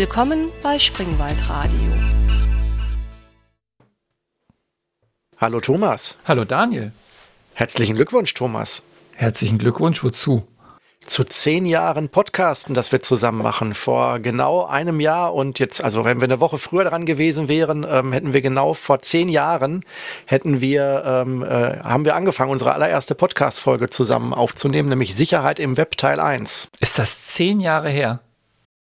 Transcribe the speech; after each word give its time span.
Willkommen 0.00 0.50
bei 0.62 0.78
Springwald 0.78 1.48
Radio. 1.48 1.90
Hallo 5.38 5.58
Thomas. 5.58 6.16
Hallo 6.24 6.44
Daniel. 6.44 6.92
Herzlichen 7.54 7.96
Glückwunsch, 7.96 8.32
Thomas. 8.32 8.84
Herzlichen 9.14 9.58
Glückwunsch, 9.58 10.04
wozu? 10.04 10.46
zu 11.04 11.24
zehn 11.24 11.66
Jahren 11.66 12.10
Podcasten, 12.10 12.74
das 12.74 12.92
wir 12.92 13.02
zusammen 13.02 13.42
machen. 13.42 13.74
Vor 13.74 14.20
genau 14.20 14.66
einem 14.66 15.00
Jahr 15.00 15.34
und 15.34 15.58
jetzt, 15.58 15.82
also 15.82 16.04
wenn 16.04 16.20
wir 16.20 16.26
eine 16.26 16.38
Woche 16.38 16.58
früher 16.58 16.84
dran 16.84 17.04
gewesen 17.04 17.48
wären, 17.48 17.84
ähm, 17.88 18.12
hätten 18.12 18.32
wir 18.32 18.40
genau 18.40 18.74
vor 18.74 19.00
zehn 19.00 19.28
Jahren 19.28 19.84
hätten 20.26 20.60
wir, 20.60 21.02
ähm, 21.04 21.42
äh, 21.42 21.80
haben 21.80 22.04
wir 22.04 22.14
angefangen, 22.14 22.52
unsere 22.52 22.72
allererste 22.72 23.16
Podcast-Folge 23.16 23.90
zusammen 23.90 24.32
aufzunehmen, 24.32 24.90
nämlich 24.90 25.16
Sicherheit 25.16 25.58
im 25.58 25.76
Web 25.76 25.96
Teil 25.96 26.20
1. 26.20 26.68
Ist 26.78 27.00
das 27.00 27.24
zehn 27.24 27.58
Jahre 27.58 27.88
her? 27.88 28.20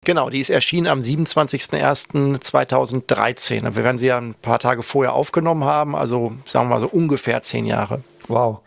Genau, 0.05 0.30
die 0.30 0.41
ist 0.41 0.51
erschienen 0.51 0.87
am 0.87 1.01
27.01.2013. 1.01 3.75
Wir 3.75 3.84
werden 3.84 3.98
sie 3.98 4.07
ja 4.07 4.19
ein 4.19 4.34
paar 4.34 4.59
Tage 4.59 4.83
vorher 4.83 5.12
aufgenommen 5.12 5.65
haben, 5.65 5.95
also 5.95 6.33
sagen 6.47 6.69
wir 6.69 6.77
mal 6.77 6.80
so 6.80 6.88
ungefähr 6.88 7.43
zehn 7.43 7.66
Jahre. 7.66 8.02
Wow. 8.29 8.61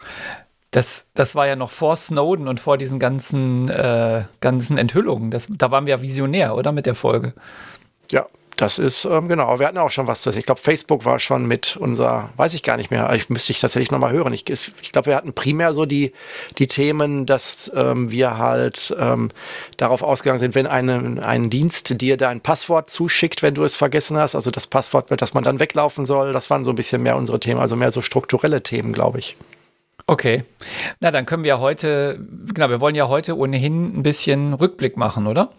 Das, 0.71 1.07
das 1.13 1.35
war 1.35 1.47
ja 1.47 1.55
noch 1.55 1.71
vor 1.71 1.95
Snowden 1.95 2.47
und 2.47 2.59
vor 2.59 2.77
diesen 2.77 2.99
ganzen, 2.99 3.69
äh, 3.69 4.23
ganzen 4.39 4.77
Enthüllungen. 4.77 5.31
Das, 5.31 5.47
da 5.49 5.71
waren 5.71 5.85
wir 5.85 5.95
ja 5.95 6.01
visionär, 6.01 6.55
oder? 6.55 6.71
Mit 6.71 6.85
der 6.85 6.95
Folge. 6.95 7.33
Ja, 8.11 8.27
das 8.61 8.77
ist, 8.77 9.05
ähm, 9.05 9.27
genau. 9.27 9.59
Wir 9.59 9.67
hatten 9.67 9.79
auch 9.79 9.89
schon 9.89 10.05
was. 10.05 10.25
Ich 10.27 10.45
glaube, 10.45 10.61
Facebook 10.61 11.03
war 11.03 11.19
schon 11.19 11.47
mit 11.47 11.77
unser, 11.77 12.29
weiß 12.37 12.53
ich 12.53 12.61
gar 12.61 12.77
nicht 12.77 12.91
mehr. 12.91 13.11
Ich 13.13 13.29
müsste 13.29 13.51
ich 13.51 13.59
tatsächlich 13.59 13.89
nochmal 13.89 14.11
hören. 14.11 14.33
Ich, 14.33 14.47
ich 14.49 14.91
glaube, 14.91 15.07
wir 15.07 15.15
hatten 15.15 15.33
primär 15.33 15.73
so 15.73 15.85
die, 15.85 16.13
die 16.59 16.67
Themen, 16.67 17.25
dass 17.25 17.71
ähm, 17.75 18.11
wir 18.11 18.37
halt 18.37 18.95
ähm, 18.99 19.29
darauf 19.77 20.03
ausgegangen 20.03 20.39
sind, 20.39 20.53
wenn 20.53 20.67
eine, 20.67 21.23
ein 21.23 21.49
Dienst 21.49 21.99
dir 22.01 22.17
dein 22.17 22.41
Passwort 22.41 22.91
zuschickt, 22.91 23.41
wenn 23.41 23.55
du 23.55 23.63
es 23.63 23.75
vergessen 23.75 24.17
hast, 24.17 24.35
also 24.35 24.51
das 24.51 24.67
Passwort, 24.67 25.09
dass 25.19 25.33
man 25.33 25.43
dann 25.43 25.59
weglaufen 25.59 26.05
soll, 26.05 26.31
das 26.31 26.51
waren 26.51 26.63
so 26.63 26.69
ein 26.69 26.75
bisschen 26.75 27.01
mehr 27.01 27.15
unsere 27.15 27.39
Themen, 27.39 27.59
also 27.59 27.75
mehr 27.75 27.91
so 27.91 28.03
strukturelle 28.03 28.61
Themen, 28.61 28.93
glaube 28.93 29.17
ich. 29.17 29.35
Okay. 30.05 30.43
Na, 30.99 31.09
dann 31.09 31.25
können 31.25 31.43
wir 31.43 31.59
heute, 31.59 32.19
genau, 32.53 32.69
wir 32.69 32.79
wollen 32.79 32.95
ja 32.95 33.07
heute 33.07 33.37
ohnehin 33.37 33.97
ein 33.97 34.03
bisschen 34.03 34.53
Rückblick 34.53 34.97
machen, 34.97 35.25
oder? 35.25 35.51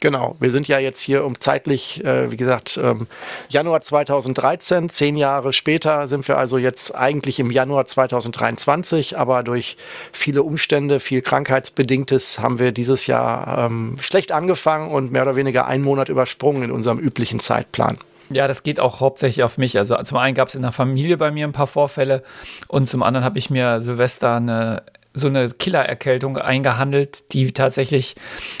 Genau, 0.00 0.36
wir 0.38 0.52
sind 0.52 0.68
ja 0.68 0.78
jetzt 0.78 1.00
hier 1.00 1.24
um 1.24 1.40
zeitlich, 1.40 2.04
äh, 2.04 2.30
wie 2.30 2.36
gesagt, 2.36 2.78
ähm, 2.80 3.08
Januar 3.48 3.80
2013, 3.80 4.88
zehn 4.90 5.16
Jahre 5.16 5.52
später 5.52 6.06
sind 6.06 6.28
wir 6.28 6.38
also 6.38 6.56
jetzt 6.56 6.94
eigentlich 6.94 7.40
im 7.40 7.50
Januar 7.50 7.84
2023, 7.84 9.18
aber 9.18 9.42
durch 9.42 9.76
viele 10.12 10.44
Umstände, 10.44 11.00
viel 11.00 11.20
Krankheitsbedingtes 11.20 12.38
haben 12.38 12.60
wir 12.60 12.70
dieses 12.70 13.08
Jahr 13.08 13.66
ähm, 13.66 13.96
schlecht 14.00 14.30
angefangen 14.30 14.92
und 14.92 15.10
mehr 15.10 15.22
oder 15.22 15.34
weniger 15.34 15.66
einen 15.66 15.82
Monat 15.82 16.08
übersprungen 16.08 16.62
in 16.62 16.70
unserem 16.70 17.00
üblichen 17.00 17.40
Zeitplan. 17.40 17.98
Ja, 18.30 18.46
das 18.46 18.62
geht 18.62 18.78
auch 18.78 19.00
hauptsächlich 19.00 19.42
auf 19.42 19.58
mich. 19.58 19.78
Also 19.78 19.96
zum 20.02 20.18
einen 20.18 20.34
gab 20.36 20.48
es 20.48 20.54
in 20.54 20.62
der 20.62 20.70
Familie 20.70 21.16
bei 21.16 21.32
mir 21.32 21.46
ein 21.46 21.52
paar 21.52 21.66
Vorfälle 21.66 22.22
und 22.68 22.86
zum 22.86 23.02
anderen 23.02 23.24
habe 23.24 23.38
ich 23.38 23.50
mir 23.50 23.82
Silvester 23.82 24.36
eine 24.36 24.82
so 25.18 25.28
eine 25.28 25.48
Killererkältung 25.50 26.38
eingehandelt, 26.38 27.32
die 27.32 27.52
tatsächlich 27.52 28.16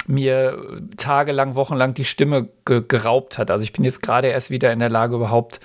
mir 0.06 0.80
tagelang, 0.96 1.54
wochenlang 1.54 1.94
die 1.94 2.04
Stimme 2.04 2.48
ge 2.64 2.82
geraubt 2.86 3.38
hat. 3.38 3.50
Also 3.50 3.64
ich 3.64 3.72
bin 3.72 3.84
jetzt 3.84 4.02
gerade 4.02 4.28
erst 4.28 4.50
wieder 4.50 4.72
in 4.72 4.78
der 4.78 4.90
Lage, 4.90 5.16
überhaupt 5.16 5.60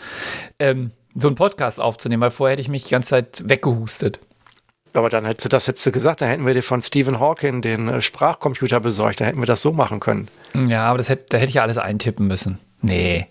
ähm, 0.60 0.92
so 1.16 1.28
einen 1.28 1.36
Podcast 1.36 1.80
aufzunehmen, 1.80 2.22
weil 2.22 2.32
vorher 2.32 2.54
hätte 2.54 2.62
ich 2.62 2.70
mich 2.70 2.84
die 2.84 2.92
ganze 2.92 3.10
Zeit 3.10 3.44
weggehustet. 3.46 4.20
Aber 4.94 5.10
dann 5.10 5.26
hättest 5.26 5.46
du 5.46 5.50
das 5.50 5.68
hättest 5.68 5.86
du 5.86 5.92
gesagt, 5.92 6.22
dann 6.22 6.30
hätten 6.30 6.46
wir 6.46 6.54
dir 6.54 6.62
von 6.62 6.82
Stephen 6.82 7.20
Hawking 7.20 7.62
den 7.62 7.88
äh, 7.88 8.02
Sprachcomputer 8.02 8.80
besorgt, 8.80 9.20
dann 9.20 9.28
hätten 9.28 9.42
wir 9.42 9.48
das 9.48 9.62
so 9.62 9.72
machen 9.72 10.00
können. 10.00 10.28
Ja, 10.54 10.86
aber 10.86 11.00
das 11.00 11.10
hätte, 11.10 11.26
da 11.30 11.38
hätte 11.38 11.50
ich 11.50 11.56
ja 11.56 11.64
alles 11.64 11.78
eintippen 11.78 12.28
müssen. 12.28 12.60
Nee. 12.82 13.28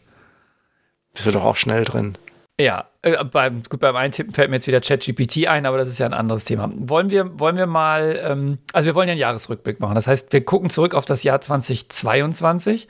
Bist 1.15 1.27
du 1.27 1.31
doch 1.31 1.45
auch 1.45 1.57
schnell 1.57 1.85
drin. 1.85 2.17
Ja, 2.63 2.85
äh, 3.03 3.25
beim, 3.25 3.65
gut, 3.69 3.81
beim 3.81 3.97
Eintippen 3.97 4.33
fällt 4.33 4.49
mir 4.49 4.57
jetzt 4.57 4.69
wieder 4.69 4.81
ChatGPT 4.81 5.49
ein, 5.49 5.67
aber 5.67 5.79
das 5.79 5.89
ist 5.89 5.99
ja 5.99 6.07
ein 6.07 6.15
anderes 6.15 6.45
Thema. 6.45 6.71
Wollen 6.73 7.11
wir, 7.11 7.39
wollen 7.41 7.57
wir 7.57 7.67
mal, 7.67 8.21
ähm, 8.25 8.59
also 8.73 8.87
wir 8.87 8.95
wollen 8.95 9.09
ja 9.09 9.13
einen 9.13 9.21
Jahresrückblick 9.21 9.81
machen. 9.81 9.97
Das 9.97 10.07
heißt, 10.07 10.33
wir 10.33 10.45
gucken 10.45 10.71
zurück 10.71 10.95
auf 10.95 11.05
das 11.05 11.25
Jahr 11.25 11.41
2022 11.41 12.87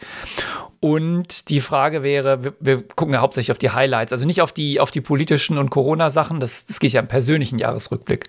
und 0.81 1.49
die 1.49 1.60
Frage 1.60 2.03
wäre, 2.03 2.44
wir, 2.44 2.53
wir 2.60 2.83
gucken 2.87 3.15
ja 3.15 3.21
hauptsächlich 3.21 3.50
auf 3.50 3.59
die 3.59 3.71
Highlights, 3.71 4.12
also 4.12 4.27
nicht 4.27 4.43
auf 4.43 4.53
die, 4.53 4.78
auf 4.78 4.91
die 4.91 5.00
politischen 5.00 5.56
und 5.56 5.71
Corona-Sachen, 5.71 6.39
das, 6.39 6.66
das 6.66 6.78
geht 6.78 6.93
ja 6.93 7.00
im 7.00 7.09
persönlichen 7.09 7.59
Jahresrückblick. 7.59 8.28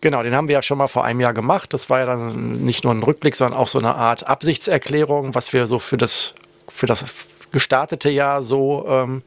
Genau, 0.00 0.22
den 0.22 0.34
haben 0.34 0.48
wir 0.48 0.54
ja 0.54 0.62
schon 0.62 0.78
mal 0.78 0.88
vor 0.88 1.04
einem 1.04 1.20
Jahr 1.20 1.34
gemacht. 1.34 1.74
Das 1.74 1.90
war 1.90 1.98
ja 1.98 2.06
dann 2.06 2.64
nicht 2.64 2.84
nur 2.84 2.94
ein 2.94 3.02
Rückblick, 3.02 3.36
sondern 3.36 3.58
auch 3.58 3.68
so 3.68 3.78
eine 3.78 3.94
Art 3.94 4.26
Absichtserklärung, 4.26 5.34
was 5.34 5.52
wir 5.52 5.66
so 5.66 5.78
für 5.78 5.96
das, 5.96 6.34
für 6.68 6.86
das 6.86 7.04
gestartete 7.50 8.10
Jahr 8.10 8.42
so, 8.42 8.86
ähm, 8.88 9.22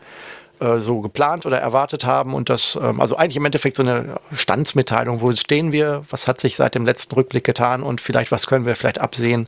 äh, 0.60 0.80
so 0.80 1.02
geplant 1.02 1.46
oder 1.46 1.60
erwartet 1.60 2.06
haben. 2.06 2.34
Und 2.34 2.50
das, 2.50 2.78
ähm, 2.82 3.00
also 3.02 3.16
eigentlich 3.16 3.38
im 3.38 3.46
Endeffekt 3.46 3.76
so 3.76 3.84
eine 3.84 4.20
Standsmitteilung, 4.32 5.22
wo 5.22 5.32
stehen 5.32 5.72
wir, 5.72 6.04
was 6.10 6.28
hat 6.28 6.42
sich 6.42 6.56
seit 6.56 6.76
dem 6.76 6.86
letzten 6.86 7.16
Rückblick 7.16 7.44
getan 7.44 7.84
und 7.84 8.02
vielleicht 8.02 8.32
was 8.32 8.48
können 8.48 8.66
wir 8.66 8.76
vielleicht 8.76 9.00
absehen. 9.00 9.48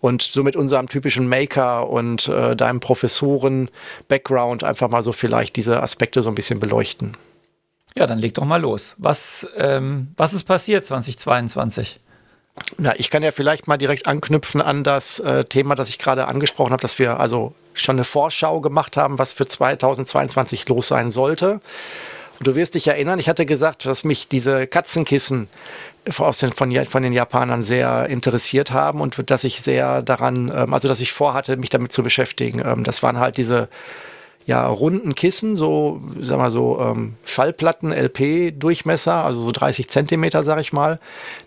Und 0.00 0.22
so 0.22 0.42
mit 0.42 0.54
unserem 0.54 0.88
typischen 0.88 1.28
Maker 1.28 1.88
und 1.88 2.28
äh, 2.28 2.54
deinem 2.54 2.80
Professoren-Background 2.80 4.62
einfach 4.62 4.90
mal 4.90 5.02
so 5.02 5.12
vielleicht 5.12 5.56
diese 5.56 5.82
Aspekte 5.82 6.22
so 6.22 6.28
ein 6.28 6.34
bisschen 6.34 6.60
beleuchten. 6.60 7.16
Ja, 7.96 8.06
dann 8.06 8.18
leg 8.18 8.34
doch 8.34 8.44
mal 8.44 8.60
los. 8.60 8.96
Was, 8.98 9.48
ähm, 9.56 10.08
was 10.16 10.34
ist 10.34 10.44
passiert 10.44 10.84
2022? 10.84 12.00
Na, 12.78 12.94
ich 12.98 13.10
kann 13.10 13.22
ja 13.22 13.32
vielleicht 13.32 13.66
mal 13.66 13.76
direkt 13.76 14.06
anknüpfen 14.06 14.60
an 14.60 14.84
das 14.84 15.18
äh, 15.20 15.44
Thema, 15.44 15.74
das 15.74 15.88
ich 15.88 15.98
gerade 15.98 16.28
angesprochen 16.28 16.72
habe, 16.72 16.82
dass 16.82 16.98
wir 16.98 17.18
also 17.18 17.54
schon 17.72 17.96
eine 17.96 18.04
Vorschau 18.04 18.60
gemacht 18.60 18.96
haben, 18.96 19.18
was 19.18 19.32
für 19.32 19.46
2022 19.46 20.68
los 20.68 20.88
sein 20.88 21.10
sollte. 21.10 21.60
Und 22.38 22.46
du 22.46 22.54
wirst 22.54 22.74
dich 22.74 22.86
erinnern, 22.88 23.18
ich 23.18 23.28
hatte 23.28 23.46
gesagt, 23.46 23.86
dass 23.86 24.04
mich 24.04 24.28
diese 24.28 24.66
Katzenkissen 24.66 25.48
aus 26.18 26.38
den, 26.38 26.52
von, 26.52 26.74
von, 26.86 27.02
den 27.02 27.12
Japanern 27.12 27.62
sehr 27.62 28.08
interessiert 28.08 28.72
haben 28.72 29.00
und 29.00 29.30
dass 29.30 29.44
ich 29.44 29.62
sehr 29.62 30.02
daran, 30.02 30.52
ähm, 30.54 30.74
also 30.74 30.88
dass 30.88 31.00
ich 31.00 31.12
vorhatte, 31.12 31.56
mich 31.56 31.70
damit 31.70 31.92
zu 31.92 32.02
beschäftigen. 32.02 32.62
Ähm, 32.64 32.84
das 32.84 33.02
waren 33.02 33.18
halt 33.18 33.36
diese 33.36 33.68
ja, 34.46 34.66
runden 34.66 35.14
Kissen, 35.14 35.56
so, 35.56 36.00
sag 36.20 36.38
mal 36.38 36.50
so, 36.50 36.78
ähm, 36.80 37.14
Schallplatten, 37.24 37.92
LP-Durchmesser, 37.92 39.24
also 39.24 39.42
so 39.42 39.52
30 39.52 39.88
Zentimeter, 39.88 40.42
sag 40.42 40.60
ich 40.60 40.72
mal, 40.72 41.00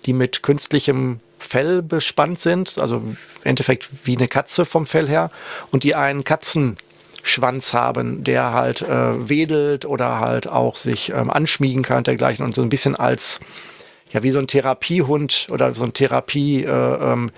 die 0.06 0.14
mit 0.14 0.42
künstlichem 0.42 1.20
Fell 1.38 1.84
bespannt 1.84 2.40
sind, 2.40 2.82
also 2.82 2.98
im 2.98 3.18
Endeffekt 3.44 3.90
wie 4.04 4.18
eine 4.18 4.28
Katze 4.28 4.66
vom 4.66 4.88
Fell 4.88 5.08
her, 5.08 5.30
und 5.72 5.84
die 5.84 5.94
einen 5.94 6.24
Katzenschwanz 6.24 7.74
haben, 7.74 8.24
der 8.24 8.54
halt 8.54 8.82
äh, 8.82 9.30
wedelt 9.30 9.86
oder 9.86 10.20
halt 10.20 10.48
auch 10.48 10.76
sich 10.76 11.10
ähm, 11.12 11.30
anschmiegen 11.30 11.84
kann 11.84 12.00
und 12.00 12.08
dergleichen 12.08 12.44
und 12.44 12.56
so 12.56 12.64
ein 12.64 12.70
bisschen 12.70 12.96
als, 12.96 13.40
ja, 14.12 14.24
wie 14.24 14.32
so 14.32 14.40
ein 14.40 14.48
Therapiehund 14.48 15.48
oder 15.52 15.76
so 15.76 15.84
ein 15.84 15.94
Therapie, 15.94 16.64
äh, 16.64 16.72
ähm, 16.72 17.32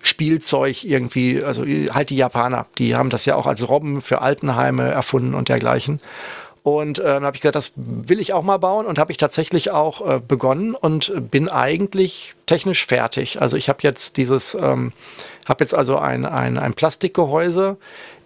Spielzeug 0.00 0.84
irgendwie, 0.84 1.42
also 1.42 1.64
halt 1.64 2.10
die 2.10 2.16
Japaner, 2.16 2.66
die 2.78 2.96
haben 2.96 3.10
das 3.10 3.24
ja 3.24 3.34
auch 3.34 3.46
als 3.46 3.68
Robben 3.68 4.00
für 4.00 4.20
Altenheime 4.22 4.90
erfunden 4.90 5.34
und 5.34 5.48
dergleichen. 5.48 6.00
Und 6.66 6.98
äh, 6.98 7.04
dann 7.04 7.24
habe 7.24 7.36
ich 7.36 7.42
gesagt, 7.42 7.54
das 7.54 7.70
will 7.76 8.18
ich 8.18 8.32
auch 8.32 8.42
mal 8.42 8.56
bauen 8.56 8.86
und 8.86 8.98
habe 8.98 9.12
ich 9.12 9.18
tatsächlich 9.18 9.70
auch 9.70 10.04
äh, 10.04 10.20
begonnen 10.20 10.74
und 10.74 11.12
bin 11.30 11.48
eigentlich 11.48 12.34
technisch 12.46 12.84
fertig. 12.84 13.40
Also 13.40 13.56
ich 13.56 13.68
habe 13.68 13.78
jetzt 13.82 14.16
dieses, 14.16 14.54
ähm, 14.54 14.92
habe 15.46 15.62
jetzt 15.62 15.74
also 15.74 15.96
ein, 15.96 16.26
ein, 16.26 16.58
ein 16.58 16.74
Plastikgehäuse, 16.74 17.76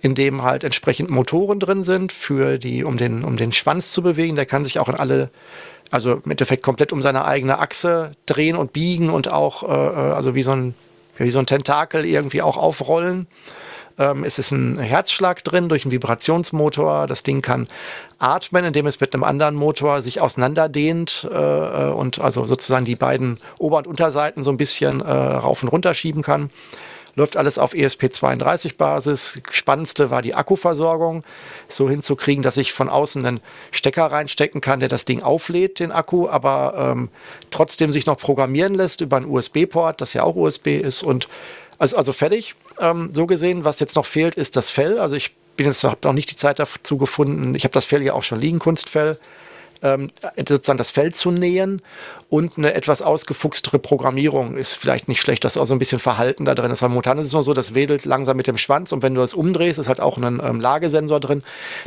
in 0.01 0.15
dem 0.15 0.43
halt 0.43 0.65
entsprechend 0.65 1.11
Motoren 1.11 1.61
drin 1.61 1.84
sind, 1.84 2.13
für 2.13 2.57
die, 2.57 2.83
um 2.83 2.97
den, 2.97 3.25
um 3.25 3.37
den 3.37 3.53
Schwanz 3.53 3.93
zu 3.93 4.03
bewegen. 4.03 4.37
Der 4.37 4.47
kann 4.47 4.65
sich 4.65 4.78
auch 4.78 4.89
in 4.89 4.95
alle, 4.95 5.31
also 5.91 6.23
im 6.25 6.31
Endeffekt 6.31 6.63
komplett 6.63 6.95
um 6.95 7.03
seine 7.03 7.27
eigene 7.27 7.59
Achse 7.59 8.13
drehen 8.25 8.57
und 8.57 8.73
biegen 8.73 9.11
und 9.11 9.31
auch, 9.31 9.65
äh, 9.65 9.66
äh 9.66 10.15
also 10.15 10.34
wie 10.34 10.43
so 10.43 10.53
ein 10.53 10.75
wie 11.25 11.31
so 11.31 11.39
ein 11.39 11.47
Tentakel 11.47 12.05
irgendwie 12.05 12.43
auch 12.43 12.57
aufrollen. 12.57 13.27
Ähm, 13.99 14.25
es 14.25 14.39
ist 14.39 14.51
ein 14.51 14.78
Herzschlag 14.78 15.45
drin 15.45 15.69
durch 15.69 15.84
einen 15.84 15.93
Vibrationsmotor. 15.93 17.07
Das 17.07 17.22
Ding 17.22 17.43
kann 17.43 17.69
atmen, 18.19 18.65
indem 18.65 18.87
es 18.87 19.01
mit 19.01 19.15
einem 19.15 19.25
anderen 19.25 19.55
Motor 19.55 20.03
sich 20.03 20.21
auseinanderdehnt 20.21 21.28
äh, 21.31 21.37
äh, 21.37 21.93
und 21.93 22.21
also 22.21 22.47
sozusagen 22.47 22.84
die 22.84 22.97
beiden 22.97 23.39
Ober- 23.59 23.78
und 23.78 23.87
Unterseiten 23.87 24.43
so 24.43 24.51
ein 24.51 24.57
bisschen 24.57 25.01
äh, 25.01 25.11
rauf 25.11 25.63
und 25.63 25.69
runter 25.69 25.95
schieben 25.95 26.22
kann. 26.22 26.51
Läuft 27.21 27.37
alles 27.37 27.59
auf 27.59 27.75
ESP32-Basis. 27.75 29.43
Spannendste 29.51 30.11
war 30.11 30.22
die 30.22 30.33
Akkuversorgung, 30.33 31.22
so 31.69 31.91
hinzukriegen, 31.91 32.43
dass 32.43 32.57
ich 32.57 32.72
von 32.72 32.89
außen 32.89 33.27
einen 33.27 33.41
Stecker 33.72 34.07
reinstecken 34.07 34.63
kann, 34.63 34.81
der 34.81 34.89
das 34.89 35.05
Ding 35.05 35.22
auflädt, 35.22 35.81
den 35.81 35.93
Akku, 35.93 36.31
aber 36.31 36.93
ähm, 36.97 37.11
trotzdem 37.51 37.93
sich 37.93 38.07
noch 38.07 38.17
programmieren 38.17 38.72
lässt 38.72 39.03
über 39.03 39.19
einen 39.19 39.27
USB-Port, 39.27 40.01
das 40.01 40.15
ja 40.15 40.22
auch 40.22 40.34
USB 40.34 40.69
ist. 40.69 41.03
Und 41.03 41.28
also, 41.78 41.99
also 41.99 42.15
fertig. 42.15 42.55
Ähm, 42.78 43.11
so 43.13 43.27
gesehen, 43.27 43.66
was 43.66 43.81
jetzt 43.81 43.97
noch 43.97 44.07
fehlt, 44.07 44.37
ist 44.37 44.57
das 44.57 44.71
Fell. 44.71 44.99
Also 44.99 45.15
ich 45.15 45.34
bin 45.59 45.66
jetzt 45.66 45.84
habe 45.84 45.99
noch 46.05 46.15
nicht 46.15 46.31
die 46.31 46.37
Zeit 46.37 46.59
dazu 46.59 46.97
gefunden. 46.97 47.55
Ich 47.55 47.65
habe 47.65 47.75
das 47.75 47.84
Fell 47.84 48.03
ja 48.03 48.15
auch 48.15 48.23
schon 48.23 48.41
liegen, 48.41 48.59
Kunstfell. 48.59 49.19
Ähm, 49.82 50.10
sozusagen 50.36 50.78
das 50.78 50.91
Feld 50.91 51.16
zu 51.16 51.30
nähen 51.30 51.82
und 52.28 52.59
eine 52.59 52.74
etwas 52.74 53.03
ausgefuchstere 53.03 53.78
Programmierung 53.78 54.56
ist 54.56 54.74
vielleicht 54.74 55.09
nicht 55.09 55.21
schlecht, 55.21 55.44
dass 55.44 55.56
auch 55.56 55.66
so 55.66 55.74
ein 55.74 55.78
bisschen 55.78 55.98
Verhalten 55.98 56.44
da 56.44 56.54
drin 56.54 56.71
ist. 56.71 56.82
Weil 56.82 56.91
momentan 56.91 57.18
ist 57.18 57.27
es 57.27 57.32
nur 57.32 57.44
so, 57.44 57.54
das 57.54 57.74
wedelt 57.74 58.04
langsam 58.04 58.36
mit 58.36 58.47
dem 58.47 58.56
Schwanz 58.56 58.92
und 58.92 59.03
wenn 59.03 59.15
du 59.15 59.21
das 59.21 59.34
umdrehst, 59.34 59.78
ist 59.78 59.88
halt 59.88 60.00
auch 60.00 60.18
ein 60.18 60.41
ähm, 60.42 60.60
Lagesensor 60.60 61.21
drin. 61.21 61.42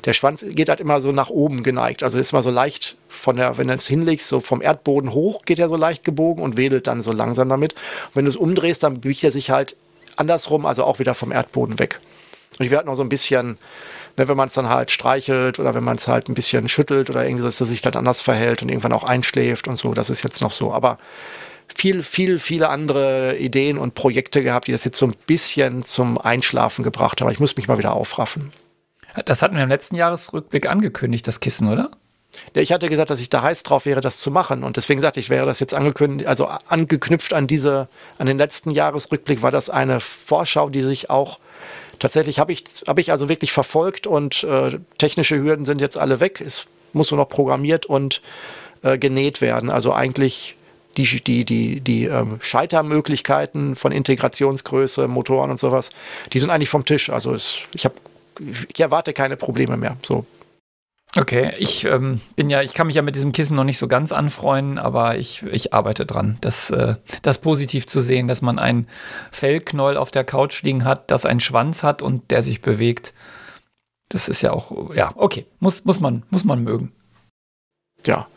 Der 0.05 0.13
Schwanz 0.13 0.43
geht 0.47 0.69
halt 0.69 0.79
immer 0.79 1.01
so 1.01 1.11
nach 1.11 1.29
oben 1.29 1.63
geneigt, 1.63 2.03
also 2.03 2.17
ist 2.17 2.33
mal 2.33 2.43
so 2.43 2.51
leicht 2.51 2.95
von 3.07 3.37
der, 3.37 3.57
wenn 3.57 3.67
du 3.67 3.73
es 3.73 3.87
hinlegst, 3.87 4.27
so 4.27 4.39
vom 4.39 4.61
Erdboden 4.61 5.13
hoch 5.13 5.45
geht 5.45 5.59
er 5.59 5.69
so 5.69 5.75
leicht 5.75 6.03
gebogen 6.03 6.43
und 6.43 6.57
wedelt 6.57 6.87
dann 6.87 7.01
so 7.03 7.11
langsam 7.11 7.49
damit. 7.49 7.73
Und 7.73 8.15
wenn 8.15 8.25
du 8.25 8.29
es 8.29 8.37
umdrehst, 8.37 8.83
dann 8.83 9.01
biegt 9.01 9.23
er 9.23 9.31
sich 9.31 9.51
halt 9.51 9.75
andersrum, 10.15 10.65
also 10.65 10.83
auch 10.83 10.99
wieder 10.99 11.13
vom 11.13 11.31
Erdboden 11.31 11.79
weg. 11.79 11.99
Und 12.59 12.65
ich 12.65 12.71
werde 12.71 12.87
noch 12.87 12.95
so 12.95 13.03
ein 13.03 13.09
bisschen 13.09 13.57
ne, 14.17 14.27
wenn 14.27 14.37
man 14.37 14.47
es 14.47 14.53
dann 14.53 14.69
halt 14.69 14.91
streichelt 14.91 15.59
oder 15.59 15.73
wenn 15.73 15.83
man 15.83 15.97
es 15.97 16.07
halt 16.07 16.29
ein 16.29 16.33
bisschen 16.33 16.67
schüttelt 16.67 17.09
oder 17.09 17.25
irgendwie, 17.25 17.43
dass 17.43 17.61
es 17.61 17.69
sich 17.69 17.81
dann 17.81 17.95
anders 17.95 18.21
verhält 18.21 18.61
und 18.61 18.69
irgendwann 18.69 18.93
auch 18.93 19.03
einschläft 19.03 19.67
und 19.67 19.77
so. 19.77 19.93
Das 19.93 20.09
ist 20.09 20.23
jetzt 20.23 20.41
noch 20.41 20.51
so. 20.51 20.73
Aber 20.73 20.97
viel, 21.75 22.03
viel, 22.03 22.39
viele 22.39 22.69
andere 22.69 23.37
Ideen 23.37 23.77
und 23.77 23.95
Projekte 23.95 24.43
gehabt, 24.43 24.67
die 24.67 24.71
das 24.71 24.83
jetzt 24.83 24.97
so 24.97 25.07
ein 25.07 25.15
bisschen 25.25 25.83
zum 25.83 26.17
Einschlafen 26.17 26.83
gebracht 26.83 27.21
haben. 27.21 27.31
Ich 27.31 27.39
muss 27.39 27.55
mich 27.55 27.67
mal 27.67 27.77
wieder 27.77 27.93
aufraffen. 27.93 28.51
Das 29.25 29.41
hatten 29.41 29.55
wir 29.55 29.63
im 29.63 29.69
letzten 29.69 29.95
Jahresrückblick 29.95 30.67
angekündigt, 30.67 31.27
das 31.27 31.39
Kissen, 31.39 31.69
oder? 31.69 31.91
Ich 32.53 32.71
hatte 32.71 32.89
gesagt, 32.89 33.11
dass 33.11 33.19
ich 33.19 33.29
da 33.29 33.43
heiß 33.43 33.61
drauf 33.61 33.85
wäre, 33.85 34.01
das 34.01 34.17
zu 34.17 34.31
machen. 34.31 34.63
Und 34.63 34.77
deswegen 34.77 35.01
sagte 35.01 35.19
ich, 35.19 35.29
wäre 35.29 35.45
das 35.45 35.59
jetzt 35.59 35.75
angekündigt, 35.75 36.27
also 36.27 36.47
angeknüpft 36.47 37.31
an 37.31 37.45
diese, 37.45 37.87
an 38.17 38.25
den 38.25 38.39
letzten 38.39 38.71
Jahresrückblick, 38.71 39.43
war 39.43 39.51
das 39.51 39.69
eine 39.69 39.99
Vorschau, 39.99 40.69
die 40.69 40.81
sich 40.81 41.11
auch 41.11 41.39
tatsächlich 42.03 42.37
habe 42.37 42.51
ich, 42.51 42.65
hab 42.85 42.99
ich 42.99 43.11
also 43.13 43.29
wirklich 43.29 43.53
verfolgt 43.53 44.07
und 44.07 44.43
äh, 44.43 44.77
technische 44.97 45.41
Hürden 45.41 45.63
sind 45.63 45.79
jetzt 45.79 45.97
alle 45.97 46.19
weg. 46.19 46.41
Es 46.41 46.67
muss 46.91 47.09
nur 47.11 47.17
noch 47.17 47.29
programmiert 47.29 47.85
und 47.85 48.21
äh, 48.81 48.97
genäht 48.97 49.39
werden. 49.39 49.69
Also 49.69 49.93
eigentlich 49.93 50.57
die, 50.97 51.05
die, 51.05 51.45
die, 51.45 51.79
die 51.79 52.03
ähm, 52.03 52.39
Scheitermöglichkeiten 52.41 53.77
von 53.77 53.93
Integrationsgröße, 53.93 55.07
Motoren 55.07 55.49
und 55.49 55.61
sowas, 55.61 55.91
die 56.33 56.39
sind 56.39 56.49
eigentlich 56.49 56.67
vom 56.67 56.83
Tisch. 56.83 57.09
Also 57.09 57.33
es, 57.33 57.59
ich, 57.73 57.85
hab, 57.85 57.93
ich 58.73 58.81
erwarte 58.81 59.13
keine 59.13 59.37
Probleme 59.37 59.77
mehr. 59.77 59.95
So 60.05 60.25
Okay, 61.15 61.53
ich 61.59 61.85
ähm, 61.85 62.21
bin 62.35 62.49
ja, 62.49 62.63
ich 62.63 62.73
kann 62.73 62.87
mich 62.87 62.95
ja 62.95 63.03
mit 63.03 63.15
diesem 63.15 63.33
Kissen 63.33 63.55
noch 63.55 63.63
nicht 63.63 63.77
so 63.77 63.87
ganz 63.87 64.11
anfreunden, 64.11 64.79
aber 64.79 65.17
ich, 65.17 65.43
ich 65.43 65.71
arbeite 65.71 66.07
dran. 66.07 66.37
Das, 66.41 66.71
äh, 66.71 66.95
das 67.21 67.37
positiv 67.37 67.85
zu 67.85 67.99
sehen, 67.99 68.27
dass 68.27 68.41
man 68.41 68.57
ein 68.57 68.87
Fellknäuel 69.31 69.97
auf 69.97 70.09
der 70.09 70.23
Couch 70.23 70.63
liegen 70.63 70.85
hat, 70.85 71.11
das 71.11 71.25
einen 71.25 71.39
Schwanz 71.39 71.83
hat 71.83 72.01
und 72.01 72.31
der 72.31 72.41
sich 72.41 72.61
bewegt. 72.61 73.13
Das 74.09 74.27
ist 74.27 74.41
ja 74.41 74.53
auch, 74.53 74.93
ja, 74.95 75.11
okay, 75.15 75.45
muss, 75.59 75.85
muss, 75.85 75.99
man, 75.99 76.23
muss 76.31 76.45
man 76.45 76.63
mögen. 76.63 76.91
Ja. 78.05 78.27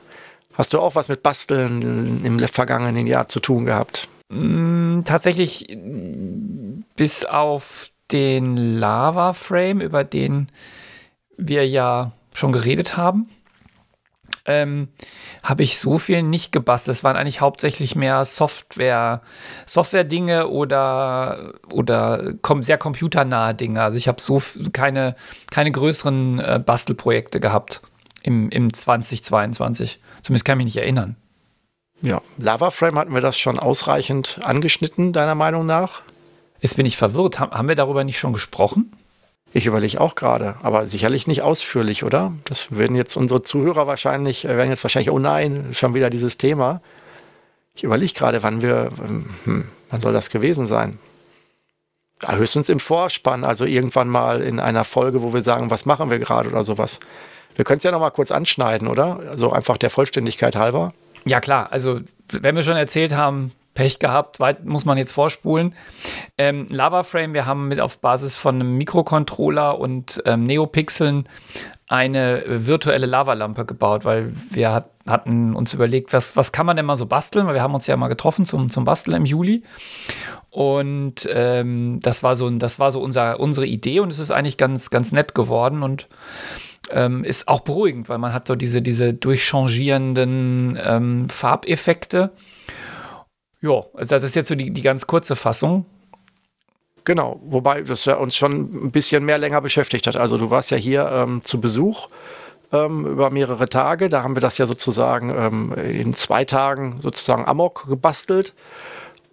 Hast 0.52 0.72
du 0.72 0.78
auch 0.78 0.94
was 0.94 1.08
mit 1.08 1.22
Basteln 1.22 2.20
im 2.24 2.38
vergangenen 2.40 3.06
Jahr 3.06 3.28
zu 3.28 3.40
tun 3.40 3.64
gehabt? 3.66 4.08
Mm, 4.28 5.00
tatsächlich 5.04 5.78
bis 6.96 7.24
auf 7.24 7.90
den 8.10 8.56
Lava 8.56 9.32
Frame, 9.32 9.80
über 9.80 10.04
den 10.04 10.48
wir 11.36 11.68
ja 11.68 12.12
schon 12.36 12.52
geredet 12.52 12.96
haben, 12.96 13.28
ähm, 14.44 14.88
habe 15.42 15.62
ich 15.62 15.78
so 15.78 15.98
viel 15.98 16.22
nicht 16.22 16.52
gebastelt. 16.52 16.96
Es 16.96 17.04
waren 17.04 17.16
eigentlich 17.16 17.40
hauptsächlich 17.40 17.96
mehr 17.96 18.24
Software, 18.24 19.22
Software-Dinge 19.66 20.48
oder, 20.48 21.54
oder 21.72 22.34
sehr 22.60 22.78
computernahe 22.78 23.54
Dinge. 23.54 23.82
Also 23.82 23.96
ich 23.96 24.08
habe 24.08 24.20
so 24.20 24.40
keine, 24.72 25.16
keine 25.50 25.72
größeren 25.72 26.38
äh, 26.38 26.60
Bastelprojekte 26.64 27.40
gehabt 27.40 27.80
im, 28.22 28.50
im 28.50 28.72
2022. 28.72 30.00
Zumindest 30.22 30.44
kann 30.44 30.58
ich 30.58 30.64
mich 30.64 30.74
nicht 30.74 30.82
erinnern. 30.82 31.16
Ja, 32.02 32.20
Lavaframe 32.36 32.98
hatten 32.98 33.14
wir 33.14 33.22
das 33.22 33.38
schon 33.38 33.58
ausreichend 33.58 34.40
angeschnitten, 34.42 35.12
deiner 35.12 35.34
Meinung 35.34 35.64
nach? 35.64 36.02
Jetzt 36.60 36.76
bin 36.76 36.86
ich 36.86 36.96
verwirrt. 36.96 37.40
Haben 37.40 37.68
wir 37.68 37.74
darüber 37.74 38.04
nicht 38.04 38.18
schon 38.18 38.32
gesprochen? 38.32 38.92
Ich 39.56 39.64
überlege 39.64 40.02
auch 40.02 40.16
gerade, 40.16 40.56
aber 40.62 40.86
sicherlich 40.86 41.26
nicht 41.26 41.40
ausführlich, 41.40 42.04
oder? 42.04 42.34
Das 42.44 42.76
werden 42.76 42.94
jetzt 42.94 43.16
unsere 43.16 43.40
Zuhörer 43.40 43.86
wahrscheinlich, 43.86 44.44
äh, 44.44 44.54
werden 44.54 44.68
jetzt 44.68 44.84
wahrscheinlich, 44.84 45.10
oh 45.10 45.18
nein, 45.18 45.70
schon 45.72 45.94
wieder 45.94 46.10
dieses 46.10 46.36
Thema. 46.36 46.82
Ich 47.74 47.82
überlege 47.82 48.12
gerade, 48.12 48.42
wann 48.42 48.60
wir, 48.60 48.90
ähm, 49.02 49.30
hm, 49.44 49.64
wann 49.88 50.00
soll 50.02 50.12
das 50.12 50.28
gewesen 50.28 50.66
sein? 50.66 50.98
Ja, 52.22 52.34
höchstens 52.34 52.68
im 52.68 52.80
Vorspann, 52.80 53.44
also 53.44 53.64
irgendwann 53.64 54.08
mal 54.08 54.42
in 54.42 54.60
einer 54.60 54.84
Folge, 54.84 55.22
wo 55.22 55.32
wir 55.32 55.40
sagen, 55.40 55.70
was 55.70 55.86
machen 55.86 56.10
wir 56.10 56.18
gerade 56.18 56.50
oder 56.50 56.62
sowas. 56.62 57.00
Wir 57.54 57.64
können 57.64 57.78
es 57.78 57.82
ja 57.82 57.92
noch 57.92 58.00
mal 58.00 58.10
kurz 58.10 58.30
anschneiden, 58.30 58.86
oder? 58.86 59.20
Also 59.26 59.52
einfach 59.52 59.78
der 59.78 59.88
Vollständigkeit 59.88 60.54
halber. 60.54 60.92
Ja 61.24 61.40
klar, 61.40 61.72
also 61.72 62.00
wenn 62.30 62.56
wir 62.56 62.62
schon 62.62 62.76
erzählt 62.76 63.14
haben, 63.14 63.52
Pech 63.76 64.00
gehabt, 64.00 64.40
weit 64.40 64.64
muss 64.64 64.84
man 64.84 64.98
jetzt 64.98 65.12
vorspulen. 65.12 65.76
Ähm, 66.36 66.66
Lava 66.70 67.04
Frame, 67.04 67.34
wir 67.34 67.46
haben 67.46 67.68
mit 67.68 67.80
auf 67.80 67.98
Basis 68.00 68.34
von 68.34 68.56
einem 68.56 68.76
Mikrocontroller 68.76 69.78
und 69.78 70.20
ähm, 70.26 70.42
Neopixeln 70.42 71.28
eine 71.88 72.42
virtuelle 72.48 73.06
Lavalampe 73.06 73.64
gebaut, 73.64 74.04
weil 74.04 74.32
wir 74.50 74.72
hat, 74.72 74.90
hatten 75.06 75.54
uns 75.54 75.72
überlegt, 75.72 76.12
was, 76.12 76.36
was 76.36 76.50
kann 76.50 76.66
man 76.66 76.76
denn 76.76 76.86
mal 76.86 76.96
so 76.96 77.06
basteln, 77.06 77.46
weil 77.46 77.54
wir 77.54 77.62
haben 77.62 77.74
uns 77.74 77.86
ja 77.86 77.96
mal 77.96 78.08
getroffen 78.08 78.44
zum, 78.44 78.70
zum 78.70 78.84
Basteln 78.84 79.16
im 79.16 79.24
Juli. 79.24 79.62
Und 80.50 81.28
ähm, 81.32 82.00
das 82.02 82.24
war 82.24 82.34
so, 82.34 82.50
das 82.50 82.80
war 82.80 82.90
so 82.90 83.00
unser, 83.00 83.38
unsere 83.38 83.66
Idee 83.66 84.00
und 84.00 84.10
es 84.10 84.18
ist 84.18 84.32
eigentlich 84.32 84.56
ganz, 84.56 84.90
ganz 84.90 85.12
nett 85.12 85.34
geworden 85.34 85.84
und 85.84 86.08
ähm, 86.90 87.22
ist 87.22 87.46
auch 87.46 87.60
beruhigend, 87.60 88.08
weil 88.08 88.18
man 88.18 88.32
hat 88.32 88.48
so 88.48 88.56
diese, 88.56 88.82
diese 88.82 89.14
durchchangierenden 89.14 90.78
ähm, 90.82 91.28
Farbeffekte 91.28 92.32
ja, 93.60 93.84
also 93.94 94.14
das 94.14 94.22
ist 94.22 94.36
jetzt 94.36 94.48
so 94.48 94.54
die, 94.54 94.70
die 94.70 94.82
ganz 94.82 95.06
kurze 95.06 95.36
Fassung. 95.36 95.86
Genau, 97.04 97.40
wobei 97.44 97.82
das 97.82 98.04
ja 98.04 98.16
uns 98.16 98.34
schon 98.34 98.86
ein 98.86 98.90
bisschen 98.90 99.24
mehr 99.24 99.38
länger 99.38 99.60
beschäftigt 99.60 100.06
hat. 100.08 100.16
Also 100.16 100.38
du 100.38 100.50
warst 100.50 100.72
ja 100.72 100.76
hier 100.76 101.08
ähm, 101.12 101.40
zu 101.44 101.60
Besuch 101.60 102.08
ähm, 102.72 103.06
über 103.06 103.30
mehrere 103.30 103.68
Tage. 103.68 104.08
Da 104.08 104.22
haben 104.22 104.34
wir 104.34 104.40
das 104.40 104.58
ja 104.58 104.66
sozusagen 104.66 105.30
ähm, 105.30 105.72
in 105.72 106.14
zwei 106.14 106.44
Tagen 106.44 106.98
sozusagen 107.02 107.46
Amok 107.46 107.86
gebastelt. 107.88 108.54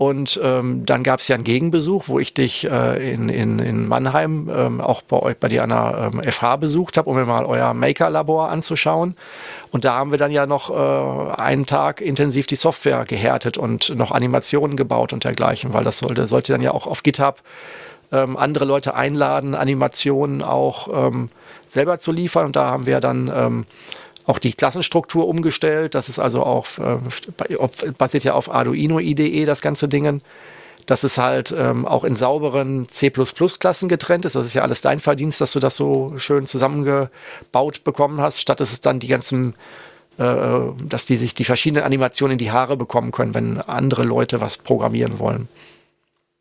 Und 0.03 0.37
ähm, 0.43 0.85
dann 0.85 1.01
gab 1.01 1.21
es 1.21 1.29
ja 1.29 1.35
einen 1.35 1.45
Gegenbesuch, 1.45 2.09
wo 2.09 2.19
ich 2.19 2.33
dich 2.33 2.69
äh, 2.69 3.13
in, 3.13 3.29
in, 3.29 3.59
in 3.59 3.87
Mannheim 3.87 4.51
ähm, 4.53 4.81
auch 4.81 5.01
bei 5.01 5.17
euch 5.17 5.37
bei 5.37 5.47
dir 5.47 5.63
an 5.63 5.69
der 5.69 6.11
ähm, 6.13 6.21
FH 6.29 6.57
besucht 6.57 6.97
habe, 6.97 7.09
um 7.09 7.15
mir 7.15 7.25
mal 7.25 7.45
euer 7.45 7.73
Maker-Labor 7.73 8.49
anzuschauen. 8.49 9.15
Und 9.71 9.85
da 9.85 9.93
haben 9.93 10.11
wir 10.11 10.17
dann 10.17 10.31
ja 10.31 10.45
noch 10.45 10.69
äh, 10.69 11.41
einen 11.41 11.65
Tag 11.65 12.01
intensiv 12.01 12.47
die 12.47 12.57
Software 12.57 13.05
gehärtet 13.05 13.57
und 13.57 13.95
noch 13.95 14.11
Animationen 14.11 14.75
gebaut 14.75 15.13
und 15.13 15.23
dergleichen, 15.23 15.71
weil 15.71 15.85
das 15.85 15.99
sollte, 15.99 16.27
sollte 16.27 16.51
dann 16.51 16.61
ja 16.61 16.71
auch 16.71 16.85
auf 16.85 17.03
GitHub 17.03 17.41
ähm, 18.11 18.35
andere 18.35 18.65
Leute 18.65 18.95
einladen, 18.95 19.55
Animationen 19.55 20.41
auch 20.41 21.07
ähm, 21.07 21.29
selber 21.69 21.97
zu 21.97 22.11
liefern. 22.11 22.47
Und 22.47 22.57
da 22.57 22.71
haben 22.71 22.85
wir 22.85 22.99
dann 22.99 23.31
ähm, 23.33 23.65
auch 24.25 24.39
die 24.39 24.53
Klassenstruktur 24.53 25.27
umgestellt. 25.27 25.95
Das 25.95 26.09
ist 26.09 26.19
also 26.19 26.43
auch, 26.43 26.67
äh, 26.77 27.91
basiert 27.97 28.23
ja 28.23 28.33
auf 28.33 28.53
Arduino 28.53 28.99
IDE, 28.99 29.45
das 29.45 29.61
ganze 29.61 29.87
Ding. 29.87 30.21
Dass 30.85 31.03
es 31.03 31.17
halt 31.17 31.55
ähm, 31.57 31.85
auch 31.87 32.03
in 32.03 32.15
sauberen 32.15 32.89
C++-Klassen 32.89 33.87
getrennt 33.87 34.25
ist. 34.25 34.35
Das 34.35 34.45
ist 34.45 34.53
ja 34.53 34.63
alles 34.63 34.81
dein 34.81 34.99
Verdienst, 34.99 35.39
dass 35.39 35.53
du 35.53 35.61
das 35.61 35.77
so 35.77 36.13
schön 36.17 36.45
zusammengebaut 36.45 37.85
bekommen 37.85 38.19
hast, 38.19 38.41
statt 38.41 38.59
dass 38.59 38.73
es 38.73 38.81
dann 38.81 38.99
die 38.99 39.07
ganzen, 39.07 39.55
äh, 40.17 40.59
dass 40.83 41.05
die 41.05 41.15
sich 41.15 41.35
die 41.35 41.45
verschiedenen 41.45 41.85
Animationen 41.85 42.33
in 42.33 42.37
die 42.37 42.51
Haare 42.51 42.75
bekommen 42.75 43.13
können, 43.13 43.33
wenn 43.33 43.61
andere 43.61 44.03
Leute 44.03 44.41
was 44.41 44.57
programmieren 44.57 45.19
wollen. 45.19 45.47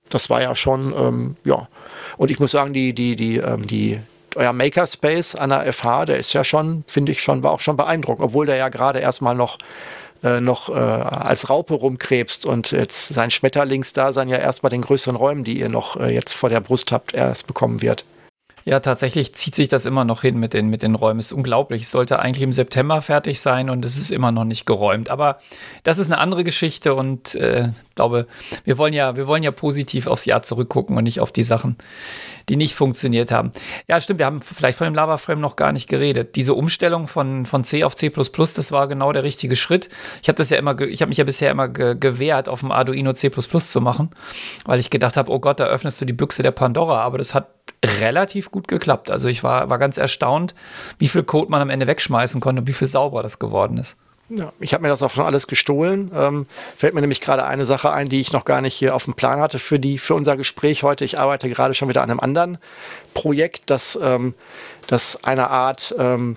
Das 0.08 0.28
war 0.28 0.42
ja 0.42 0.56
schon, 0.56 0.92
ähm, 0.92 1.36
ja. 1.44 1.68
Und 2.16 2.32
ich 2.32 2.40
muss 2.40 2.50
sagen, 2.50 2.72
die, 2.72 2.94
die, 2.94 3.14
die, 3.14 3.36
ähm, 3.36 3.66
die, 3.68 4.00
euer 4.36 4.52
Makerspace 4.52 5.34
an 5.34 5.50
der 5.50 5.72
FH, 5.72 6.06
der 6.06 6.18
ist 6.18 6.32
ja 6.32 6.44
schon, 6.44 6.84
finde 6.86 7.12
ich 7.12 7.22
schon, 7.22 7.42
war 7.42 7.52
auch 7.52 7.60
schon 7.60 7.76
beeindruckend, 7.76 8.24
obwohl 8.24 8.46
der 8.46 8.56
ja 8.56 8.68
gerade 8.68 9.00
erstmal 9.00 9.34
noch 9.34 9.58
äh, 10.22 10.40
noch 10.40 10.68
äh, 10.68 10.72
als 10.72 11.50
Raupe 11.50 11.74
rumkrebst 11.74 12.46
und 12.46 12.70
jetzt 12.70 13.08
sein 13.08 13.30
Schmetterlingsdasein 13.30 14.28
ja 14.28 14.38
erst 14.38 14.62
bei 14.62 14.68
den 14.68 14.82
größeren 14.82 15.16
Räumen, 15.16 15.42
die 15.42 15.58
ihr 15.58 15.68
noch 15.68 15.96
äh, 15.96 16.14
jetzt 16.14 16.32
vor 16.32 16.48
der 16.48 16.60
Brust 16.60 16.92
habt, 16.92 17.12
erst 17.14 17.48
bekommen 17.48 17.82
wird. 17.82 18.04
Ja, 18.64 18.80
tatsächlich 18.80 19.34
zieht 19.34 19.54
sich 19.54 19.68
das 19.68 19.86
immer 19.86 20.04
noch 20.04 20.22
hin 20.22 20.38
mit 20.38 20.54
den, 20.54 20.68
mit 20.68 20.82
den 20.82 20.94
Räumen. 20.94 21.20
Es 21.20 21.26
ist 21.26 21.32
unglaublich. 21.32 21.82
Es 21.82 21.90
sollte 21.90 22.18
eigentlich 22.18 22.42
im 22.42 22.52
September 22.52 23.00
fertig 23.00 23.40
sein 23.40 23.70
und 23.70 23.84
es 23.84 23.96
ist 23.96 24.10
immer 24.10 24.32
noch 24.32 24.44
nicht 24.44 24.66
geräumt. 24.66 25.10
Aber 25.10 25.38
das 25.82 25.98
ist 25.98 26.06
eine 26.06 26.18
andere 26.18 26.44
Geschichte 26.44 26.94
und 26.94 27.34
äh, 27.34 27.68
glaube, 27.94 28.26
wir 28.64 28.78
wollen 28.78 28.92
ja, 28.92 29.16
wir 29.16 29.26
wollen 29.26 29.42
ja 29.42 29.50
positiv 29.50 30.06
aufs 30.06 30.24
Jahr 30.24 30.42
zurückgucken 30.42 30.96
und 30.96 31.04
nicht 31.04 31.20
auf 31.20 31.32
die 31.32 31.42
Sachen, 31.42 31.76
die 32.48 32.56
nicht 32.56 32.74
funktioniert 32.74 33.30
haben. 33.30 33.52
Ja, 33.88 34.00
stimmt, 34.00 34.18
wir 34.18 34.26
haben 34.26 34.42
vielleicht 34.42 34.78
von 34.78 34.86
dem 34.86 34.94
Lava 34.94 35.16
Frame 35.16 35.40
noch 35.40 35.56
gar 35.56 35.72
nicht 35.72 35.88
geredet. 35.88 36.36
Diese 36.36 36.54
Umstellung 36.54 37.08
von, 37.08 37.46
von 37.46 37.64
C 37.64 37.84
auf 37.84 37.94
C, 37.94 38.10
das 38.10 38.72
war 38.72 38.88
genau 38.88 39.12
der 39.12 39.22
richtige 39.22 39.56
Schritt. 39.56 39.88
Ich 40.22 40.28
habe 40.28 40.36
das 40.36 40.50
ja 40.50 40.58
immer, 40.58 40.78
ich 40.80 41.02
habe 41.02 41.08
mich 41.08 41.18
ja 41.18 41.24
bisher 41.24 41.50
immer 41.50 41.68
ge 41.68 41.96
gewehrt, 41.98 42.48
auf 42.48 42.60
dem 42.60 42.72
Arduino 42.72 43.12
C 43.12 43.30
zu 43.30 43.80
machen, 43.80 44.10
weil 44.64 44.80
ich 44.80 44.90
gedacht 44.90 45.16
habe, 45.16 45.30
oh 45.30 45.38
Gott, 45.38 45.60
da 45.60 45.66
öffnest 45.66 46.00
du 46.00 46.04
die 46.04 46.12
Büchse 46.12 46.42
der 46.42 46.50
Pandora, 46.50 47.00
aber 47.02 47.18
das 47.18 47.34
hat 47.34 47.48
relativ 47.84 48.50
gut 48.50 48.68
geklappt. 48.68 49.10
Also 49.10 49.28
ich 49.28 49.42
war, 49.42 49.70
war 49.70 49.78
ganz 49.78 49.98
erstaunt, 49.98 50.54
wie 50.98 51.08
viel 51.08 51.22
Code 51.22 51.50
man 51.50 51.60
am 51.60 51.70
Ende 51.70 51.86
wegschmeißen 51.86 52.40
konnte 52.40 52.62
und 52.62 52.68
wie 52.68 52.72
viel 52.72 52.88
sauberer 52.88 53.22
das 53.22 53.38
geworden 53.38 53.78
ist. 53.78 53.96
Ja, 54.28 54.52
ich 54.60 54.72
habe 54.72 54.82
mir 54.82 54.88
das 54.88 55.02
auch 55.02 55.10
schon 55.10 55.26
alles 55.26 55.46
gestohlen. 55.46 56.10
Ähm, 56.14 56.46
fällt 56.76 56.94
mir 56.94 57.00
nämlich 57.00 57.20
gerade 57.20 57.44
eine 57.44 57.66
Sache 57.66 57.92
ein, 57.92 58.08
die 58.08 58.20
ich 58.20 58.32
noch 58.32 58.44
gar 58.44 58.60
nicht 58.60 58.74
hier 58.74 58.94
auf 58.94 59.04
dem 59.04 59.14
Plan 59.14 59.40
hatte 59.40 59.58
für, 59.58 59.78
die, 59.78 59.98
für 59.98 60.14
unser 60.14 60.36
Gespräch 60.36 60.82
heute. 60.82 61.04
Ich 61.04 61.18
arbeite 61.18 61.50
gerade 61.50 61.74
schon 61.74 61.88
wieder 61.88 62.02
an 62.02 62.10
einem 62.10 62.20
anderen 62.20 62.58
Projekt, 63.14 63.64
das, 63.66 63.98
ähm, 64.00 64.34
das 64.86 65.24
eine 65.24 65.50
Art 65.50 65.94
ähm, 65.98 66.36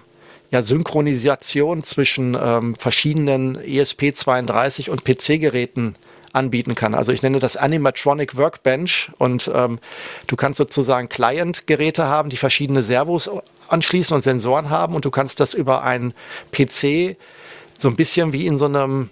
ja, 0.52 0.62
Synchronisation 0.62 1.84
zwischen 1.84 2.38
ähm, 2.40 2.76
verschiedenen 2.76 3.58
ESP32 3.58 4.90
und 4.90 5.06
PC-Geräten 5.06 5.96
anbieten 6.36 6.76
kann. 6.76 6.94
Also 6.94 7.12
ich 7.12 7.22
nenne 7.22 7.40
das 7.40 7.58
Animatronic 7.58 8.38
Workbench 8.38 9.12
und 9.18 9.50
ähm, 9.54 9.80
du 10.28 10.36
kannst 10.36 10.58
sozusagen 10.58 11.10
Client-Geräte 11.10 12.06
haben, 12.06 12.30
die 12.30 12.38
verschiedene 12.38 12.84
Servos 12.84 13.30
anschließen 13.68 14.16
und 14.16 14.22
Sensoren 14.22 14.70
haben 14.70 14.96
und 14.96 15.06
du 15.06 15.12
kannst 15.12 15.40
das 15.40 15.54
über 15.54 15.84
einen 15.84 16.14
PC 16.52 17.18
so 17.80 17.90
ein 17.90 17.96
bisschen 17.96 18.34
wie 18.34 18.46
in 18.46 18.58
so 18.58 18.66
einem 18.66 19.10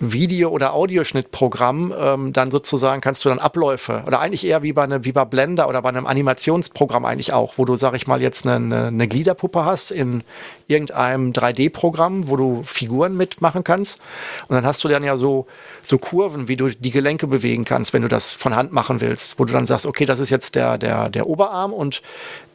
Video- 0.00 0.50
oder 0.50 0.74
Audioschnittprogramm 0.74 1.94
ähm, 1.98 2.32
dann 2.32 2.50
sozusagen 2.50 3.00
kannst 3.00 3.24
du 3.24 3.28
dann 3.28 3.38
Abläufe 3.38 4.02
oder 4.06 4.20
eigentlich 4.20 4.46
eher 4.46 4.62
wie 4.62 4.72
bei, 4.72 4.84
eine, 4.84 5.04
wie 5.04 5.12
bei 5.12 5.24
Blender 5.24 5.68
oder 5.68 5.82
bei 5.82 5.88
einem 5.88 6.06
Animationsprogramm 6.06 7.04
eigentlich 7.04 7.32
auch, 7.32 7.54
wo 7.56 7.64
du, 7.64 7.76
sag 7.76 7.94
ich 7.94 8.06
mal, 8.06 8.20
jetzt 8.20 8.46
eine, 8.46 8.86
eine 8.86 9.08
Gliederpuppe 9.08 9.64
hast 9.64 9.90
in 9.90 10.22
irgendeinem 10.66 11.32
3D-Programm, 11.32 12.28
wo 12.28 12.36
du 12.36 12.62
Figuren 12.64 13.16
mitmachen 13.16 13.64
kannst. 13.64 14.00
Und 14.48 14.56
dann 14.56 14.66
hast 14.66 14.82
du 14.84 14.88
dann 14.88 15.04
ja 15.04 15.16
so, 15.16 15.46
so 15.82 15.98
Kurven, 15.98 16.48
wie 16.48 16.56
du 16.56 16.68
die 16.68 16.90
Gelenke 16.90 17.26
bewegen 17.26 17.64
kannst, 17.64 17.92
wenn 17.92 18.02
du 18.02 18.08
das 18.08 18.32
von 18.32 18.56
Hand 18.56 18.72
machen 18.72 19.00
willst, 19.00 19.38
wo 19.38 19.44
du 19.44 19.52
dann 19.52 19.66
sagst, 19.66 19.86
okay, 19.86 20.06
das 20.06 20.20
ist 20.20 20.30
jetzt 20.30 20.54
der, 20.54 20.78
der, 20.78 21.10
der 21.10 21.26
Oberarm 21.26 21.72
und 21.72 22.02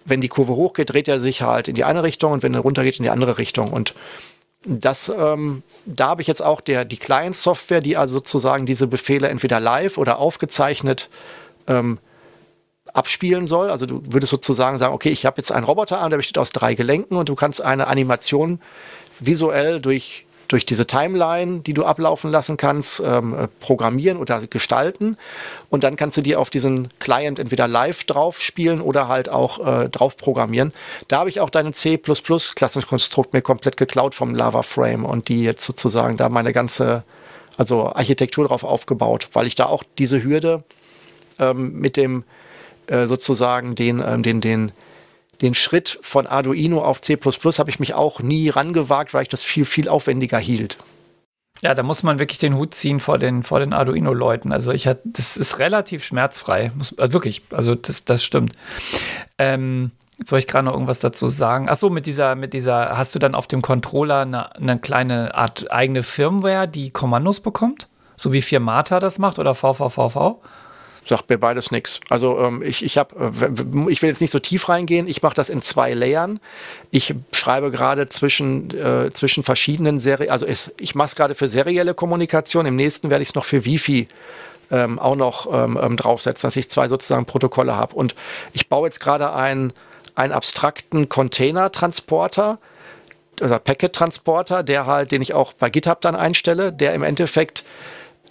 wenn 0.05 0.22
die 0.22 0.27
Kurve 0.27 0.55
hochgeht, 0.55 0.91
dreht 0.91 1.08
er 1.08 1.19
sich 1.19 1.41
halt 1.41 1.67
in 1.67 1.75
die 1.75 1.84
eine 1.84 2.03
Richtung 2.03 2.31
und 2.31 2.43
wenn 2.43 2.53
er 2.53 2.62
runtergeht, 2.62 2.98
in 2.98 3.03
die 3.03 3.10
andere 3.10 3.38
Richtung. 3.38 3.72
Und 3.72 3.93
das, 4.66 5.10
ähm, 5.10 5.63
da 5.86 6.10
habe 6.10 6.22
ich 6.22 6.28
jetzt 6.28 6.44
auch 6.44 6.62
der, 6.62 6.84
die 6.86 6.98
Client-Software, 6.98 7.82
die 7.82 7.96
also 7.96 8.16
sozusagen 8.16 8.66
diese 8.66 8.88
Befehle 8.88 9.30
entweder 9.30 9.60
live 9.60 9.98
oder 9.98 10.20
aufgezeichnet 10.20 11.10
ähm, 11.68 12.00
abspielen 12.94 13.48
soll. 13.48 13.70
Also 13.70 13.86
du 13.86 14.01
würdest 14.06 14.32
sozusagen 14.32 14.78
sagen, 14.78 14.94
okay, 14.94 15.10
ich 15.10 15.25
habe 15.25 15.38
jetzt 15.38 15.51
einen 15.51 15.66
Roboterarm, 15.66 16.10
der 16.10 16.18
besteht 16.18 16.38
aus 16.38 16.51
drei 16.51 16.74
Gelenken 16.74 17.16
und 17.16 17.30
du 17.30 17.36
kannst 17.36 17.62
eine 17.62 17.88
Animation 17.88 18.60
visuell 19.20 19.80
durch 19.80 20.25
durch 20.50 20.65
diese 20.65 20.86
Timeline, 20.88 21.60
die 21.60 21.74
du 21.74 21.86
ablaufen 21.86 22.29
lassen 22.29 22.58
kannst, 22.58 23.01
ähm, 23.06 23.34
äh, 23.34 23.48
programmieren 23.60 24.18
oder 24.18 24.41
gestalten. 24.48 25.15
Und 25.70 25.84
dann 25.84 25.96
kannst 25.96 26.18
du 26.18 26.22
dir 26.22 26.39
auf 26.39 26.50
diesen 26.50 26.89
Client 27.00 27.39
entweder 27.39 27.68
live 27.68 28.03
drauf 28.03 28.41
spielen 28.41 28.82
oder 28.82 29.08
halt 29.08 29.29
auch 29.29 29.65
äh, 29.65 29.89
drauf 29.89 30.18
programmieren. 30.18 30.74
Da 31.08 31.20
habe 31.20 31.29
ich 31.29 31.39
auch 31.39 31.51
deine 31.51 31.72
C++-Klassenkonstrukt 31.72 33.34
mir 33.34 33.41
komplett 33.41 33.77
geklaut 33.77 34.15
vom 34.15 34.36
Lava 34.36 34.63
Frame 34.63 35.06
und 35.06 35.29
die 35.29 35.44
jetzt 35.44 35.65
sozusagen 35.65 36.18
da 36.18 36.27
meine 36.29 36.51
ganze 36.51 37.03
also 37.56 37.94
Architektur 37.94 38.48
drauf 38.48 38.63
aufgebaut, 38.63 39.29
weil 39.34 39.46
ich 39.46 39.53
da 39.53 39.68
auch 39.68 39.84
diese 39.98 40.24
Hürde 40.24 40.63
ähm, 41.38 41.79
mit 41.79 41.96
dem 41.96 42.24
äh, 42.88 43.06
sozusagen 43.06 43.75
den, 43.75 44.03
ähm, 44.06 44.24
den, 44.24 44.41
den 44.41 44.72
den 45.41 45.55
Schritt 45.55 46.00
von 46.01 46.27
Arduino 46.27 46.84
auf 46.84 47.01
C 47.01 47.17
habe 47.17 47.69
ich 47.69 47.79
mich 47.79 47.93
auch 47.93 48.19
nie 48.19 48.50
rangewagt, 48.50 49.13
weil 49.13 49.24
ich 49.24 49.29
das 49.29 49.43
viel, 49.43 49.65
viel 49.65 49.88
aufwendiger 49.88 50.38
hielt. 50.38 50.77
Ja, 51.62 51.74
da 51.74 51.84
muss 51.84 52.03
man 52.03 52.19
wirklich 52.19 52.39
den 52.39 52.55
Hut 52.55 52.74
ziehen 52.74 53.00
vor 53.00 53.17
den, 53.17 53.43
vor 53.43 53.60
den 53.60 53.74
Arduino-Leuten. 53.74 54.53
Also 54.53 54.72
ich 54.72 54.88
hatte, 54.88 55.01
das 55.05 55.36
ist 55.36 55.60
relativ 55.60 56.05
schmerzfrei. 56.05 56.72
Muss, 56.75 56.98
also 56.98 57.13
wirklich, 57.13 57.41
also 57.51 57.75
das, 57.75 58.05
das 58.05 58.24
stimmt. 58.24 58.53
Ähm, 59.38 59.91
soll 60.24 60.39
ich 60.39 60.48
gerade 60.48 60.65
noch 60.65 60.74
irgendwas 60.74 61.00
dazu 61.00 61.27
sagen. 61.27 61.67
Ach 61.69 61.75
so, 61.75 61.89
mit 61.89 62.05
dieser, 62.05 62.36
mit 62.36 62.53
dieser, 62.53 62.98
hast 62.98 63.13
du 63.13 63.19
dann 63.19 63.36
auf 63.36 63.48
dem 63.48 63.62
Controller 63.62 64.22
eine, 64.22 64.55
eine 64.55 64.79
kleine 64.79 65.36
Art 65.36 65.69
eigene 65.72 66.03
Firmware, 66.03 66.67
die 66.67 66.91
Kommandos 66.91 67.41
bekommt? 67.41 67.88
So 68.15 68.31
wie 68.31 68.41
Firmata 68.41 69.00
das 69.00 69.19
macht 69.19 69.39
oder 69.39 69.53
VVVV? 69.53 70.41
Sagt 71.10 71.30
mir 71.30 71.38
beides 71.38 71.72
nichts. 71.72 72.00
Also 72.10 72.39
ähm, 72.39 72.62
ich, 72.62 72.86
ich 72.86 72.98
habe, 72.98 73.16
äh, 73.42 73.92
ich 73.92 74.01
will 74.01 74.10
jetzt 74.10 74.22
nicht 74.22 74.32
so 74.32 74.39
tief 74.39 74.70
reingehen. 74.70 75.08
Ich 75.08 75.22
mache 75.22 75.34
das 75.34 75.50
in 75.50 75.62
zwei 75.62 75.94
Layern. 75.94 76.39
Ich 76.92 77.13
schreibe 77.32 77.72
gerade 77.72 78.08
zwischen 78.08 78.70
äh, 78.78 79.12
zwischen 79.12 79.44
verschiedenen 79.44 80.00
Serien. 80.00 80.32
Also 80.32 80.46
ich, 80.46 80.72
ich 80.80 80.96
mache 80.96 81.10
es 81.10 81.16
gerade 81.16 81.36
für 81.36 81.48
serielle 81.48 81.94
Kommunikation. 81.94 82.66
Im 82.66 82.75
nächsten 82.75 83.10
werde 83.10 83.24
ich 83.24 83.30
es 83.30 83.36
noch 83.36 83.46
für 83.46 83.66
Wifi 83.66 84.08
ähm, 84.72 85.00
auch 85.00 85.16
noch 85.16 85.51
ähm, 85.51 85.78
ähm, 85.82 85.98
draufsetzen, 85.98 86.48
dass 86.48 86.56
ich 86.56 86.70
zwei 86.70 86.88
sozusagen 86.88 87.25
Protokolle 87.25 87.75
habe. 87.75 87.96
Und 87.96 88.16
ich 88.54 88.70
baue 88.70 88.88
jetzt 88.88 89.00
gerade 89.00 89.34
einen 89.34 89.74
einen 90.16 90.34
abstrakten 90.34 91.08
Container-Transporter 91.08 92.60
oder 93.42 93.58
Packet-Transporter, 93.58 94.63
der 94.63 94.86
halt, 94.86 95.12
den 95.13 95.22
ich 95.22 95.34
auch 95.34 95.54
bei 95.54 95.70
GitHub 95.70 96.01
dann 96.01 96.16
einstelle, 96.16 96.74
der 96.74 96.94
im 96.94 97.04
Endeffekt 97.04 97.63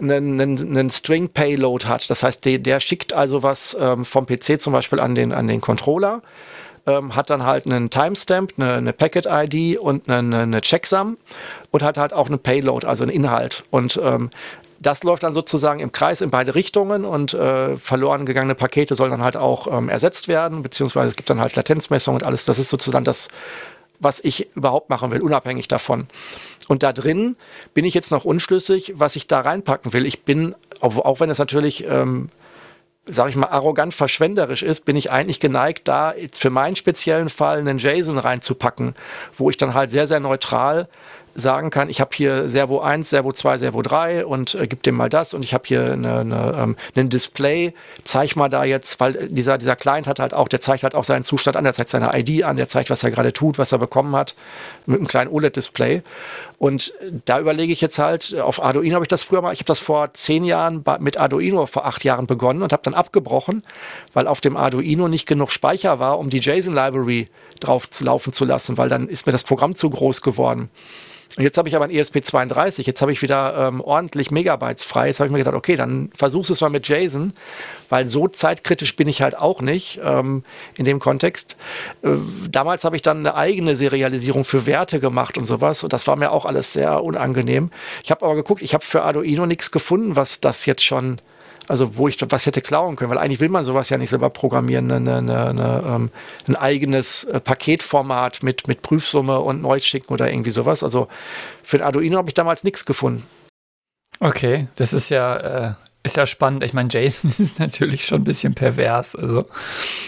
einen, 0.01 0.41
einen, 0.41 0.91
String 0.91 1.29
Payload 1.29 1.87
hat. 1.87 2.09
Das 2.11 2.23
heißt, 2.23 2.45
der, 2.45 2.59
der 2.59 2.81
schickt 2.81 3.13
also 3.13 3.43
was 3.43 3.77
ähm, 3.81 4.05
vom 4.05 4.27
PC 4.27 4.61
zum 4.61 4.73
Beispiel 4.73 5.01
an 5.01 5.15
den, 5.15 5.33
an 5.33 5.49
den 5.49 5.61
Controller, 5.61 6.23
ähm, 6.87 7.15
hat 7.15 7.31
dann 7.31 7.45
halt 7.45 7.67
einen 7.67 7.91
Timestamp, 7.91 8.53
eine, 8.57 8.75
eine 8.75 8.93
Packet-ID 8.93 9.79
und 9.79 10.09
eine, 10.09 10.39
eine 10.39 10.61
Checksum 10.61 11.17
und 11.71 11.83
hat 11.83 11.99
halt 11.99 12.13
auch 12.13 12.29
einen 12.29 12.39
Payload, 12.39 12.87
also 12.87 13.05
einen 13.05 13.13
Inhalt. 13.13 13.65
Und 13.71 14.01
ähm, 14.03 14.31
das 14.81 15.03
läuft 15.03 15.23
dann 15.25 15.35
sozusagen 15.35 15.81
im 15.81 15.93
Kreis 15.93 16.21
in 16.21 16.31
beide 16.31 16.55
Richtungen 16.55 17.05
und 17.05 17.35
äh, 17.35 17.77
verloren 17.77 18.27
gegangene 18.27 18.55
Pakete 18.55 18.95
sollen 18.95 19.11
dann 19.11 19.25
halt 19.25 19.37
auch 19.37 19.67
ähm, 19.67 19.89
ersetzt 19.89 20.29
werden, 20.29 20.63
beziehungsweise 20.63 21.09
es 21.09 21.17
gibt 21.17 21.31
dann 21.31 21.41
halt 21.41 21.57
Latenzmessung 21.57 22.15
und 22.15 22.23
alles. 22.23 22.45
Das 22.45 22.59
ist 22.59 22.69
sozusagen 22.69 23.05
das, 23.05 23.29
was 23.99 24.21
ich 24.21 24.55
überhaupt 24.55 24.91
machen 24.91 25.11
will, 25.11 25.21
unabhängig 25.21 25.67
davon. 25.69 26.07
Und 26.69 26.83
da 26.83 26.93
drin 26.93 27.37
bin 27.75 27.85
ich 27.85 27.95
jetzt 27.95 28.13
noch 28.13 28.25
unschlüssig, 28.25 28.93
was 28.97 29.17
ich 29.17 29.27
da 29.27 29.41
reinpacken 29.41 29.93
will. 29.93 30.07
Ich 30.07 30.23
bin, 30.25 30.55
auch, 30.81 31.19
wenn 31.19 31.31
es 31.31 31.39
natürlich, 31.39 31.85
ähm, 31.85 32.29
sage 33.07 33.31
ich 33.31 33.37
mal, 33.37 33.49
arrogant 33.49 33.95
verschwenderisch 33.95 34.63
ist, 34.63 34.85
bin 34.85 34.95
ich 34.95 35.11
eigentlich 35.11 35.41
geneigt, 35.41 35.89
da 35.89 36.15
jetzt 36.15 36.41
für 36.41 36.51
meinen 36.51 36.77
speziellen 36.77 37.31
Fall 37.31 37.59
einen 37.59 37.79
JSON 37.79 38.19
reinzupacken, 38.19 38.95
wo 39.37 39.49
ich 39.49 39.57
dann 39.57 39.73
halt 39.73 39.91
sehr, 39.91 40.07
sehr 40.07 40.21
neutral 40.21 40.89
sagen 41.41 41.71
kann, 41.71 41.89
ich 41.89 42.01
habe 42.01 42.11
hier 42.15 42.49
Servo 42.49 42.81
1, 42.81 43.09
Servo 43.09 43.33
2, 43.33 43.59
Servo 43.59 43.83
3 43.83 44.27
und 44.27 44.55
äh, 44.55 44.67
gib 44.67 44.83
dem 44.83 44.97
mal 44.97 45.09
das 45.09 45.35
und 45.35 45.45
ich 45.45 45.55
habe 45.55 45.65
hier 45.67 45.93
eine, 45.93 46.19
eine, 46.19 46.55
ähm, 46.59 46.77
ein 46.97 47.09
Display, 47.09 47.75
zeig 48.05 48.37
mal 48.37 48.49
da 48.49 48.65
jetzt, 48.65 48.99
weil 49.01 49.29
dieser, 49.29 49.59
dieser 49.59 49.77
Client 49.77 50.07
hat 50.07 50.19
halt 50.19 50.35
auch, 50.35 50.49
der 50.49 50.61
zeigt 50.61 50.83
halt 50.83 50.95
auch 50.95 51.05
seinen 51.05 51.25
Zustand 51.25 51.57
an, 51.57 51.65
der 51.65 51.75
zeigt 51.75 51.91
seine 51.91 52.11
ID 52.19 52.45
an, 52.45 52.57
der 52.57 52.69
zeigt, 52.69 52.91
was 52.91 53.03
er 53.03 53.11
gerade 53.11 53.33
tut, 53.33 53.59
was 53.59 53.73
er 53.73 53.79
bekommen 53.79 54.17
hat, 54.17 54.35
mit 54.87 54.99
einem 54.99 55.07
kleinen 55.07 55.31
OLED-Display. 55.31 56.03
Und 56.59 56.93
da 57.25 57.39
überlege 57.39 57.73
ich 57.73 57.81
jetzt 57.81 57.99
halt, 58.01 58.35
auf 58.35 58.63
Arduino 58.63 58.97
habe 58.97 59.05
ich 59.05 59.09
das 59.09 59.23
früher 59.23 59.41
mal, 59.41 59.53
ich 59.53 59.61
habe 59.61 59.67
das 59.67 59.79
vor 59.79 60.13
zehn 60.15 60.45
Jahren 60.45 60.83
mit 60.99 61.17
Arduino 61.17 61.67
vor 61.67 61.87
acht 61.87 62.03
Jahren 62.03 62.27
begonnen 62.27 62.63
und 62.63 62.73
habe 62.73 62.83
dann 62.83 62.95
abgebrochen, 62.95 63.63
weil 64.13 64.27
auf 64.27 64.41
dem 64.41 64.57
Arduino 64.57 65.07
nicht 65.07 65.27
genug 65.27 65.53
Speicher 65.53 66.01
war, 66.01 66.19
um 66.19 66.31
die 66.31 66.41
JSON-Library 66.41 67.27
drauf 67.61 67.89
laufen 68.01 68.33
zu 68.33 68.45
lassen, 68.45 68.77
weil 68.77 68.89
dann 68.89 69.09
ist 69.09 69.27
mir 69.27 69.33
das 69.33 69.45
Programm 69.45 69.75
zu 69.75 69.89
groß 69.89 70.21
geworden. 70.23 70.69
Und 71.37 71.45
jetzt 71.45 71.57
habe 71.57 71.69
ich 71.69 71.77
aber 71.77 71.85
ein 71.85 71.93
ESP32, 71.93 72.85
jetzt 72.85 73.01
habe 73.01 73.13
ich 73.13 73.23
wieder 73.23 73.69
ähm, 73.69 73.81
ordentlich 73.81 74.31
Megabytes 74.31 74.83
frei. 74.83 75.07
Jetzt 75.07 75.21
habe 75.21 75.29
ich 75.29 75.33
mir 75.33 75.39
gedacht, 75.39 75.55
okay, 75.55 75.77
dann 75.77 76.11
versuch's 76.17 76.51
es 76.51 76.61
mal 76.61 76.71
mit 76.71 76.89
JSON, 76.89 77.33
weil 77.89 78.09
so 78.09 78.27
zeitkritisch 78.27 78.97
bin 78.97 79.07
ich 79.07 79.23
halt 79.23 79.37
auch 79.37 79.61
nicht 79.61 80.01
ähm, 80.03 80.43
in 80.77 80.85
dem 80.85 80.99
Kontext. 80.99 81.57
Äh, 82.03 82.09
damals 82.51 82.85
habe 82.85 82.97
ich 82.97 83.03
dann 83.03 83.19
eine 83.19 83.37
eigene 83.37 83.77
Serialisierung 83.77 84.45
für 84.45 84.67
Werte 84.67 84.99
gemacht 84.99 85.39
und 85.39 85.45
sowas 85.45 85.85
und 85.85 85.93
das 85.93 86.07
war 86.09 86.17
mir 86.17 86.33
auch 86.33 86.45
alles 86.45 86.73
sehr 86.73 87.05
unangenehm. 87.05 87.71
Ich 88.03 88.11
habe 88.11 88.25
aber 88.25 88.35
geguckt, 88.35 88.63
ich 88.63 88.75
habe 88.75 88.85
für 88.85 89.03
Arduino 89.03 89.47
nichts 89.47 89.71
gefunden, 89.71 90.17
was 90.17 90.41
das 90.41 90.67
jetzt 90.67 90.83
schon 90.83 91.21
also 91.69 91.97
wo 91.97 92.09
ich 92.09 92.17
was 92.29 92.47
hätte 92.47 92.63
klauen 92.63 92.97
können, 92.97 93.11
weil 93.11 93.19
eigentlich 93.19 93.41
will 93.41 93.49
man 93.49 93.65
sowas 93.65 93.91
ja 93.91 93.99
nicht 93.99 94.11
selber 94.11 94.31
programmieren, 94.31 94.91
eine, 94.91 95.17
eine, 95.17 95.47
eine, 95.47 95.85
ähm, 95.87 96.11
ein 96.49 96.57
eigenes 96.57 97.25
äh, 97.25 97.41
Paketformat 97.41 98.43
mit, 98.43 98.67
mit 98.69 98.83
Prüfsumme 98.83 99.41
und 99.41 99.63
neu 99.63 99.79
schicken 99.81 100.13
oder 100.13 100.31
irgendwie 100.31 100.51
sowas. 100.51 100.83
Also 100.83 101.09
für 101.63 101.79
ein 101.79 101.83
Arduino 101.83 102.19
habe 102.19 102.29
ich 102.29 102.35
damals 102.35 102.65
nichts 102.65 102.85
gefunden. 102.85 103.27
Okay, 104.21 104.67
das 104.77 104.93
ist 104.93 105.11
ja, 105.11 105.69
äh, 105.69 105.73
ist 106.03 106.17
ja 106.17 106.27
spannend. 106.27 106.65
Ich 106.65 106.73
meine, 106.73 106.89
JSON 106.91 107.33
ist 107.39 107.59
natürlich 107.59 108.07
schon 108.07 108.23
ein 108.23 108.25
bisschen 108.25 108.55
pervers. 108.55 109.15
Also 109.15 109.45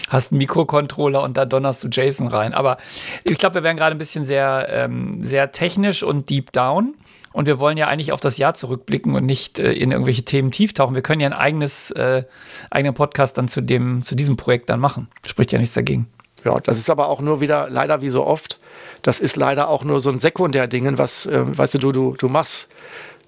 hast 0.09 0.31
einen 0.31 0.39
Mikrocontroller 0.39 1.21
und 1.21 1.37
da 1.37 1.45
donnerst 1.45 1.83
du 1.83 1.87
JSON 1.87 2.27
rein. 2.27 2.53
Aber 2.53 2.77
ich 3.23 3.37
glaube, 3.37 3.55
wir 3.55 3.63
werden 3.63 3.77
gerade 3.77 3.95
ein 3.95 3.99
bisschen 3.99 4.23
sehr, 4.23 4.67
ähm, 4.69 5.23
sehr 5.23 5.51
technisch 5.51 6.03
und 6.03 6.29
deep 6.29 6.51
down. 6.51 6.95
Und 7.33 7.45
wir 7.45 7.59
wollen 7.59 7.77
ja 7.77 7.87
eigentlich 7.87 8.11
auf 8.11 8.19
das 8.19 8.37
Jahr 8.37 8.53
zurückblicken 8.53 9.15
und 9.15 9.25
nicht 9.25 9.59
äh, 9.59 9.71
in 9.73 9.91
irgendwelche 9.91 10.23
Themen 10.23 10.51
tieftauchen. 10.51 10.95
Wir 10.95 11.01
können 11.01 11.21
ja 11.21 11.27
ein 11.27 11.33
eigenes, 11.33 11.91
äh, 11.91 12.23
eigenen 12.69 12.93
Podcast 12.93 13.37
dann 13.37 13.47
zu, 13.47 13.61
dem, 13.61 14.03
zu 14.03 14.15
diesem 14.15 14.37
Projekt 14.37 14.69
dann 14.69 14.79
machen. 14.79 15.07
Spricht 15.25 15.51
ja 15.51 15.59
nichts 15.59 15.73
dagegen. 15.75 16.07
Ja, 16.43 16.59
das 16.59 16.77
ist 16.77 16.89
aber 16.89 17.07
auch 17.07 17.21
nur 17.21 17.39
wieder, 17.39 17.69
leider 17.69 18.01
wie 18.01 18.09
so 18.09 18.25
oft, 18.25 18.59
das 19.03 19.19
ist 19.19 19.35
leider 19.35 19.69
auch 19.69 19.83
nur 19.83 20.01
so 20.01 20.09
ein 20.09 20.19
Sekundärdingen, 20.19 20.97
was, 20.97 21.25
äh, 21.25 21.57
weißt 21.57 21.75
du, 21.75 21.77
du, 21.77 21.91
du, 21.91 22.15
du 22.17 22.29
machst 22.29 22.69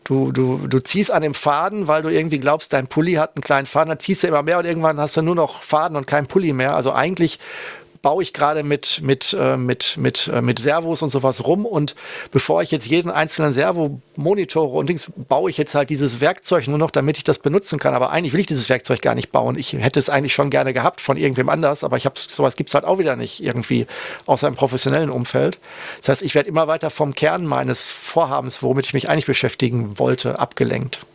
du, 0.04 0.32
du, 0.32 0.68
du 0.68 0.80
ziehst 0.80 1.12
an 1.12 1.22
dem 1.22 1.34
Faden, 1.34 1.88
weil 1.88 2.02
du 2.02 2.10
irgendwie 2.10 2.40
glaubst, 2.40 2.74
dein 2.74 2.88
Pulli 2.88 3.14
hat 3.14 3.36
einen 3.36 3.44
kleinen 3.44 3.68
Faden, 3.68 3.90
dann 3.90 4.00
ziehst 4.00 4.24
du 4.24 4.28
immer 4.28 4.44
mehr 4.44 4.60
und 4.60 4.66
irgendwann 4.66 5.00
hast 5.00 5.18
du 5.18 5.22
nur 5.22 5.36
noch 5.36 5.62
Faden 5.62 5.96
und 5.96 6.08
kein 6.08 6.28
Pulli 6.28 6.54
mehr. 6.54 6.76
Also 6.76 6.94
eigentlich 6.94 7.40
baue 8.04 8.22
ich 8.22 8.34
gerade 8.34 8.64
mit, 8.64 9.00
mit, 9.02 9.36
äh, 9.40 9.58
mit, 9.58 9.98
mit, 9.98 10.28
äh, 10.28 10.42
mit 10.42 10.60
Servos 10.60 11.02
und 11.02 11.10
sowas 11.10 11.46
rum. 11.46 11.66
Und 11.66 11.96
bevor 12.32 12.62
ich 12.62 12.70
jetzt 12.70 12.86
jeden 12.86 13.10
einzelnen 13.10 13.54
Servo 13.54 14.02
monitore 14.18 14.78
und 14.78 14.88
Dings, 14.90 15.12
baue 15.16 15.50
ich 15.50 15.58
jetzt 15.58 15.74
halt 15.74 15.90
dieses 15.90 16.20
Werkzeug 16.20 16.68
nur 16.68 16.78
noch, 16.78 16.92
damit 16.92 17.18
ich 17.18 17.24
das 17.24 17.40
benutzen 17.40 17.80
kann. 17.80 17.96
Aber 17.96 18.12
eigentlich 18.12 18.34
will 18.34 18.42
ich 18.42 18.46
dieses 18.46 18.68
Werkzeug 18.68 19.02
gar 19.02 19.16
nicht 19.16 19.32
bauen. 19.32 19.58
Ich 19.58 19.72
hätte 19.72 20.00
es 20.00 20.10
eigentlich 20.10 20.34
schon 20.34 20.50
gerne 20.50 20.74
gehabt 20.74 21.00
von 21.00 21.16
irgendwem 21.16 21.48
anders, 21.48 21.86
aber 21.86 21.96
ich 21.96 22.06
habe 22.06 22.16
sowas 22.20 22.58
gibt 22.58 22.70
es 22.70 22.76
halt 22.76 22.84
auch 22.84 23.00
wieder 23.00 23.16
nicht 23.16 23.42
irgendwie 23.42 23.88
aus 24.26 24.44
einem 24.44 24.58
professionellen 24.58 25.10
Umfeld. 25.10 25.58
Das 26.00 26.10
heißt, 26.10 26.22
ich 26.24 26.36
werde 26.36 26.50
immer 26.50 26.68
weiter 26.68 26.90
vom 26.90 27.16
Kern 27.16 27.46
meines 27.46 27.90
Vorhabens, 27.90 28.62
womit 28.62 28.86
ich 28.86 28.94
mich 28.94 29.10
eigentlich 29.10 29.28
beschäftigen 29.28 29.98
wollte, 29.98 30.40
abgelenkt. 30.40 31.06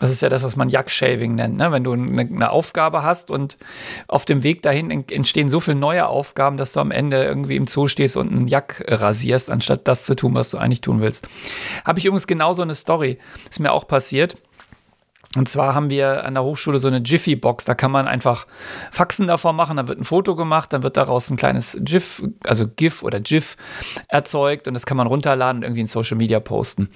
Das 0.00 0.10
ist 0.10 0.20
ja 0.20 0.28
das, 0.28 0.42
was 0.42 0.56
man 0.56 0.68
Jack-Shaving 0.68 1.34
nennt, 1.34 1.56
ne? 1.56 1.72
wenn 1.72 1.84
du 1.84 1.92
eine, 1.92 2.20
eine, 2.20 2.50
Aufgabe 2.50 3.02
hast 3.02 3.30
und 3.30 3.56
auf 4.08 4.24
dem 4.24 4.42
Weg 4.42 4.62
dahin 4.62 4.90
entstehen 4.90 5.48
so 5.48 5.60
viele 5.60 5.76
neue 5.76 6.06
Aufgaben, 6.06 6.56
dass 6.56 6.72
du 6.72 6.80
am 6.80 6.90
Ende 6.90 7.24
irgendwie 7.24 7.56
im 7.56 7.66
Zoo 7.66 7.88
stehst 7.88 8.16
und 8.16 8.30
einen 8.30 8.48
Jack 8.48 8.84
rasierst, 8.88 9.50
anstatt 9.50 9.88
das 9.88 10.04
zu 10.04 10.14
tun, 10.14 10.34
was 10.34 10.50
du 10.50 10.58
eigentlich 10.58 10.82
tun 10.82 11.00
willst. 11.00 11.28
Habe 11.84 11.98
ich 11.98 12.04
übrigens 12.04 12.26
genauso 12.26 12.62
eine 12.62 12.74
Story, 12.74 13.18
ist 13.50 13.60
mir 13.60 13.72
auch 13.72 13.86
passiert. 13.86 14.36
Und 15.36 15.48
zwar 15.48 15.74
haben 15.74 15.90
wir 15.90 16.24
an 16.24 16.34
der 16.34 16.42
Hochschule 16.42 16.78
so 16.78 16.88
eine 16.88 16.98
Jiffy-Box, 16.98 17.64
da 17.64 17.74
kann 17.74 17.90
man 17.90 18.08
einfach 18.08 18.46
Faxen 18.90 19.26
davor 19.26 19.52
machen, 19.52 19.76
dann 19.76 19.86
wird 19.86 20.00
ein 20.00 20.04
Foto 20.04 20.34
gemacht, 20.34 20.72
dann 20.72 20.82
wird 20.82 20.96
daraus 20.96 21.30
ein 21.30 21.36
kleines 21.36 21.76
GIF, 21.80 22.22
also 22.44 22.64
GIF 22.74 23.02
oder 23.02 23.20
GIF 23.20 23.56
erzeugt 24.08 24.66
und 24.66 24.74
das 24.74 24.86
kann 24.86 24.96
man 24.96 25.06
runterladen 25.06 25.58
und 25.58 25.64
irgendwie 25.64 25.82
in 25.82 25.86
Social 25.86 26.16
Media 26.16 26.40
posten. 26.40 26.90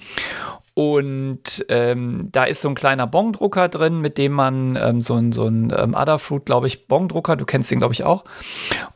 Und 0.80 1.66
ähm, 1.68 2.30
da 2.32 2.44
ist 2.44 2.62
so 2.62 2.68
ein 2.70 2.74
kleiner 2.74 3.06
Bongdrucker 3.06 3.68
drin, 3.68 4.00
mit 4.00 4.16
dem 4.16 4.32
man 4.32 4.76
ähm, 4.76 5.02
so 5.02 5.12
ein, 5.12 5.30
so 5.30 5.44
ein 5.44 5.70
ähm, 5.76 5.94
Adafruit, 5.94 6.46
glaube 6.46 6.68
ich, 6.68 6.86
Bongdrucker, 6.86 7.36
du 7.36 7.44
kennst 7.44 7.70
den, 7.70 7.80
glaube 7.80 7.92
ich, 7.92 8.04
auch. 8.04 8.24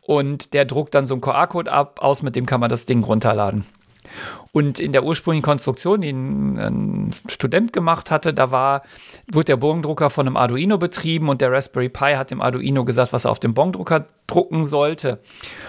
Und 0.00 0.54
der 0.54 0.64
druckt 0.64 0.94
dann 0.94 1.04
so 1.04 1.12
einen 1.12 1.20
QR-Code 1.20 1.70
ab, 1.70 2.00
aus, 2.00 2.22
mit 2.22 2.36
dem 2.36 2.46
kann 2.46 2.58
man 2.58 2.70
das 2.70 2.86
Ding 2.86 3.04
runterladen. 3.04 3.66
Und 4.50 4.80
in 4.80 4.92
der 4.92 5.04
ursprünglichen 5.04 5.42
Konstruktion, 5.42 6.00
die 6.00 6.08
ein, 6.08 6.58
ein, 6.58 7.10
Student 7.26 7.74
gemacht 7.74 8.10
hatte, 8.10 8.32
da 8.32 8.50
war, 8.50 8.80
wurde 9.30 9.44
der 9.44 9.56
Bongdrucker 9.58 10.08
von 10.08 10.26
einem 10.26 10.38
Arduino 10.38 10.78
betrieben 10.78 11.28
und 11.28 11.42
der 11.42 11.52
Raspberry 11.52 11.90
Pi 11.90 12.14
hat 12.14 12.30
dem 12.30 12.40
Arduino 12.40 12.86
gesagt, 12.86 13.12
was 13.12 13.26
er 13.26 13.30
auf 13.30 13.40
dem 13.40 13.52
Bongdrucker 13.52 14.06
drucken 14.26 14.64
sollte. 14.64 15.20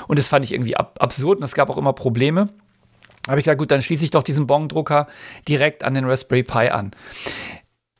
Und 0.07 0.17
das 0.17 0.29
fand 0.29 0.45
ich 0.45 0.53
irgendwie 0.53 0.77
ab 0.77 0.97
absurd 1.01 1.39
und 1.39 1.43
es 1.43 1.55
gab 1.55 1.69
auch 1.69 1.77
immer 1.77 1.91
Probleme 1.91 2.47
habe 3.27 3.39
ich 3.39 3.45
gesagt, 3.45 3.59
gut, 3.59 3.71
dann 3.71 3.81
schließe 3.81 4.05
ich 4.05 4.11
doch 4.11 4.23
diesen 4.23 4.47
Bong-Drucker 4.47 5.07
direkt 5.47 5.83
an 5.83 5.93
den 5.93 6.05
Raspberry 6.05 6.43
Pi 6.43 6.69
an. 6.69 6.91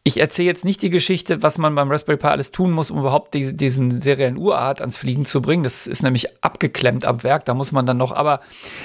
Ich 0.04 0.20
erzähle 0.20 0.48
jetzt 0.48 0.66
nicht 0.66 0.84
die 0.84 0.92
Geschichte, 0.92 1.42
was 1.42 1.58
man 1.58 1.74
beim 1.74 1.90
Raspberry 1.90 2.18
Pi 2.18 2.28
alles 2.28 2.52
tun 2.52 2.72
muss, 2.72 2.92
um 2.92 3.00
überhaupt 3.00 3.34
diese, 3.34 3.56
diesen 3.56 3.90
seriellen 3.90 4.38
Urart 4.38 4.82
ans 4.82 4.98
Fliegen 4.98 5.26
zu 5.26 5.42
bringen. 5.42 5.64
Das 5.64 5.88
ist 5.88 6.04
nämlich 6.04 6.44
abgeklemmt 6.44 7.06
ab 7.06 7.24
Werk, 7.24 7.46
da 7.46 7.56
muss 7.56 7.72
man 7.72 7.88
dann 7.88 7.98
noch. 7.98 8.12
Aber 8.12 8.42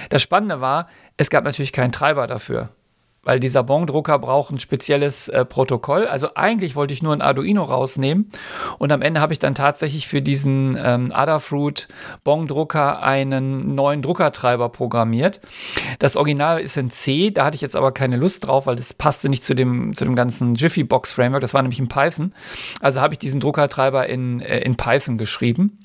das 0.09 0.23
Spannende 0.23 0.63
war, 0.63 0.89
es 1.19 1.29
gab 1.29 1.45
natürlich 1.45 1.73
keinen 1.73 1.93
Treiber 1.93 2.27
dafür 2.27 2.71
weil 3.23 3.41
dieser 3.41 3.63
Bon-Drucker 3.63 4.19
braucht 4.19 4.53
ein 4.53 4.61
spezielles 4.61 5.29
äh, 5.29 5.45
Protokoll. 5.45 6.07
Also 6.07 6.35
eigentlich 6.35 6.75
wollte 6.77 6.95
ich 6.95 7.03
nur 7.03 7.13
ein 7.13 7.23
Arduino 7.23 7.63
rausnehmen 7.63 8.31
und 8.79 8.93
am 8.93 9.03
Ende 9.03 9.21
habe 9.21 9.33
ich 9.33 9.39
dann 9.39 9.55
tatsächlich 9.55 10.09
für 10.09 10.23
diesen 10.23 10.79
ähm, 10.83 11.13
Adafruit 11.13 11.89
Bon-Drucker 12.25 13.03
einen 13.03 13.75
neuen 13.75 14.03
Druckertreiber 14.03 14.69
programmiert. 14.69 15.41
Das 15.99 16.17
Original 16.17 16.61
ist 16.61 16.77
in 16.77 16.91
C, 16.91 17.31
da 17.31 17.45
hatte 17.45 17.57
ich 17.57 17.61
jetzt 17.61 17.77
aber 17.77 17.93
keine 17.93 18.17
Lust 18.17 18.47
drauf, 18.47 18.67
weil 18.67 18.77
das 18.77 18.95
passte 18.95 19.29
nicht 19.29 19.45
zu 19.45 19.55
dem, 19.55 19.93
zu 19.95 20.05
dem 20.05 20.15
ganzen 20.15 20.55
Jiffy 20.55 20.85
Box 20.85 21.13
Framework, 21.13 21.41
das 21.41 21.55
war 21.55 21.63
nämlich 21.63 21.79
in 21.79 21.89
Python. 21.89 22.33
Also 22.81 23.01
habe 23.01 23.15
ich 23.15 23.19
diesen 23.19 23.41
Druckertreiber 23.41 24.07
in, 24.07 24.41
äh, 24.41 24.61
in 24.61 24.77
Python 24.77 25.19
geschrieben 25.19 25.79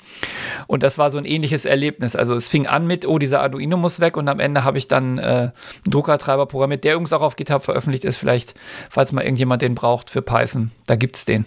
und 0.67 0.83
das 0.83 0.97
war 0.97 1.11
so 1.11 1.17
ein 1.17 1.25
ähnliches 1.25 1.65
Erlebnis. 1.65 2.15
Also 2.15 2.33
es 2.33 2.47
fing 2.47 2.67
an 2.67 2.87
mit, 2.87 3.05
oh, 3.07 3.19
dieser 3.19 3.41
Arduino 3.41 3.77
muss 3.77 3.99
weg 3.99 4.17
und 4.17 4.27
am 4.27 4.39
Ende 4.39 4.63
habe 4.63 4.77
ich 4.77 4.87
dann 4.87 5.17
äh, 5.17 5.21
einen 5.21 5.51
Druckertreiber 5.85 6.45
programmiert, 6.45 6.83
der 6.83 6.93
übrigens 6.93 7.13
auch 7.13 7.21
auf 7.21 7.35
GitHub 7.35 7.63
veröffentlicht 7.63 8.05
ist. 8.05 8.17
Vielleicht, 8.17 8.55
falls 8.89 9.11
mal 9.11 9.23
irgendjemand 9.23 9.61
den 9.61 9.75
braucht 9.75 10.09
für 10.09 10.21
Python, 10.21 10.71
da 10.87 10.95
gibt 10.95 11.15
es 11.15 11.25
den. 11.25 11.45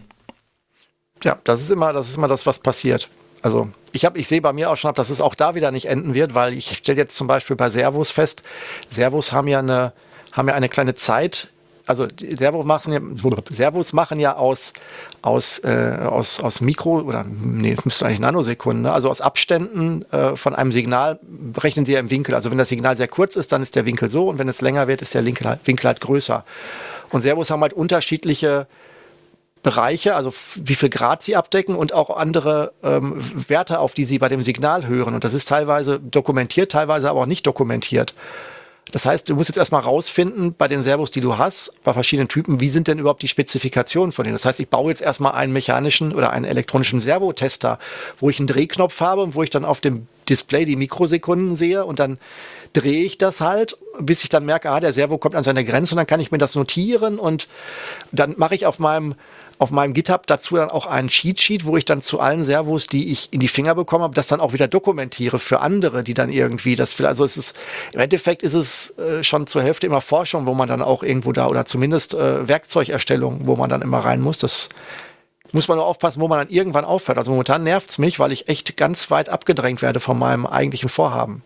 Ja, 1.25 1.39
das 1.45 1.61
ist 1.61 1.71
immer, 1.71 1.93
das 1.93 2.09
ist 2.09 2.17
immer 2.17 2.29
das, 2.29 2.47
was 2.47 2.61
passiert. 2.61 3.09
Also 3.43 3.69
ich 3.93 4.05
habe, 4.05 4.19
ich 4.19 4.29
sehe 4.29 4.41
bei 4.41 4.53
mir 4.53 4.71
auch 4.71 4.77
schon, 4.77 4.93
dass 4.95 5.11
es 5.11 5.21
auch 5.21 5.35
da 5.35 5.55
wieder 5.55 5.71
nicht 5.71 5.87
enden 5.87 6.15
wird, 6.15 6.35
weil 6.35 6.55
ich 6.55 6.79
stelle 6.79 6.99
jetzt 6.99 7.15
zum 7.15 7.27
Beispiel 7.27 7.57
bei 7.57 7.71
Servos 7.71 8.11
fest, 8.11 8.43
Servos 8.91 9.33
haben 9.33 9.49
ja 9.49 9.61
eine, 9.61 9.93
haben 10.33 10.49
ja 10.49 10.55
eine 10.55 10.69
kleine 10.69 10.95
Zeit 10.95 11.49
also 11.89 12.07
Servos 12.37 12.67
machen 12.67 12.93
ja, 12.93 13.01
Servos 13.51 13.93
machen 13.93 14.21
ja 14.21 14.37
aus, 14.37 14.73
aus, 15.23 15.59
äh, 15.61 15.99
aus, 16.05 16.41
aus 16.41 16.61
Mikro, 16.61 17.01
oder 17.01 17.25
nee, 17.25 17.77
müsste 17.85 18.07
eigentlich 18.07 18.21
Nanosekunden, 18.21 18.83
ne? 18.83 18.93
also 18.93 19.11
aus 19.11 19.21
Abständen 19.21 20.05
äh, 20.13 20.37
von 20.37 20.55
einem 20.55 20.73
Signal 20.73 21.19
berechnen 21.23 21.85
sie 21.85 21.93
ja 21.93 22.01
im 22.01 22.11
Winkel. 22.11 22.35
Also 22.35 22.51
wenn 22.51 22.59
das 22.59 22.69
Signal 22.69 22.97
sehr 22.97 23.09
kurz 23.09 23.37
ist, 23.37 23.53
dann 23.53 23.63
ist 23.63 23.75
der 23.75 23.87
Winkel 23.87 24.11
so 24.11 24.29
und 24.29 24.39
wenn 24.39 24.49
es 24.49 24.61
länger 24.61 24.87
wird, 24.89 25.03
ist 25.03 25.15
der 25.15 25.25
Winkel 25.25 25.49
halt, 25.49 25.61
Winkel 25.65 25.87
halt 25.87 26.01
größer. 26.01 26.45
Und 27.11 27.23
Servos 27.23 27.51
haben 27.51 27.63
halt 27.63 27.73
unterschiedliche 27.73 28.67
Bereiche, 29.63 30.15
also 30.15 30.33
wie 30.55 30.75
viel 30.75 30.89
Grad 30.89 31.23
sie 31.23 31.37
abdecken 31.37 31.75
und 31.75 31.93
auch 31.93 32.17
andere 32.17 32.73
ähm, 32.83 33.23
Werte, 33.49 33.81
auf 33.81 33.95
die 33.95 34.05
sie 34.05 34.19
bei 34.19 34.29
dem 34.29 34.41
Signal 34.41 34.87
hören. 34.87 35.15
Und 35.15 35.25
das 35.25 35.35
ist 35.35 35.49
teilweise 35.49 35.99
dokumentiert, 35.99 36.73
teilweise 36.73 37.11
aber 37.11 37.23
auch 37.23 37.27
nicht 37.27 37.47
dokumentiert. 37.47 38.15
Das 38.93 39.05
heißt, 39.07 39.29
du 39.29 39.35
musst 39.35 39.49
jetzt 39.49 39.59
erstmal 39.59 39.83
rausfinden 39.83 40.55
bei 40.57 40.69
den 40.69 40.83
Servos, 40.83 41.11
die 41.11 41.21
du 41.21 41.39
hast, 41.39 41.73
bei 41.85 41.93
verschiedenen 41.93 42.29
Typen, 42.29 42.61
wie 42.61 42.69
sind 42.69 42.89
denn 42.89 42.99
überhaupt 42.99 43.23
die 43.23 43.29
Spezifikationen 43.29 44.13
von 44.13 44.25
denen? 44.25 44.35
Das 44.35 44.45
heißt, 44.45 44.61
ich 44.61 44.69
baue 44.69 44.91
jetzt 44.91 45.03
erstmal 45.03 45.33
einen 45.33 45.53
mechanischen 45.53 46.15
oder 46.15 46.31
einen 46.31 46.45
elektronischen 46.45 47.01
Servotester, 47.01 47.79
wo 48.19 48.31
ich 48.31 48.39
einen 48.39 48.47
Drehknopf 48.47 49.01
habe 49.01 49.23
und 49.23 49.35
wo 49.35 49.43
ich 49.43 49.51
dann 49.51 49.65
auf 49.65 49.81
dem 49.81 50.07
Display 50.29 50.65
die 50.65 50.77
Mikrosekunden 50.77 51.57
sehe 51.57 51.85
und 51.85 51.99
dann 51.99 52.19
drehe 52.73 53.05
ich 53.05 53.19
das 53.19 53.41
halt, 53.41 53.77
bis 53.99 54.23
ich 54.23 54.29
dann 54.29 54.45
merke, 54.45 54.71
ah, 54.71 54.81
der 54.81 54.93
Servo 54.93 55.19
kommt 55.19 55.35
an 55.35 55.45
seine 55.45 55.65
Grenze 55.65 55.95
und 55.95 55.97
dann 55.97 56.07
kann 56.07 56.21
ich 56.21 56.31
mir 56.31 56.39
das 56.39 56.55
notieren 56.55 57.19
und 57.19 57.49
dann 58.13 58.35
mache 58.37 58.55
ich 58.55 58.67
auf 58.67 58.79
meinem 58.79 59.15
auf 59.59 59.71
meinem 59.71 59.93
GitHub 59.93 60.27
dazu 60.27 60.57
dann 60.57 60.71
auch 60.71 60.87
einen 60.87 61.09
Cheat-Sheet, 61.09 61.65
wo 61.65 61.77
ich 61.77 61.85
dann 61.85 62.01
zu 62.01 62.21
allen 62.21 62.45
Servos, 62.45 62.87
die 62.87 63.11
ich 63.11 63.33
in 63.33 63.41
die 63.41 63.49
Finger 63.49 63.75
bekommen 63.75 64.05
habe, 64.05 64.15
das 64.15 64.29
dann 64.29 64.41
auch 64.41 64.53
wieder 64.53 64.69
dokumentiere 64.69 65.39
für 65.39 65.61
andere, 65.61 66.05
die 66.05 66.15
dann 66.15 66.31
irgendwie 66.31 66.77
das 66.77 66.99
Also 67.01 67.25
es 67.25 67.37
ist, 67.37 67.57
im 67.93 68.01
Endeffekt 68.01 68.43
ist 68.43 68.55
es 68.55 68.97
äh, 68.99 69.25
schon 69.25 69.47
zur 69.47 69.63
Hälfte 69.63 69.87
immer 69.87 70.01
Forschung, 70.01 70.47
wo 70.47 70.55
man 70.55 70.69
dann 70.69 70.83
auch 70.83 71.03
irgendwo 71.03 71.33
da 71.33 71.49
oder 71.49 71.65
zumindest 71.65 72.15
äh, 72.15 72.47
Werkzeugerstellung, 72.47 73.47
wo 73.47 73.57
man 73.57 73.69
dann 73.69 73.83
immer 73.83 73.99
rein 73.99 74.21
muss. 74.21 74.39
Das 74.39 74.69
muss 75.53 75.67
man 75.67 75.79
nur 75.79 75.87
aufpassen, 75.87 76.21
wo 76.21 76.29
man 76.29 76.39
dann 76.39 76.51
irgendwann 76.51 76.85
aufhört. 76.85 77.19
Also 77.19 77.33
momentan 77.33 77.65
nervt 77.65 77.91
es 77.91 77.99
mich, 77.99 78.21
weil 78.21 78.33
ich 78.33 78.49
echt 78.49 78.77
ganz 78.77 79.11
weit 79.11 79.29
abgedrängt 79.29 79.83
werde 79.83 79.99
von 79.99 80.19
meinem 80.19 80.47
eigentlichen 80.47 80.89
Vorhaben. 80.89 81.43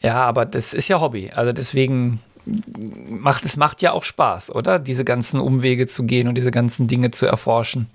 Ja, 0.00 0.16
aber 0.16 0.46
das 0.46 0.74
ist 0.74 0.88
ja 0.88 1.00
Hobby. 1.00 1.30
Also 1.34 1.52
deswegen 1.52 2.20
macht 2.46 3.44
es 3.44 3.56
macht 3.56 3.82
ja 3.82 3.92
auch 3.92 4.04
Spaß, 4.04 4.54
oder? 4.54 4.78
Diese 4.78 5.04
ganzen 5.04 5.40
Umwege 5.40 5.86
zu 5.86 6.04
gehen 6.04 6.28
und 6.28 6.34
diese 6.34 6.50
ganzen 6.50 6.88
Dinge 6.88 7.10
zu 7.10 7.26
erforschen. 7.26 7.88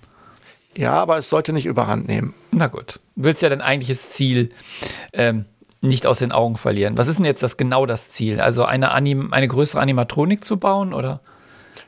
Ja, 0.76 0.94
aber 0.94 1.18
es 1.18 1.30
sollte 1.30 1.54
nicht 1.54 1.66
überhand 1.66 2.08
nehmen. 2.08 2.34
Na 2.52 2.68
gut. 2.68 3.00
Du 3.16 3.24
willst 3.24 3.42
ja 3.42 3.50
dein 3.50 3.62
eigentliches 3.62 4.12
Ziel 4.12 4.50
ähm, 5.14 5.46
nicht 5.82 6.06
aus 6.06 6.20
den 6.20 6.32
Augen 6.32 6.58
verlieren. 6.58 6.98
Was 6.98 7.08
ist 7.08 7.18
denn 7.18 7.26
jetzt 7.26 7.44
das 7.44 7.58
genau 7.58 7.86
das 7.86 8.10
Ziel? 8.10 8.40
Also 8.40 8.66
eine, 8.66 8.92
Anim 8.92 9.34
eine 9.34 9.48
größere 9.48 9.82
Animatronik 9.82 10.44
zu 10.44 10.58
bauen, 10.58 10.94
oder? 10.94 11.22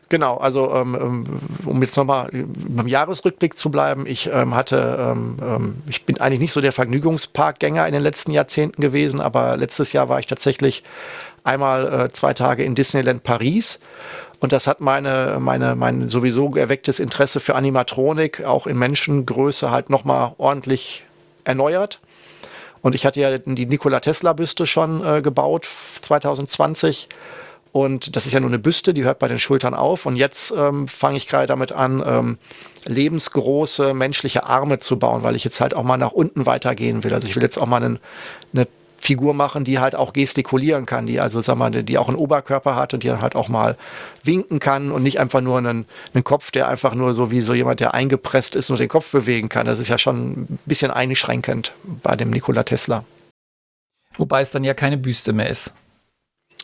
Genau, 0.10 0.36
also 0.38 0.74
ähm, 0.76 0.98
ähm 1.00 1.24
um 1.66 1.82
jetzt 1.82 1.96
nochmal 1.96 2.30
beim 2.34 2.88
Jahresrückblick 2.88 3.56
zu 3.56 3.72
bleiben, 3.72 4.06
ich 4.06 4.30
ähm, 4.32 4.56
hatte, 4.56 5.16
ähm, 5.40 5.76
ich 5.88 6.06
bin 6.06 6.20
eigentlich 6.20 6.42
nicht 6.42 6.52
so 6.52 6.60
der 6.60 6.74
Vergnügungsparkgänger 6.74 7.88
in 7.88 7.94
den 7.94 8.04
letzten 8.04 8.32
Jahrzehnten 8.32 8.82
gewesen, 8.82 9.22
aber 9.22 9.56
letztes 9.56 9.94
Jahr 9.94 10.10
war 10.10 10.20
ich 10.20 10.28
tatsächlich 10.28 10.84
einmal 11.44 12.06
äh, 12.06 12.12
zwei 12.12 12.34
Tage 12.34 12.64
in 12.64 12.76
Disneyland 12.76 13.24
Paris. 13.24 13.80
Und 14.40 14.52
das 14.52 14.66
hat 14.66 14.82
meine, 14.82 15.38
meine, 15.40 15.76
mein 15.76 16.10
sowieso 16.10 16.56
erwecktes 16.56 17.00
Interesse 17.00 17.40
für 17.40 17.56
Animatronik 17.56 18.44
auch 18.44 18.66
in 18.66 18.78
Menschengröße 18.78 19.70
halt 19.70 19.90
nochmal 19.90 20.34
ordentlich 20.38 21.04
erneuert. 21.44 22.00
Und 22.82 22.96
ich 22.96 23.06
hatte 23.06 23.20
ja 23.20 23.38
die 23.38 23.66
Nikola 23.68 24.00
Tesla-Büste 24.00 24.66
schon 24.66 25.06
äh, 25.06 25.22
gebaut 25.22 25.68
2020. 26.02 27.08
Und 27.72 28.16
das 28.16 28.26
ist 28.26 28.34
ja 28.34 28.40
nur 28.40 28.50
eine 28.50 28.60
Büste, 28.60 28.94
die 28.94 29.04
hört 29.04 29.20
bei 29.20 29.28
den 29.28 29.40
Schultern 29.40 29.74
auf. 29.74 30.06
Und 30.06 30.16
jetzt 30.16 30.52
ähm, 30.58 30.88
fange 30.88 31.18
ich 31.18 31.28
gerade 31.28 31.48
damit 31.48 31.72
an, 31.72 32.04
ähm, 32.06 32.38
lebensgroße 32.86 33.94
menschliche 33.94 34.46
Arme 34.46 34.80
zu 34.80 34.98
bauen, 34.98 35.24
weil 35.24 35.36
ich 35.36 35.44
jetzt 35.44 35.62
halt 35.62 35.76
auch 35.76 35.84
mal 35.84 35.98
nach 35.98 36.12
unten 36.12 36.46
weitergehen 36.46 37.04
will. 37.04 37.14
Also 37.14 37.28
ich 37.28 37.36
will 37.36 37.44
jetzt 37.44 37.58
auch 37.58 37.68
mal 37.68 37.82
einen, 37.84 38.00
eine 38.54 38.68
Figur 39.02 39.34
machen, 39.34 39.64
die 39.64 39.80
halt 39.80 39.96
auch 39.96 40.14
gestikulieren 40.14 40.86
kann, 40.86 41.08
die 41.08 41.20
also, 41.20 41.42
sag 41.42 41.56
mal, 41.58 41.72
die 41.72 41.98
auch 41.98 42.08
einen 42.08 42.18
Oberkörper 42.18 42.76
hat 42.76 42.94
und 42.94 43.04
die 43.04 43.08
dann 43.08 43.22
halt 43.22 43.36
auch 43.36 43.50
mal 43.50 43.78
winken 44.24 44.60
kann 44.60 44.92
und 44.92 45.04
nicht 45.04 45.20
einfach 45.20 45.42
nur 45.42 45.58
einen, 45.58 45.86
einen 46.14 46.24
Kopf, 46.24 46.52
der 46.52 46.68
einfach 46.68 46.94
nur 46.94 47.14
so 47.14 47.32
wie 47.32 47.42
so 47.42 47.54
jemand, 47.54 47.80
der 47.80 47.94
eingepresst 47.94 48.56
ist, 48.56 48.70
nur 48.70 48.78
den 48.78 48.90
Kopf 48.90 49.12
bewegen 49.12 49.50
kann. 49.50 49.66
Das 49.66 49.80
ist 49.80 49.88
ja 49.88 49.98
schon 49.98 50.32
ein 50.32 50.60
bisschen 50.66 50.92
einschränkend 50.92 51.74
bei 51.84 52.16
dem 52.16 52.30
Nikola 52.30 52.64
Tesla. 52.64 53.04
Wobei 54.18 54.42
es 54.42 54.52
dann 54.52 54.64
ja 54.64 54.74
keine 54.74 54.98
Büste 54.98 55.34
mehr 55.34 55.50
ist. 55.50 55.74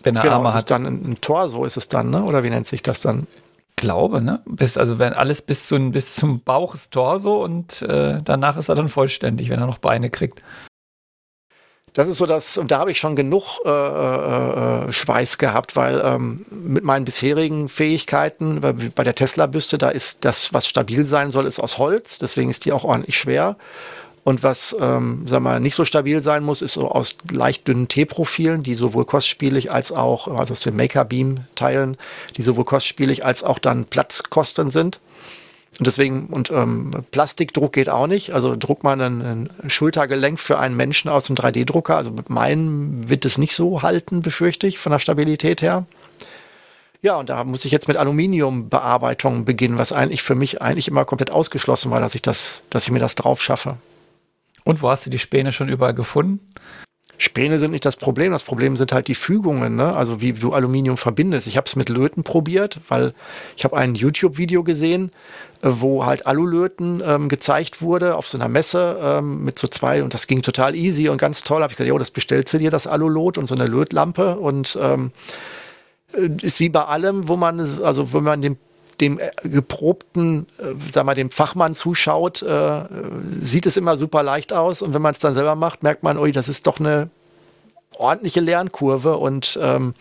Wenn 0.04 0.15
er 0.15 0.21
genau, 0.21 0.36
Arme 0.36 0.54
hat. 0.54 0.60
Ist 0.60 0.71
dann 0.71 0.86
ein, 0.86 1.12
ein 1.12 1.21
Tor, 1.21 1.50
so 1.50 1.65
ist 1.65 1.78
es 1.78 1.88
dann, 1.88 2.12
ne? 2.12 2.23
oder 2.23 2.43
wie 2.43 2.50
nennt 2.50 2.67
sich 2.67 2.84
das 2.84 3.00
dann? 3.00 3.26
glaube, 3.78 4.21
ne? 4.21 4.41
Bis, 4.45 4.78
also 4.78 5.00
wenn 5.00 5.13
alles 5.13 5.41
bis, 5.41 5.67
zu, 5.67 5.80
bis 5.91 6.15
zum 6.15 6.41
Bauch 6.41 6.73
ist 6.73 6.91
Torso 6.91 7.41
und 7.43 7.82
äh, 7.84 8.19
danach 8.23 8.58
ist 8.58 8.67
er 8.67 8.76
dann 8.76 8.89
vollständig, 8.89 9.50
wenn 9.50 9.62
er 9.62 9.67
noch 9.67 9.78
Beine 9.78 10.10
kriegt. 10.10 10.43
Das 11.97 12.07
ist 12.07 12.19
so 12.19 12.27
das, 12.27 12.60
und 12.60 12.69
da 12.69 12.77
habe 12.77 12.91
ich 12.91 12.99
schon 12.99 13.15
genug 13.15 13.57
äh, 13.65 13.69
äh, 13.69 14.91
Schweiß 14.91 15.39
gehabt, 15.39 15.75
weil 15.75 15.99
ähm, 16.05 16.45
mit 16.51 16.83
meinen 16.83 17.05
bisherigen 17.05 17.69
Fähigkeiten, 17.69 18.62
bei, 18.62 18.73
bei 18.73 19.03
der 19.03 19.15
Tesla-Büste, 19.15 19.79
da 19.79 19.89
ist 19.89 20.23
das, 20.23 20.53
was 20.53 20.67
stabil 20.67 21.05
sein 21.05 21.31
soll, 21.31 21.47
ist 21.47 21.60
aus 21.60 21.79
Holz, 21.79 22.19
deswegen 22.19 22.51
ist 22.51 22.65
die 22.65 22.71
auch 22.71 22.83
ordentlich 22.83 23.17
schwer. 23.17 23.57
Und 24.23 24.43
was, 24.43 24.75
ähm, 24.79 25.23
sag 25.25 25.41
mal, 25.41 25.60
nicht 25.60 25.73
so 25.73 25.86
stabil 25.86 26.21
sein 26.21 26.43
muss, 26.43 26.62
ist 26.62 26.73
so 26.73 26.88
aus 26.88 27.15
leicht 27.31 27.67
dünnen 27.67 27.88
T-Profilen, 27.88 28.62
die 28.62 28.75
sowohl 28.75 29.05
kostspielig 29.05 29.71
als 29.71 29.91
auch, 29.91 30.27
also 30.27 30.53
aus 30.53 30.60
den 30.60 30.75
Maker-Beam-Teilen, 30.75 31.97
die 32.36 32.43
sowohl 32.43 32.65
kostspielig 32.65 33.25
als 33.25 33.43
auch 33.43 33.57
dann 33.57 33.86
platzkostend 33.86 34.71
sind. 34.71 34.99
Und 35.79 35.85
deswegen, 35.85 36.27
und 36.27 36.49
ähm, 36.49 36.91
Plastikdruck 37.11 37.73
geht 37.73 37.89
auch 37.89 38.07
nicht. 38.07 38.33
Also 38.33 38.55
druckt 38.55 38.83
man 38.83 38.99
ein, 38.99 39.49
ein 39.61 39.69
Schultergelenk 39.69 40.39
für 40.39 40.57
einen 40.57 40.75
Menschen 40.75 41.09
aus 41.09 41.25
dem 41.25 41.35
3D-Drucker. 41.35 41.95
Also 41.95 42.11
mit 42.11 42.29
meinem 42.29 43.07
wird 43.07 43.25
es 43.25 43.37
nicht 43.37 43.53
so 43.53 43.83
halten, 43.83 44.21
befürchte 44.21 44.65
ich, 44.65 44.79
von 44.79 44.91
der 44.91 44.99
Stabilität 44.99 45.61
her. 45.61 45.85
Ja, 47.03 47.17
und 47.17 47.29
da 47.29 47.43
muss 47.43 47.63
ich 47.63 47.71
jetzt 47.71 47.87
mit 47.87 47.97
Aluminiumbearbeitung 47.97 49.45
beginnen, 49.45 49.77
was 49.77 49.91
eigentlich 49.91 50.23
für 50.23 50.33
mich 50.33 50.63
eigentlich 50.63 50.87
immer 50.87 51.05
komplett 51.05 51.29
ausgeschlossen 51.29 51.91
war, 51.91 51.99
dass 51.99 52.15
ich 52.15 52.23
das, 52.23 52.61
dass 52.71 52.83
ich 52.83 52.91
mir 52.91 52.99
das 52.99 53.13
drauf 53.13 53.41
schaffe. 53.43 53.77
Und 54.63 54.81
wo 54.81 54.89
hast 54.89 55.05
du 55.05 55.11
die 55.11 55.19
Späne 55.19 55.53
schon 55.53 55.69
überall 55.69 55.93
gefunden? 55.93 56.39
Späne 57.17 57.58
sind 57.58 57.71
nicht 57.71 57.86
das 57.86 57.95
Problem. 57.95 58.32
Das 58.32 58.43
Problem 58.43 58.77
sind 58.77 58.91
halt 58.91 59.08
die 59.08 59.15
Fügungen, 59.15 59.75
ne? 59.75 59.95
also 59.95 60.21
wie 60.21 60.34
du 60.34 60.53
Aluminium 60.53 60.97
verbindest. 60.97 61.47
Ich 61.47 61.58
habe 61.58 61.65
es 61.65 61.75
mit 61.75 61.89
Löten 61.89 62.23
probiert, 62.23 62.80
weil 62.88 63.13
ich 63.56 63.63
habe 63.63 63.75
ein 63.75 63.95
YouTube-Video 63.95 64.63
gesehen, 64.63 65.12
äh, 65.63 65.69
wo 65.69 66.06
halt 66.06 66.27
Alulöten 66.27 67.01
ähm, 67.03 67.27
gezeigt 67.30 67.82
wurde 67.82 68.15
auf 68.15 68.27
so 68.27 68.38
einer 68.38 68.49
Messe 68.49 68.99
ähm, 69.01 69.43
mit 69.43 69.58
so 69.58 69.67
zwei 69.67 70.03
und 70.03 70.13
das 70.13 70.27
ging 70.27 70.41
total 70.43 70.75
easy 70.75 71.10
und 71.10 71.17
ganz 71.17 71.43
toll. 71.43 71.63
Habe 71.63 71.71
ich 71.71 71.77
gedacht, 71.77 71.89
jo, 71.89 71.97
das 71.97 72.12
bestellst 72.12 72.53
du 72.53 72.60
dir, 72.60 72.69
das 72.69 72.86
Alulot 72.86 73.38
und 73.38 73.47
so 73.47 73.56
eine 73.56 73.65
Lötlampe 73.65 74.38
und 74.38 74.77
ähm, 74.80 75.12
äh, 76.13 76.30
ist 76.41 76.60
wie 76.60 76.69
bei 76.69 76.84
allem, 76.84 77.27
wo 77.27 77.36
man, 77.36 77.84
also 77.84 78.13
wenn 78.13 78.23
man 78.23 78.41
den 78.41 78.58
dem 79.01 79.19
äh, 79.19 79.31
geprobten, 79.43 80.47
äh, 80.57 80.73
sag 80.91 81.05
mal, 81.05 81.15
dem 81.15 81.31
Fachmann 81.31 81.75
zuschaut, 81.75 82.41
äh, 82.41 82.83
sieht 83.39 83.65
es 83.65 83.77
immer 83.77 83.97
super 83.97 84.23
leicht 84.23 84.53
aus. 84.53 84.81
Und 84.81 84.93
wenn 84.93 85.01
man 85.01 85.13
es 85.13 85.19
dann 85.19 85.36
selber 85.36 85.55
macht, 85.55 85.83
merkt 85.83 86.03
man, 86.03 86.17
ui, 86.17 86.31
das 86.31 86.49
ist 86.49 86.67
doch 86.67 86.79
eine 86.79 87.10
ordentliche 87.97 88.39
Lernkurve 88.39 89.17
und 89.17 89.57
ähm, 89.62 89.93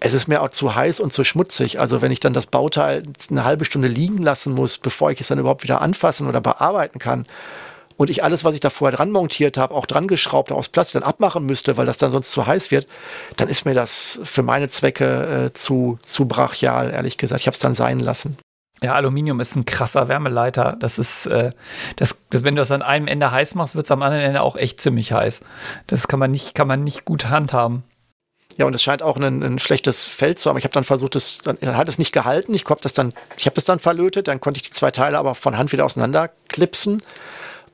es 0.00 0.12
ist 0.12 0.28
mir 0.28 0.42
auch 0.42 0.50
zu 0.50 0.74
heiß 0.74 1.00
und 1.00 1.12
zu 1.12 1.24
schmutzig. 1.24 1.80
Also 1.80 2.02
wenn 2.02 2.12
ich 2.12 2.20
dann 2.20 2.34
das 2.34 2.46
Bauteil 2.46 3.04
eine 3.30 3.44
halbe 3.44 3.64
Stunde 3.64 3.88
liegen 3.88 4.18
lassen 4.18 4.52
muss, 4.52 4.76
bevor 4.78 5.10
ich 5.10 5.20
es 5.20 5.28
dann 5.28 5.38
überhaupt 5.38 5.62
wieder 5.62 5.80
anfassen 5.80 6.26
oder 6.28 6.40
bearbeiten 6.40 6.98
kann, 6.98 7.24
und 7.96 8.10
ich 8.10 8.24
alles, 8.24 8.44
was 8.44 8.54
ich 8.54 8.60
da 8.60 8.70
vorher 8.70 8.96
dran 8.96 9.10
montiert 9.10 9.56
habe, 9.56 9.74
auch 9.74 9.86
dran 9.86 10.08
geschraubt 10.08 10.52
aus 10.52 10.68
Plastik 10.68 11.00
dann 11.00 11.08
abmachen 11.08 11.44
müsste, 11.46 11.76
weil 11.76 11.86
das 11.86 11.98
dann 11.98 12.12
sonst 12.12 12.30
zu 12.30 12.46
heiß 12.46 12.70
wird, 12.70 12.86
dann 13.36 13.48
ist 13.48 13.64
mir 13.64 13.74
das 13.74 14.20
für 14.24 14.42
meine 14.42 14.68
Zwecke 14.68 15.46
äh, 15.46 15.52
zu, 15.52 15.98
zu 16.02 16.26
brachial, 16.26 16.90
ehrlich 16.90 17.18
gesagt. 17.18 17.40
Ich 17.40 17.46
habe 17.46 17.54
es 17.54 17.60
dann 17.60 17.74
sein 17.74 17.98
lassen. 17.98 18.36
Ja, 18.82 18.94
Aluminium 18.94 19.40
ist 19.40 19.56
ein 19.56 19.64
krasser 19.64 20.08
Wärmeleiter. 20.08 20.76
Das 20.78 20.98
ist, 20.98 21.26
äh, 21.26 21.52
das, 21.96 22.18
das, 22.30 22.44
wenn 22.44 22.56
du 22.56 22.60
das 22.60 22.70
an 22.70 22.82
einem 22.82 23.06
Ende 23.06 23.30
heiß 23.30 23.54
machst, 23.54 23.76
wird 23.76 23.86
es 23.86 23.90
am 23.90 24.02
anderen 24.02 24.24
Ende 24.24 24.42
auch 24.42 24.56
echt 24.56 24.80
ziemlich 24.80 25.12
heiß. 25.12 25.40
Das 25.86 26.08
kann 26.08 26.18
man 26.18 26.30
nicht, 26.30 26.54
kann 26.54 26.68
man 26.68 26.84
nicht 26.84 27.04
gut 27.04 27.26
handhaben. 27.28 27.84
Ja, 28.56 28.66
und 28.66 28.74
es 28.74 28.82
scheint 28.82 29.02
auch 29.02 29.16
ein, 29.16 29.42
ein, 29.42 29.58
schlechtes 29.58 30.06
Feld 30.06 30.38
zu 30.38 30.48
haben. 30.48 30.58
Ich 30.58 30.64
habe 30.64 30.74
dann 30.74 30.84
versucht, 30.84 31.16
es 31.16 31.38
dann, 31.38 31.58
dann 31.60 31.76
hat 31.76 31.88
es 31.88 31.98
nicht 31.98 32.12
gehalten. 32.12 32.54
Ich 32.54 32.64
habe 32.66 32.80
das 32.80 32.92
dann, 32.92 33.12
ich 33.36 33.46
habe 33.46 33.56
es 33.56 33.64
dann 33.64 33.80
verlötet. 33.80 34.28
Dann 34.28 34.40
konnte 34.40 34.58
ich 34.58 34.62
die 34.62 34.70
zwei 34.70 34.90
Teile 34.90 35.18
aber 35.18 35.34
von 35.34 35.56
Hand 35.56 35.72
wieder 35.72 35.84
auseinanderklipsen. 35.84 37.02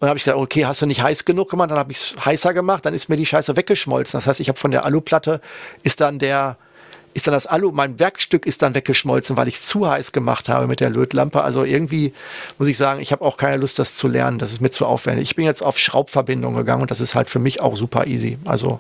Und 0.01 0.09
habe 0.09 0.17
ich 0.17 0.25
gedacht, 0.25 0.41
okay, 0.41 0.65
hast 0.65 0.81
du 0.83 0.87
nicht 0.87 1.03
heiß 1.03 1.27
genug 1.27 1.51
gemacht? 1.51 1.71
Dann 1.71 1.79
habe 1.79 1.93
ich 1.93 1.99
es 1.99 2.25
heißer 2.25 2.55
gemacht, 2.55 2.87
dann 2.87 2.95
ist 2.95 3.09
mir 3.09 3.17
die 3.17 3.27
Scheiße 3.27 3.57
weggeschmolzen. 3.57 4.19
Das 4.19 4.27
heißt, 4.27 4.41
ich 4.41 4.49
habe 4.49 4.59
von 4.59 4.71
der 4.71 4.85
Aluplatte 4.85 5.41
ist 5.83 6.01
dann 6.01 6.19
der 6.19 6.57
ist 7.13 7.27
dann 7.27 7.35
das 7.35 7.47
Alu, 7.47 7.73
mein 7.73 7.99
Werkstück 7.99 8.47
ist 8.47 8.63
dann 8.63 8.75
weggeschmolzen, 8.75 9.37
weil 9.37 9.49
ich 9.49 9.57
es 9.57 9.67
zu 9.67 9.89
heiß 9.89 10.13
gemacht 10.13 10.49
habe 10.49 10.69
mit 10.69 10.79
der 10.81 10.91
Lötlampe. 10.91 11.43
Also 11.43 11.65
irgendwie 11.65 12.15
muss 12.59 12.69
ich 12.69 12.77
sagen, 12.77 13.01
ich 13.01 13.11
habe 13.11 13.25
auch 13.25 13.37
keine 13.37 13.57
Lust, 13.57 13.79
das 13.79 13.97
zu 13.97 14.07
lernen. 14.07 14.39
Das 14.39 14.53
ist 14.53 14.61
mir 14.61 14.71
zu 14.71 14.87
aufwendig. 14.87 15.31
Ich 15.31 15.37
bin 15.37 15.45
jetzt 15.45 15.63
auf 15.63 15.77
Schraubverbindung 15.79 16.55
gegangen 16.55 16.83
und 16.83 16.91
das 16.91 17.01
ist 17.01 17.15
halt 17.15 17.29
für 17.29 17.41
mich 17.41 17.61
auch 17.61 17.77
super 17.77 18.07
easy. 18.07 18.39
Also 18.45 18.79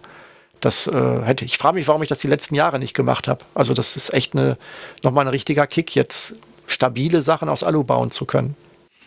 das 0.60 0.86
äh, 0.86 1.22
hätte 1.24 1.44
ich. 1.44 1.58
frage 1.58 1.74
mich, 1.74 1.88
warum 1.88 2.02
ich 2.02 2.08
das 2.08 2.18
die 2.18 2.28
letzten 2.28 2.54
Jahre 2.54 2.78
nicht 2.78 2.94
gemacht 2.94 3.26
habe. 3.26 3.44
Also 3.54 3.74
das 3.74 3.96
ist 3.96 4.14
echt 4.14 4.34
eine, 4.34 4.56
nochmal 5.02 5.24
ein 5.24 5.28
richtiger 5.28 5.66
Kick, 5.66 5.96
jetzt 5.96 6.34
stabile 6.66 7.22
Sachen 7.22 7.48
aus 7.48 7.64
Alu 7.64 7.82
bauen 7.82 8.10
zu 8.10 8.26
können. 8.26 8.54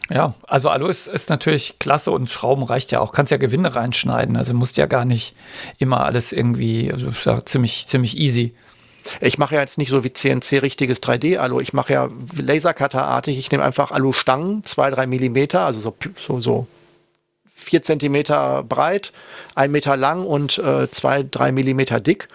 Ja, 0.09 0.33
also 0.47 0.69
Alu 0.69 0.87
ist, 0.87 1.29
natürlich 1.29 1.79
klasse 1.79 2.11
und 2.11 2.29
Schrauben 2.29 2.63
reicht 2.63 2.91
ja 2.91 2.99
auch. 2.99 3.13
Kannst 3.13 3.31
ja 3.31 3.37
Gewinde 3.37 3.75
reinschneiden. 3.75 4.35
Also 4.35 4.53
musst 4.53 4.77
ja 4.77 4.85
gar 4.85 5.05
nicht 5.05 5.33
immer 5.77 6.01
alles 6.01 6.33
irgendwie, 6.33 6.91
also 6.91 7.11
ja 7.23 7.43
ziemlich, 7.45 7.87
ziemlich 7.87 8.17
easy. 8.17 8.53
Ich 9.21 9.37
mache 9.37 9.55
ja 9.55 9.61
jetzt 9.61 9.77
nicht 9.77 9.89
so 9.89 10.03
wie 10.03 10.13
CNC 10.13 10.61
richtiges 10.61 11.01
3D-Alu. 11.01 11.59
Ich 11.59 11.73
mache 11.73 11.93
ja 11.93 12.09
Lasercutter-artig. 12.37 13.37
Ich 13.37 13.51
nehme 13.51 13.63
einfach 13.63 13.91
Alu-Stangen, 13.91 14.63
zwei, 14.65 14.89
drei 14.89 15.07
Millimeter, 15.07 15.61
also 15.61 15.79
so, 15.79 15.95
so, 16.25 16.41
so 16.41 16.67
vier 17.55 17.81
Zentimeter 17.81 18.63
breit, 18.63 19.13
ein 19.55 19.71
Meter 19.71 19.97
lang 19.97 20.25
und 20.25 20.57
äh, 20.57 20.89
zwei, 20.91 21.23
drei 21.23 21.51
Millimeter 21.51 21.99
dick 21.99 22.27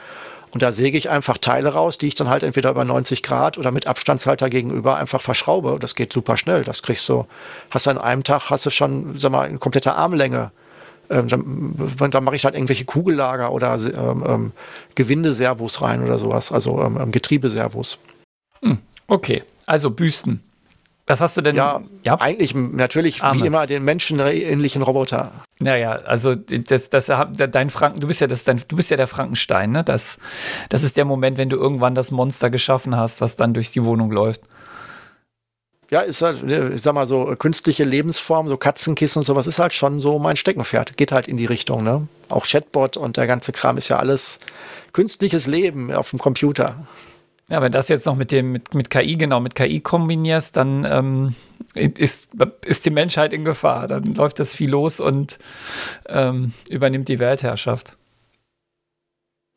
und 0.53 0.63
da 0.63 0.73
säge 0.73 0.99
ich 0.99 1.11
einfach 1.11 1.39
Teile 1.39 1.71
raus, 1.71 1.99
die 1.99 2.07
ich 2.07 2.15
dann 2.15 2.29
halt 2.29 2.43
entweder 2.43 2.71
über 2.71 2.85
90 2.85 3.23
Grad 3.23 3.59
oder 3.59 3.71
mit 3.71 3.87
Abstandshalter 3.87 4.51
gegenüber 4.51 4.97
einfach 4.97 5.23
verschraube. 5.23 5.79
Das 5.81 5.95
geht 5.95 6.13
super 6.13 6.37
schnell. 6.37 6.65
Das 6.65 6.83
kriegst 6.83 7.09
du, 7.09 7.27
hast 7.71 7.87
du 7.87 7.91
an 7.91 7.99
einem 7.99 8.25
Tag, 8.25 8.51
hast 8.51 8.67
du 8.67 8.71
schon, 8.71 9.19
sag 9.19 9.33
mal, 9.33 9.47
eine 9.47 9.59
komplette 9.59 9.95
Armlänge. 9.95 10.51
Ähm, 11.11 11.29
dann, 11.29 12.11
dann 12.11 12.25
mache 12.25 12.37
ich 12.37 12.45
halt 12.45 12.55
irgendwelche 12.55 12.85
Kugellager 12.85 13.53
oder 13.53 13.77
ähm, 13.77 14.25
ähm, 14.27 14.53
Gewindeservos 14.95 15.81
rein 15.81 16.03
oder 16.03 16.19
sowas, 16.19 16.53
also 16.53 16.83
ähm, 16.83 16.99
ähm 17.01 17.13
Getriebeservos. 17.13 17.99
Hm, 18.61 18.79
okay, 19.07 19.43
also 19.65 19.91
Büsten. 19.91 20.43
Was 21.09 21.23
hast 21.23 21.37
du 21.39 21.41
denn? 21.41 21.57
Ja, 21.57 21.81
ja? 22.03 22.21
eigentlich 22.21 22.55
natürlich 22.55 23.23
Arme. 23.23 23.41
wie 23.41 23.47
immer 23.47 23.67
den 23.67 23.83
menschenähnlichen 23.83 24.83
Roboter. 24.83 25.33
Naja, 25.59 25.93
also 25.93 26.35
das, 26.35 26.91
das, 26.91 27.07
dein 27.07 27.71
Franken, 27.71 28.01
du 28.01 28.07
bist 28.07 28.21
ja 28.21 28.27
das, 28.27 28.45
dein, 28.45 28.61
du 28.69 28.77
bist 28.77 28.91
ja 28.91 28.99
der 28.99 29.07
Frankenstein, 29.07 29.73
ne? 29.73 29.83
Das, 29.83 30.19
das 30.69 30.83
ist 30.83 30.99
der 30.99 31.07
Moment, 31.07 31.39
wenn 31.39 31.49
du 31.49 31.57
irgendwann 31.57 31.95
das 31.95 32.11
Monster 32.11 32.51
geschaffen 32.51 32.95
hast, 32.95 33.23
was 33.23 33.37
dann 33.37 33.55
durch 33.55 33.71
die 33.71 33.85
Wohnung 33.85 34.13
läuft. 34.13 34.43
Ja, 35.91 36.01
ist 36.03 36.21
halt, 36.21 36.43
ich 36.43 36.83
sag 36.83 36.93
mal 36.93 37.07
so, 37.07 37.35
künstliche 37.39 37.85
Lebensform, 37.85 38.47
so 38.47 38.59
Katzenkissen 38.59 39.21
und 39.21 39.25
sowas 39.25 39.47
ist 39.47 39.59
halt 39.59 39.73
schon 39.73 40.03
so 40.03 40.19
mein 40.19 40.37
Steckenpferd. 40.37 40.99
Geht 40.99 41.13
halt 41.13 41.27
in 41.27 41.39
die 41.39 41.47
Richtung, 41.47 41.83
ne? 41.83 42.07
Auch 42.29 42.45
Chatbot 42.45 42.99
und 42.99 43.17
der 43.17 43.27
ganze 43.27 43.53
Kram 43.53 43.79
ist 43.79 43.89
ja 43.89 43.99
alles 43.99 44.39
künstliches 44.93 45.47
Leben 45.47 45.91
auf 45.91 46.11
dem 46.11 46.19
Computer. 46.19 46.87
Ja, 47.51 47.63
wenn 47.63 47.73
das 47.73 47.89
jetzt 47.89 48.05
noch 48.07 48.17
mit 48.17 48.31
dem 48.31 48.53
mit, 48.53 48.75
mit 48.75 48.91
KI 48.91 49.17
genau 49.17 49.41
mit 49.41 49.55
KI 49.55 49.81
kombinierst, 49.81 50.57
dann 50.57 50.85
ähm, 50.85 51.35
ist, 51.75 52.29
ist 52.65 52.87
die 52.87 52.91
Menschheit 52.91 53.33
in 53.33 53.45
Gefahr. 53.45 53.87
Dann 53.87 54.15
läuft 54.15 54.39
das 54.39 54.55
viel 54.55 54.71
los 54.71 55.01
und 55.01 55.39
ähm, 56.07 56.53
übernimmt 56.69 57.09
die 57.09 57.19
Weltherrschaft. 57.19 57.97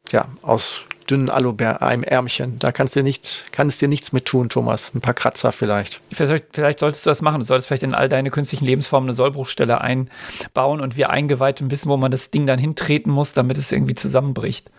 Ja, 0.09 0.25
aus 0.41 0.83
dünnen 1.09 1.29
Alu-Ärmchen. 1.29 2.59
Da 2.59 2.71
kannst 2.71 2.95
dir 2.95 3.03
nichts, 3.03 3.45
kann 3.51 3.67
es 3.67 3.77
dir 3.79 3.87
nichts 3.87 4.13
mit 4.13 4.25
tun, 4.25 4.49
Thomas. 4.49 4.93
Ein 4.95 5.01
paar 5.01 5.13
Kratzer 5.13 5.51
vielleicht. 5.51 5.99
vielleicht. 6.11 6.45
Vielleicht 6.53 6.79
solltest 6.79 7.05
du 7.05 7.09
das 7.09 7.21
machen. 7.21 7.41
Du 7.41 7.45
solltest 7.45 7.67
vielleicht 7.67 7.83
in 7.83 7.93
all 7.93 8.09
deine 8.09 8.31
künstlichen 8.31 8.65
Lebensformen 8.65 9.09
eine 9.09 9.13
Sollbruchstelle 9.13 9.81
einbauen 9.81 10.79
und 10.81 10.95
wir 10.95 11.09
Eingeweihten 11.09 11.69
wissen, 11.69 11.89
wo 11.89 11.97
man 11.97 12.11
das 12.11 12.31
Ding 12.31 12.45
dann 12.45 12.59
hintreten 12.59 13.11
muss, 13.11 13.33
damit 13.33 13.57
es 13.57 13.71
irgendwie 13.71 13.95
zusammenbricht. 13.95 14.71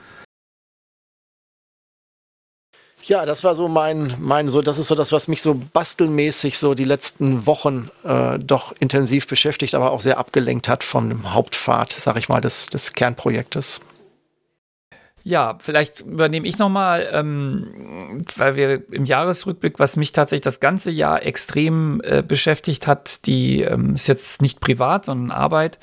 Ja, 3.12 3.26
das 3.26 3.44
war 3.44 3.54
so 3.54 3.68
mein, 3.68 4.14
mein, 4.20 4.48
so, 4.48 4.62
das 4.62 4.78
ist 4.78 4.86
so 4.86 4.94
das, 4.94 5.12
was 5.12 5.28
mich 5.28 5.42
so 5.42 5.60
bastelmäßig 5.74 6.56
so 6.56 6.72
die 6.72 6.84
letzten 6.84 7.44
Wochen 7.44 7.90
äh, 8.04 8.38
doch 8.38 8.72
intensiv 8.80 9.26
beschäftigt, 9.26 9.74
aber 9.74 9.90
auch 9.90 10.00
sehr 10.00 10.16
abgelenkt 10.16 10.66
hat 10.66 10.82
von 10.82 11.10
dem 11.10 11.34
Hauptpfad, 11.34 11.92
sag 11.92 12.16
ich 12.16 12.30
mal, 12.30 12.40
des, 12.40 12.68
des 12.68 12.94
Kernprojektes. 12.94 13.80
Ja, 15.24 15.56
vielleicht 15.60 16.00
übernehme 16.00 16.46
ich 16.48 16.58
nochmal, 16.58 17.08
ähm, 17.12 18.24
weil 18.36 18.56
wir 18.56 18.92
im 18.92 19.04
Jahresrückblick, 19.04 19.78
was 19.78 19.96
mich 19.96 20.12
tatsächlich 20.12 20.42
das 20.42 20.58
ganze 20.58 20.90
Jahr 20.90 21.24
extrem 21.24 22.00
äh, 22.02 22.24
beschäftigt 22.26 22.88
hat, 22.88 23.26
die 23.26 23.62
ähm, 23.62 23.94
ist 23.94 24.08
jetzt 24.08 24.42
nicht 24.42 24.58
privat, 24.60 25.04
sondern 25.04 25.30
Arbeit. 25.30 25.78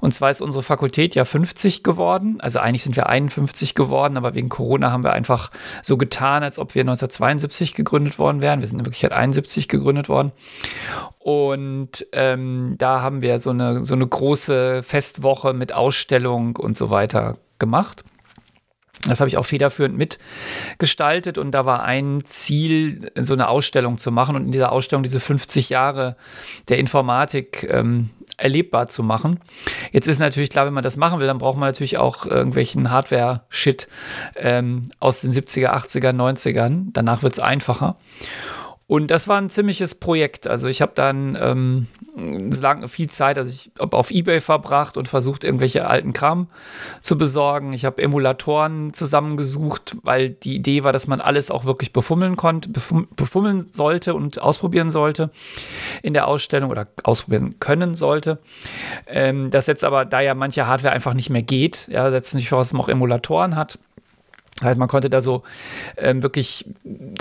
Und 0.00 0.14
zwar 0.14 0.30
ist 0.30 0.40
unsere 0.40 0.62
Fakultät 0.62 1.14
ja 1.14 1.26
50 1.26 1.82
geworden. 1.82 2.40
Also 2.40 2.58
eigentlich 2.58 2.82
sind 2.82 2.96
wir 2.96 3.08
51 3.08 3.74
geworden, 3.74 4.16
aber 4.16 4.34
wegen 4.34 4.48
Corona 4.48 4.90
haben 4.90 5.04
wir 5.04 5.12
einfach 5.12 5.50
so 5.82 5.98
getan, 5.98 6.42
als 6.42 6.58
ob 6.58 6.74
wir 6.74 6.82
1972 6.82 7.74
gegründet 7.74 8.18
worden 8.18 8.40
wären. 8.40 8.60
Wir 8.60 8.68
sind 8.68 8.78
in 8.78 8.86
Wirklichkeit 8.86 9.12
71 9.12 9.68
gegründet 9.68 10.08
worden. 10.08 10.32
Und 11.18 12.06
ähm, 12.12 12.76
da 12.78 13.02
haben 13.02 13.20
wir 13.20 13.38
so 13.38 13.50
eine, 13.50 13.84
so 13.84 13.94
eine 13.94 14.06
große 14.06 14.82
Festwoche 14.82 15.52
mit 15.52 15.74
Ausstellung 15.74 16.56
und 16.56 16.78
so 16.78 16.88
weiter 16.88 17.36
gemacht. 17.58 18.04
Das 19.08 19.20
habe 19.20 19.28
ich 19.28 19.38
auch 19.38 19.46
federführend 19.46 19.96
mitgestaltet 19.96 21.38
und 21.38 21.52
da 21.52 21.64
war 21.64 21.82
ein 21.82 22.22
Ziel, 22.24 23.10
so 23.16 23.32
eine 23.32 23.48
Ausstellung 23.48 23.96
zu 23.96 24.12
machen 24.12 24.36
und 24.36 24.46
in 24.46 24.52
dieser 24.52 24.72
Ausstellung 24.72 25.02
diese 25.02 25.20
50 25.20 25.70
Jahre 25.70 26.16
der 26.68 26.78
Informatik 26.78 27.66
ähm, 27.70 28.10
erlebbar 28.36 28.88
zu 28.88 29.02
machen. 29.02 29.40
Jetzt 29.92 30.06
ist 30.06 30.18
natürlich 30.18 30.50
klar, 30.50 30.66
wenn 30.66 30.74
man 30.74 30.84
das 30.84 30.96
machen 30.96 31.20
will, 31.20 31.26
dann 31.26 31.38
braucht 31.38 31.58
man 31.58 31.68
natürlich 31.68 31.98
auch 31.98 32.26
irgendwelchen 32.26 32.90
Hardware-Shit 32.90 33.88
ähm, 34.36 34.90
aus 34.98 35.20
den 35.20 35.32
70er, 35.32 35.70
80er, 35.70 36.12
90ern. 36.12 36.88
Danach 36.92 37.22
wird 37.22 37.34
es 37.34 37.38
einfacher. 37.38 37.96
Und 38.90 39.12
das 39.12 39.28
war 39.28 39.40
ein 39.40 39.50
ziemliches 39.50 39.94
Projekt. 39.94 40.48
Also 40.48 40.66
ich 40.66 40.82
habe 40.82 40.90
dann 40.96 41.38
ähm, 41.40 41.86
lang 42.16 42.88
viel 42.88 43.08
Zeit, 43.08 43.38
also 43.38 43.48
ich 43.48 43.70
habe 43.78 43.96
auf 43.96 44.10
Ebay 44.10 44.40
verbracht 44.40 44.96
und 44.96 45.06
versucht, 45.06 45.44
irgendwelche 45.44 45.86
alten 45.86 46.12
Kram 46.12 46.48
zu 47.00 47.16
besorgen. 47.16 47.72
Ich 47.72 47.84
habe 47.84 48.02
Emulatoren 48.02 48.92
zusammengesucht, 48.92 49.96
weil 50.02 50.30
die 50.30 50.56
Idee 50.56 50.82
war, 50.82 50.92
dass 50.92 51.06
man 51.06 51.20
alles 51.20 51.52
auch 51.52 51.66
wirklich 51.66 51.92
befummeln 51.92 52.34
konnte, 52.34 52.68
befum 52.68 53.06
befummeln 53.14 53.68
sollte 53.70 54.12
und 54.12 54.42
ausprobieren 54.42 54.90
sollte 54.90 55.30
in 56.02 56.12
der 56.12 56.26
Ausstellung 56.26 56.72
oder 56.72 56.88
ausprobieren 57.04 57.60
können 57.60 57.94
sollte. 57.94 58.40
Ähm, 59.06 59.52
das 59.52 59.68
jetzt 59.68 59.84
aber, 59.84 60.04
da 60.04 60.20
ja 60.20 60.34
manche 60.34 60.66
Hardware 60.66 60.92
einfach 60.92 61.14
nicht 61.14 61.30
mehr 61.30 61.42
geht, 61.42 61.86
ja, 61.86 62.10
setzt 62.10 62.34
nicht 62.34 62.48
voraus, 62.48 62.66
dass 62.66 62.72
man 62.72 62.82
auch 62.82 62.88
Emulatoren 62.88 63.54
hat 63.54 63.78
Heißt, 64.62 64.78
man 64.78 64.88
konnte 64.88 65.08
da 65.08 65.22
so 65.22 65.42
ähm, 65.96 66.22
wirklich 66.22 66.66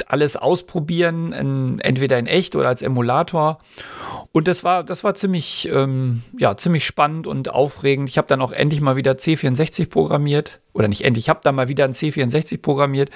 alles 0.08 0.36
ausprobieren, 0.36 1.32
in, 1.32 1.80
entweder 1.80 2.20
in 2.20 2.28
echt 2.28 2.56
oder 2.56 2.68
als 2.68 2.82
Emulator. 2.82 3.60
Und 4.32 4.48
das 4.48 4.64
war, 4.64 4.84
das 4.84 5.04
war 5.04 5.16
ziemlich, 5.16 5.70
ähm, 5.74 6.24
ja, 6.38 6.56
ziemlich 6.58 6.86
spannend 6.86 7.28
und 7.28 7.50
aufregend. 7.50 8.10
Ich 8.10 8.18
habe 8.18 8.28
dann 8.28 8.42
auch 8.42 8.52
endlich 8.52 8.82
mal 8.82 8.96
wieder 8.96 9.14
C64 9.14 9.90
programmiert. 9.90 10.60
Oder 10.72 10.88
nicht 10.88 11.04
endlich, 11.04 11.26
ich 11.26 11.30
habe 11.30 11.40
dann 11.44 11.56
mal 11.56 11.68
wieder 11.68 11.86
ein 11.86 11.94
C64 11.94 12.62
programmiert. 12.62 13.10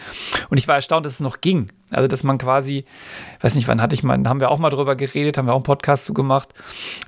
Und 0.50 0.58
ich 0.58 0.68
war 0.68 0.76
erstaunt, 0.76 1.06
dass 1.06 1.14
es 1.14 1.20
noch 1.20 1.40
ging. 1.40 1.72
Also, 1.92 2.08
dass 2.08 2.24
man 2.24 2.40
quasi, 2.40 2.86
weiß 3.42 3.54
nicht, 3.56 3.68
wann 3.68 3.82
hatte 3.82 3.94
ich 3.94 4.04
mal, 4.04 4.18
haben 4.26 4.40
wir 4.40 4.50
auch 4.50 4.58
mal 4.58 4.72
drüber 4.72 4.96
geredet, 4.96 5.38
haben 5.38 5.46
wir 5.46 5.54
auch 5.54 5.58
einen 5.58 5.64
Podcast 5.64 6.06
zu 6.06 6.14
gemacht. 6.14 6.50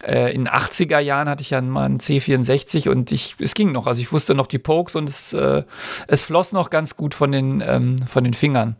Äh, 0.05 0.33
in 0.33 0.45
den 0.45 0.53
80er 0.53 0.99
Jahren 0.99 1.27
hatte 1.27 1.41
ich 1.41 1.49
ja 1.49 1.61
mal 1.61 1.85
einen 1.85 1.99
C64 1.99 2.89
und 2.89 3.11
ich, 3.11 3.35
es 3.39 3.55
ging 3.55 3.71
noch. 3.71 3.87
Also, 3.87 4.01
ich 4.01 4.11
wusste 4.11 4.35
noch 4.35 4.47
die 4.47 4.59
Pokes 4.59 4.95
und 4.95 5.09
es, 5.09 5.33
äh, 5.33 5.63
es 6.07 6.21
floss 6.21 6.51
noch 6.51 6.69
ganz 6.69 6.95
gut 6.95 7.15
von 7.15 7.31
den, 7.31 7.63
ähm, 7.65 7.97
von 8.07 8.23
den 8.23 8.33
Fingern. 8.33 8.77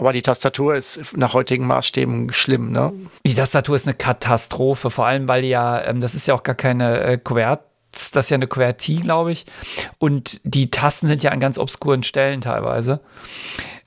Aber 0.00 0.12
die 0.12 0.22
Tastatur 0.22 0.76
ist 0.76 1.14
nach 1.16 1.34
heutigen 1.34 1.66
Maßstäben 1.66 2.32
schlimm, 2.32 2.70
ne? 2.70 2.92
Die 3.26 3.34
Tastatur 3.34 3.76
ist 3.76 3.86
eine 3.86 3.94
Katastrophe, 3.94 4.90
vor 4.90 5.06
allem, 5.06 5.28
weil 5.28 5.44
ja, 5.44 5.82
ähm, 5.84 6.00
das 6.00 6.14
ist 6.14 6.26
ja 6.26 6.34
auch 6.34 6.42
gar 6.42 6.54
keine 6.54 7.00
äh, 7.00 7.18
Quert 7.18 7.69
das 7.92 8.26
ist 8.26 8.30
ja 8.30 8.36
eine 8.36 8.46
QWERTY, 8.46 8.96
glaube 8.96 9.32
ich. 9.32 9.46
Und 9.98 10.40
die 10.44 10.70
Tasten 10.70 11.06
sind 11.08 11.22
ja 11.22 11.30
an 11.30 11.40
ganz 11.40 11.58
obskuren 11.58 12.02
Stellen 12.02 12.40
teilweise. 12.40 13.00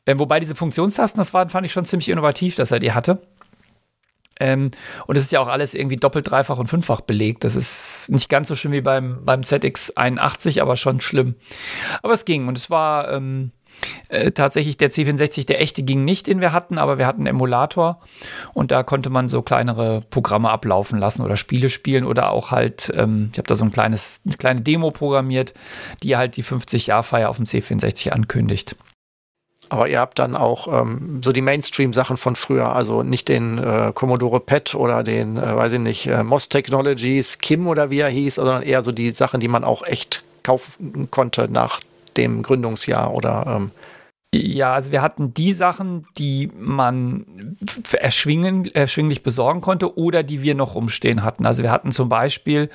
Ähm, 0.06 0.20
wobei 0.20 0.40
diese 0.40 0.56
Funktionstasten, 0.56 1.20
das 1.20 1.34
war, 1.34 1.48
fand 1.50 1.66
ich 1.66 1.72
schon 1.72 1.86
ziemlich 1.86 2.10
innovativ, 2.10 2.56
dass 2.56 2.72
er 2.72 2.80
die 2.80 2.92
hatte. 2.92 3.22
Ähm, 4.40 4.72
und 5.08 5.16
es 5.16 5.26
ist 5.26 5.32
ja 5.32 5.40
auch 5.40 5.48
alles 5.48 5.74
irgendwie 5.74 5.96
doppelt, 5.96 6.30
dreifach 6.30 6.58
und 6.58 6.68
fünffach 6.68 7.02
belegt. 7.02 7.44
Das 7.44 7.56
ist 7.56 8.10
nicht 8.12 8.30
ganz 8.30 8.48
so 8.48 8.56
schlimm 8.56 8.74
wie 8.74 8.82
beim, 8.82 9.24
beim 9.24 9.42
ZX81, 9.42 10.62
aber 10.62 10.76
schon 10.76 11.02
schlimm. 11.02 11.36
Aber 12.02 12.14
es 12.14 12.26
ging 12.26 12.48
und 12.48 12.58
es 12.58 12.70
war, 12.70 13.12
ähm, 13.12 13.52
äh, 14.10 14.32
tatsächlich 14.32 14.78
der 14.78 14.92
C64, 14.92 15.46
der 15.46 15.62
echte 15.62 15.84
ging 15.84 16.04
nicht, 16.06 16.28
den 16.28 16.42
wir 16.42 16.52
hatten, 16.52 16.78
aber 16.78 16.98
wir 16.98 17.06
hatten 17.06 17.22
einen 17.22 17.36
Emulator 17.36 18.00
und 18.54 18.72
da 18.72 18.84
konnte 18.84 19.10
man 19.10 19.30
so 19.30 19.42
kleinere 19.42 20.02
Programme 20.10 20.50
ablaufen 20.50 21.00
lassen 21.00 21.24
oder 21.24 21.38
Spiele 21.38 21.70
spielen 21.70 22.06
oder 22.06 22.32
auch 22.32 22.52
halt, 22.52 22.92
ähm, 22.96 23.30
ich 23.32 23.38
habe 23.38 23.48
da 23.48 23.56
so 23.56 23.64
ein 23.64 23.72
kleines, 23.72 24.22
eine 24.26 24.36
kleine 24.36 24.62
Demo 24.62 24.92
programmiert, 24.92 25.54
die 26.04 26.16
halt 26.16 26.38
die 26.38 26.44
50-Jahr-Feier 26.44 27.30
auf 27.30 27.38
dem 27.38 27.46
C64 27.46 28.10
ankündigt. 28.10 28.76
Aber 29.70 29.88
ihr 29.88 30.00
habt 30.00 30.20
dann 30.20 30.36
auch 30.36 30.68
ähm, 30.68 31.22
so 31.24 31.32
die 31.32 31.42
Mainstream-Sachen 31.42 32.18
von 32.18 32.36
früher, 32.36 32.76
also 32.76 33.02
nicht 33.02 33.28
den 33.28 33.58
äh, 33.58 33.92
Commodore 33.94 34.40
PET 34.40 34.76
oder 34.76 35.04
den, 35.04 35.38
äh, 35.38 35.56
weiß 35.56 35.74
ich 35.74 35.80
nicht, 35.80 36.06
äh, 36.06 36.24
MOS 36.24 36.50
Technologies, 36.50 37.40
Kim 37.40 37.68
oder 37.68 37.90
wie 37.90 38.00
er 38.00 38.10
hieß, 38.10 38.36
sondern 38.36 38.62
eher 38.62 38.84
so 38.84 38.92
die 38.92 39.10
Sachen, 39.12 39.40
die 39.40 39.48
man 39.48 39.64
auch 39.64 39.84
echt 39.84 40.24
kaufen 40.44 41.10
konnte 41.10 41.48
nach 41.50 41.80
dem 42.18 42.44
Gründungsjahr 42.44 43.14
oder 43.14 43.46
ähm 43.48 43.72
ja, 44.36 44.74
also 44.74 44.92
wir 44.92 45.04
hatten 45.04 45.36
die 45.36 45.52
Sachen, 45.52 46.08
die 46.18 46.50
man 46.58 47.56
erschwinglich 47.92 49.22
besorgen 49.22 49.62
konnte 49.62 49.96
oder 49.96 50.24
die 50.24 50.42
wir 50.42 50.56
noch 50.56 50.74
rumstehen 50.74 51.24
hatten. 51.24 51.46
Also 51.46 51.62
wir 51.62 51.70
hatten 51.70 51.92
zum 51.92 52.10
Beispiel, 52.10 52.72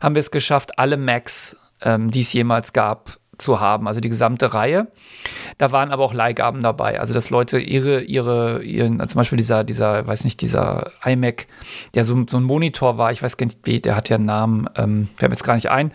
haben 0.00 0.14
wir 0.14 0.20
es 0.20 0.30
geschafft, 0.30 0.78
alle 0.78 0.96
Macs, 0.96 1.58
ähm, 1.82 2.10
die 2.10 2.22
es 2.22 2.32
jemals 2.32 2.72
gab, 2.72 3.18
zu 3.44 3.60
haben, 3.60 3.86
also 3.86 4.00
die 4.00 4.08
gesamte 4.08 4.54
Reihe. 4.54 4.88
Da 5.58 5.70
waren 5.70 5.92
aber 5.92 6.02
auch 6.02 6.14
Leihgaben 6.14 6.60
dabei, 6.60 6.98
also 6.98 7.14
dass 7.14 7.30
Leute 7.30 7.58
ihre, 7.58 8.00
ihre, 8.00 8.62
ihren, 8.62 9.00
also 9.00 9.12
zum 9.12 9.20
Beispiel 9.20 9.36
dieser, 9.36 9.62
dieser, 9.62 10.06
weiß 10.06 10.24
nicht, 10.24 10.40
dieser 10.40 10.90
iMac, 11.04 11.46
der 11.94 12.04
so, 12.04 12.24
so 12.28 12.38
ein 12.38 12.42
Monitor 12.42 12.98
war, 12.98 13.12
ich 13.12 13.22
weiß 13.22 13.36
gar 13.36 13.46
nicht, 13.46 13.84
der 13.84 13.94
hat 13.94 14.08
ja 14.08 14.16
einen 14.16 14.26
Namen, 14.26 14.68
ähm, 14.76 15.08
fällt 15.16 15.30
mir 15.30 15.34
jetzt 15.34 15.44
gar 15.44 15.54
nicht 15.54 15.70
ein. 15.70 15.92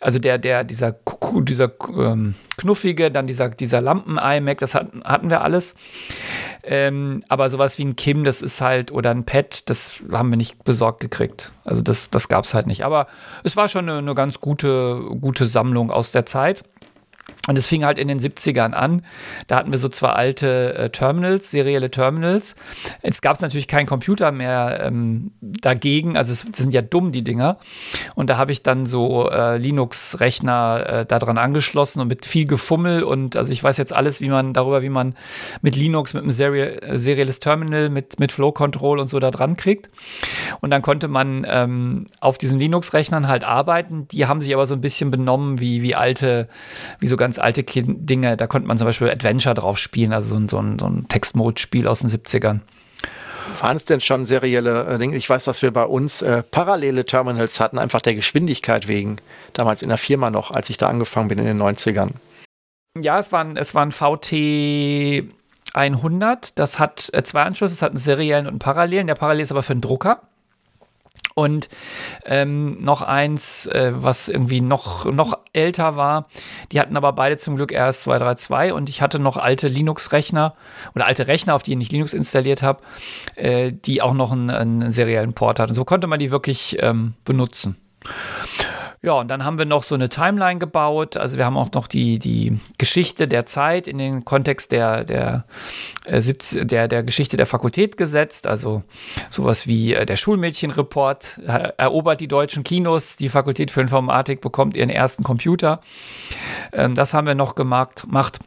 Also 0.00 0.18
der, 0.18 0.38
der, 0.38 0.64
dieser, 0.64 0.96
dieser 1.42 1.70
ähm, 1.96 2.34
knuffige, 2.56 3.10
dann 3.10 3.26
dieser, 3.26 3.48
dieser 3.50 3.80
Lampen-iMac, 3.80 4.58
das 4.58 4.74
hatten, 4.74 5.02
hatten 5.04 5.30
wir 5.30 5.42
alles. 5.42 5.74
Ähm, 6.62 7.22
aber 7.28 7.48
sowas 7.50 7.78
wie 7.78 7.84
ein 7.84 7.96
Kim, 7.96 8.24
das 8.24 8.42
ist 8.42 8.60
halt, 8.60 8.92
oder 8.92 9.10
ein 9.10 9.24
Pad, 9.24 9.68
das 9.70 9.96
haben 10.10 10.30
wir 10.30 10.36
nicht 10.36 10.62
besorgt 10.64 11.00
gekriegt. 11.00 11.52
Also 11.64 11.82
das, 11.82 12.10
das 12.10 12.28
gab 12.28 12.44
es 12.44 12.54
halt 12.54 12.66
nicht. 12.66 12.84
Aber 12.84 13.06
es 13.44 13.56
war 13.56 13.68
schon 13.68 13.88
eine, 13.88 13.98
eine 13.98 14.14
ganz 14.14 14.40
gute, 14.40 15.00
gute 15.20 15.46
Sammlung 15.46 15.90
aus 15.90 16.12
der 16.12 16.26
Zeit. 16.26 16.64
Und 17.48 17.56
es 17.56 17.66
fing 17.66 17.84
halt 17.84 17.98
in 17.98 18.08
den 18.08 18.18
70ern 18.18 18.72
an. 18.72 19.02
Da 19.46 19.56
hatten 19.56 19.72
wir 19.72 19.78
so 19.78 19.88
zwei 19.88 20.10
alte 20.10 20.74
äh, 20.74 20.90
Terminals, 20.90 21.50
serielle 21.50 21.90
Terminals. 21.90 22.54
Jetzt 23.02 23.22
gab 23.22 23.34
es 23.34 23.40
natürlich 23.40 23.66
keinen 23.66 23.86
Computer 23.86 24.30
mehr 24.30 24.80
ähm, 24.84 25.32
dagegen. 25.40 26.16
Also 26.16 26.32
es, 26.32 26.40
sind 26.40 26.74
ja 26.74 26.82
dumm, 26.82 27.12
die 27.12 27.24
Dinger. 27.24 27.58
Und 28.14 28.28
da 28.30 28.36
habe 28.36 28.52
ich 28.52 28.62
dann 28.62 28.84
so 28.86 29.30
äh, 29.30 29.56
Linux-Rechner 29.56 30.86
äh, 30.86 31.06
daran 31.06 31.38
angeschlossen 31.38 32.00
und 32.00 32.08
mit 32.08 32.26
viel 32.26 32.46
Gefummel. 32.46 33.02
Und 33.02 33.36
also 33.36 33.50
ich 33.50 33.62
weiß 33.64 33.78
jetzt 33.78 33.92
alles, 33.92 34.20
wie 34.20 34.28
man 34.28 34.52
darüber, 34.52 34.82
wie 34.82 34.90
man 34.90 35.14
mit 35.62 35.76
Linux, 35.76 36.14
mit 36.14 36.22
einem 36.22 36.30
Seri 36.30 36.78
serielles 36.98 37.40
Terminal, 37.40 37.88
mit, 37.88 38.20
mit 38.20 38.32
Flow 38.32 38.52
Control 38.52 38.98
und 38.98 39.08
so 39.08 39.18
da 39.18 39.30
dran 39.30 39.56
kriegt. 39.56 39.90
Und 40.60 40.70
dann 40.70 40.82
konnte 40.82 41.08
man 41.08 41.46
ähm, 41.48 42.06
auf 42.20 42.38
diesen 42.38 42.58
Linux-Rechnern 42.58 43.28
halt 43.28 43.44
arbeiten. 43.44 44.06
Die 44.08 44.26
haben 44.26 44.40
sich 44.40 44.54
aber 44.54 44.66
so 44.66 44.74
ein 44.74 44.80
bisschen 44.80 45.10
benommen 45.10 45.58
wie, 45.58 45.82
wie 45.82 45.94
alte, 45.94 46.48
wie 47.00 47.06
so 47.10 47.16
ganz 47.16 47.38
alte 47.38 47.62
Dinge. 47.62 48.36
Da 48.36 48.46
konnte 48.46 48.66
man 48.66 48.78
zum 48.78 48.86
Beispiel 48.86 49.10
Adventure 49.10 49.54
drauf 49.54 49.78
spielen, 49.78 50.12
also 50.12 50.30
so 50.30 50.36
ein, 50.36 50.48
so 50.48 50.58
ein, 50.58 50.78
so 50.78 50.86
ein 50.86 51.06
Text-Mode-Spiel 51.08 51.86
aus 51.86 52.00
den 52.00 52.08
70ern. 52.08 52.60
Waren 53.60 53.76
es 53.76 53.84
denn 53.84 54.00
schon 54.00 54.26
serielle 54.26 54.86
äh, 54.86 54.98
Dinge? 54.98 55.16
Ich 55.16 55.28
weiß, 55.28 55.44
dass 55.44 55.62
wir 55.62 55.72
bei 55.72 55.84
uns 55.84 56.22
äh, 56.22 56.42
parallele 56.42 57.04
Terminals 57.04 57.60
hatten, 57.60 57.78
einfach 57.78 58.00
der 58.00 58.14
Geschwindigkeit 58.14 58.88
wegen. 58.88 59.16
Damals 59.52 59.82
in 59.82 59.88
der 59.88 59.98
Firma 59.98 60.30
noch, 60.30 60.50
als 60.50 60.70
ich 60.70 60.78
da 60.78 60.88
angefangen 60.88 61.28
bin 61.28 61.38
in 61.38 61.44
den 61.44 61.60
90ern. 61.60 62.10
Ja, 62.98 63.18
es 63.18 63.32
waren, 63.32 63.56
es 63.56 63.74
waren 63.74 63.92
VT 63.92 65.24
100. 65.74 66.58
Das 66.58 66.78
hat 66.78 67.10
äh, 67.12 67.22
zwei 67.22 67.42
Anschlüsse. 67.42 67.74
Es 67.74 67.82
hat 67.82 67.90
einen 67.90 67.98
seriellen 67.98 68.46
und 68.46 68.52
einen 68.52 68.58
parallelen. 68.58 69.06
Der 69.06 69.14
parallel 69.14 69.42
ist 69.42 69.52
aber 69.52 69.62
für 69.62 69.72
einen 69.72 69.80
Drucker. 69.80 70.22
Und 71.40 71.70
ähm, 72.26 72.82
noch 72.82 73.00
eins, 73.00 73.64
äh, 73.64 73.92
was 73.94 74.28
irgendwie 74.28 74.60
noch, 74.60 75.06
noch 75.06 75.38
älter 75.54 75.96
war. 75.96 76.26
Die 76.70 76.78
hatten 76.78 76.98
aber 76.98 77.14
beide 77.14 77.38
zum 77.38 77.56
Glück 77.56 77.72
erst 77.72 78.02
232 78.02 78.74
und 78.74 78.90
ich 78.90 79.00
hatte 79.00 79.18
noch 79.18 79.38
alte 79.38 79.66
Linux-Rechner 79.66 80.54
oder 80.94 81.06
alte 81.06 81.28
Rechner, 81.28 81.54
auf 81.54 81.62
die 81.62 81.72
ich 81.72 81.90
Linux 81.90 82.12
installiert 82.12 82.62
habe, 82.62 82.80
äh, 83.36 83.72
die 83.72 84.02
auch 84.02 84.12
noch 84.12 84.32
einen, 84.32 84.50
einen, 84.50 84.90
seriellen 84.90 85.32
Port 85.32 85.60
hatten. 85.60 85.72
So 85.72 85.86
konnte 85.86 86.08
man 86.08 86.18
die 86.18 86.30
wirklich 86.30 86.76
ähm, 86.80 87.14
benutzen. 87.24 87.76
Ja, 89.02 89.12
und 89.14 89.28
dann 89.28 89.46
haben 89.46 89.56
wir 89.56 89.64
noch 89.64 89.82
so 89.82 89.94
eine 89.94 90.10
Timeline 90.10 90.58
gebaut. 90.58 91.16
Also 91.16 91.38
wir 91.38 91.46
haben 91.46 91.56
auch 91.56 91.72
noch 91.72 91.88
die, 91.88 92.18
die 92.18 92.60
Geschichte 92.76 93.26
der 93.26 93.46
Zeit 93.46 93.88
in 93.88 93.96
den 93.96 94.26
Kontext 94.26 94.72
der, 94.72 95.04
der, 95.04 95.44
äh, 96.04 96.20
der, 96.20 96.86
der 96.86 97.02
Geschichte 97.02 97.38
der 97.38 97.46
Fakultät 97.46 97.96
gesetzt. 97.96 98.46
Also 98.46 98.82
sowas 99.30 99.66
wie 99.66 99.94
äh, 99.94 100.04
der 100.04 100.16
Schulmädchenreport 100.16 101.40
äh, 101.46 101.72
erobert 101.78 102.20
die 102.20 102.28
deutschen 102.28 102.62
Kinos, 102.62 103.16
die 103.16 103.30
Fakultät 103.30 103.70
für 103.70 103.80
Informatik 103.80 104.42
bekommt 104.42 104.76
ihren 104.76 104.90
ersten 104.90 105.22
Computer. 105.22 105.80
Ähm, 106.74 106.94
das 106.94 107.14
haben 107.14 107.26
wir 107.26 107.34
noch 107.34 107.54
gemacht. 107.54 108.04
Macht. 108.06 108.40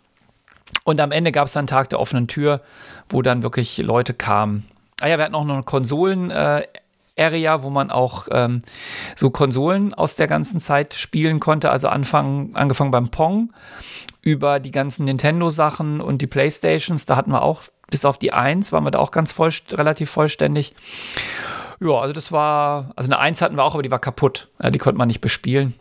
Und 0.83 1.01
am 1.01 1.11
Ende 1.11 1.31
gab 1.31 1.47
es 1.47 1.53
dann 1.53 1.65
Tag 1.65 1.89
der 1.89 1.99
offenen 1.99 2.27
Tür, 2.27 2.61
wo 3.09 3.23
dann 3.23 3.41
wirklich 3.41 3.79
Leute 3.79 4.13
kamen. 4.13 4.65
Ah 5.01 5.07
ja, 5.07 5.17
wir 5.17 5.25
hatten 5.25 5.35
auch 5.35 5.45
noch 5.45 5.55
eine 5.55 5.63
Konsolen- 5.63 6.29
äh, 6.29 6.63
Area, 7.17 7.63
wo 7.63 7.69
man 7.69 7.91
auch 7.91 8.27
ähm, 8.31 8.61
so 9.15 9.29
Konsolen 9.29 9.93
aus 9.93 10.15
der 10.15 10.27
ganzen 10.27 10.59
Zeit 10.59 10.93
spielen 10.93 11.39
konnte. 11.39 11.69
Also 11.69 11.87
anfangen, 11.87 12.55
angefangen 12.55 12.91
beim 12.91 13.09
Pong 13.09 13.53
über 14.21 14.59
die 14.59 14.71
ganzen 14.71 15.05
Nintendo-Sachen 15.05 16.01
und 16.01 16.21
die 16.21 16.27
Playstations. 16.27 17.05
Da 17.05 17.15
hatten 17.15 17.31
wir 17.31 17.41
auch 17.41 17.63
bis 17.89 18.05
auf 18.05 18.17
die 18.17 18.33
1 18.33 18.71
waren 18.71 18.83
wir 18.83 18.91
da 18.91 18.99
auch 18.99 19.11
ganz 19.11 19.31
voll, 19.31 19.51
relativ 19.71 20.09
vollständig. 20.09 20.73
Ja, 21.79 21.99
also 21.99 22.13
das 22.13 22.31
war, 22.31 22.91
also 22.95 23.07
eine 23.07 23.19
1 23.19 23.41
hatten 23.41 23.55
wir 23.55 23.63
auch, 23.63 23.75
aber 23.75 23.83
die 23.83 23.91
war 23.91 23.99
kaputt. 23.99 24.49
Ja, 24.61 24.71
die 24.71 24.79
konnte 24.79 24.97
man 24.97 25.07
nicht 25.07 25.21
bespielen. 25.21 25.75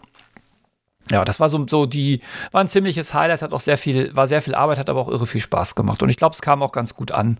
ja, 1.10 1.24
das 1.24 1.40
war 1.40 1.48
so, 1.48 1.66
so 1.66 1.86
die, 1.86 2.20
war 2.50 2.60
ein 2.60 2.68
ziemliches 2.68 3.14
Highlight, 3.14 3.40
hat 3.40 3.52
auch 3.52 3.60
sehr 3.60 3.78
viel, 3.78 4.14
war 4.14 4.26
sehr 4.26 4.42
viel 4.42 4.54
Arbeit, 4.54 4.78
hat 4.78 4.90
aber 4.90 5.00
auch 5.00 5.08
irre 5.08 5.26
viel 5.26 5.40
Spaß 5.40 5.74
gemacht. 5.74 6.02
Und 6.02 6.10
ich 6.10 6.18
glaube, 6.18 6.34
es 6.34 6.42
kam 6.42 6.62
auch 6.62 6.72
ganz 6.72 6.94
gut 6.94 7.12
an 7.12 7.38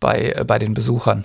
bei, 0.00 0.32
äh, 0.32 0.44
bei 0.44 0.58
den 0.58 0.72
Besuchern. 0.72 1.24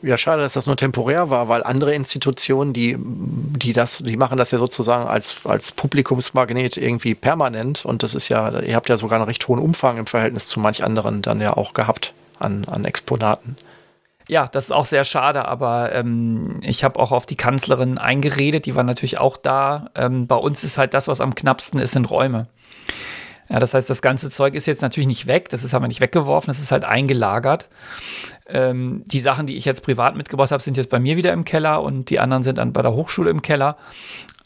Ja, 0.00 0.16
schade, 0.16 0.42
dass 0.42 0.52
das 0.52 0.66
nur 0.66 0.76
temporär 0.76 1.28
war, 1.28 1.48
weil 1.48 1.64
andere 1.64 1.92
Institutionen, 1.92 2.72
die, 2.72 2.96
die 2.98 3.72
das, 3.72 3.98
die 3.98 4.16
machen 4.16 4.38
das 4.38 4.52
ja 4.52 4.58
sozusagen 4.58 5.08
als, 5.08 5.38
als 5.44 5.72
Publikumsmagnet 5.72 6.76
irgendwie 6.76 7.14
permanent. 7.14 7.84
Und 7.84 8.02
das 8.02 8.14
ist 8.14 8.28
ja, 8.28 8.60
ihr 8.60 8.76
habt 8.76 8.88
ja 8.88 8.96
sogar 8.96 9.18
einen 9.18 9.26
recht 9.26 9.46
hohen 9.48 9.58
Umfang 9.58 9.98
im 9.98 10.06
Verhältnis 10.06 10.46
zu 10.46 10.60
manch 10.60 10.84
anderen 10.84 11.20
dann 11.20 11.40
ja 11.40 11.56
auch 11.56 11.74
gehabt 11.74 12.14
an, 12.38 12.64
an 12.66 12.84
Exponaten. 12.84 13.56
Ja, 14.28 14.46
das 14.46 14.64
ist 14.64 14.72
auch 14.72 14.84
sehr 14.84 15.04
schade, 15.04 15.46
aber 15.46 15.92
ähm, 15.94 16.60
ich 16.62 16.84
habe 16.84 17.00
auch 17.00 17.12
auf 17.12 17.24
die 17.24 17.36
Kanzlerin 17.36 17.96
eingeredet, 17.98 18.66
die 18.66 18.76
war 18.76 18.84
natürlich 18.84 19.18
auch 19.18 19.38
da. 19.38 19.90
Ähm, 19.94 20.26
bei 20.26 20.36
uns 20.36 20.62
ist 20.64 20.78
halt 20.78 20.92
das, 20.94 21.08
was 21.08 21.20
am 21.20 21.34
knappsten 21.34 21.80
ist, 21.80 21.92
sind 21.92 22.10
Räume. 22.10 22.46
Ja, 23.48 23.58
das 23.58 23.72
heißt, 23.72 23.88
das 23.88 24.02
ganze 24.02 24.28
Zeug 24.28 24.54
ist 24.54 24.66
jetzt 24.66 24.82
natürlich 24.82 25.06
nicht 25.06 25.26
weg, 25.26 25.48
das 25.48 25.64
ist 25.64 25.72
aber 25.72 25.88
nicht 25.88 26.02
weggeworfen, 26.02 26.48
das 26.48 26.60
ist 26.60 26.70
halt 26.70 26.84
eingelagert. 26.84 27.68
Ähm, 28.48 29.02
die 29.06 29.20
Sachen, 29.20 29.46
die 29.46 29.56
ich 29.56 29.64
jetzt 29.64 29.82
privat 29.82 30.16
mitgebracht 30.16 30.50
habe, 30.50 30.62
sind 30.62 30.76
jetzt 30.76 30.90
bei 30.90 30.98
mir 30.98 31.16
wieder 31.16 31.32
im 31.32 31.44
Keller 31.44 31.82
und 31.82 32.10
die 32.10 32.18
anderen 32.18 32.42
sind 32.42 32.58
dann 32.58 32.72
bei 32.72 32.82
der 32.82 32.92
Hochschule 32.92 33.30
im 33.30 33.42
Keller. 33.42 33.76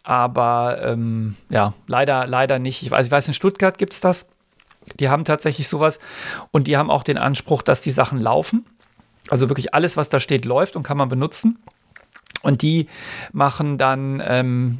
Aber 0.03 0.79
ähm, 0.83 1.37
ja, 1.49 1.75
leider, 1.87 2.27
leider 2.27 2.59
nicht. 2.59 2.83
Ich 2.83 2.91
weiß, 2.91 3.07
ich 3.07 3.12
weiß 3.12 3.29
in 3.29 3.35
Stuttgart 3.35 3.79
gibt 3.79 3.93
es 3.93 4.01
das. 4.01 4.29
Die 4.99 5.09
haben 5.09 5.25
tatsächlich 5.25 5.69
sowas 5.69 6.01
und 6.51 6.67
die 6.67 6.77
haben 6.77 6.91
auch 6.91 7.05
den 7.05 7.19
Anspruch, 7.19 7.62
dass 7.62 7.81
die 7.81 7.93
Sachen 7.93 8.19
laufen. 8.19 8.67
Also 9.29 9.49
wirklich 9.49 9.75
alles, 9.75 9.97
was 9.97 10.09
da 10.09 10.19
steht, 10.19 10.45
läuft 10.45 10.75
und 10.75 10.83
kann 10.83 10.97
man 10.97 11.09
benutzen. 11.09 11.59
Und 12.43 12.62
die 12.62 12.88
machen 13.33 13.79
dann, 13.79 14.21
ähm, 14.27 14.79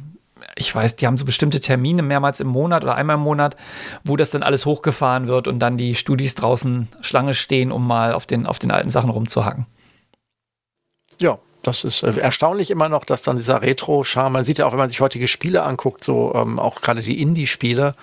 ich 0.55 0.73
weiß, 0.73 0.95
die 0.95 1.07
haben 1.07 1.17
so 1.17 1.25
bestimmte 1.25 1.59
Termine 1.59 2.01
mehrmals 2.01 2.39
im 2.39 2.47
Monat 2.47 2.83
oder 2.83 2.97
einmal 2.97 3.15
im 3.15 3.21
Monat, 3.21 3.55
wo 4.03 4.17
das 4.17 4.31
dann 4.31 4.43
alles 4.43 4.65
hochgefahren 4.65 5.27
wird 5.27 5.47
und 5.47 5.59
dann 5.59 5.77
die 5.77 5.95
Studis 5.95 6.35
draußen 6.35 6.87
Schlange 7.01 7.33
stehen, 7.33 7.71
um 7.71 7.85
mal 7.85 8.13
auf 8.13 8.25
den, 8.25 8.45
auf 8.45 8.59
den 8.59 8.71
alten 8.71 8.89
Sachen 8.89 9.09
rumzuhacken. 9.09 9.65
Ja, 11.19 11.39
das 11.63 11.83
ist 11.85 12.03
äh, 12.03 12.11
erstaunlich 12.19 12.69
immer 12.69 12.89
noch, 12.89 13.05
dass 13.05 13.23
dann 13.23 13.37
dieser 13.37 13.61
Retro-Charme, 13.61 14.33
man 14.33 14.43
sieht 14.43 14.57
ja 14.59 14.65
auch, 14.65 14.71
wenn 14.71 14.79
man 14.79 14.89
sich 14.89 14.99
heutige 15.01 15.27
Spiele 15.27 15.63
anguckt, 15.63 16.03
so 16.03 16.33
ähm, 16.35 16.59
auch 16.59 16.81
gerade 16.81 17.01
die 17.01 17.21
Indie-Spiele, 17.21 17.95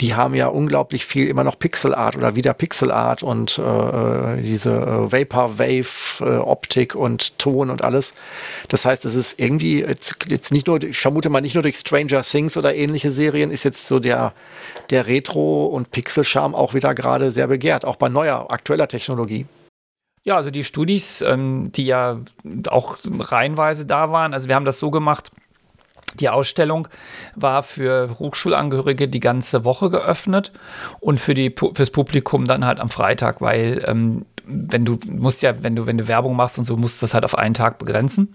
die 0.00 0.14
haben 0.14 0.34
ja 0.34 0.48
unglaublich 0.48 1.04
viel 1.04 1.28
immer 1.28 1.44
noch 1.44 1.58
Pixel-Art 1.58 2.16
oder 2.16 2.34
wieder 2.34 2.54
Pixel-Art 2.54 3.22
und 3.22 3.58
äh, 3.58 4.42
diese 4.42 4.70
äh, 4.70 5.12
Vapor-Wave-Optik 5.12 6.94
äh, 6.94 6.98
und 6.98 7.38
Ton 7.38 7.70
und 7.70 7.82
alles. 7.82 8.14
Das 8.68 8.84
heißt, 8.86 9.04
es 9.04 9.14
ist 9.14 9.38
irgendwie 9.38 9.80
jetzt, 9.80 10.16
jetzt 10.26 10.52
nicht 10.52 10.66
nur, 10.66 10.82
ich 10.82 10.98
vermute 10.98 11.28
mal 11.28 11.42
nicht 11.42 11.54
nur 11.54 11.62
durch 11.62 11.76
Stranger 11.76 12.22
Things 12.22 12.56
oder 12.56 12.74
ähnliche 12.74 13.10
Serien, 13.10 13.50
ist 13.50 13.64
jetzt 13.64 13.86
so 13.86 14.00
der, 14.00 14.32
der 14.90 15.06
Retro- 15.06 15.66
und 15.66 15.90
Pixel-Charme 15.90 16.54
auch 16.54 16.74
wieder 16.74 16.94
gerade 16.94 17.30
sehr 17.30 17.46
begehrt, 17.46 17.84
auch 17.84 17.96
bei 17.96 18.08
neuer, 18.08 18.50
aktueller 18.50 18.88
Technologie. 18.88 19.46
Ja, 20.24 20.36
also 20.36 20.50
die 20.50 20.64
Studis, 20.64 21.20
ähm, 21.20 21.70
die 21.72 21.84
ja 21.84 22.18
auch 22.68 22.96
reihenweise 23.04 23.84
da 23.84 24.10
waren, 24.10 24.32
also 24.32 24.48
wir 24.48 24.54
haben 24.54 24.64
das 24.64 24.78
so 24.78 24.90
gemacht, 24.90 25.30
die 26.20 26.28
Ausstellung 26.28 26.88
war 27.34 27.62
für 27.62 28.16
Hochschulangehörige 28.18 29.08
die 29.08 29.20
ganze 29.20 29.64
Woche 29.64 29.90
geöffnet 29.90 30.52
und 31.00 31.20
für 31.20 31.34
die 31.34 31.54
fürs 31.74 31.90
Publikum 31.90 32.46
dann 32.46 32.64
halt 32.64 32.80
am 32.80 32.88
Freitag, 32.88 33.40
weil 33.40 33.84
ähm, 33.86 34.24
wenn 34.46 34.84
du 34.84 34.98
musst 35.06 35.42
ja, 35.42 35.62
wenn 35.62 35.74
du 35.74 35.86
wenn 35.86 35.98
du 35.98 36.06
Werbung 36.06 36.36
machst 36.36 36.58
und 36.58 36.64
so 36.64 36.76
musst 36.76 37.00
du 37.00 37.04
das 37.04 37.14
halt 37.14 37.24
auf 37.24 37.36
einen 37.36 37.54
Tag 37.54 37.78
begrenzen. 37.78 38.34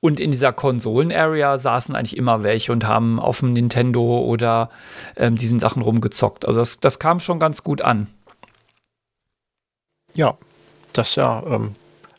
Und 0.00 0.20
in 0.20 0.32
dieser 0.32 0.52
Konsolen-Area 0.52 1.58
saßen 1.58 1.94
eigentlich 1.94 2.16
immer 2.16 2.42
welche 2.42 2.72
und 2.72 2.86
haben 2.86 3.18
auf 3.18 3.40
dem 3.40 3.52
Nintendo 3.54 4.20
oder 4.20 4.70
ähm, 5.16 5.36
diesen 5.36 5.60
Sachen 5.60 5.82
rumgezockt. 5.82 6.46
Also 6.46 6.58
das, 6.60 6.80
das 6.80 6.98
kam 6.98 7.20
schon 7.20 7.38
ganz 7.38 7.64
gut 7.64 7.82
an. 7.82 8.08
Ja, 10.14 10.36
das 10.98 11.10
ist 11.10 11.16
ja 11.16 11.42
ähm, 11.46 11.74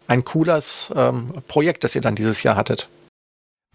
ein 0.08 0.26
cooles 0.26 0.92
ähm, 0.96 1.34
Projekt, 1.48 1.84
das 1.84 1.96
ihr 1.96 2.02
dann 2.02 2.16
dieses 2.16 2.42
Jahr 2.44 2.56
hattet. 2.56 2.90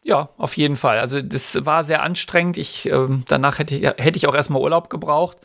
Ja, 0.06 0.28
auf 0.36 0.54
jeden 0.58 0.76
Fall. 0.76 0.98
Also 0.98 1.22
das 1.22 1.64
war 1.64 1.82
sehr 1.82 2.02
anstrengend. 2.02 2.58
Ich, 2.58 2.90
ähm, 2.90 3.24
danach 3.26 3.58
hätte 3.58 3.74
ich, 3.74 3.86
hätte 3.86 4.18
ich 4.18 4.28
auch 4.28 4.34
erstmal 4.34 4.60
Urlaub 4.60 4.90
gebraucht. 4.90 5.38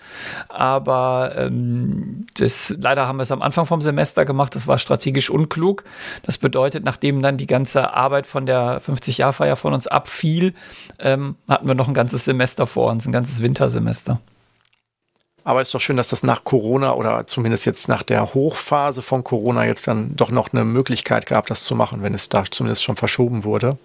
Aber 0.49 1.33
ähm, 1.37 2.25
das, 2.35 2.75
leider 2.77 3.07
haben 3.07 3.19
wir 3.19 3.23
es 3.23 3.31
am 3.31 3.41
Anfang 3.41 3.65
vom 3.65 3.81
Semester 3.81 4.25
gemacht. 4.25 4.53
Das 4.55 4.67
war 4.67 4.77
strategisch 4.77 5.29
unklug. 5.29 5.85
Das 6.23 6.37
bedeutet, 6.37 6.83
nachdem 6.83 7.21
dann 7.21 7.37
die 7.37 7.47
ganze 7.47 7.93
Arbeit 7.93 8.27
von 8.27 8.45
der 8.45 8.81
50-Jahr-Feier 8.81 9.55
von 9.55 9.73
uns 9.73 9.87
abfiel, 9.87 10.53
ähm, 10.99 11.37
hatten 11.47 11.65
wir 11.65 11.75
noch 11.75 11.87
ein 11.87 11.93
ganzes 11.93 12.25
Semester 12.25 12.67
vor 12.67 12.91
uns, 12.91 13.05
ein 13.05 13.13
ganzes 13.13 13.41
Wintersemester. 13.41 14.19
Aber 15.49 15.63
es 15.63 15.69
ist 15.69 15.73
doch 15.73 15.81
schön, 15.81 15.97
dass 15.97 16.09
das 16.09 16.21
nach 16.21 16.43
Corona 16.43 16.93
oder 16.93 17.25
zumindest 17.25 17.65
jetzt 17.65 17.87
nach 17.87 18.03
der 18.03 18.35
Hochphase 18.35 19.01
von 19.01 19.23
Corona 19.23 19.65
jetzt 19.65 19.87
dann 19.87 20.15
doch 20.15 20.29
noch 20.29 20.53
eine 20.53 20.63
Möglichkeit 20.63 21.25
gab, 21.25 21.47
das 21.47 21.63
zu 21.63 21.73
machen, 21.73 22.03
wenn 22.03 22.13
es 22.13 22.29
da 22.29 22.43
zumindest 22.45 22.83
schon 22.83 22.95
verschoben 22.95 23.43
wurde. 23.43 23.75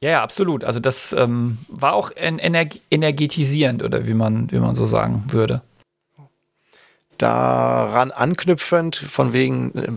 Ja, 0.00 0.08
ja, 0.08 0.22
absolut. 0.22 0.64
Also 0.64 0.80
das 0.80 1.12
ähm, 1.12 1.58
war 1.68 1.92
auch 1.92 2.12
energ 2.16 2.76
energetisierend 2.90 3.82
oder 3.82 4.06
wie 4.06 4.14
man, 4.14 4.50
wie 4.50 4.58
man 4.58 4.74
so 4.74 4.86
sagen 4.86 5.24
würde. 5.28 5.60
Daran 7.18 8.10
anknüpfend, 8.10 8.96
von 8.96 9.34
wegen 9.34 9.74
äh, 9.74 9.88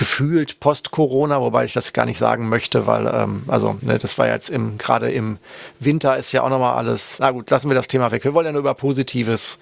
gefühlt 0.00 0.60
Post-Corona, 0.60 1.42
wobei 1.42 1.66
ich 1.66 1.74
das 1.74 1.92
gar 1.92 2.06
nicht 2.06 2.16
sagen 2.16 2.48
möchte, 2.48 2.86
weil, 2.86 3.06
ähm, 3.06 3.42
also, 3.48 3.76
ne, 3.82 3.98
das 3.98 4.16
war 4.16 4.26
jetzt 4.26 4.48
im, 4.48 4.78
gerade 4.78 5.10
im 5.10 5.36
Winter 5.78 6.16
ist 6.16 6.32
ja 6.32 6.42
auch 6.42 6.48
nochmal 6.48 6.78
alles, 6.78 7.18
na 7.20 7.30
gut, 7.32 7.50
lassen 7.50 7.68
wir 7.68 7.74
das 7.74 7.86
Thema 7.86 8.10
weg. 8.10 8.24
Wir 8.24 8.32
wollen 8.32 8.46
ja 8.46 8.52
nur 8.52 8.62
über 8.62 8.72
Positives 8.72 9.58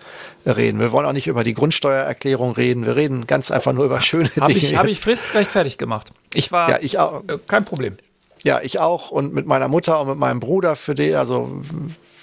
reden. 0.47 0.79
Wir 0.79 0.93
wollen 0.93 1.07
auch 1.07 1.13
nicht 1.13 1.27
über 1.27 1.43
die 1.43 1.55
Grundsteuererklärung 1.55 2.53
reden. 2.53 2.87
Wir 2.87 2.95
reden 2.95 3.27
ganz 3.27 3.51
einfach 3.51 3.73
nur 3.73 3.85
über 3.85 4.01
schöne 4.01 4.31
hab 4.41 4.47
Dinge. 4.47 4.79
Habe 4.79 4.91
ich 4.91 5.01
fristgerecht 5.01 5.51
fertig 5.51 5.77
gemacht. 5.77 6.13
Ich 6.33 6.53
war, 6.53 6.71
ja, 6.71 6.79
ich 6.81 7.01
auch. 7.01 7.25
Äh, 7.27 7.39
kein 7.49 7.65
Problem. 7.65 7.97
Ja, 8.45 8.61
ich 8.63 8.79
auch 8.79 9.11
und 9.11 9.35
mit 9.35 9.45
meiner 9.45 9.67
Mutter 9.67 10.01
und 10.01 10.07
mit 10.07 10.19
meinem 10.19 10.39
Bruder 10.39 10.77
für 10.77 10.95
die, 10.95 11.17
also 11.17 11.51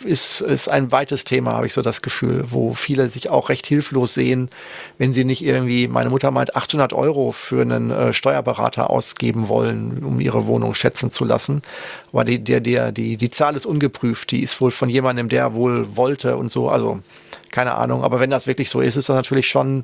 ist, 0.06 0.42
ist 0.42 0.68
ein 0.68 0.92
weites 0.92 1.24
Thema, 1.24 1.54
habe 1.54 1.68
ich 1.68 1.74
so 1.74 1.82
das 1.82 2.02
Gefühl, 2.02 2.46
wo 2.50 2.74
viele 2.74 3.10
sich 3.10 3.30
auch 3.30 3.50
recht 3.50 3.68
hilflos 3.68 4.14
sehen, 4.14 4.50
wenn 4.98 5.14
sie 5.14 5.26
nicht 5.26 5.44
irgendwie, 5.44 5.88
meine 5.88 6.10
Mutter 6.10 6.32
meint, 6.32 6.56
800 6.56 6.94
Euro 6.94 7.32
für 7.32 7.62
einen 7.62 7.92
äh, 7.92 8.14
Steuerberater 8.14 8.90
ausgeben 8.90 9.48
wollen, 9.48 10.04
um 10.04 10.20
ihre 10.20 10.48
Wohnung 10.48 10.76
schätzen 10.76 11.12
zu 11.12 11.26
lassen. 11.26 11.62
Aber 12.12 12.24
die, 12.24 12.44
der, 12.44 12.62
der, 12.62 12.92
die, 12.92 13.18
die 13.18 13.30
Zahl 13.30 13.56
ist 13.56 13.66
ungeprüft, 13.66 14.32
die 14.32 14.42
ist 14.42 14.62
wohl 14.62 14.72
von 14.72 14.90
jemandem, 14.90 15.30
der 15.30 15.54
wohl 15.54 15.96
wollte 15.96 16.38
und 16.38 16.52
so, 16.52 16.70
also 16.70 17.00
keine 17.52 17.76
Ahnung. 17.76 18.04
Aber 18.04 18.20
wenn 18.20 18.30
das 18.30 18.48
wirklich 18.48 18.70
so 18.70 18.82
ist, 18.82 18.96
ist 18.96 19.10
das 19.10 19.16
natürlich 19.16 19.50
schon 19.50 19.84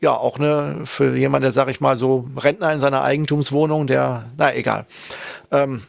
ja, 0.00 0.14
auch 0.14 0.38
ne, 0.38 0.82
für 0.84 1.16
jemanden, 1.16 1.44
der, 1.44 1.52
sag 1.52 1.68
ich 1.68 1.80
mal, 1.80 1.96
so 1.96 2.28
Rentner 2.36 2.72
in 2.72 2.80
seiner 2.80 3.02
Eigentumswohnung, 3.02 3.86
der, 3.86 4.26
na 4.36 4.54
egal. 4.54 4.86
Ähm, 5.50 5.82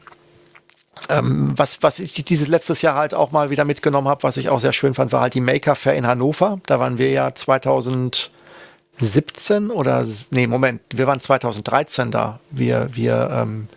ähm, 1.09 1.53
was, 1.55 1.81
was 1.81 1.99
ich 1.99 2.13
dieses 2.25 2.47
letztes 2.47 2.81
Jahr 2.81 2.95
halt 2.95 3.13
auch 3.13 3.31
mal 3.31 3.49
wieder 3.49 3.65
mitgenommen 3.65 4.07
habe, 4.07 4.23
was 4.23 4.37
ich 4.37 4.49
auch 4.49 4.59
sehr 4.59 4.73
schön 4.73 4.93
fand, 4.93 5.11
war 5.11 5.21
halt 5.21 5.33
die 5.33 5.41
Maker 5.41 5.75
Fair 5.75 5.95
in 5.95 6.07
Hannover. 6.07 6.59
Da 6.65 6.79
waren 6.79 6.97
wir 6.97 7.11
ja 7.11 7.33
2017 7.33 9.69
oder, 9.69 10.05
nee, 10.31 10.47
Moment, 10.47 10.81
wir 10.89 11.07
waren 11.07 11.19
2013 11.19 12.11
da, 12.11 12.39
wir, 12.51 12.89
wir 12.93 13.29
ähm, 13.31 13.67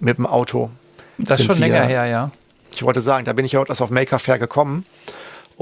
mit 0.00 0.18
dem 0.18 0.26
Auto. 0.26 0.70
Das 1.18 1.40
ist 1.40 1.46
schon 1.46 1.56
wir, 1.56 1.68
länger 1.68 1.84
her, 1.84 2.06
ja. 2.06 2.30
Ich 2.74 2.82
wollte 2.82 3.00
sagen, 3.00 3.24
da 3.24 3.32
bin 3.32 3.44
ich 3.44 3.52
ja 3.52 3.60
auch 3.60 3.68
erst 3.68 3.82
auf 3.82 3.90
Maker 3.90 4.18
Fair 4.18 4.38
gekommen. 4.38 4.86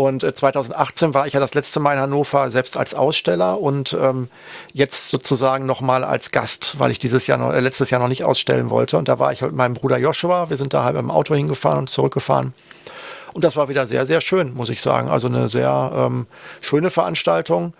Und 0.00 0.22
2018 0.22 1.10
äh, 1.10 1.14
war 1.14 1.26
ich 1.26 1.34
ja 1.34 1.40
das 1.40 1.52
letzte 1.52 1.78
Mal 1.78 1.92
in 1.92 2.00
Hannover 2.00 2.50
selbst 2.50 2.78
als 2.78 2.94
Aussteller 2.94 3.60
und 3.60 3.94
ähm, 4.00 4.28
jetzt 4.72 5.10
sozusagen 5.10 5.66
nochmal 5.66 6.04
als 6.04 6.30
Gast, 6.30 6.78
weil 6.78 6.90
ich 6.90 6.98
dieses 6.98 7.26
Jahr 7.26 7.36
noch, 7.36 7.52
äh, 7.52 7.60
letztes 7.60 7.90
Jahr 7.90 8.00
noch 8.00 8.08
nicht 8.08 8.24
ausstellen 8.24 8.70
wollte. 8.70 8.96
Und 8.96 9.08
da 9.08 9.18
war 9.18 9.30
ich 9.30 9.42
halt 9.42 9.52
mit 9.52 9.58
meinem 9.58 9.74
Bruder 9.74 9.98
Joshua. 9.98 10.48
Wir 10.48 10.56
sind 10.56 10.72
da 10.72 10.84
halb 10.84 10.96
im 10.96 11.10
Auto 11.10 11.34
hingefahren 11.34 11.80
und 11.80 11.90
zurückgefahren. 11.90 12.54
Und 13.34 13.44
das 13.44 13.56
war 13.56 13.68
wieder 13.68 13.86
sehr, 13.86 14.06
sehr 14.06 14.22
schön, 14.22 14.54
muss 14.54 14.70
ich 14.70 14.80
sagen. 14.80 15.10
Also 15.10 15.28
eine 15.28 15.50
sehr 15.50 15.92
ähm, 15.94 16.26
schöne 16.62 16.90
Veranstaltung. 16.90 17.74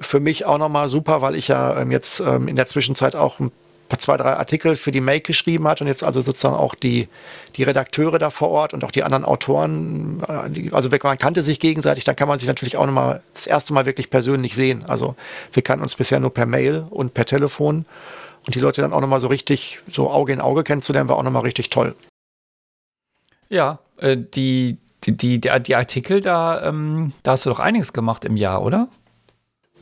Für 0.00 0.20
mich 0.20 0.46
auch 0.46 0.56
nochmal 0.56 0.88
super, 0.88 1.20
weil 1.20 1.34
ich 1.34 1.48
ja 1.48 1.78
ähm, 1.78 1.90
jetzt 1.90 2.20
ähm, 2.20 2.48
in 2.48 2.56
der 2.56 2.64
Zwischenzeit 2.64 3.14
auch 3.14 3.40
ein 3.40 3.52
zwei, 3.98 4.16
drei 4.16 4.34
Artikel 4.34 4.76
für 4.76 4.92
die 4.92 5.00
Make 5.00 5.22
geschrieben 5.22 5.66
hat 5.68 5.80
und 5.80 5.86
jetzt 5.86 6.04
also 6.04 6.20
sozusagen 6.22 6.56
auch 6.56 6.74
die, 6.74 7.08
die 7.56 7.62
Redakteure 7.62 8.18
da 8.18 8.30
vor 8.30 8.50
Ort 8.50 8.74
und 8.74 8.84
auch 8.84 8.90
die 8.90 9.02
anderen 9.02 9.24
Autoren, 9.24 10.22
äh, 10.28 10.70
also 10.72 10.88
man 10.90 11.18
kannte 11.18 11.42
sich 11.42 11.60
gegenseitig, 11.60 12.04
dann 12.04 12.16
kann 12.16 12.28
man 12.28 12.38
sich 12.38 12.48
natürlich 12.48 12.76
auch 12.76 12.86
nochmal 12.86 13.22
das 13.34 13.46
erste 13.46 13.72
Mal 13.72 13.86
wirklich 13.86 14.10
persönlich 14.10 14.54
sehen. 14.54 14.84
Also 14.86 15.16
wir 15.52 15.62
kannten 15.62 15.82
uns 15.82 15.94
bisher 15.94 16.20
nur 16.20 16.32
per 16.32 16.46
Mail 16.46 16.86
und 16.90 17.14
per 17.14 17.24
Telefon 17.24 17.86
und 18.46 18.54
die 18.54 18.60
Leute 18.60 18.80
dann 18.80 18.92
auch 18.92 19.00
nochmal 19.00 19.20
so 19.20 19.28
richtig, 19.28 19.80
so 19.90 20.10
Auge 20.10 20.32
in 20.32 20.40
Auge 20.40 20.64
kennenzulernen, 20.64 21.08
war 21.08 21.16
auch 21.16 21.22
nochmal 21.22 21.42
richtig 21.42 21.68
toll. 21.68 21.94
Ja, 23.48 23.78
äh, 23.98 24.16
die, 24.16 24.78
die, 25.04 25.16
die, 25.16 25.40
die, 25.40 25.74
Artikel 25.74 26.20
da, 26.20 26.62
ähm, 26.66 27.12
da 27.22 27.32
hast 27.32 27.46
du 27.46 27.50
doch 27.50 27.60
einiges 27.60 27.92
gemacht 27.92 28.24
im 28.24 28.36
Jahr, 28.36 28.62
oder? 28.62 28.88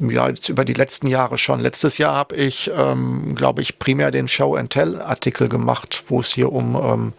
Ja, 0.01 0.29
jetzt 0.29 0.49
über 0.49 0.65
die 0.65 0.75
letzten 0.75 1.07
Jahre 1.07 1.39
schon. 1.39 1.61
Letztes 1.61 1.99
Jahr 1.99 2.15
habe 2.15 2.37
ich, 2.37 2.71
ähm, 2.75 3.35
glaube 3.35 3.63
ich, 3.63 3.79
primär 3.79 4.11
den 4.11 4.29
Show 4.29 4.55
and 4.55 4.71
Tell 4.71 5.01
Artikel 5.01 5.49
gemacht, 5.49 6.05
wo 6.09 6.21
es 6.21 6.31
hier 6.33 6.53
um, 6.53 6.75
ähm, 6.75 7.13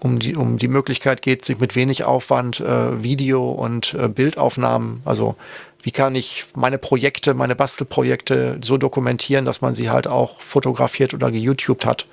um 0.00 0.18
die, 0.18 0.34
um 0.34 0.58
die 0.58 0.68
Möglichkeit 0.68 1.22
geht, 1.22 1.44
sich 1.44 1.60
mit 1.60 1.76
wenig 1.76 2.04
Aufwand 2.04 2.60
äh, 2.60 3.02
Video- 3.02 3.50
und 3.50 3.94
äh, 3.94 4.08
Bildaufnahmen, 4.08 5.02
also 5.04 5.36
wie 5.82 5.92
kann 5.92 6.14
ich 6.14 6.44
meine 6.54 6.78
Projekte, 6.78 7.34
meine 7.34 7.54
Bastelprojekte 7.54 8.58
so 8.62 8.76
dokumentieren, 8.78 9.44
dass 9.44 9.60
man 9.60 9.74
sie 9.74 9.90
halt 9.90 10.06
auch 10.06 10.40
fotografiert 10.40 11.14
oder 11.14 11.30
geYouTubed 11.30 11.86
hat. 11.86 12.06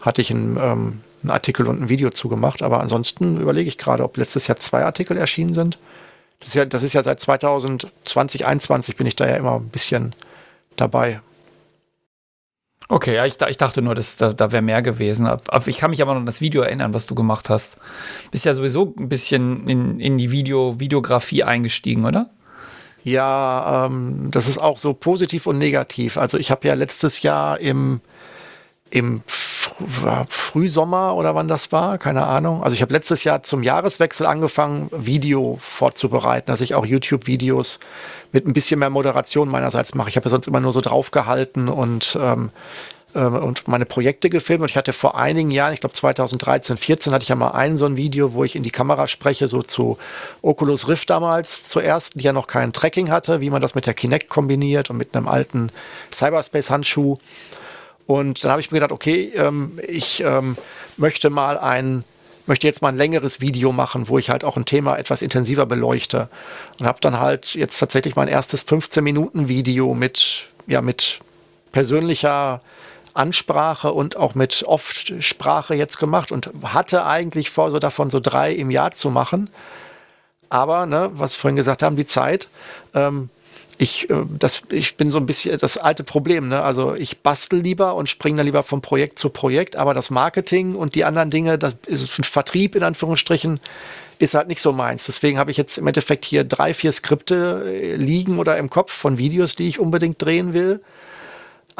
Hatte 0.00 0.22
ich 0.22 0.30
einen, 0.30 0.56
ähm, 0.56 1.00
einen 1.22 1.30
Artikel 1.30 1.66
und 1.66 1.82
ein 1.82 1.88
Video 1.88 2.10
zugemacht, 2.10 2.62
aber 2.62 2.80
ansonsten 2.80 3.40
überlege 3.40 3.68
ich 3.68 3.78
gerade, 3.78 4.04
ob 4.04 4.16
letztes 4.16 4.46
Jahr 4.46 4.58
zwei 4.58 4.84
Artikel 4.84 5.16
erschienen 5.16 5.54
sind. 5.54 5.78
Das 6.40 6.48
ist 6.48 6.54
ja, 6.54 6.64
das 6.64 6.82
ist 6.82 6.94
ja 6.94 7.02
seit 7.02 7.20
2020, 7.20 7.90
2021 8.04 8.96
bin 8.96 9.06
ich 9.06 9.16
da 9.16 9.28
ja 9.28 9.36
immer 9.36 9.56
ein 9.56 9.68
bisschen 9.68 10.14
dabei. 10.76 11.20
Okay, 12.88 13.14
ja, 13.14 13.24
ich, 13.24 13.36
ich 13.40 13.56
dachte 13.56 13.82
nur, 13.82 13.94
dass 13.94 14.16
da, 14.16 14.32
da 14.32 14.50
wäre 14.50 14.62
mehr 14.62 14.82
gewesen. 14.82 15.28
Ich 15.66 15.78
kann 15.78 15.90
mich 15.90 16.02
aber 16.02 16.14
noch 16.14 16.20
an 16.20 16.26
das 16.26 16.40
Video 16.40 16.62
erinnern, 16.62 16.92
was 16.92 17.06
du 17.06 17.14
gemacht 17.14 17.48
hast. 17.48 17.76
Bist 18.32 18.44
ja 18.46 18.52
sowieso 18.52 18.94
ein 18.98 19.08
bisschen 19.08 19.68
in, 19.68 20.00
in 20.00 20.18
die 20.18 20.32
Video, 20.32 20.80
Videografie 20.80 21.44
eingestiegen, 21.44 22.04
oder? 22.04 22.30
Ja, 23.04 23.86
ähm, 23.86 24.30
das 24.32 24.48
ist 24.48 24.58
auch 24.58 24.76
so 24.76 24.92
positiv 24.92 25.46
und 25.46 25.58
negativ. 25.58 26.16
Also 26.16 26.36
ich 26.36 26.50
habe 26.50 26.66
ja 26.66 26.74
letztes 26.74 27.22
Jahr 27.22 27.60
im, 27.60 28.00
im 28.90 29.22
Frühsommer 29.26 31.14
oder 31.14 31.34
wann 31.34 31.48
das 31.48 31.72
war, 31.72 31.98
keine 31.98 32.26
Ahnung. 32.26 32.62
Also 32.62 32.74
ich 32.74 32.82
habe 32.82 32.92
letztes 32.92 33.24
Jahr 33.24 33.42
zum 33.42 33.62
Jahreswechsel 33.62 34.26
angefangen, 34.26 34.88
Video 34.92 35.58
vorzubereiten, 35.60 36.46
dass 36.46 36.60
ich 36.60 36.74
auch 36.74 36.84
YouTube-Videos 36.84 37.78
mit 38.32 38.46
ein 38.46 38.52
bisschen 38.52 38.80
mehr 38.80 38.90
Moderation 38.90 39.48
meinerseits 39.48 39.94
mache. 39.94 40.08
Ich 40.08 40.16
habe 40.16 40.26
ja 40.26 40.30
sonst 40.30 40.46
immer 40.46 40.60
nur 40.60 40.72
so 40.72 40.80
draufgehalten 40.80 41.68
und 41.68 42.18
ähm, 42.20 42.50
ähm, 43.14 43.34
und 43.34 43.66
meine 43.66 43.86
Projekte 43.86 44.30
gefilmt. 44.30 44.62
Und 44.62 44.70
ich 44.70 44.76
hatte 44.76 44.92
vor 44.92 45.16
einigen 45.18 45.50
Jahren, 45.50 45.72
ich 45.72 45.80
glaube 45.80 45.94
2013, 45.94 46.76
14, 46.76 47.12
hatte 47.12 47.22
ich 47.22 47.28
ja 47.28 47.36
mal 47.36 47.50
ein 47.50 47.76
so 47.76 47.86
ein 47.86 47.96
Video, 47.96 48.34
wo 48.34 48.44
ich 48.44 48.56
in 48.56 48.62
die 48.62 48.70
Kamera 48.70 49.08
spreche, 49.08 49.48
so 49.48 49.62
zu 49.62 49.98
Oculus 50.42 50.88
Rift 50.88 51.10
damals 51.10 51.64
zuerst, 51.64 52.20
die 52.20 52.24
ja 52.24 52.32
noch 52.32 52.46
kein 52.46 52.72
Tracking 52.72 53.10
hatte, 53.10 53.40
wie 53.40 53.50
man 53.50 53.62
das 53.62 53.74
mit 53.74 53.86
der 53.86 53.94
Kinect 53.94 54.28
kombiniert 54.28 54.90
und 54.90 54.96
mit 54.96 55.14
einem 55.14 55.28
alten 55.28 55.72
Cyberspace-Handschuh. 56.12 57.18
Und 58.10 58.42
dann 58.42 58.50
habe 58.50 58.60
ich 58.60 58.72
mir 58.72 58.78
gedacht, 58.78 58.90
okay, 58.90 59.30
ähm, 59.36 59.78
ich 59.86 60.20
ähm, 60.26 60.56
möchte 60.96 61.30
mal 61.30 61.56
ein 61.56 62.02
möchte 62.46 62.66
jetzt 62.66 62.82
mal 62.82 62.88
ein 62.88 62.96
längeres 62.96 63.40
Video 63.40 63.70
machen, 63.70 64.08
wo 64.08 64.18
ich 64.18 64.30
halt 64.30 64.42
auch 64.42 64.56
ein 64.56 64.64
Thema 64.64 64.96
etwas 64.96 65.22
intensiver 65.22 65.66
beleuchte. 65.66 66.28
Und 66.80 66.86
habe 66.86 66.98
dann 67.00 67.20
halt 67.20 67.54
jetzt 67.54 67.78
tatsächlich 67.78 68.16
mein 68.16 68.26
erstes 68.26 68.66
15-Minuten-Video 68.66 69.94
mit, 69.94 70.48
ja, 70.66 70.82
mit 70.82 71.20
persönlicher 71.70 72.60
Ansprache 73.14 73.92
und 73.92 74.16
auch 74.16 74.34
mit 74.34 74.64
Oft-Sprache 74.64 75.76
jetzt 75.76 75.98
gemacht 75.98 76.32
und 76.32 76.50
hatte 76.64 77.06
eigentlich 77.06 77.50
vor, 77.50 77.70
so 77.70 77.78
davon 77.78 78.10
so 78.10 78.18
drei 78.18 78.52
im 78.52 78.72
Jahr 78.72 78.90
zu 78.90 79.10
machen. 79.10 79.48
Aber, 80.48 80.86
ne, 80.86 81.10
was 81.12 81.36
wir 81.36 81.42
vorhin 81.42 81.56
gesagt 81.56 81.84
haben, 81.84 81.94
die 81.94 82.06
Zeit. 82.06 82.48
Ähm, 82.92 83.28
ich, 83.80 84.10
äh, 84.10 84.14
das, 84.38 84.62
ich 84.70 84.96
bin 84.96 85.10
so 85.10 85.18
ein 85.18 85.26
bisschen 85.26 85.56
das 85.58 85.78
alte 85.78 86.04
Problem. 86.04 86.48
Ne? 86.48 86.62
Also 86.62 86.94
ich 86.94 87.20
bastel 87.20 87.60
lieber 87.60 87.94
und 87.94 88.08
springe 88.08 88.36
dann 88.36 88.46
lieber 88.46 88.62
von 88.62 88.82
Projekt 88.82 89.18
zu 89.18 89.30
Projekt, 89.30 89.76
aber 89.76 89.94
das 89.94 90.10
Marketing 90.10 90.74
und 90.74 90.94
die 90.94 91.04
anderen 91.04 91.30
Dinge, 91.30 91.58
das 91.58 91.74
ist 91.86 92.18
ein 92.18 92.24
Vertrieb 92.24 92.74
in 92.74 92.82
Anführungsstrichen, 92.82 93.58
ist 94.18 94.34
halt 94.34 94.48
nicht 94.48 94.60
so 94.60 94.72
meins. 94.72 95.06
Deswegen 95.06 95.38
habe 95.38 95.50
ich 95.50 95.56
jetzt 95.56 95.78
im 95.78 95.86
Endeffekt 95.86 96.26
hier 96.26 96.44
drei, 96.44 96.74
vier 96.74 96.92
Skripte 96.92 97.64
äh, 97.66 97.96
liegen 97.96 98.38
oder 98.38 98.58
im 98.58 98.68
Kopf 98.68 98.92
von 98.92 99.16
Videos, 99.16 99.54
die 99.54 99.68
ich 99.68 99.78
unbedingt 99.78 100.22
drehen 100.22 100.52
will 100.52 100.80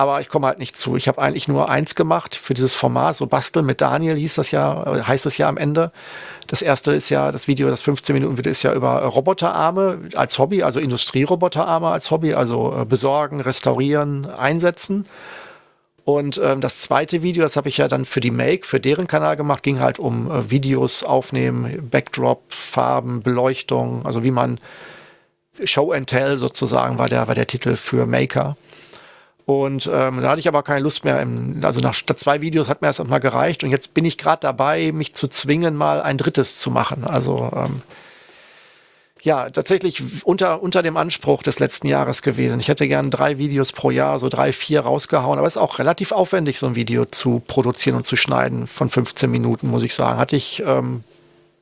aber 0.00 0.22
ich 0.22 0.30
komme 0.30 0.46
halt 0.46 0.58
nicht 0.58 0.78
zu. 0.78 0.96
Ich 0.96 1.08
habe 1.08 1.20
eigentlich 1.20 1.46
nur 1.46 1.68
eins 1.68 1.94
gemacht 1.94 2.34
für 2.34 2.54
dieses 2.54 2.74
Format, 2.74 3.16
so 3.16 3.26
Basteln 3.26 3.66
mit 3.66 3.82
Daniel 3.82 4.16
hieß 4.16 4.36
das 4.36 4.50
ja, 4.50 4.96
äh, 4.96 5.02
heißt 5.02 5.26
es 5.26 5.36
ja 5.36 5.46
am 5.46 5.58
Ende. 5.58 5.92
Das 6.46 6.62
erste 6.62 6.92
ist 6.92 7.10
ja, 7.10 7.30
das 7.30 7.48
Video, 7.48 7.68
das 7.68 7.82
15 7.82 8.14
Minuten 8.14 8.38
Video 8.38 8.50
ist 8.50 8.62
ja 8.62 8.72
über 8.72 9.02
Roboterarme 9.02 10.08
als 10.14 10.38
Hobby, 10.38 10.62
also 10.62 10.80
Industrieroboterarme 10.80 11.88
als 11.88 12.10
Hobby, 12.10 12.32
also 12.32 12.74
äh, 12.74 12.86
besorgen, 12.86 13.42
restaurieren, 13.42 14.24
einsetzen. 14.24 15.04
Und 16.06 16.40
ähm, 16.42 16.62
das 16.62 16.80
zweite 16.80 17.20
Video, 17.20 17.42
das 17.42 17.56
habe 17.56 17.68
ich 17.68 17.76
ja 17.76 17.86
dann 17.86 18.06
für 18.06 18.20
die 18.20 18.30
Make, 18.30 18.66
für 18.66 18.80
deren 18.80 19.06
Kanal 19.06 19.36
gemacht, 19.36 19.62
ging 19.62 19.80
halt 19.80 19.98
um 19.98 20.30
äh, 20.30 20.50
Videos 20.50 21.04
aufnehmen, 21.04 21.90
Backdrop, 21.90 22.54
Farben, 22.54 23.22
Beleuchtung, 23.22 24.06
also 24.06 24.24
wie 24.24 24.30
man 24.30 24.60
Show 25.62 25.92
and 25.92 26.08
Tell 26.08 26.38
sozusagen 26.38 26.96
war 26.96 27.10
der, 27.10 27.28
war 27.28 27.34
der 27.34 27.46
Titel 27.46 27.76
für 27.76 28.06
Maker. 28.06 28.56
Und 29.58 29.86
ähm, 29.92 30.20
da 30.20 30.30
hatte 30.30 30.40
ich 30.40 30.48
aber 30.48 30.62
keine 30.62 30.80
Lust 30.80 31.04
mehr. 31.04 31.20
Im, 31.20 31.60
also 31.62 31.80
nach 31.80 31.94
zwei 31.94 32.40
Videos 32.40 32.68
hat 32.68 32.82
mir 32.82 32.88
das 32.88 33.02
mal 33.02 33.18
gereicht. 33.18 33.64
Und 33.64 33.70
jetzt 33.70 33.94
bin 33.94 34.04
ich 34.04 34.18
gerade 34.18 34.40
dabei, 34.40 34.92
mich 34.92 35.14
zu 35.14 35.28
zwingen, 35.28 35.74
mal 35.74 36.00
ein 36.02 36.18
drittes 36.18 36.58
zu 36.58 36.70
machen. 36.70 37.04
Also 37.04 37.50
ähm, 37.54 37.82
ja, 39.22 39.50
tatsächlich 39.50 40.02
unter, 40.24 40.62
unter 40.62 40.82
dem 40.82 40.96
Anspruch 40.96 41.42
des 41.42 41.58
letzten 41.58 41.88
Jahres 41.88 42.22
gewesen. 42.22 42.58
Ich 42.60 42.68
hätte 42.68 42.88
gern 42.88 43.10
drei 43.10 43.38
Videos 43.38 43.72
pro 43.72 43.90
Jahr, 43.90 44.18
so 44.18 44.28
drei, 44.28 44.52
vier 44.52 44.80
rausgehauen. 44.80 45.38
Aber 45.38 45.46
es 45.46 45.56
ist 45.56 45.62
auch 45.62 45.78
relativ 45.78 46.12
aufwendig, 46.12 46.58
so 46.58 46.66
ein 46.66 46.74
Video 46.74 47.04
zu 47.04 47.42
produzieren 47.46 47.96
und 47.96 48.04
zu 48.04 48.16
schneiden 48.16 48.66
von 48.66 48.88
15 48.88 49.30
Minuten, 49.30 49.68
muss 49.68 49.82
ich 49.82 49.94
sagen. 49.94 50.18
Hatte 50.18 50.36
ich 50.36 50.62
ähm, 50.64 51.04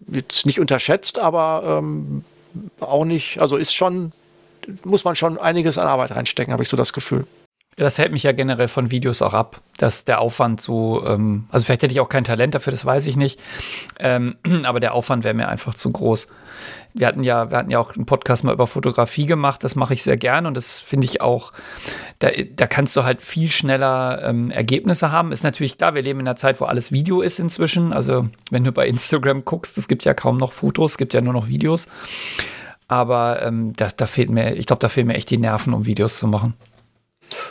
jetzt 0.06 0.46
nicht 0.46 0.60
unterschätzt, 0.60 1.18
aber 1.18 1.80
ähm, 1.80 2.24
auch 2.80 3.04
nicht, 3.04 3.40
also 3.40 3.56
ist 3.56 3.74
schon, 3.74 4.12
muss 4.84 5.04
man 5.04 5.16
schon 5.16 5.38
einiges 5.38 5.78
an 5.78 5.88
Arbeit 5.88 6.12
reinstecken, 6.12 6.52
habe 6.52 6.62
ich 6.62 6.68
so 6.68 6.76
das 6.76 6.92
Gefühl. 6.92 7.26
Das 7.78 7.96
hält 7.96 8.12
mich 8.12 8.24
ja 8.24 8.32
generell 8.32 8.68
von 8.68 8.90
Videos 8.90 9.22
auch 9.22 9.34
ab, 9.34 9.60
dass 9.78 10.04
der 10.04 10.20
Aufwand 10.20 10.60
so, 10.60 11.04
ähm, 11.06 11.46
also 11.50 11.64
vielleicht 11.64 11.82
hätte 11.82 11.92
ich 11.92 12.00
auch 12.00 12.08
kein 12.08 12.24
Talent 12.24 12.54
dafür, 12.54 12.72
das 12.72 12.84
weiß 12.84 13.06
ich 13.06 13.16
nicht, 13.16 13.38
ähm, 14.00 14.36
aber 14.64 14.80
der 14.80 14.94
Aufwand 14.94 15.24
wäre 15.24 15.34
mir 15.34 15.48
einfach 15.48 15.74
zu 15.74 15.92
groß. 15.92 16.28
Wir 16.94 17.06
hatten 17.06 17.22
ja, 17.22 17.50
wir 17.50 17.58
hatten 17.58 17.70
ja 17.70 17.78
auch 17.78 17.94
einen 17.94 18.06
Podcast 18.06 18.42
mal 18.42 18.52
über 18.52 18.66
Fotografie 18.66 19.26
gemacht, 19.26 19.62
das 19.62 19.76
mache 19.76 19.94
ich 19.94 20.02
sehr 20.02 20.16
gern 20.16 20.46
und 20.46 20.56
das 20.56 20.80
finde 20.80 21.04
ich 21.04 21.20
auch, 21.20 21.52
da, 22.18 22.30
da 22.56 22.66
kannst 22.66 22.96
du 22.96 23.04
halt 23.04 23.22
viel 23.22 23.50
schneller 23.50 24.22
ähm, 24.24 24.50
Ergebnisse 24.50 25.12
haben. 25.12 25.30
Ist 25.30 25.44
natürlich 25.44 25.78
klar, 25.78 25.94
wir 25.94 26.02
leben 26.02 26.18
in 26.18 26.26
einer 26.26 26.36
Zeit, 26.36 26.60
wo 26.60 26.64
alles 26.64 26.90
Video 26.90 27.20
ist 27.20 27.38
inzwischen. 27.38 27.92
Also 27.92 28.28
wenn 28.50 28.64
du 28.64 28.72
bei 28.72 28.88
Instagram 28.88 29.44
guckst, 29.44 29.78
es 29.78 29.86
gibt 29.86 30.04
ja 30.04 30.14
kaum 30.14 30.38
noch 30.38 30.52
Fotos, 30.52 30.92
es 30.92 30.98
gibt 30.98 31.14
ja 31.14 31.20
nur 31.20 31.32
noch 31.32 31.46
Videos. 31.46 31.86
Aber 32.88 33.42
ähm, 33.42 33.74
das, 33.76 33.94
da 33.94 34.06
fehlt 34.06 34.30
mir, 34.30 34.56
ich 34.56 34.66
glaube, 34.66 34.80
da 34.80 34.88
fehlen 34.88 35.06
mir 35.06 35.14
echt 35.14 35.30
die 35.30 35.38
Nerven, 35.38 35.74
um 35.74 35.84
Videos 35.84 36.18
zu 36.18 36.26
machen. 36.26 36.54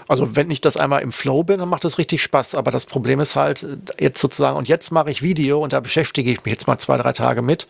Also 0.07 0.35
wenn 0.35 0.51
ich 0.51 0.61
das 0.61 0.77
einmal 0.77 1.01
im 1.01 1.11
Flow 1.11 1.43
bin, 1.43 1.59
dann 1.59 1.69
macht 1.69 1.83
das 1.83 1.97
richtig 1.97 2.21
Spaß. 2.23 2.55
Aber 2.55 2.71
das 2.71 2.85
Problem 2.85 3.19
ist 3.19 3.35
halt 3.35 3.65
jetzt 3.99 4.19
sozusagen, 4.19 4.57
und 4.57 4.67
jetzt 4.67 4.91
mache 4.91 5.11
ich 5.11 5.21
Video 5.21 5.63
und 5.63 5.73
da 5.73 5.79
beschäftige 5.79 6.31
ich 6.31 6.43
mich 6.45 6.51
jetzt 6.51 6.67
mal 6.67 6.77
zwei, 6.77 6.97
drei 6.97 7.13
Tage 7.13 7.41
mit. 7.41 7.67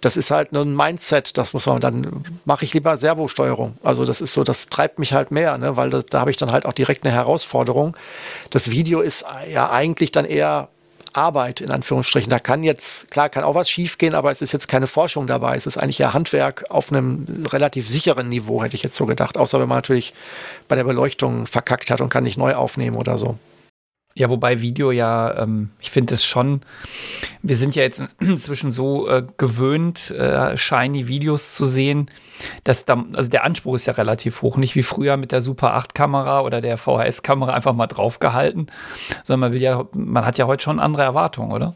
Das 0.00 0.16
ist 0.16 0.30
halt 0.30 0.52
nur 0.52 0.62
ein 0.62 0.76
Mindset, 0.76 1.38
das 1.38 1.54
muss 1.54 1.66
man, 1.66 1.80
dann 1.80 2.24
mache 2.44 2.64
ich 2.64 2.74
lieber 2.74 2.96
Servosteuerung. 2.98 3.78
Also 3.82 4.04
das 4.04 4.20
ist 4.20 4.34
so, 4.34 4.44
das 4.44 4.66
treibt 4.66 4.98
mich 4.98 5.14
halt 5.14 5.30
mehr, 5.30 5.56
ne? 5.56 5.76
weil 5.76 5.88
das, 5.90 6.06
da 6.06 6.20
habe 6.20 6.30
ich 6.30 6.36
dann 6.36 6.52
halt 6.52 6.66
auch 6.66 6.74
direkt 6.74 7.04
eine 7.04 7.14
Herausforderung. 7.14 7.96
Das 8.50 8.70
Video 8.70 9.00
ist 9.00 9.24
ja 9.50 9.70
eigentlich 9.70 10.12
dann 10.12 10.26
eher 10.26 10.68
Arbeit, 11.16 11.60
in 11.60 11.70
Anführungsstrichen. 11.70 12.30
Da 12.30 12.38
kann 12.38 12.62
jetzt, 12.62 13.10
klar, 13.10 13.28
kann 13.28 13.44
auch 13.44 13.54
was 13.54 13.70
schiefgehen, 13.70 14.14
aber 14.14 14.30
es 14.30 14.42
ist 14.42 14.52
jetzt 14.52 14.68
keine 14.68 14.86
Forschung 14.86 15.26
dabei. 15.26 15.56
Es 15.56 15.66
ist 15.66 15.76
eigentlich 15.76 15.98
ja 15.98 16.12
Handwerk 16.12 16.64
auf 16.70 16.92
einem 16.92 17.26
relativ 17.50 17.88
sicheren 17.88 18.28
Niveau, 18.28 18.62
hätte 18.62 18.76
ich 18.76 18.82
jetzt 18.82 18.96
so 18.96 19.06
gedacht. 19.06 19.36
Außer 19.36 19.60
wenn 19.60 19.68
man 19.68 19.78
natürlich 19.78 20.14
bei 20.68 20.76
der 20.76 20.84
Beleuchtung 20.84 21.46
verkackt 21.46 21.90
hat 21.90 22.00
und 22.00 22.08
kann 22.08 22.24
nicht 22.24 22.38
neu 22.38 22.54
aufnehmen 22.54 22.96
oder 22.96 23.18
so. 23.18 23.38
Ja, 24.18 24.30
wobei 24.30 24.62
Video 24.62 24.92
ja, 24.92 25.42
ähm, 25.42 25.68
ich 25.78 25.90
finde 25.90 26.14
es 26.14 26.24
schon, 26.24 26.62
wir 27.42 27.54
sind 27.54 27.76
ja 27.76 27.82
jetzt 27.82 28.16
inzwischen 28.20 28.72
so 28.72 29.06
äh, 29.08 29.22
gewöhnt, 29.36 30.10
äh, 30.10 30.56
shiny 30.56 31.06
Videos 31.06 31.54
zu 31.54 31.66
sehen, 31.66 32.06
dass 32.64 32.86
da, 32.86 33.04
also 33.14 33.28
der 33.28 33.44
Anspruch 33.44 33.74
ist 33.74 33.86
ja 33.86 33.92
relativ 33.92 34.40
hoch, 34.40 34.56
nicht 34.56 34.74
wie 34.74 34.82
früher 34.82 35.18
mit 35.18 35.32
der 35.32 35.42
Super 35.42 35.74
8 35.74 35.94
Kamera 35.94 36.40
oder 36.40 36.62
der 36.62 36.78
VHS 36.78 37.22
Kamera 37.22 37.52
einfach 37.52 37.74
mal 37.74 37.88
draufgehalten, 37.88 38.68
sondern 39.22 39.50
man 39.50 39.52
will 39.52 39.60
ja, 39.60 39.84
man 39.92 40.24
hat 40.24 40.38
ja 40.38 40.46
heute 40.46 40.62
schon 40.62 40.80
andere 40.80 41.02
Erwartungen, 41.02 41.52
oder? 41.52 41.74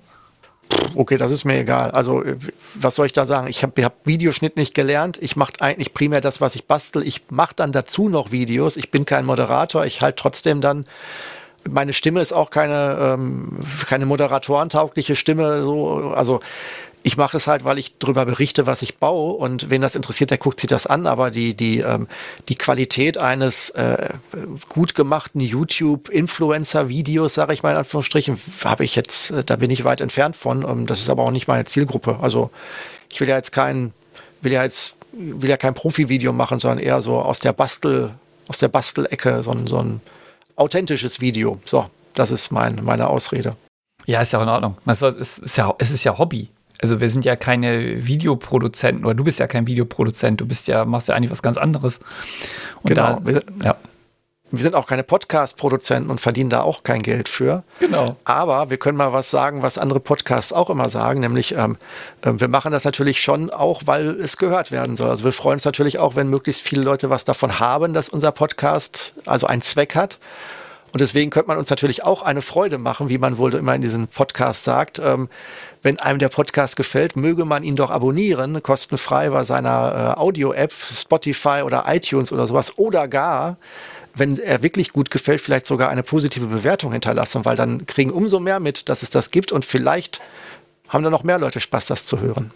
Okay, 0.94 1.18
das 1.18 1.32
ist 1.32 1.44
mir 1.44 1.58
egal. 1.58 1.90
Also, 1.90 2.22
äh, 2.24 2.38
was 2.74 2.94
soll 2.94 3.04
ich 3.04 3.12
da 3.12 3.26
sagen? 3.26 3.48
Ich 3.48 3.62
habe 3.62 3.84
hab 3.84 4.06
Videoschnitt 4.06 4.56
nicht 4.56 4.74
gelernt. 4.74 5.18
Ich 5.20 5.36
mache 5.36 5.52
eigentlich 5.58 5.92
primär 5.92 6.20
das, 6.20 6.40
was 6.40 6.54
ich 6.54 6.66
bastel. 6.66 7.06
Ich 7.06 7.24
mache 7.28 7.54
dann 7.54 7.72
dazu 7.72 8.08
noch 8.08 8.30
Videos. 8.30 8.76
Ich 8.76 8.90
bin 8.90 9.04
kein 9.04 9.26
Moderator. 9.26 9.84
Ich 9.84 10.00
halte 10.00 10.16
trotzdem 10.16 10.60
dann 10.60 10.86
meine 11.68 11.92
Stimme 11.92 12.20
ist 12.20 12.32
auch 12.32 12.50
keine, 12.50 12.98
ähm, 13.00 13.60
keine 13.86 14.06
moderatoren-taugliche 14.06 15.16
Stimme. 15.16 15.62
So, 15.62 16.12
also 16.14 16.40
ich 17.02 17.16
mache 17.16 17.36
es 17.36 17.46
halt, 17.46 17.64
weil 17.64 17.78
ich 17.78 17.98
darüber 17.98 18.26
berichte, 18.26 18.66
was 18.66 18.82
ich 18.82 18.98
baue 18.98 19.32
und 19.34 19.70
wen 19.70 19.80
das 19.80 19.94
interessiert, 19.94 20.30
der 20.30 20.38
guckt 20.38 20.60
sich 20.60 20.68
das 20.68 20.86
an. 20.86 21.06
Aber 21.06 21.30
die, 21.30 21.54
die, 21.54 21.78
ähm, 21.78 22.08
die 22.48 22.56
Qualität 22.56 23.16
eines 23.16 23.70
äh, 23.70 24.10
gut 24.68 24.94
gemachten 24.94 25.40
YouTube-Influencer-Videos, 25.40 27.34
sage 27.34 27.54
ich 27.54 27.62
mal 27.62 27.72
in 27.72 27.78
Anführungsstrichen, 27.78 28.38
habe 28.64 28.84
ich 28.84 28.96
jetzt, 28.96 29.30
äh, 29.30 29.44
da 29.44 29.56
bin 29.56 29.70
ich 29.70 29.84
weit 29.84 30.00
entfernt 30.00 30.36
von. 30.36 30.62
Ähm, 30.62 30.86
das 30.86 31.00
ist 31.00 31.08
aber 31.08 31.24
auch 31.24 31.30
nicht 31.30 31.48
meine 31.48 31.64
Zielgruppe. 31.64 32.18
Also 32.20 32.50
ich 33.10 33.20
will 33.20 33.28
ja 33.28 33.36
jetzt 33.36 33.52
kein, 33.52 33.92
will 34.42 34.52
ja 34.52 34.62
jetzt, 34.62 34.94
will 35.12 35.48
ja 35.48 35.56
kein 35.56 35.74
Profi-Video 35.74 36.32
machen, 36.32 36.60
sondern 36.60 36.80
eher 36.80 37.00
so 37.00 37.18
aus 37.18 37.38
der 37.40 37.54
Bastel, 37.54 38.10
aus 38.46 38.58
der 38.58 38.68
Bastelecke, 38.68 39.42
so, 39.42 39.56
so 39.66 39.78
ein 39.78 40.00
authentisches 40.60 41.20
Video. 41.20 41.58
So, 41.64 41.90
das 42.14 42.30
ist 42.30 42.50
mein, 42.50 42.80
meine 42.84 43.08
Ausrede. 43.08 43.56
Ja, 44.06 44.20
ist 44.20 44.32
ja 44.32 44.42
in 44.42 44.48
Ordnung. 44.48 44.76
Es 44.86 45.02
ist, 45.02 45.56
ja, 45.56 45.74
es 45.78 45.90
ist 45.90 46.04
ja 46.04 46.18
Hobby. 46.18 46.48
Also 46.82 47.00
wir 47.00 47.10
sind 47.10 47.24
ja 47.24 47.36
keine 47.36 48.06
Videoproduzenten 48.06 49.04
oder 49.04 49.14
du 49.14 49.24
bist 49.24 49.38
ja 49.38 49.46
kein 49.46 49.66
Videoproduzent, 49.66 50.40
du 50.40 50.46
bist 50.46 50.66
ja, 50.66 50.84
machst 50.86 51.08
ja 51.08 51.14
eigentlich 51.14 51.30
was 51.30 51.42
ganz 51.42 51.58
anderes. 51.58 52.00
Und 52.82 52.88
genau. 52.94 53.20
Da, 53.20 53.40
ja. 53.62 53.76
Wir 54.52 54.62
sind 54.62 54.74
auch 54.74 54.86
keine 54.86 55.04
Podcast-Produzenten 55.04 56.10
und 56.10 56.20
verdienen 56.20 56.50
da 56.50 56.62
auch 56.62 56.82
kein 56.82 57.02
Geld 57.02 57.28
für. 57.28 57.62
Genau. 57.78 58.16
Aber 58.24 58.68
wir 58.68 58.78
können 58.78 58.98
mal 58.98 59.12
was 59.12 59.30
sagen, 59.30 59.62
was 59.62 59.78
andere 59.78 60.00
Podcasts 60.00 60.52
auch 60.52 60.70
immer 60.70 60.88
sagen, 60.88 61.20
nämlich 61.20 61.54
ähm, 61.54 61.76
äh, 62.22 62.32
wir 62.34 62.48
machen 62.48 62.72
das 62.72 62.84
natürlich 62.84 63.20
schon 63.20 63.50
auch, 63.50 63.82
weil 63.84 64.08
es 64.20 64.36
gehört 64.38 64.72
werden 64.72 64.96
soll. 64.96 65.08
Also 65.08 65.22
wir 65.22 65.32
freuen 65.32 65.54
uns 65.54 65.64
natürlich 65.64 66.00
auch, 66.00 66.16
wenn 66.16 66.28
möglichst 66.28 66.62
viele 66.62 66.82
Leute 66.82 67.10
was 67.10 67.24
davon 67.24 67.60
haben, 67.60 67.94
dass 67.94 68.08
unser 68.08 68.32
Podcast 68.32 69.14
also 69.24 69.46
einen 69.46 69.62
Zweck 69.62 69.94
hat. 69.94 70.18
Und 70.92 71.00
deswegen 71.00 71.30
könnte 71.30 71.48
man 71.48 71.58
uns 71.58 71.70
natürlich 71.70 72.02
auch 72.02 72.22
eine 72.22 72.42
Freude 72.42 72.78
machen, 72.78 73.08
wie 73.08 73.18
man 73.18 73.38
wohl 73.38 73.54
immer 73.54 73.76
in 73.76 73.82
diesem 73.82 74.08
Podcast 74.08 74.64
sagt. 74.64 74.98
Ähm, 74.98 75.28
wenn 75.82 76.00
einem 76.00 76.18
der 76.18 76.28
Podcast 76.28 76.76
gefällt, 76.76 77.16
möge 77.16 77.44
man 77.44 77.62
ihn 77.62 77.76
doch 77.76 77.90
abonnieren, 77.90 78.60
kostenfrei 78.62 79.30
bei 79.30 79.44
seiner 79.44 80.14
äh, 80.16 80.20
Audio-App, 80.20 80.72
Spotify 80.72 81.62
oder 81.64 81.84
iTunes 81.86 82.32
oder 82.32 82.46
sowas. 82.46 82.76
Oder 82.76 83.06
gar 83.06 83.56
wenn 84.14 84.38
er 84.38 84.62
wirklich 84.62 84.92
gut 84.92 85.10
gefällt, 85.10 85.40
vielleicht 85.40 85.66
sogar 85.66 85.88
eine 85.88 86.02
positive 86.02 86.46
Bewertung 86.46 86.92
hinterlassen, 86.92 87.44
weil 87.44 87.56
dann 87.56 87.86
kriegen 87.86 88.10
umso 88.10 88.40
mehr 88.40 88.60
mit, 88.60 88.88
dass 88.88 89.02
es 89.02 89.10
das 89.10 89.30
gibt 89.30 89.52
und 89.52 89.64
vielleicht 89.64 90.20
haben 90.88 91.04
dann 91.04 91.12
noch 91.12 91.24
mehr 91.24 91.38
Leute 91.38 91.60
Spaß, 91.60 91.86
das 91.86 92.06
zu 92.06 92.20
hören. 92.20 92.50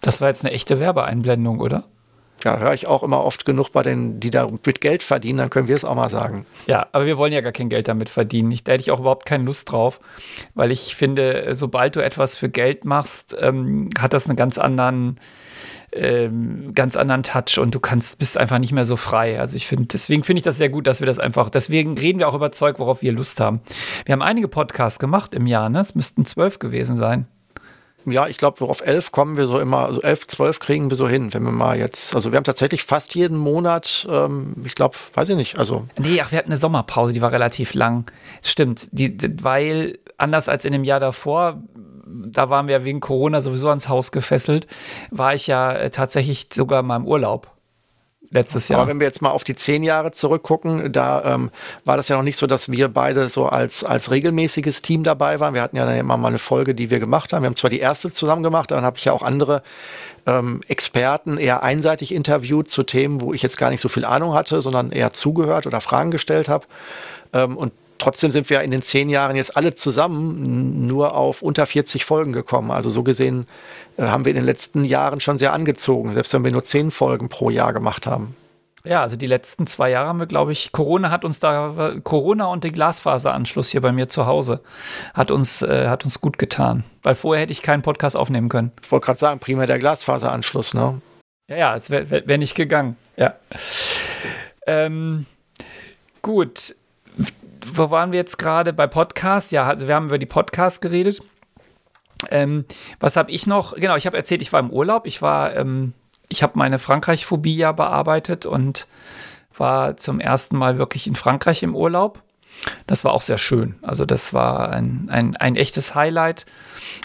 Das 0.00 0.20
war 0.20 0.28
jetzt 0.28 0.44
eine 0.44 0.52
echte 0.52 0.78
Werbeeinblendung, 0.78 1.60
oder? 1.60 1.84
Ja, 2.44 2.58
höre 2.58 2.72
ich 2.72 2.86
auch 2.86 3.02
immer 3.02 3.24
oft 3.24 3.44
genug 3.44 3.72
bei 3.72 3.82
denen, 3.82 4.20
die 4.20 4.30
damit 4.30 4.80
Geld 4.80 5.02
verdienen, 5.02 5.38
dann 5.38 5.50
können 5.50 5.66
wir 5.66 5.74
es 5.74 5.84
auch 5.84 5.96
mal 5.96 6.08
sagen. 6.08 6.46
Ja, 6.66 6.86
aber 6.92 7.04
wir 7.04 7.18
wollen 7.18 7.32
ja 7.32 7.40
gar 7.40 7.52
kein 7.52 7.68
Geld 7.68 7.88
damit 7.88 8.08
verdienen. 8.08 8.52
Ich, 8.52 8.62
da 8.62 8.72
hätte 8.72 8.82
ich 8.82 8.92
auch 8.92 9.00
überhaupt 9.00 9.26
keine 9.26 9.44
Lust 9.44 9.72
drauf, 9.72 9.98
weil 10.54 10.70
ich 10.70 10.94
finde, 10.94 11.54
sobald 11.56 11.96
du 11.96 12.00
etwas 12.00 12.36
für 12.36 12.48
Geld 12.48 12.84
machst, 12.84 13.36
ähm, 13.40 13.88
hat 13.98 14.12
das 14.12 14.26
einen 14.26 14.36
ganz 14.36 14.56
anderen 14.56 15.18
ähm, 15.98 16.72
ganz 16.74 16.96
anderen 16.96 17.22
Touch 17.22 17.58
und 17.58 17.74
du 17.74 17.80
kannst, 17.80 18.18
bist 18.18 18.38
einfach 18.38 18.58
nicht 18.58 18.72
mehr 18.72 18.84
so 18.84 18.96
frei. 18.96 19.40
Also 19.40 19.56
ich 19.56 19.66
finde, 19.66 19.86
deswegen 19.86 20.24
finde 20.24 20.38
ich 20.38 20.44
das 20.44 20.56
sehr 20.56 20.68
gut, 20.68 20.86
dass 20.86 21.00
wir 21.00 21.06
das 21.06 21.18
einfach, 21.18 21.50
deswegen 21.50 21.98
reden 21.98 22.18
wir 22.18 22.28
auch 22.28 22.34
über 22.34 22.52
Zeug, 22.52 22.78
worauf 22.78 23.02
wir 23.02 23.12
Lust 23.12 23.40
haben. 23.40 23.60
Wir 24.04 24.12
haben 24.12 24.22
einige 24.22 24.48
Podcasts 24.48 24.98
gemacht 24.98 25.34
im 25.34 25.46
Jahr, 25.46 25.68
ne? 25.68 25.80
Es 25.80 25.94
müssten 25.94 26.24
zwölf 26.24 26.58
gewesen 26.58 26.96
sein. 26.96 27.26
Ja, 28.06 28.26
ich 28.26 28.36
glaube, 28.36 28.64
auf 28.64 28.80
elf 28.80 29.12
kommen 29.12 29.36
wir 29.36 29.46
so 29.46 29.58
immer, 29.58 29.86
also 29.86 30.00
elf, 30.00 30.26
zwölf 30.26 30.60
kriegen 30.60 30.90
wir 30.90 30.96
so 30.96 31.08
hin, 31.08 31.34
wenn 31.34 31.42
wir 31.42 31.52
mal 31.52 31.78
jetzt, 31.78 32.14
also 32.14 32.32
wir 32.32 32.36
haben 32.36 32.44
tatsächlich 32.44 32.84
fast 32.84 33.14
jeden 33.14 33.36
Monat, 33.36 34.06
ähm, 34.10 34.54
ich 34.64 34.74
glaube, 34.74 34.96
weiß 35.14 35.28
ich 35.30 35.36
nicht, 35.36 35.58
also. 35.58 35.86
Nee, 35.98 36.20
ach, 36.22 36.30
wir 36.32 36.38
hatten 36.38 36.48
eine 36.48 36.56
Sommerpause, 36.56 37.12
die 37.12 37.20
war 37.20 37.32
relativ 37.32 37.74
lang. 37.74 38.10
Stimmt, 38.42 38.88
die, 38.92 39.16
weil 39.42 39.98
anders 40.16 40.48
als 40.48 40.64
in 40.64 40.72
dem 40.72 40.84
Jahr 40.84 41.00
davor, 41.00 41.62
da 42.26 42.50
waren 42.50 42.68
wir 42.68 42.84
wegen 42.84 43.00
Corona 43.00 43.40
sowieso 43.40 43.68
ans 43.68 43.88
Haus 43.88 44.12
gefesselt, 44.12 44.66
war 45.10 45.34
ich 45.34 45.46
ja 45.46 45.72
äh, 45.72 45.90
tatsächlich 45.90 46.48
sogar 46.52 46.82
mal 46.82 46.96
im 46.96 47.06
Urlaub 47.06 47.52
letztes 48.30 48.68
Jahr. 48.68 48.80
Aber 48.80 48.90
wenn 48.90 49.00
wir 49.00 49.06
jetzt 49.06 49.22
mal 49.22 49.30
auf 49.30 49.44
die 49.44 49.54
zehn 49.54 49.82
Jahre 49.82 50.10
zurückgucken, 50.10 50.92
da 50.92 51.34
ähm, 51.34 51.50
war 51.84 51.96
das 51.96 52.08
ja 52.08 52.16
noch 52.16 52.22
nicht 52.22 52.36
so, 52.36 52.46
dass 52.46 52.70
wir 52.70 52.88
beide 52.88 53.28
so 53.28 53.46
als, 53.46 53.84
als 53.84 54.10
regelmäßiges 54.10 54.82
Team 54.82 55.02
dabei 55.02 55.40
waren. 55.40 55.54
Wir 55.54 55.62
hatten 55.62 55.76
ja 55.76 55.86
dann 55.86 55.96
immer 55.96 56.16
mal 56.16 56.28
eine 56.28 56.38
Folge, 56.38 56.74
die 56.74 56.90
wir 56.90 57.00
gemacht 57.00 57.32
haben. 57.32 57.42
Wir 57.42 57.48
haben 57.48 57.56
zwar 57.56 57.70
die 57.70 57.80
erste 57.80 58.12
zusammen 58.12 58.42
gemacht, 58.42 58.70
dann 58.70 58.84
habe 58.84 58.98
ich 58.98 59.04
ja 59.04 59.12
auch 59.12 59.22
andere 59.22 59.62
ähm, 60.26 60.60
Experten 60.68 61.38
eher 61.38 61.62
einseitig 61.62 62.12
interviewt 62.12 62.68
zu 62.68 62.82
Themen, 62.82 63.20
wo 63.20 63.32
ich 63.32 63.42
jetzt 63.42 63.56
gar 63.56 63.70
nicht 63.70 63.80
so 63.80 63.88
viel 63.88 64.04
Ahnung 64.04 64.34
hatte, 64.34 64.60
sondern 64.60 64.92
eher 64.92 65.12
zugehört 65.12 65.66
oder 65.66 65.80
Fragen 65.80 66.10
gestellt 66.10 66.48
habe. 66.48 66.66
Ähm, 67.32 67.56
und 67.56 67.72
trotzdem 67.98 68.30
sind 68.30 68.48
wir 68.50 68.62
in 68.62 68.70
den 68.70 68.82
zehn 68.82 69.08
Jahren 69.08 69.36
jetzt 69.36 69.56
alle 69.56 69.74
zusammen 69.74 70.86
nur 70.86 71.14
auf 71.14 71.42
unter 71.42 71.66
40 71.66 72.04
Folgen 72.04 72.32
gekommen. 72.32 72.70
Also 72.70 72.90
so 72.90 73.02
gesehen 73.02 73.46
äh, 73.96 74.04
haben 74.04 74.24
wir 74.24 74.30
in 74.30 74.36
den 74.36 74.44
letzten 74.44 74.84
Jahren 74.84 75.20
schon 75.20 75.38
sehr 75.38 75.52
angezogen, 75.52 76.14
selbst 76.14 76.32
wenn 76.32 76.44
wir 76.44 76.52
nur 76.52 76.64
zehn 76.64 76.90
Folgen 76.90 77.28
pro 77.28 77.50
Jahr 77.50 77.72
gemacht 77.72 78.06
haben. 78.06 78.34
Ja, 78.84 79.02
also 79.02 79.16
die 79.16 79.26
letzten 79.26 79.66
zwei 79.66 79.90
Jahre 79.90 80.08
haben 80.08 80.20
wir, 80.20 80.26
glaube 80.26 80.52
ich, 80.52 80.72
Corona 80.72 81.10
hat 81.10 81.24
uns 81.24 81.40
da, 81.40 81.96
Corona 82.04 82.46
und 82.46 82.64
der 82.64 82.70
Glasfaseranschluss 82.70 83.70
hier 83.70 83.80
bei 83.80 83.92
mir 83.92 84.08
zu 84.08 84.26
Hause 84.26 84.60
hat 85.14 85.30
uns, 85.30 85.62
äh, 85.62 85.88
hat 85.88 86.04
uns 86.04 86.20
gut 86.20 86.38
getan. 86.38 86.84
Weil 87.02 87.14
vorher 87.14 87.42
hätte 87.42 87.52
ich 87.52 87.62
keinen 87.62 87.82
Podcast 87.82 88.16
aufnehmen 88.16 88.48
können. 88.48 88.72
Ich 88.82 88.90
wollte 88.90 89.06
gerade 89.06 89.18
sagen, 89.18 89.40
prima 89.40 89.66
der 89.66 89.78
Glasfaseranschluss, 89.78 90.74
ne? 90.74 91.00
Ja, 91.50 91.56
ja, 91.56 91.76
es 91.76 91.90
wäre 91.90 92.10
wär, 92.10 92.28
wär 92.28 92.38
nicht 92.38 92.54
gegangen. 92.54 92.96
Ja. 93.16 93.34
Ähm, 94.66 95.26
gut, 96.22 96.74
wo 97.74 97.90
waren 97.90 98.12
wir 98.12 98.18
jetzt 98.18 98.38
gerade? 98.38 98.72
Bei 98.72 98.86
Podcast? 98.86 99.52
Ja, 99.52 99.66
also 99.66 99.88
wir 99.88 99.94
haben 99.94 100.06
über 100.06 100.18
die 100.18 100.26
Podcasts 100.26 100.80
geredet. 100.80 101.22
Ähm, 102.30 102.64
was 103.00 103.16
habe 103.16 103.30
ich 103.30 103.46
noch? 103.46 103.74
Genau, 103.74 103.96
ich 103.96 104.06
habe 104.06 104.16
erzählt, 104.16 104.42
ich 104.42 104.52
war 104.52 104.60
im 104.60 104.70
Urlaub. 104.70 105.06
Ich 105.06 105.22
war, 105.22 105.54
ähm, 105.54 105.92
ich 106.28 106.42
habe 106.42 106.58
meine 106.58 106.78
Frankreich-Phobie 106.78 107.56
ja 107.56 107.72
bearbeitet 107.72 108.46
und 108.46 108.86
war 109.56 109.96
zum 109.96 110.20
ersten 110.20 110.56
Mal 110.56 110.78
wirklich 110.78 111.06
in 111.06 111.14
Frankreich 111.14 111.62
im 111.62 111.74
Urlaub. 111.74 112.22
Das 112.86 113.04
war 113.04 113.12
auch 113.12 113.22
sehr 113.22 113.38
schön. 113.38 113.76
Also 113.82 114.04
das 114.04 114.34
war 114.34 114.70
ein, 114.70 115.08
ein, 115.10 115.36
ein 115.36 115.56
echtes 115.56 115.94
Highlight. 115.94 116.44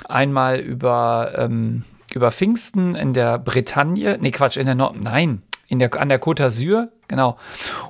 Einmal 0.09 0.59
über, 0.59 1.33
ähm, 1.37 1.83
über 2.13 2.31
Pfingsten 2.31 2.95
in 2.95 3.13
der 3.13 3.37
Bretagne, 3.37 4.17
nee 4.19 4.31
Quatsch, 4.31 4.57
in 4.57 4.65
der 4.65 4.75
Nord, 4.75 4.99
nein, 4.99 5.43
in 5.67 5.79
der, 5.79 5.93
an 5.99 6.09
der 6.09 6.21
Côte 6.21 6.43
d'Azur, 6.43 6.89
genau. 7.07 7.37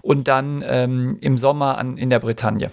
Und 0.02 0.28
dann 0.28 0.64
ähm, 0.66 1.18
im 1.22 1.38
Sommer 1.38 1.78
an, 1.78 1.98
in 1.98 2.10
der 2.10 2.20
Bretagne. 2.20 2.72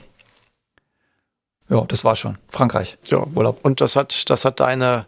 Ja, 1.68 1.84
das 1.86 2.04
war 2.04 2.16
schon. 2.16 2.36
Frankreich. 2.48 2.98
Ja, 3.08 3.24
Urlaub. 3.34 3.60
Und 3.62 3.80
das 3.80 3.96
hat, 3.96 4.28
das 4.28 4.44
hat 4.44 4.60
deine 4.60 5.06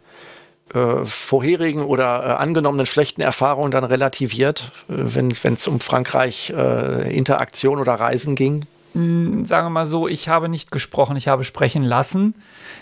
äh, 0.73 1.05
vorherigen 1.05 1.83
oder 1.83 2.23
äh, 2.25 2.31
angenommenen 2.41 2.85
schlechten 2.85 3.21
Erfahrungen 3.21 3.71
dann 3.71 3.83
relativiert, 3.83 4.71
äh, 4.89 4.93
wenn 4.97 5.29
es 5.29 5.67
um 5.67 5.79
Frankreich 5.79 6.51
äh, 6.55 7.15
Interaktion 7.15 7.79
oder 7.79 7.93
Reisen 7.93 8.35
ging? 8.35 8.65
Hm, 8.93 9.43
sagen 9.43 9.67
wir 9.67 9.71
mal 9.71 9.85
so, 9.85 10.07
ich 10.07 10.29
habe 10.29 10.49
nicht 10.49 10.71
gesprochen, 10.71 11.17
ich 11.17 11.27
habe 11.27 11.43
sprechen 11.43 11.83
lassen. 11.83 12.33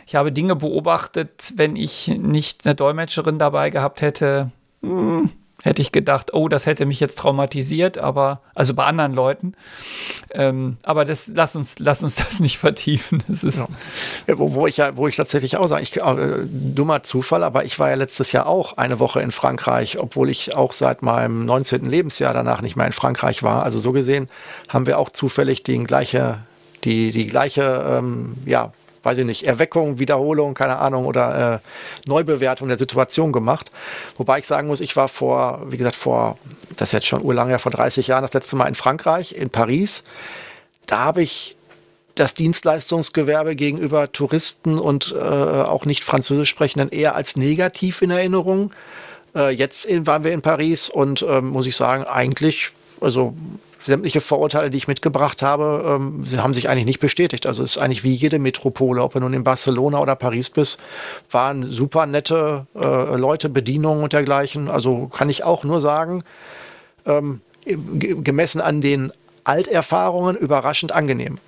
Ich 0.05 0.15
habe 0.15 0.31
Dinge 0.31 0.55
beobachtet, 0.55 1.53
wenn 1.55 1.75
ich 1.75 2.07
nicht 2.07 2.65
eine 2.65 2.75
Dolmetscherin 2.75 3.39
dabei 3.39 3.71
gehabt 3.71 4.01
hätte. 4.01 4.51
Mh, 4.81 4.89
hm, 4.89 5.29
hätte 5.63 5.81
ich 5.81 5.91
gedacht, 5.91 6.33
oh, 6.33 6.47
das 6.47 6.65
hätte 6.65 6.85
mich 6.85 6.99
jetzt 6.99 7.19
traumatisiert, 7.19 7.97
aber 7.97 8.41
also 8.55 8.73
bei 8.73 8.85
anderen 8.85 9.13
Leuten. 9.13 9.53
Ähm, 10.31 10.77
aber 10.83 11.05
das 11.05 11.31
lass 11.33 11.55
uns, 11.55 11.75
lass 11.79 12.03
uns 12.03 12.15
das 12.27 12.39
nicht 12.39 12.57
vertiefen. 12.57 13.23
Das 13.27 13.43
ist 13.43 13.59
ja. 13.59 13.67
Ja, 14.27 14.39
wo, 14.39 14.53
wo, 14.53 14.67
ich 14.67 14.77
ja, 14.77 14.97
wo 14.97 15.07
ich 15.07 15.15
tatsächlich 15.15 15.57
auch 15.57 15.67
sage, 15.67 15.83
ich, 15.83 15.97
äh, 15.97 16.45
dummer 16.45 17.03
Zufall, 17.03 17.43
aber 17.43 17.65
ich 17.65 17.77
war 17.79 17.89
ja 17.89 17.95
letztes 17.95 18.31
Jahr 18.31 18.47
auch 18.47 18.77
eine 18.77 18.99
Woche 18.99 19.21
in 19.21 19.31
Frankreich, 19.31 19.99
obwohl 19.99 20.29
ich 20.29 20.55
auch 20.55 20.73
seit 20.73 21.01
meinem 21.01 21.45
19. 21.45 21.85
Lebensjahr 21.85 22.33
danach 22.33 22.61
nicht 22.61 22.75
mehr 22.75 22.87
in 22.87 22.93
Frankreich 22.93 23.43
war. 23.43 23.63
Also 23.63 23.79
so 23.79 23.91
gesehen 23.91 24.29
haben 24.67 24.85
wir 24.85 24.97
auch 24.97 25.09
zufällig 25.09 25.63
die 25.63 25.77
gleiche, 25.83 26.39
die, 26.83 27.11
die 27.11 27.27
gleiche, 27.27 27.85
ähm, 27.87 28.35
ja, 28.45 28.73
weiß 29.03 29.17
ich 29.19 29.25
nicht, 29.25 29.43
Erweckung, 29.47 29.99
Wiederholung, 29.99 30.53
keine 30.53 30.77
Ahnung, 30.77 31.05
oder 31.05 31.55
äh, 31.55 32.09
Neubewertung 32.09 32.67
der 32.67 32.77
Situation 32.77 33.31
gemacht. 33.31 33.71
Wobei 34.15 34.39
ich 34.39 34.47
sagen 34.47 34.67
muss, 34.67 34.81
ich 34.81 34.95
war 34.95 35.07
vor, 35.07 35.65
wie 35.67 35.77
gesagt, 35.77 35.95
vor, 35.95 36.35
das 36.75 36.89
ist 36.89 36.93
jetzt 36.93 37.07
schon 37.07 37.23
urlang 37.23 37.57
vor 37.59 37.71
30 37.71 38.07
Jahren, 38.07 38.21
das 38.21 38.33
letzte 38.33 38.55
Mal 38.55 38.67
in 38.67 38.75
Frankreich, 38.75 39.33
in 39.33 39.49
Paris. 39.49 40.03
Da 40.85 40.99
habe 40.99 41.23
ich 41.23 41.57
das 42.15 42.33
Dienstleistungsgewerbe 42.33 43.55
gegenüber 43.55 44.11
Touristen 44.11 44.77
und 44.77 45.15
äh, 45.17 45.19
auch 45.19 45.85
nicht 45.85 46.03
Französisch 46.03 46.49
sprechenden 46.49 46.89
eher 46.89 47.15
als 47.15 47.35
negativ 47.35 48.01
in 48.01 48.11
Erinnerung. 48.11 48.71
Äh, 49.35 49.51
jetzt 49.51 49.85
in, 49.85 50.05
waren 50.07 50.23
wir 50.23 50.31
in 50.31 50.41
Paris 50.41 50.89
und 50.89 51.25
ähm, 51.27 51.47
muss 51.47 51.67
ich 51.67 51.75
sagen, 51.75 52.03
eigentlich, 52.03 52.71
also 52.99 53.33
sämtliche 53.85 54.21
Vorurteile, 54.21 54.69
die 54.69 54.77
ich 54.77 54.87
mitgebracht 54.87 55.41
habe, 55.41 55.83
ähm, 55.85 56.23
haben 56.37 56.53
sich 56.53 56.69
eigentlich 56.69 56.85
nicht 56.85 56.99
bestätigt. 56.99 57.47
Also 57.47 57.63
es 57.63 57.75
ist 57.75 57.81
eigentlich 57.81 58.03
wie 58.03 58.13
jede 58.13 58.39
Metropole, 58.39 59.01
ob 59.01 59.13
du 59.13 59.19
nun 59.19 59.33
in 59.33 59.43
Barcelona 59.43 59.99
oder 59.99 60.15
Paris 60.15 60.49
bist, 60.49 60.79
waren 61.29 61.69
super 61.69 62.05
nette 62.05 62.67
äh, 62.75 63.15
Leute, 63.15 63.49
Bedienungen 63.49 64.03
und 64.03 64.13
dergleichen. 64.13 64.69
Also 64.69 65.07
kann 65.07 65.29
ich 65.29 65.43
auch 65.43 65.63
nur 65.63 65.81
sagen, 65.81 66.23
ähm, 67.05 67.41
gemessen 67.65 68.61
an 68.61 68.81
den 68.81 69.11
Alterfahrungen 69.43 70.35
überraschend 70.35 70.91
angenehm. 70.91 71.39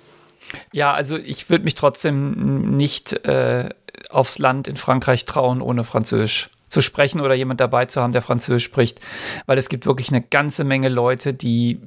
Ja, 0.72 0.92
also 0.92 1.16
ich 1.16 1.48
würde 1.50 1.64
mich 1.64 1.74
trotzdem 1.74 2.76
nicht 2.76 3.24
äh, 3.26 3.70
aufs 4.10 4.38
Land 4.38 4.68
in 4.68 4.76
Frankreich 4.76 5.24
trauen 5.24 5.60
ohne 5.60 5.84
Französisch 5.84 6.50
zu 6.68 6.80
sprechen 6.80 7.20
oder 7.20 7.34
jemand 7.34 7.60
dabei 7.60 7.86
zu 7.86 8.00
haben, 8.00 8.12
der 8.12 8.22
Französisch 8.22 8.64
spricht, 8.64 9.00
weil 9.46 9.58
es 9.58 9.68
gibt 9.68 9.86
wirklich 9.86 10.08
eine 10.08 10.20
ganze 10.22 10.64
Menge 10.64 10.88
Leute, 10.88 11.32
die 11.32 11.80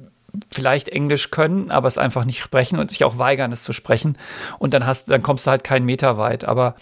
vielleicht 0.50 0.88
Englisch 0.88 1.30
können, 1.30 1.70
aber 1.70 1.88
es 1.88 1.98
einfach 1.98 2.24
nicht 2.24 2.40
sprechen 2.40 2.78
und 2.78 2.90
sich 2.90 3.04
auch 3.04 3.18
weigern, 3.18 3.52
es 3.52 3.62
zu 3.62 3.72
sprechen. 3.72 4.16
Und 4.58 4.74
dann 4.74 4.86
hast, 4.86 5.10
dann 5.10 5.22
kommst 5.22 5.46
du 5.46 5.50
halt 5.50 5.64
keinen 5.64 5.86
Meter 5.86 6.18
weit. 6.18 6.44
Aber 6.44 6.74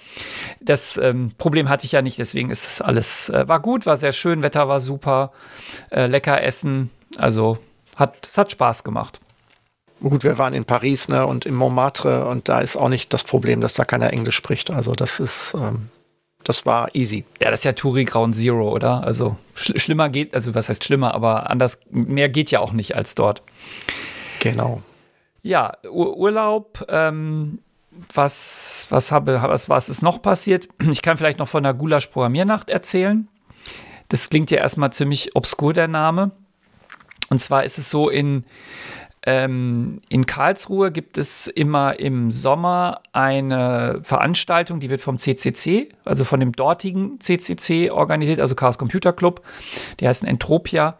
das 0.60 0.96
ähm, 0.96 1.32
Problem 1.38 1.68
hatte 1.68 1.84
ich 1.84 1.92
ja 1.92 2.02
nicht, 2.02 2.18
deswegen 2.18 2.50
ist 2.50 2.66
es 2.66 2.82
alles, 2.82 3.28
äh, 3.28 3.48
war 3.48 3.60
gut, 3.60 3.86
war 3.86 3.96
sehr 3.96 4.12
schön, 4.12 4.42
Wetter 4.42 4.68
war 4.68 4.80
super, 4.80 5.32
äh, 5.90 6.06
lecker 6.06 6.42
essen. 6.42 6.90
Also 7.18 7.58
hat, 7.94 8.26
es 8.26 8.36
hat 8.36 8.50
Spaß 8.50 8.84
gemacht. 8.84 9.20
Gut, 10.00 10.24
wir 10.24 10.36
waren 10.36 10.52
in 10.52 10.66
Paris 10.66 11.08
ne, 11.08 11.26
und 11.26 11.46
in 11.46 11.54
Montmartre 11.54 12.26
und 12.26 12.50
da 12.50 12.60
ist 12.60 12.76
auch 12.76 12.90
nicht 12.90 13.14
das 13.14 13.24
Problem, 13.24 13.62
dass 13.62 13.74
da 13.74 13.84
keiner 13.84 14.12
Englisch 14.12 14.36
spricht. 14.36 14.70
Also 14.70 14.92
das 14.92 15.20
ist, 15.20 15.54
ähm, 15.54 15.88
das 16.46 16.64
war 16.64 16.94
easy. 16.94 17.24
Ja, 17.40 17.50
das 17.50 17.60
ist 17.60 17.64
ja 17.64 17.72
Touri 17.72 18.04
Ground 18.04 18.36
Zero, 18.36 18.70
oder? 18.70 19.02
Also 19.02 19.36
sch 19.56 19.72
schlimmer 19.80 20.08
geht, 20.08 20.32
also 20.32 20.54
was 20.54 20.68
heißt 20.68 20.84
schlimmer, 20.84 21.12
aber 21.12 21.50
anders, 21.50 21.80
mehr 21.90 22.28
geht 22.28 22.52
ja 22.52 22.60
auch 22.60 22.72
nicht 22.72 22.94
als 22.94 23.16
dort. 23.16 23.42
Genau. 24.38 24.80
Ja, 25.42 25.76
Ur 25.90 26.16
Urlaub, 26.16 26.86
ähm, 26.88 27.58
was, 28.14 28.86
was, 28.90 29.10
habe, 29.10 29.42
was, 29.42 29.68
was 29.68 29.88
ist 29.88 30.02
noch 30.02 30.22
passiert? 30.22 30.68
Ich 30.90 31.02
kann 31.02 31.16
vielleicht 31.16 31.40
noch 31.40 31.48
von 31.48 31.64
der 31.64 31.74
Gulasch-Programmiernacht 31.74 32.70
erzählen. 32.70 33.26
Das 34.08 34.30
klingt 34.30 34.52
ja 34.52 34.58
erstmal 34.58 34.92
ziemlich 34.92 35.34
obskur, 35.34 35.72
der 35.72 35.88
Name. 35.88 36.30
Und 37.28 37.40
zwar 37.40 37.64
ist 37.64 37.78
es 37.78 37.90
so, 37.90 38.08
in, 38.08 38.44
ähm, 39.26 39.98
in 40.08 40.24
Karlsruhe 40.24 40.92
gibt 40.92 41.18
es 41.18 41.48
immer 41.48 41.98
im 41.98 42.30
Sommer 42.30 43.00
eine 43.12 43.98
Veranstaltung, 44.02 44.78
die 44.78 44.88
wird 44.88 45.00
vom 45.00 45.18
CCC, 45.18 45.88
also 46.04 46.24
von 46.24 46.38
dem 46.38 46.52
dortigen 46.52 47.18
CCC 47.18 47.90
organisiert, 47.90 48.40
also 48.40 48.54
Chaos 48.54 48.78
Computer 48.78 49.12
Club. 49.12 49.42
Die 49.98 50.06
heißt 50.06 50.24
Entropia. 50.24 50.96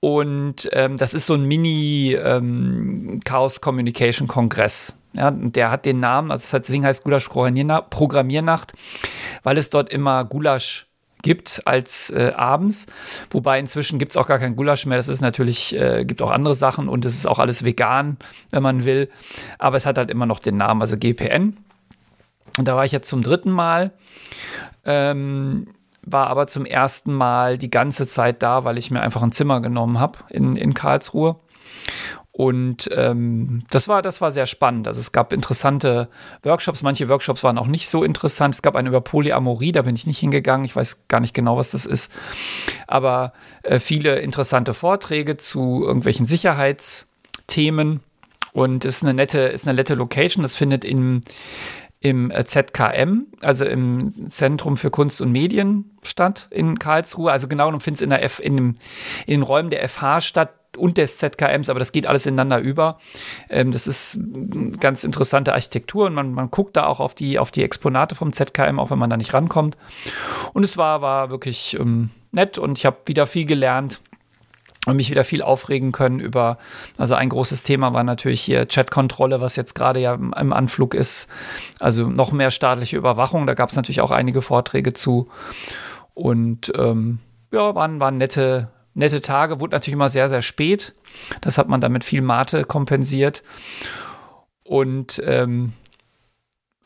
Und 0.00 0.70
ähm, 0.72 0.96
das 0.96 1.12
ist 1.12 1.26
so 1.26 1.34
ein 1.34 1.44
Mini-Chaos 1.44 3.56
ähm, 3.56 3.60
Communication 3.60 4.26
Kongress. 4.26 4.96
Ja, 5.12 5.30
der 5.30 5.70
hat 5.70 5.84
den 5.84 6.00
Namen, 6.00 6.30
also 6.30 6.56
das 6.56 6.68
Ding 6.68 6.84
heißt 6.84 7.04
Gulasch 7.04 7.28
Programmiernacht, 7.28 8.72
weil 9.42 9.58
es 9.58 9.68
dort 9.68 9.92
immer 9.92 10.24
Gulasch 10.24 10.86
gibt 11.22 11.62
als 11.66 12.10
äh, 12.10 12.32
abends. 12.36 12.86
Wobei 13.30 13.58
inzwischen 13.58 13.98
gibt 13.98 14.12
es 14.12 14.16
auch 14.16 14.26
gar 14.26 14.38
kein 14.38 14.56
Gulasch 14.56 14.86
mehr. 14.86 14.96
Das 14.96 15.08
ist 15.08 15.20
natürlich, 15.20 15.76
äh, 15.76 16.04
gibt 16.04 16.22
auch 16.22 16.30
andere 16.30 16.54
Sachen 16.54 16.88
und 16.88 17.04
es 17.04 17.14
ist 17.14 17.26
auch 17.26 17.38
alles 17.38 17.64
vegan, 17.64 18.16
wenn 18.50 18.62
man 18.62 18.84
will. 18.84 19.08
Aber 19.58 19.76
es 19.76 19.86
hat 19.86 19.98
halt 19.98 20.10
immer 20.10 20.26
noch 20.26 20.38
den 20.38 20.56
Namen, 20.56 20.80
also 20.80 20.96
GPN. 20.96 21.56
Und 22.58 22.68
da 22.68 22.76
war 22.76 22.84
ich 22.84 22.92
jetzt 22.92 23.08
zum 23.08 23.22
dritten 23.22 23.50
Mal. 23.50 23.92
Ähm, 24.84 25.66
war 26.02 26.28
aber 26.28 26.46
zum 26.46 26.64
ersten 26.64 27.12
Mal 27.12 27.58
die 27.58 27.70
ganze 27.70 28.06
Zeit 28.06 28.42
da, 28.42 28.64
weil 28.64 28.78
ich 28.78 28.90
mir 28.90 29.00
einfach 29.00 29.22
ein 29.22 29.32
Zimmer 29.32 29.60
genommen 29.60 30.00
habe 30.00 30.18
in, 30.30 30.56
in 30.56 30.74
Karlsruhe. 30.74 31.36
Und 32.40 32.88
ähm, 32.94 33.64
das, 33.68 33.86
war, 33.86 34.00
das 34.00 34.22
war 34.22 34.30
sehr 34.30 34.46
spannend. 34.46 34.88
Also 34.88 34.98
es 34.98 35.12
gab 35.12 35.34
interessante 35.34 36.08
Workshops. 36.42 36.82
Manche 36.82 37.10
Workshops 37.10 37.44
waren 37.44 37.58
auch 37.58 37.66
nicht 37.66 37.86
so 37.86 38.02
interessant. 38.02 38.54
Es 38.54 38.62
gab 38.62 38.76
einen 38.76 38.88
über 38.88 39.02
Polyamorie, 39.02 39.72
da 39.72 39.82
bin 39.82 39.94
ich 39.94 40.06
nicht 40.06 40.20
hingegangen. 40.20 40.64
Ich 40.64 40.74
weiß 40.74 41.06
gar 41.08 41.20
nicht 41.20 41.34
genau, 41.34 41.58
was 41.58 41.72
das 41.72 41.84
ist. 41.84 42.10
Aber 42.86 43.34
äh, 43.62 43.78
viele 43.78 44.20
interessante 44.20 44.72
Vorträge 44.72 45.36
zu 45.36 45.84
irgendwelchen 45.84 46.24
Sicherheitsthemen. 46.24 48.00
Und 48.54 48.86
es 48.86 48.96
ist 48.96 49.02
eine 49.02 49.12
nette, 49.12 49.40
ist 49.40 49.68
eine 49.68 49.76
nette 49.76 49.94
Location. 49.94 50.40
Das 50.40 50.56
findet 50.56 50.82
im, 50.82 51.20
im 52.00 52.30
äh, 52.30 52.46
ZKM, 52.46 53.26
also 53.42 53.66
im 53.66 54.30
Zentrum 54.30 54.78
für 54.78 54.90
Kunst 54.90 55.20
und 55.20 55.30
Medien 55.30 55.90
statt 56.02 56.48
in 56.50 56.78
Karlsruhe. 56.78 57.32
Also 57.32 57.48
genau 57.48 57.66
genommen 57.66 57.82
findet 57.82 58.10
es 58.22 58.38
in, 58.38 58.56
in, 58.56 58.56
in 58.56 58.78
den 59.26 59.42
Räumen 59.42 59.68
der 59.68 59.86
FH 59.86 60.22
statt 60.22 60.54
und 60.76 60.98
des 60.98 61.18
ZKMs, 61.18 61.68
aber 61.68 61.78
das 61.78 61.92
geht 61.92 62.06
alles 62.06 62.26
ineinander 62.26 62.60
über. 62.60 62.98
Ähm, 63.48 63.72
das 63.72 63.86
ist 63.86 64.18
ganz 64.78 65.04
interessante 65.04 65.52
Architektur 65.52 66.06
und 66.06 66.14
man, 66.14 66.32
man 66.32 66.50
guckt 66.50 66.76
da 66.76 66.86
auch 66.86 67.00
auf 67.00 67.14
die, 67.14 67.38
auf 67.38 67.50
die 67.50 67.62
Exponate 67.62 68.14
vom 68.14 68.32
ZKM, 68.32 68.78
auch 68.78 68.90
wenn 68.90 68.98
man 68.98 69.10
da 69.10 69.16
nicht 69.16 69.34
rankommt. 69.34 69.76
Und 70.52 70.64
es 70.64 70.76
war, 70.76 71.02
war 71.02 71.30
wirklich 71.30 71.78
ähm, 71.78 72.10
nett 72.32 72.58
und 72.58 72.78
ich 72.78 72.86
habe 72.86 72.98
wieder 73.06 73.26
viel 73.26 73.46
gelernt 73.46 74.00
und 74.86 74.96
mich 74.96 75.10
wieder 75.10 75.24
viel 75.24 75.42
aufregen 75.42 75.92
können 75.92 76.20
über, 76.20 76.58
also 76.96 77.14
ein 77.14 77.28
großes 77.28 77.62
Thema 77.62 77.92
war 77.92 78.02
natürlich 78.02 78.40
hier 78.40 78.64
Chatkontrolle, 78.66 79.40
was 79.40 79.56
jetzt 79.56 79.74
gerade 79.74 80.00
ja 80.00 80.14
im 80.14 80.52
Anflug 80.52 80.94
ist. 80.94 81.28
Also 81.80 82.08
noch 82.08 82.32
mehr 82.32 82.50
staatliche 82.50 82.96
Überwachung, 82.96 83.46
da 83.46 83.54
gab 83.54 83.68
es 83.68 83.76
natürlich 83.76 84.00
auch 84.00 84.10
einige 84.10 84.40
Vorträge 84.40 84.94
zu. 84.94 85.28
Und 86.14 86.72
ähm, 86.76 87.18
ja, 87.52 87.74
waren, 87.74 88.00
waren 88.00 88.16
nette, 88.16 88.68
nette 88.94 89.20
Tage, 89.20 89.60
wurde 89.60 89.74
natürlich 89.74 89.94
immer 89.94 90.10
sehr, 90.10 90.28
sehr 90.28 90.42
spät. 90.42 90.94
Das 91.40 91.58
hat 91.58 91.68
man 91.68 91.80
dann 91.80 91.92
mit 91.92 92.04
viel 92.04 92.22
Mate 92.22 92.64
kompensiert. 92.64 93.42
Und 94.64 95.22
ähm, 95.26 95.72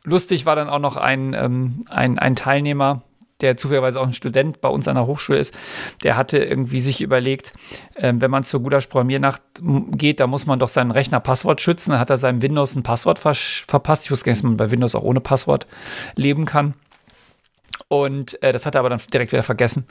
lustig 0.05 0.47
war 0.47 0.57
dann 0.57 0.69
auch 0.69 0.79
noch 0.79 0.97
ein, 0.97 1.35
ähm, 1.35 1.85
ein, 1.89 2.19
ein 2.19 2.37
Teilnehmer, 2.37 3.03
der 3.41 3.57
zufälligerweise 3.57 4.01
auch 4.01 4.07
ein 4.07 4.13
Student 4.13 4.61
bei 4.61 4.69
uns 4.69 4.87
an 4.89 4.95
der 4.95 5.07
Hochschule 5.07 5.39
ist, 5.39 5.57
der 6.03 6.17
hatte 6.17 6.39
irgendwie 6.39 6.81
sich 6.81 7.01
überlegt, 7.01 7.53
äh, 7.95 8.13
wenn 8.17 8.31
man 8.31 8.45
zur 8.45 8.63
Gulasch 8.63 8.87
Programmiernacht 8.87 9.43
geht, 9.91 10.21
da 10.21 10.27
muss 10.27 10.47
man 10.47 10.59
doch 10.59 10.69
seinen 10.69 10.93
Rechner 10.93 11.21
Passwort 11.21 11.61
schützen. 11.61 11.91
Dann 11.91 12.01
hat 12.01 12.11
er 12.11 12.17
seinem 12.17 12.43
Windows 12.43 12.75
ein 12.75 12.83
Passwort 12.83 13.19
verpasst. 13.19 14.05
Ich 14.05 14.11
wusste 14.11 14.27
gar 14.27 14.33
nicht, 14.33 14.43
dass 14.43 14.49
man 14.49 14.57
bei 14.57 14.71
Windows 14.71 14.95
auch 14.95 15.03
ohne 15.03 15.21
Passwort 15.21 15.67
leben 16.15 16.45
kann. 16.45 16.75
Und 18.03 18.43
äh, 18.43 18.51
das 18.51 18.67
hat 18.67 18.75
er 18.75 18.81
aber 18.81 18.91
dann 18.91 19.01
direkt 19.13 19.31
wieder 19.31 19.45
vergessen. 19.45 19.87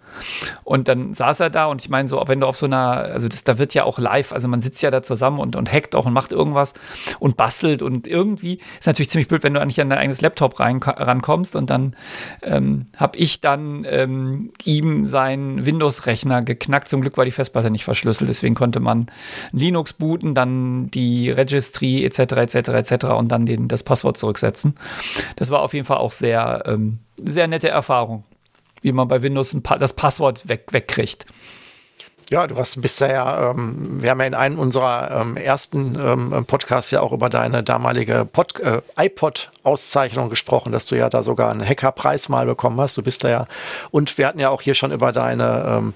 Und 0.66 0.90
dann 0.90 1.14
saß 1.14 1.40
er 1.40 1.50
da 1.50 1.68
und 1.68 1.82
ich 1.82 1.90
meine, 1.90 2.10
so, 2.10 2.22
wenn 2.28 2.42
du 2.42 2.48
auf 2.48 2.58
so 2.58 2.66
einer, 2.66 2.98
also 2.98 3.30
das, 3.30 3.46
da 3.46 3.58
wird 3.60 3.74
ja 3.74 3.86
auch 3.86 3.98
live, 3.98 4.34
also 4.34 4.50
man 4.50 4.60
sitzt 4.60 4.82
ja 4.82 4.92
da 4.92 5.02
zusammen 5.02 5.40
und, 5.40 5.56
und 5.56 5.72
hackt 5.72 5.96
auch 5.96 6.06
und 6.06 6.12
macht 6.12 6.34
irgendwas 6.34 6.74
und 7.20 7.38
bastelt 7.38 7.82
und 7.82 8.06
irgendwie 8.06 8.60
ist 8.78 8.88
natürlich 8.88 9.10
ziemlich 9.10 9.30
blöd, 9.30 9.44
wenn 9.44 9.54
du 9.54 9.66
nicht 9.66 9.80
an 9.80 9.90
dein 9.90 10.00
eigenes 10.00 10.20
Laptop 10.20 10.60
rein, 10.60 10.82
rankommst 10.84 11.56
und 11.56 11.70
dann 11.70 11.96
ähm, 12.42 12.88
habe 12.98 13.18
ich 13.18 13.40
dann 13.40 13.86
ähm, 13.90 14.52
ihm 14.66 15.06
seinen 15.06 15.66
Windows-Rechner 15.66 16.42
geknackt. 16.42 16.90
Zum 16.90 17.00
Glück 17.00 17.16
war 17.16 17.24
die 17.24 17.32
Festplatte 17.32 17.72
nicht 17.72 17.86
verschlüsselt, 17.86 18.30
deswegen 18.30 18.54
konnte 18.54 18.82
man 18.82 19.08
Linux 19.54 19.94
booten, 19.94 20.36
dann 20.36 20.92
die 20.92 21.32
Registry 21.32 22.04
etc. 22.04 22.20
etc. 22.20 22.56
etc. 22.56 23.06
und 23.06 23.32
dann 23.32 23.46
den, 23.46 23.70
das 23.70 23.84
Passwort 23.84 24.18
zurücksetzen. 24.18 24.76
Das 25.38 25.52
war 25.52 25.62
auf 25.62 25.74
jeden 25.74 25.86
Fall 25.86 25.98
auch 25.98 26.12
sehr 26.12 26.64
ähm, 26.66 27.00
sehr 27.18 27.48
nette 27.48 27.70
Erfahrung, 27.70 28.24
wie 28.82 28.92
man 28.92 29.08
bei 29.08 29.22
Windows 29.22 29.56
pa 29.62 29.78
das 29.78 29.94
Passwort 29.94 30.48
weg, 30.48 30.68
wegkriegt. 30.72 31.26
Ja, 32.30 32.48
du 32.48 32.56
hast 32.58 32.82
bist 32.82 33.00
ja, 33.00 33.52
ähm, 33.52 34.02
wir 34.02 34.10
haben 34.10 34.20
ja 34.20 34.26
in 34.26 34.34
einem 34.34 34.58
unserer 34.58 35.22
ähm, 35.22 35.38
ersten 35.38 35.96
ähm, 36.02 36.46
Podcasts 36.46 36.90
ja 36.90 37.02
auch 37.02 37.12
über 37.12 37.30
deine 37.30 37.62
damalige 37.62 38.28
äh, 38.62 38.82
iPod-Auszeichnung 38.98 40.30
gesprochen, 40.30 40.72
dass 40.72 40.86
du 40.86 40.96
ja 40.96 41.10
da 41.10 41.22
sogar 41.22 41.52
einen 41.52 41.64
Hackerpreis 41.64 42.30
mal 42.30 42.46
bekommen 42.46 42.80
hast. 42.80 42.98
Du 42.98 43.04
bist 43.04 43.24
da 43.24 43.30
ja, 43.30 43.48
und 43.92 44.18
wir 44.18 44.26
hatten 44.26 44.40
ja 44.40 44.50
auch 44.50 44.62
hier 44.62 44.74
schon 44.74 44.92
über 44.92 45.12
deine, 45.12 45.66
ähm, 45.68 45.94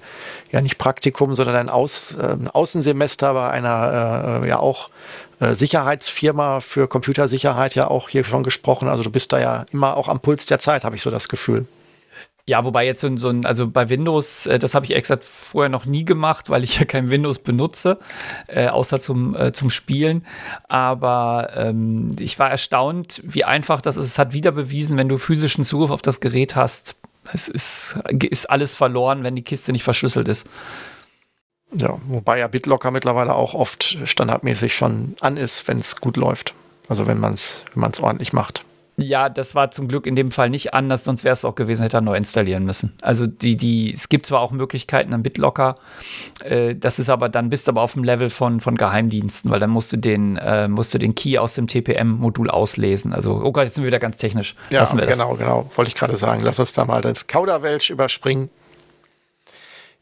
ja 0.52 0.60
nicht 0.60 0.78
Praktikum, 0.78 1.34
sondern 1.34 1.56
dein 1.56 1.70
Aus, 1.70 2.12
äh, 2.12 2.36
Außensemester 2.52 3.34
bei 3.34 3.50
einer 3.50 4.42
äh, 4.44 4.48
ja 4.48 4.58
auch 4.58 4.90
äh, 5.40 5.54
Sicherheitsfirma 5.54 6.60
für 6.60 6.88
Computersicherheit 6.88 7.74
ja 7.74 7.88
auch 7.88 8.08
hier 8.08 8.24
schon 8.24 8.42
gesprochen. 8.42 8.88
Also 8.88 9.04
du 9.04 9.10
bist 9.10 9.32
da 9.32 9.40
ja 9.40 9.66
immer 9.72 9.96
auch 9.96 10.08
am 10.08 10.20
Puls 10.20 10.46
der 10.46 10.58
Zeit, 10.58 10.84
habe 10.84 10.96
ich 10.96 11.02
so 11.02 11.10
das 11.10 11.28
Gefühl. 11.28 11.66
Ja, 12.48 12.64
wobei 12.64 12.86
jetzt 12.86 13.02
so, 13.02 13.14
so 13.18 13.28
ein, 13.28 13.44
also 13.44 13.68
bei 13.68 13.90
Windows, 13.90 14.46
äh, 14.46 14.58
das 14.58 14.74
habe 14.74 14.86
ich 14.86 14.94
extra 14.94 15.18
vorher 15.20 15.68
noch 15.68 15.84
nie 15.84 16.06
gemacht, 16.06 16.48
weil 16.48 16.64
ich 16.64 16.78
ja 16.78 16.86
kein 16.86 17.10
Windows 17.10 17.40
benutze, 17.40 17.98
äh, 18.46 18.68
außer 18.68 19.00
zum, 19.00 19.36
äh, 19.36 19.52
zum 19.52 19.68
Spielen. 19.68 20.24
Aber 20.66 21.50
ähm, 21.54 22.16
ich 22.18 22.38
war 22.38 22.50
erstaunt, 22.50 23.20
wie 23.22 23.44
einfach 23.44 23.82
das 23.82 23.98
ist. 23.98 24.06
Es 24.06 24.18
hat 24.18 24.32
wieder 24.32 24.50
bewiesen, 24.50 24.96
wenn 24.96 25.10
du 25.10 25.18
physischen 25.18 25.62
Zugriff 25.62 25.90
auf 25.90 26.00
das 26.00 26.20
Gerät 26.20 26.56
hast, 26.56 26.96
es 27.34 27.48
ist, 27.48 27.98
ist 28.30 28.48
alles 28.48 28.72
verloren, 28.72 29.24
wenn 29.24 29.36
die 29.36 29.42
Kiste 29.42 29.72
nicht 29.72 29.84
verschlüsselt 29.84 30.26
ist. 30.28 30.48
Ja, 31.72 31.98
wobei 32.06 32.38
ja 32.38 32.48
BitLocker 32.48 32.90
mittlerweile 32.90 33.34
auch 33.34 33.54
oft 33.54 33.98
standardmäßig 34.04 34.74
schon 34.74 35.16
an 35.20 35.36
ist, 35.36 35.68
wenn 35.68 35.78
es 35.78 35.96
gut 35.96 36.16
läuft. 36.16 36.54
Also 36.88 37.06
wenn 37.06 37.20
man 37.20 37.34
es 37.34 37.64
wenn 37.74 37.92
ordentlich 38.00 38.32
macht. 38.32 38.64
Ja, 39.00 39.28
das 39.28 39.54
war 39.54 39.70
zum 39.70 39.86
Glück 39.86 40.08
in 40.08 40.16
dem 40.16 40.32
Fall 40.32 40.50
nicht 40.50 40.74
anders, 40.74 41.04
sonst 41.04 41.22
wäre 41.22 41.32
es 41.32 41.44
auch 41.44 41.54
gewesen, 41.54 41.82
hätte 41.82 41.98
er 41.98 42.00
neu 42.00 42.16
installieren 42.16 42.64
müssen. 42.64 42.94
Also 43.00 43.28
die, 43.28 43.56
die, 43.56 43.94
es 43.94 44.08
gibt 44.08 44.26
zwar 44.26 44.40
auch 44.40 44.50
Möglichkeiten 44.50 45.14
am 45.14 45.22
BitLocker, 45.22 45.76
äh, 46.42 46.74
das 46.74 46.98
ist 46.98 47.08
aber, 47.08 47.28
dann 47.28 47.48
bist 47.48 47.68
du 47.68 47.70
aber 47.70 47.82
auf 47.82 47.92
dem 47.92 48.02
Level 48.02 48.28
von, 48.28 48.60
von 48.60 48.76
Geheimdiensten, 48.76 49.52
weil 49.52 49.60
dann 49.60 49.70
musst 49.70 49.92
du 49.92 49.98
den, 49.98 50.36
äh, 50.38 50.66
musst 50.66 50.94
du 50.94 50.98
den 50.98 51.14
Key 51.14 51.38
aus 51.38 51.54
dem 51.54 51.68
TPM-Modul 51.68 52.50
auslesen. 52.50 53.12
Also, 53.12 53.40
oh 53.40 53.52
Gott, 53.52 53.64
jetzt 53.64 53.76
sind 53.76 53.84
wir 53.84 53.88
wieder 53.88 54.00
ganz 54.00 54.16
technisch. 54.16 54.56
Ja, 54.70 54.82
genau, 54.82 55.34
genau, 55.34 55.70
wollte 55.76 55.90
ich 55.90 55.94
gerade 55.94 56.16
sagen. 56.16 56.40
Lass 56.42 56.58
uns 56.58 56.72
da 56.72 56.84
mal 56.84 57.00
das 57.00 57.28
Kauderwelsch 57.28 57.90
überspringen. 57.90 58.50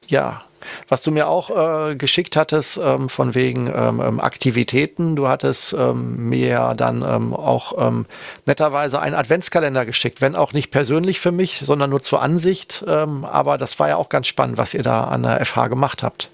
Ja, 0.09 0.45
was 0.89 1.03
du 1.03 1.11
mir 1.11 1.29
auch 1.29 1.51
äh, 1.91 1.97
geschickt 1.97 2.37
hattest, 2.37 2.79
ähm, 2.83 3.09
von 3.09 3.35
wegen 3.35 3.67
ähm, 3.67 4.01
ähm 4.01 4.21
Aktivitäten, 4.21 5.17
du 5.17 5.29
hattest 5.29 5.73
ähm, 5.73 6.29
mir 6.29 6.75
dann 6.77 7.03
ähm, 7.03 7.35
auch 7.35 7.75
ähm, 7.79 8.07
netterweise 8.47 9.01
einen 9.01 9.15
Adventskalender 9.15 9.87
geschickt, 9.87 10.21
wenn 10.21 10.35
auch 10.35 10.53
nicht 10.53 10.71
persönlich 10.71 11.21
für 11.21 11.33
mich, 11.33 11.63
sondern 11.65 11.91
nur 11.91 12.03
zur 12.03 12.23
Ansicht. 12.23 12.85
aber 12.87 13.59
das 13.59 13.79
war 13.79 13.89
ja 13.89 13.97
auch 13.97 14.09
ganz 14.09 14.27
spannend, 14.27 14.59
was 14.59 14.75
ihr 14.75 14.83
da 14.83 15.05
an 15.05 15.23
der 15.23 15.45
FH 15.45 15.69
gemacht 15.69 16.03
habt. 16.03 16.31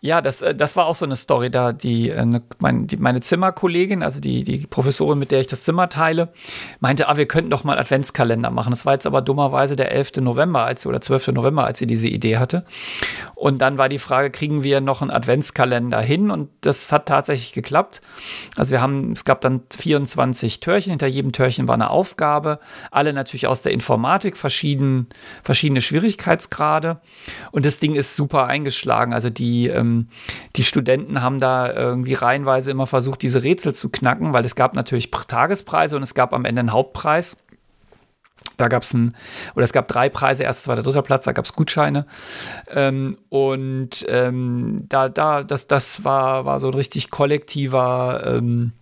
Ja, 0.00 0.20
das, 0.20 0.42
äh, 0.42 0.54
das 0.54 0.76
war 0.76 0.86
auch 0.86 0.94
so 0.94 1.04
eine 1.04 1.16
Story 1.16 1.50
da. 1.50 1.72
Die, 1.72 2.10
äh, 2.10 2.24
ne, 2.24 2.42
mein, 2.58 2.86
die, 2.86 2.96
meine 2.96 3.20
Zimmerkollegin, 3.20 4.02
also 4.02 4.20
die, 4.20 4.44
die 4.44 4.66
Professorin, 4.66 5.18
mit 5.18 5.30
der 5.30 5.40
ich 5.40 5.46
das 5.46 5.64
Zimmer 5.64 5.88
teile, 5.88 6.32
meinte, 6.80 7.08
ah, 7.08 7.16
wir 7.16 7.26
könnten 7.26 7.50
doch 7.50 7.64
mal 7.64 7.78
Adventskalender 7.78 8.50
machen. 8.50 8.70
Das 8.70 8.86
war 8.86 8.92
jetzt 8.94 9.06
aber 9.06 9.22
dummerweise 9.22 9.76
der 9.76 9.92
11. 9.92 10.16
November 10.18 10.64
als, 10.64 10.86
oder 10.86 11.00
12. 11.00 11.28
November, 11.28 11.64
als 11.64 11.78
sie 11.78 11.86
diese 11.86 12.08
Idee 12.08 12.38
hatte. 12.38 12.64
Und 13.34 13.58
dann 13.58 13.78
war 13.78 13.88
die 13.88 13.98
Frage, 13.98 14.30
kriegen 14.30 14.62
wir 14.62 14.80
noch 14.80 15.02
einen 15.02 15.10
Adventskalender 15.10 16.00
hin? 16.00 16.30
Und 16.30 16.50
das 16.60 16.92
hat 16.92 17.06
tatsächlich 17.06 17.52
geklappt. 17.52 18.00
Also 18.56 18.70
wir 18.70 18.80
haben, 18.80 19.12
es 19.12 19.24
gab 19.24 19.40
dann 19.40 19.62
24 19.76 20.60
Türchen, 20.60 20.90
hinter 20.90 21.06
jedem 21.06 21.32
Türchen 21.32 21.68
war 21.68 21.74
eine 21.74 21.90
Aufgabe, 21.90 22.60
alle 22.90 23.12
natürlich 23.12 23.46
aus 23.46 23.62
der 23.62 23.72
Informatik, 23.72 24.36
verschieden, 24.36 25.08
verschiedene 25.42 25.80
Schwierigkeitsgrade. 25.80 27.00
Und 27.50 27.66
das 27.66 27.78
Ding 27.78 27.94
ist 27.94 28.16
super 28.16 28.46
eingeschlagen. 28.46 29.12
Also 29.12 29.30
die, 29.30 29.63
ähm, 29.68 30.08
die 30.56 30.64
Studenten 30.64 31.22
haben 31.22 31.38
da 31.38 31.72
irgendwie 31.72 32.14
reihenweise 32.14 32.70
immer 32.70 32.86
versucht, 32.86 33.22
diese 33.22 33.42
Rätsel 33.42 33.74
zu 33.74 33.90
knacken, 33.90 34.32
weil 34.32 34.44
es 34.44 34.54
gab 34.54 34.74
natürlich 34.74 35.10
Tagespreise 35.10 35.96
und 35.96 36.02
es 36.02 36.14
gab 36.14 36.32
am 36.32 36.44
Ende 36.44 36.60
einen 36.60 36.72
Hauptpreis. 36.72 37.36
Da 38.56 38.68
gab 38.68 38.82
es 38.82 38.94
ein, 38.94 39.14
oder 39.54 39.64
es 39.64 39.72
gab 39.72 39.88
drei 39.88 40.08
Preise, 40.08 40.44
erster, 40.44 40.64
zweiter, 40.64 40.82
dritter 40.82 41.02
Platz, 41.02 41.24
da 41.24 41.32
gab 41.32 41.44
es 41.44 41.52
Gutscheine. 41.52 42.06
Ähm, 42.68 43.18
und 43.28 44.04
ähm, 44.08 44.84
da, 44.88 45.08
da, 45.08 45.42
das, 45.42 45.66
das 45.66 46.04
war, 46.04 46.44
war 46.44 46.60
so 46.60 46.68
ein 46.68 46.74
richtig 46.74 47.10
kollektiver, 47.10 48.22
ähm, 48.26 48.72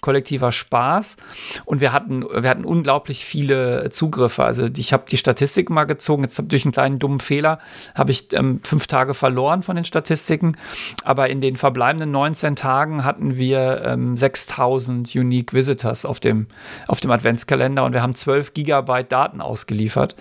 kollektiver 0.00 0.52
Spaß. 0.52 1.16
Und 1.64 1.80
wir 1.80 1.92
hatten, 1.92 2.22
wir 2.22 2.48
hatten 2.48 2.64
unglaublich 2.64 3.24
viele 3.24 3.90
Zugriffe. 3.90 4.44
Also 4.44 4.68
ich 4.76 4.92
habe 4.92 5.04
die 5.08 5.16
Statistik 5.16 5.70
mal 5.70 5.84
gezogen. 5.84 6.22
Jetzt 6.24 6.42
durch 6.46 6.64
einen 6.64 6.72
kleinen 6.72 6.98
dummen 6.98 7.20
Fehler 7.20 7.60
habe 7.94 8.10
ich 8.10 8.32
ähm, 8.32 8.60
fünf 8.64 8.86
Tage 8.86 9.14
verloren 9.14 9.62
von 9.62 9.76
den 9.76 9.84
Statistiken. 9.84 10.56
Aber 11.04 11.30
in 11.30 11.40
den 11.40 11.56
verbleibenden 11.56 12.10
19 12.10 12.56
Tagen 12.56 13.04
hatten 13.04 13.36
wir 13.36 13.96
6000 14.14 15.14
ähm, 15.14 15.20
Unique 15.20 15.52
Visitors 15.52 16.04
auf 16.04 16.20
dem, 16.20 16.46
auf 16.88 17.00
dem 17.00 17.10
Adventskalender 17.10 17.84
und 17.84 17.92
wir 17.92 18.02
haben 18.02 18.14
12 18.14 18.54
Gigabyte 18.54 19.12
Daten 19.12 19.19
ausgeliefert. 19.40 20.16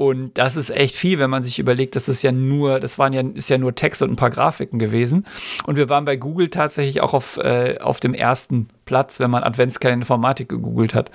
Und 0.00 0.38
das 0.38 0.56
ist 0.56 0.70
echt 0.70 0.96
viel, 0.96 1.18
wenn 1.18 1.28
man 1.28 1.42
sich 1.42 1.58
überlegt, 1.58 1.94
das 1.94 2.08
ist 2.08 2.22
ja 2.22 2.32
nur, 2.32 2.80
das 2.80 2.98
waren 2.98 3.12
ja, 3.12 3.20
ist 3.34 3.50
ja 3.50 3.58
nur 3.58 3.74
Text 3.74 4.00
und 4.00 4.10
ein 4.10 4.16
paar 4.16 4.30
Grafiken 4.30 4.78
gewesen. 4.78 5.26
Und 5.66 5.76
wir 5.76 5.90
waren 5.90 6.06
bei 6.06 6.16
Google 6.16 6.48
tatsächlich 6.48 7.02
auch 7.02 7.12
auf, 7.12 7.36
äh, 7.36 7.76
auf 7.80 8.00
dem 8.00 8.14
ersten 8.14 8.68
Platz, 8.86 9.20
wenn 9.20 9.30
man 9.30 9.42
Adventskalender 9.42 10.04
Informatik 10.04 10.48
gegoogelt 10.48 10.94
hat. 10.94 11.10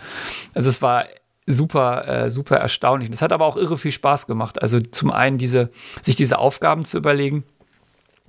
Also 0.54 0.70
es 0.70 0.84
war 0.84 1.06
super, 1.48 2.08
äh, 2.08 2.30
super 2.30 2.58
erstaunlich. 2.58 3.10
Das 3.10 3.24
hat 3.24 3.34
aber 3.34 3.46
auch 3.46 3.58
irre 3.58 3.80
viel 3.80 3.92
Spaß 3.92 4.28
gemacht. 4.28 4.62
Also 4.62 4.80
zum 4.80 5.10
einen 5.10 5.40
diese, 5.40 5.72
sich 6.04 6.16
diese 6.16 6.38
Aufgaben 6.38 6.86
zu 6.86 6.98
überlegen 6.98 7.44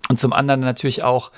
und 0.09 0.19
zum 0.19 0.33
anderen 0.33 0.61
natürlich 0.61 1.03
auch 1.03 1.33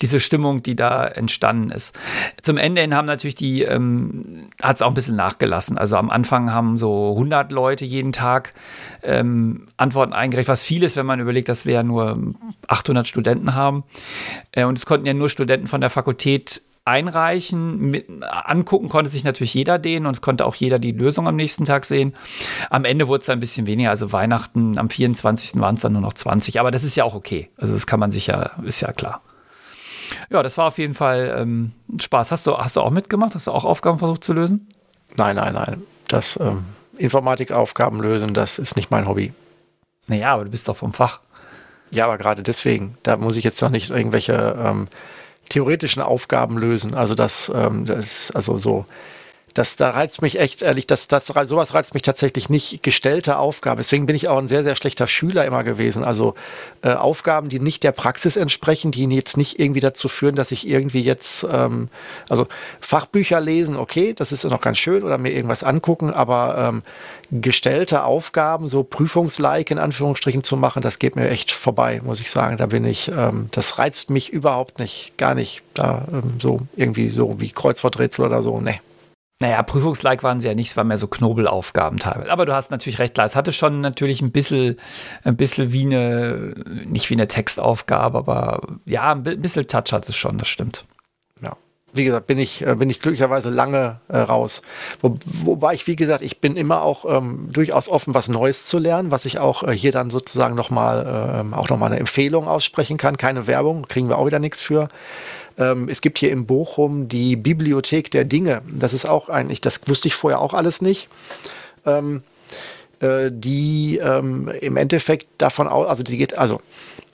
diese 0.00 0.20
Stimmung, 0.20 0.62
die 0.62 0.76
da 0.76 1.06
entstanden 1.06 1.70
ist. 1.70 1.98
Zum 2.40 2.56
Ende 2.56 2.80
hin 2.80 2.94
haben 2.94 3.06
natürlich 3.06 3.34
die, 3.34 3.62
ähm, 3.62 4.48
hat 4.62 4.76
es 4.76 4.82
auch 4.82 4.88
ein 4.88 4.94
bisschen 4.94 5.16
nachgelassen. 5.16 5.76
Also 5.76 5.96
am 5.96 6.10
Anfang 6.10 6.52
haben 6.52 6.76
so 6.76 7.12
100 7.12 7.50
Leute 7.50 7.84
jeden 7.84 8.12
Tag 8.12 8.54
ähm, 9.02 9.66
Antworten 9.76 10.12
eingereicht, 10.12 10.48
was 10.48 10.62
viel 10.62 10.82
ist, 10.82 10.96
wenn 10.96 11.06
man 11.06 11.20
überlegt, 11.20 11.48
dass 11.48 11.66
wir 11.66 11.74
ja 11.74 11.82
nur 11.82 12.16
800 12.68 13.08
Studenten 13.08 13.54
haben. 13.54 13.84
Äh, 14.52 14.64
und 14.64 14.78
es 14.78 14.86
konnten 14.86 15.06
ja 15.06 15.14
nur 15.14 15.28
Studenten 15.28 15.66
von 15.66 15.80
der 15.80 15.90
Fakultät 15.90 16.62
einreichen. 16.84 17.78
Mit, 17.78 18.06
angucken 18.22 18.88
konnte 18.88 19.10
sich 19.10 19.24
natürlich 19.24 19.54
jeder 19.54 19.78
den 19.78 20.06
und 20.06 20.14
es 20.14 20.20
konnte 20.20 20.44
auch 20.44 20.54
jeder 20.54 20.78
die 20.78 20.92
Lösung 20.92 21.28
am 21.28 21.36
nächsten 21.36 21.64
Tag 21.64 21.84
sehen. 21.84 22.14
Am 22.70 22.84
Ende 22.84 23.08
wurde 23.08 23.22
es 23.22 23.28
ein 23.28 23.40
bisschen 23.40 23.66
weniger, 23.66 23.90
also 23.90 24.12
Weihnachten 24.12 24.78
am 24.78 24.90
24. 24.90 25.60
waren 25.60 25.76
es 25.76 25.82
dann 25.82 25.92
nur 25.92 26.02
noch 26.02 26.14
20, 26.14 26.60
aber 26.60 26.70
das 26.70 26.84
ist 26.84 26.96
ja 26.96 27.04
auch 27.04 27.14
okay. 27.14 27.50
Also 27.56 27.72
das 27.72 27.86
kann 27.86 28.00
man 28.00 28.12
sich 28.12 28.26
ja, 28.26 28.50
ist 28.64 28.80
ja 28.80 28.92
klar. 28.92 29.22
Ja, 30.30 30.42
das 30.42 30.58
war 30.58 30.66
auf 30.66 30.78
jeden 30.78 30.94
Fall 30.94 31.34
ähm, 31.38 31.72
Spaß. 32.00 32.30
Hast 32.30 32.46
du, 32.46 32.56
hast 32.56 32.76
du 32.76 32.80
auch 32.80 32.90
mitgemacht? 32.90 33.34
Hast 33.34 33.46
du 33.46 33.52
auch 33.52 33.64
Aufgaben 33.64 33.98
versucht 33.98 34.24
zu 34.24 34.32
lösen? 34.32 34.68
Nein, 35.16 35.36
nein, 35.36 35.54
nein. 35.54 35.82
Das 36.08 36.38
ähm, 36.40 36.64
Informatikaufgaben 36.98 38.00
lösen, 38.00 38.34
das 38.34 38.58
ist 38.58 38.76
nicht 38.76 38.90
mein 38.90 39.06
Hobby. 39.06 39.32
Naja, 40.06 40.34
aber 40.34 40.44
du 40.44 40.50
bist 40.50 40.68
doch 40.68 40.76
vom 40.76 40.92
Fach. 40.92 41.20
Ja, 41.90 42.06
aber 42.06 42.18
gerade 42.18 42.42
deswegen, 42.42 42.96
da 43.02 43.16
muss 43.16 43.36
ich 43.36 43.44
jetzt 43.44 43.60
noch 43.60 43.70
nicht 43.70 43.90
irgendwelche 43.90 44.56
ähm, 44.58 44.88
theoretischen 45.48 46.02
Aufgaben 46.02 46.58
lösen. 46.58 46.94
Also 46.94 47.14
das, 47.14 47.50
ähm, 47.54 47.84
das 47.84 48.30
also 48.32 48.58
so 48.58 48.86
das, 49.54 49.76
da 49.76 49.90
reizt 49.90 50.22
mich 50.22 50.38
echt 50.38 50.62
ehrlich, 50.62 50.86
das, 50.86 51.08
das, 51.08 51.26
sowas 51.26 51.74
reizt 51.74 51.94
mich 51.94 52.02
tatsächlich 52.02 52.48
nicht. 52.48 52.82
Gestellte 52.82 53.38
Aufgaben. 53.38 53.78
Deswegen 53.78 54.06
bin 54.06 54.16
ich 54.16 54.28
auch 54.28 54.38
ein 54.38 54.48
sehr, 54.48 54.64
sehr 54.64 54.76
schlechter 54.76 55.06
Schüler 55.06 55.44
immer 55.44 55.64
gewesen. 55.64 56.04
Also 56.04 56.34
äh, 56.82 56.92
Aufgaben, 56.92 57.48
die 57.48 57.60
nicht 57.60 57.82
der 57.82 57.92
Praxis 57.92 58.36
entsprechen, 58.36 58.90
die 58.90 59.04
jetzt 59.06 59.36
nicht 59.36 59.58
irgendwie 59.58 59.80
dazu 59.80 60.08
führen, 60.08 60.36
dass 60.36 60.52
ich 60.52 60.66
irgendwie 60.66 61.02
jetzt, 61.02 61.46
ähm, 61.50 61.88
also 62.28 62.46
Fachbücher 62.80 63.40
lesen, 63.40 63.76
okay, 63.76 64.14
das 64.14 64.32
ist 64.32 64.44
noch 64.44 64.60
ganz 64.60 64.78
schön 64.78 65.02
oder 65.02 65.18
mir 65.18 65.32
irgendwas 65.32 65.64
angucken, 65.64 66.10
aber 66.10 66.56
ähm, 66.58 66.82
gestellte 67.30 68.04
Aufgaben, 68.04 68.68
so 68.68 68.82
Prüfungslike 68.82 69.72
in 69.72 69.78
Anführungsstrichen 69.78 70.42
zu 70.42 70.56
machen, 70.56 70.82
das 70.82 70.98
geht 70.98 71.16
mir 71.16 71.28
echt 71.28 71.52
vorbei, 71.52 72.00
muss 72.04 72.20
ich 72.20 72.30
sagen. 72.30 72.56
Da 72.56 72.66
bin 72.66 72.84
ich, 72.84 73.08
ähm, 73.08 73.48
das 73.50 73.78
reizt 73.78 74.10
mich 74.10 74.30
überhaupt 74.30 74.78
nicht, 74.78 75.16
gar 75.18 75.34
nicht. 75.34 75.62
Da 75.74 76.04
ähm, 76.12 76.34
so 76.40 76.60
irgendwie 76.76 77.10
so 77.10 77.40
wie 77.40 77.50
Kreuzworträtsel 77.50 78.24
oder 78.24 78.42
so, 78.42 78.58
ne. 78.58 78.80
Naja, 79.42 79.60
prüfungslike 79.64 80.22
waren 80.22 80.38
sie 80.38 80.46
ja 80.46 80.54
nicht, 80.54 80.68
es 80.68 80.76
waren 80.76 80.86
mehr 80.86 80.98
so 80.98 81.08
Knobelaufgaben 81.08 81.98
teilweise. 81.98 82.30
Aber 82.30 82.46
du 82.46 82.54
hast 82.54 82.70
natürlich 82.70 83.00
recht, 83.00 83.14
klar, 83.14 83.26
es 83.26 83.34
hatte 83.34 83.52
schon 83.52 83.80
natürlich 83.80 84.22
ein 84.22 84.30
bisschen, 84.30 84.76
ein 85.24 85.36
bisschen 85.36 85.72
wie 85.72 85.84
eine, 85.84 86.54
nicht 86.86 87.10
wie 87.10 87.14
eine 87.14 87.26
Textaufgabe, 87.26 88.18
aber 88.18 88.60
ja, 88.86 89.10
ein 89.10 89.24
bisschen 89.24 89.66
Touch 89.66 89.92
hat 89.92 90.08
es 90.08 90.14
schon, 90.14 90.38
das 90.38 90.46
stimmt. 90.46 90.84
Ja. 91.40 91.56
Wie 91.92 92.04
gesagt, 92.04 92.28
bin 92.28 92.38
ich, 92.38 92.64
äh, 92.64 92.76
bin 92.76 92.88
ich 92.88 93.00
glücklicherweise 93.00 93.50
lange 93.50 93.98
äh, 94.06 94.18
raus. 94.18 94.62
Wo, 95.00 95.18
wobei 95.24 95.74
ich, 95.74 95.88
wie 95.88 95.96
gesagt, 95.96 96.22
ich 96.22 96.40
bin 96.40 96.56
immer 96.56 96.82
auch 96.82 97.04
ähm, 97.04 97.48
durchaus 97.50 97.88
offen, 97.88 98.14
was 98.14 98.28
Neues 98.28 98.66
zu 98.66 98.78
lernen, 98.78 99.10
was 99.10 99.24
ich 99.24 99.40
auch 99.40 99.64
äh, 99.64 99.76
hier 99.76 99.90
dann 99.90 100.10
sozusagen 100.10 100.54
nochmal, 100.54 101.40
ähm, 101.40 101.52
auch 101.52 101.68
nochmal 101.68 101.90
eine 101.90 101.98
Empfehlung 101.98 102.46
aussprechen 102.46 102.96
kann. 102.96 103.16
Keine 103.16 103.48
Werbung, 103.48 103.88
kriegen 103.88 104.08
wir 104.08 104.18
auch 104.18 104.26
wieder 104.26 104.38
nichts 104.38 104.62
für. 104.62 104.86
Ähm, 105.58 105.88
es 105.88 106.00
gibt 106.00 106.18
hier 106.18 106.30
in 106.30 106.46
Bochum 106.46 107.08
die 107.08 107.36
Bibliothek 107.36 108.10
der 108.10 108.24
Dinge. 108.24 108.62
Das 108.66 108.92
ist 108.92 109.06
auch 109.06 109.28
eigentlich, 109.28 109.60
das 109.60 109.80
wusste 109.86 110.08
ich 110.08 110.14
vorher 110.14 110.40
auch 110.40 110.54
alles 110.54 110.80
nicht. 110.80 111.08
Ähm, 111.84 112.22
äh, 113.00 113.30
die 113.32 113.98
ähm, 113.98 114.48
im 114.60 114.76
Endeffekt 114.76 115.26
davon 115.38 115.68
aus, 115.68 115.88
also 115.88 116.02
die 116.02 116.16
geht, 116.16 116.38
also 116.38 116.60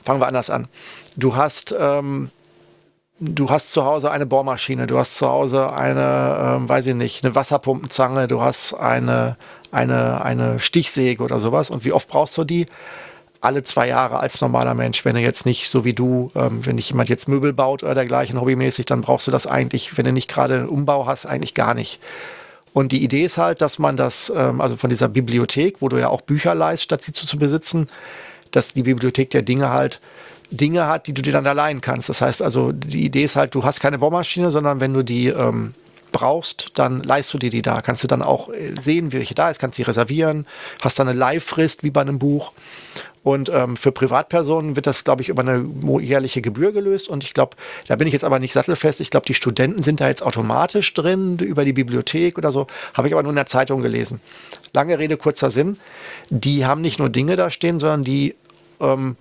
fangen 0.05 0.21
wir 0.21 0.27
anders 0.29 0.51
an. 0.51 0.69
Du 1.17 1.35
hast, 1.35 1.75
ähm, 1.79 2.31
du 3.21 3.51
hast 3.51 3.73
zu 3.73 3.85
Hause 3.85 4.11
eine 4.11 4.27
Bohrmaschine, 4.27 4.87
du 4.87 4.99
hast 4.99 5.17
zu 5.17 5.29
Hause 5.29 5.73
eine, 5.73 6.57
ähm, 6.57 6.69
weiß 6.69 6.87
ich 6.89 6.95
nicht, 6.95 7.25
eine 7.25 7.35
Wasserpumpenzange, 7.35 8.29
du 8.29 8.41
hast 8.41 8.75
eine, 8.75 9.37
eine, 9.73 10.23
eine 10.23 10.61
Stichsäge 10.61 11.23
oder 11.23 11.41
sowas. 11.41 11.71
Und 11.71 11.85
wie 11.85 11.93
oft 11.93 12.09
brauchst 12.09 12.37
du 12.37 12.45
die? 12.45 12.67
Alle 13.41 13.63
zwei 13.63 13.89
Jahre 13.89 14.19
als 14.19 14.41
normaler 14.41 14.75
Mensch. 14.75 15.05
Wenn 15.05 15.15
du 15.15 15.21
jetzt 15.21 15.47
nicht 15.47 15.69
so 15.69 15.85
wie 15.85 15.93
du, 15.93 16.31
ähm, 16.35 16.65
wenn 16.67 16.77
dich 16.77 16.91
jemand 16.91 17.09
jetzt 17.09 17.29
Möbel 17.29 17.53
baut 17.53 17.83
oder 17.83 17.95
dergleichen 17.95 18.41
hobbymäßig, 18.41 18.87
dann 18.87 19.01
brauchst 19.01 19.27
du 19.27 19.31
das 19.31 19.47
eigentlich, 19.47 19.97
wenn 19.97 20.05
du 20.05 20.13
nicht 20.13 20.29
gerade 20.29 20.55
einen 20.55 20.69
Umbau 20.69 21.07
hast, 21.07 21.27
eigentlich 21.27 21.55
gar 21.55 21.75
nicht. 21.75 22.01
Und 22.73 22.93
die 22.93 23.03
Idee 23.03 23.25
ist 23.25 23.39
halt, 23.39 23.61
dass 23.61 23.79
man 23.79 23.97
das, 23.97 24.33
ähm, 24.35 24.61
also 24.61 24.77
von 24.77 24.91
dieser 24.91 25.09
Bibliothek, 25.09 25.81
wo 25.81 25.89
du 25.89 25.99
ja 25.99 26.09
auch 26.09 26.21
Bücher 26.21 26.55
leist, 26.55 26.83
statt 26.83 27.03
sie 27.03 27.13
zu, 27.13 27.27
zu 27.27 27.39
besitzen, 27.39 27.87
dass 28.51 28.73
die 28.73 28.83
Bibliothek 28.83 29.31
der 29.31 29.43
Dinge 29.43 29.71
halt 29.71 30.01
Dinge 30.51 30.87
hat, 30.87 31.07
die 31.07 31.13
du 31.13 31.21
dir 31.21 31.33
dann 31.33 31.45
da 31.45 31.53
leihen 31.53 31.81
kannst. 31.81 32.09
Das 32.09 32.21
heißt 32.21 32.41
also, 32.41 32.73
die 32.73 33.05
Idee 33.05 33.25
ist 33.25 33.37
halt, 33.37 33.55
du 33.55 33.65
hast 33.65 33.81
keine 33.81 33.99
Bohrmaschine, 33.99 34.51
sondern 34.51 34.81
wenn 34.81 34.95
du 34.95 35.03
die 35.03 35.29
ähm, 35.29 35.75
brauchst, 36.13 36.71
dann 36.75 37.03
leist 37.03 37.33
du 37.35 37.39
dir 37.39 37.51
die 37.51 37.63
da. 37.63 37.81
Kannst 37.81 38.03
du 38.03 38.09
dann 38.09 38.23
auch 38.23 38.49
äh, 38.49 38.75
sehen, 38.81 39.13
welche 39.13 39.35
da 39.35 39.51
ist, 39.51 39.59
kannst 39.59 39.77
sie 39.77 39.83
reservieren, 39.83 40.47
hast 40.81 40.99
dann 40.99 41.09
eine 41.09 41.19
Leihfrist 41.19 41.83
wie 41.83 41.91
bei 41.91 42.01
einem 42.01 42.19
Buch 42.19 42.53
und 43.29 43.51
ähm, 43.51 43.77
für 43.77 43.93
Privatpersonen 43.93 44.75
wird 44.75 44.87
das, 44.87 45.05
glaube 45.05 45.21
ich, 45.21 45.29
über 45.29 45.43
eine 45.43 45.63
jährliche 46.01 46.41
Gebühr 46.41 46.73
gelöst. 46.73 47.11
Und 47.11 47.25
ich 47.25 47.35
glaube, 47.35 47.57
da 47.87 47.95
bin 47.97 48.07
ich 48.07 48.15
jetzt 48.15 48.25
aber 48.25 48.39
nicht 48.39 48.55
sattelfest. 48.55 49.03
Ich 49.03 49.11
glaube, 49.11 49.27
die 49.27 49.35
Studenten 49.35 49.83
sind 49.83 50.01
da 50.01 50.09
jetzt 50.09 50.23
automatisch 50.23 50.95
drin 50.95 51.39
über 51.39 51.67
die 51.67 51.75
Bibliothek 51.75 52.39
oder 52.39 52.53
so. 52.53 52.69
Habe 52.95 53.09
ich 53.09 53.13
aber 53.13 53.23
nur 53.23 53.33
in 53.33 53.37
der 53.37 53.45
Zeitung 53.45 53.83
gelesen. 53.83 54.23
Lange 54.73 54.99
Rede, 54.99 55.19
kurzer 55.19 55.51
Sinn. 55.51 55.77
Die 56.31 56.65
haben 56.65 56.81
nicht 56.81 56.99
nur 56.99 57.11
Dinge 57.11 57.37
da 57.37 57.51
stehen, 57.51 57.79
sondern 57.79 58.03
die 58.03 58.35
ähm, 58.81 59.17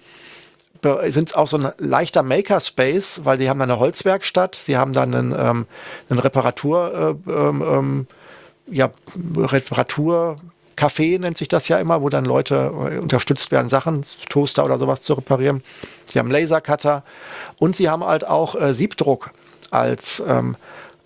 sind 1.08 1.36
auch 1.36 1.50
so 1.50 1.58
ein 1.58 1.74
leichter 1.78 2.24
Makerspace, 2.24 3.26
weil 3.26 3.40
sie 3.40 3.50
haben 3.50 3.60
da 3.60 3.64
eine 3.64 3.80
Holzwerkstatt, 3.80 4.56
sie 4.56 4.78
haben 4.78 4.94
dann 4.94 5.14
einen, 5.14 5.36
ähm, 5.38 5.66
einen 6.10 6.20
Reparatur, 6.20 7.20
äh, 7.28 7.32
ähm, 7.32 7.62
ähm 7.62 8.08
ja, 8.70 8.90
Reparatur 9.36 10.38
Café 10.78 11.20
nennt 11.20 11.38
sich 11.38 11.48
das 11.48 11.68
ja 11.68 11.80
immer, 11.80 12.02
wo 12.02 12.10
dann 12.10 12.24
Leute 12.24 12.72
äh, 12.74 12.98
unterstützt 13.00 13.52
werden, 13.52 13.68
Sachen, 13.68 14.06
Toaster 14.30 14.64
oder 14.64 14.78
sowas 14.78 15.02
zu 15.02 15.14
reparieren. 15.14 15.64
Sie 16.06 16.20
haben 16.20 16.32
Lasercutter 16.32 17.04
und 17.58 17.76
sie 17.76 17.90
haben 17.90 18.04
halt 18.04 18.26
auch 18.26 18.56
äh, 18.56 18.74
Siebdruck 18.74 19.32
als, 19.72 20.24
ähm, 20.26 20.56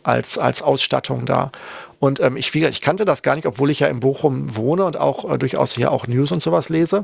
als, 0.04 0.38
als 0.38 0.62
Ausstattung 0.62 1.26
da. 1.26 1.52
Und 2.00 2.20
ähm, 2.20 2.36
ich, 2.36 2.54
ich 2.54 2.82
kannte 2.82 3.06
das 3.06 3.22
gar 3.22 3.36
nicht, 3.36 3.46
obwohl 3.46 3.70
ich 3.70 3.80
ja 3.80 3.88
in 3.88 4.00
Bochum 4.00 4.56
wohne 4.56 4.86
und 4.86 4.98
auch 4.98 5.32
äh, 5.32 5.38
durchaus 5.38 5.74
hier 5.74 5.92
auch 5.92 6.08
News 6.08 6.32
und 6.32 6.42
sowas 6.42 6.70
lese. 6.70 7.04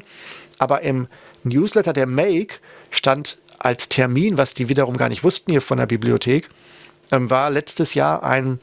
Aber 0.60 0.82
im 0.82 1.08
Newsletter 1.44 1.94
der 1.94 2.08
Make 2.08 2.56
stand 2.92 3.38
als 3.60 3.90
Termin, 3.90 4.38
was 4.38 4.54
die 4.54 4.70
wiederum 4.70 4.98
gar 4.98 5.10
nicht 5.10 5.24
wussten 5.24 5.52
hier 5.52 5.62
von 5.62 5.78
der 5.78 5.86
Bibliothek, 5.86 6.50
ähm, 7.12 7.30
war 7.30 7.50
letztes 7.50 7.94
Jahr 7.94 8.24
ein, 8.24 8.60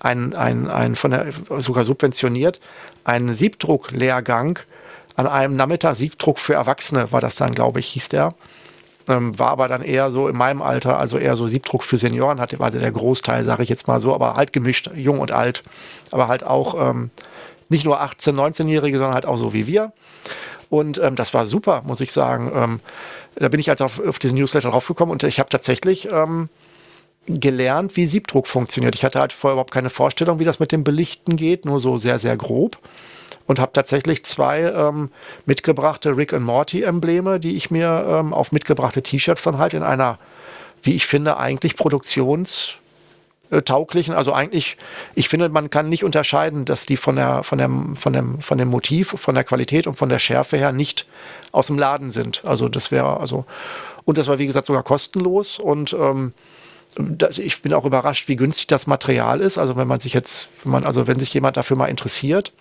ein, 0.00 0.34
ein, 0.34 0.68
ein 0.68 0.96
von 0.96 1.10
der 1.10 1.32
sogar 1.58 1.84
subventioniert, 1.84 2.60
einen 3.04 3.34
Siebdrucklehrgang 3.34 4.58
an 5.16 5.26
einem 5.26 5.56
Nachmittag 5.56 5.96
Siebdruck 5.96 6.38
für 6.38 6.54
Erwachsene, 6.54 7.10
war 7.10 7.20
das 7.20 7.36
dann, 7.36 7.54
glaube 7.54 7.80
ich, 7.80 7.88
hieß 7.88 8.08
der. 8.10 8.34
Ähm, 9.08 9.38
war 9.38 9.48
aber 9.48 9.66
dann 9.66 9.82
eher 9.82 10.12
so 10.12 10.28
in 10.28 10.36
meinem 10.36 10.62
Alter, 10.62 10.98
also 10.98 11.18
eher 11.18 11.34
so 11.34 11.48
Siebdruck 11.48 11.82
für 11.82 11.98
Senioren, 11.98 12.40
hatte, 12.40 12.58
war 12.58 12.70
der 12.70 12.92
Großteil, 12.92 13.42
sage 13.42 13.62
ich 13.62 13.68
jetzt 13.68 13.88
mal 13.88 14.00
so, 14.00 14.14
aber 14.14 14.34
halt 14.34 14.52
gemischt, 14.52 14.90
jung 14.94 15.18
und 15.18 15.32
alt. 15.32 15.64
Aber 16.10 16.28
halt 16.28 16.44
auch 16.44 16.90
ähm, 16.90 17.10
nicht 17.68 17.84
nur 17.84 18.00
18-, 18.00 18.34
19-Jährige, 18.34 18.98
sondern 18.98 19.14
halt 19.14 19.26
auch 19.26 19.38
so 19.38 19.52
wie 19.52 19.66
wir. 19.66 19.92
Und 20.70 20.98
ähm, 20.98 21.16
das 21.16 21.34
war 21.34 21.46
super, 21.46 21.82
muss 21.84 22.00
ich 22.00 22.12
sagen. 22.12 22.52
Ähm, 22.54 22.80
da 23.34 23.48
bin 23.48 23.60
ich 23.60 23.68
halt 23.68 23.82
auf, 23.82 23.98
auf 24.06 24.18
diesen 24.18 24.38
Newsletter 24.38 24.70
draufgekommen 24.70 25.12
und 25.12 25.22
ich 25.22 25.38
habe 25.38 25.48
tatsächlich 25.48 26.10
ähm, 26.12 26.48
gelernt, 27.26 27.96
wie 27.96 28.06
Siebdruck 28.06 28.46
funktioniert. 28.46 28.94
Ich 28.94 29.04
hatte 29.04 29.20
halt 29.20 29.32
vorher 29.32 29.54
überhaupt 29.54 29.72
keine 29.72 29.90
Vorstellung, 29.90 30.38
wie 30.38 30.44
das 30.44 30.60
mit 30.60 30.72
dem 30.72 30.84
Belichten 30.84 31.36
geht, 31.36 31.64
nur 31.64 31.80
so 31.80 31.96
sehr, 31.98 32.18
sehr 32.18 32.36
grob. 32.36 32.78
Und 33.46 33.58
habe 33.60 33.72
tatsächlich 33.72 34.24
zwei 34.24 34.60
ähm, 34.60 35.10
mitgebrachte 35.46 36.16
Rick 36.16 36.34
and 36.34 36.44
Morty 36.44 36.82
Embleme, 36.82 37.40
die 37.40 37.56
ich 37.56 37.70
mir 37.70 38.06
ähm, 38.08 38.34
auf 38.34 38.52
mitgebrachte 38.52 39.02
T-Shirts 39.02 39.42
dann 39.42 39.58
halt 39.58 39.72
in 39.72 39.82
einer, 39.82 40.18
wie 40.82 40.94
ich 40.94 41.06
finde, 41.06 41.38
eigentlich 41.38 41.74
Produktions- 41.74 42.74
tauglichen. 43.64 44.14
Also 44.14 44.32
eigentlich, 44.32 44.76
ich 45.14 45.28
finde, 45.28 45.48
man 45.48 45.70
kann 45.70 45.88
nicht 45.88 46.04
unterscheiden, 46.04 46.64
dass 46.64 46.86
die 46.86 46.96
von 46.96 47.16
der, 47.16 47.44
von 47.44 47.58
dem, 47.58 47.96
von 47.96 48.12
dem, 48.12 48.40
von 48.42 48.58
dem 48.58 48.68
Motiv, 48.68 49.14
von 49.16 49.34
der 49.34 49.44
Qualität 49.44 49.86
und 49.86 49.94
von 49.94 50.08
der 50.08 50.18
Schärfe 50.18 50.56
her 50.56 50.72
nicht 50.72 51.06
aus 51.52 51.68
dem 51.68 51.78
Laden 51.78 52.10
sind. 52.10 52.42
Also 52.44 52.68
das 52.68 52.90
wäre, 52.90 53.18
also, 53.20 53.46
und 54.04 54.18
das 54.18 54.28
war 54.28 54.38
wie 54.38 54.46
gesagt 54.46 54.66
sogar 54.66 54.82
kostenlos 54.82 55.58
und 55.58 55.94
ähm, 55.94 56.32
ich 57.38 57.62
bin 57.62 57.72
auch 57.72 57.84
überrascht, 57.84 58.28
wie 58.28 58.36
günstig 58.36 58.66
das 58.66 58.86
Material 58.86 59.40
ist. 59.40 59.58
Also 59.58 59.76
wenn 59.76 59.88
man 59.88 60.00
sich 60.00 60.12
jetzt, 60.12 60.48
wenn 60.64 60.72
man, 60.72 60.84
also 60.84 61.06
wenn 61.06 61.18
sich 61.18 61.32
jemand 61.32 61.56
dafür 61.56 61.76
mal 61.76 61.86
interessiert, 61.86 62.52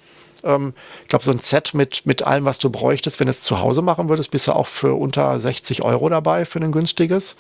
ähm, 0.44 0.74
ich 1.02 1.08
glaube, 1.08 1.26
so 1.26 1.32
ein 1.32 1.40
Set 1.40 1.74
mit, 1.74 2.06
mit 2.06 2.26
allem, 2.26 2.46
was 2.46 2.60
du 2.60 2.70
bräuchtest, 2.70 3.20
wenn 3.20 3.28
du 3.28 3.32
es 3.32 3.42
zu 3.42 3.60
Hause 3.60 3.82
machen 3.82 4.10
würdest, 4.10 4.32
bist 4.32 4.48
du 4.48 4.54
auch 4.54 4.68
für 4.68 4.94
unter 4.94 5.40
60 5.40 5.84
Euro 5.84 6.10
dabei 6.10 6.46
für 6.46 6.60
ein 6.60 6.72
günstiges. 6.72 7.36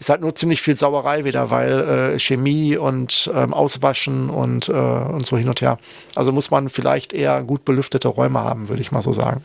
Ist 0.00 0.10
halt 0.10 0.22
nur 0.22 0.34
ziemlich 0.34 0.60
viel 0.60 0.74
Sauerei 0.74 1.24
wieder, 1.24 1.50
weil 1.50 2.14
äh, 2.14 2.18
Chemie 2.18 2.76
und 2.76 3.30
ähm, 3.32 3.54
Auswaschen 3.54 4.28
und, 4.28 4.68
äh, 4.68 4.72
und 4.72 5.24
so 5.24 5.36
hin 5.36 5.48
und 5.48 5.60
her. 5.60 5.78
Also 6.16 6.32
muss 6.32 6.50
man 6.50 6.68
vielleicht 6.68 7.12
eher 7.12 7.42
gut 7.44 7.64
belüftete 7.64 8.08
Räume 8.08 8.40
haben, 8.40 8.68
würde 8.68 8.82
ich 8.82 8.90
mal 8.90 9.02
so 9.02 9.12
sagen. 9.12 9.44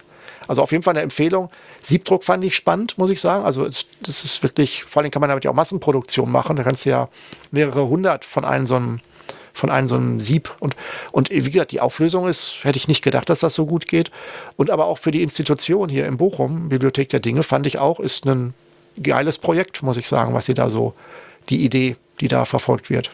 Also 0.50 0.64
auf 0.64 0.72
jeden 0.72 0.84
Fall 0.84 0.96
eine 0.96 1.04
Empfehlung. 1.04 1.50
Siebdruck 1.84 2.24
fand 2.24 2.44
ich 2.44 2.56
spannend, 2.56 2.98
muss 2.98 3.12
ich 3.12 3.22
sagen. 3.22 3.46
Also 3.46 3.66
es, 3.66 3.86
das 4.02 4.24
ist 4.24 4.42
wirklich, 4.42 4.84
vor 4.84 5.02
allem 5.02 5.12
kann 5.12 5.20
man 5.20 5.30
damit 5.30 5.46
ja 5.46 5.52
auch 5.52 5.56
Massenproduktion 5.56 6.32
machen. 6.32 6.56
Da 6.56 6.64
kannst 6.64 6.86
du 6.86 6.90
ja 6.90 7.08
mehrere 7.52 7.88
hundert 7.88 8.26
von 8.26 8.44
einem 8.44 8.66
so 8.66 8.76
einem 8.76 9.00
von 9.54 9.70
einem 9.70 9.88
so 9.88 9.96
einem 9.96 10.22
Sieb. 10.22 10.56
Und, 10.60 10.76
und 11.12 11.30
wie 11.30 11.52
gesagt, 11.52 11.72
die 11.72 11.82
Auflösung 11.82 12.28
ist, 12.28 12.56
hätte 12.64 12.78
ich 12.78 12.88
nicht 12.88 13.04
gedacht, 13.04 13.30
dass 13.30 13.42
das 13.42 13.54
so 13.54 13.66
gut 13.66 13.88
geht. 13.88 14.10
Und 14.56 14.72
aber 14.72 14.86
auch 14.86 14.98
für 14.98 15.12
die 15.12 15.22
Institution 15.22 15.90
hier 15.90 16.08
in 16.08 16.18
Bochum, 16.18 16.70
Bibliothek 16.70 17.10
der 17.10 17.20
Dinge, 17.20 17.44
fand 17.44 17.68
ich 17.68 17.78
auch, 17.78 18.00
ist 18.00 18.26
ein 18.26 18.54
geiles 19.02 19.38
Projekt, 19.38 19.84
muss 19.84 19.98
ich 19.98 20.08
sagen, 20.08 20.34
was 20.34 20.46
sie 20.46 20.54
da 20.54 20.70
so, 20.70 20.94
die 21.50 21.64
Idee, 21.64 21.98
die 22.22 22.28
da 22.28 22.46
verfolgt 22.46 22.90
wird. 22.90 23.12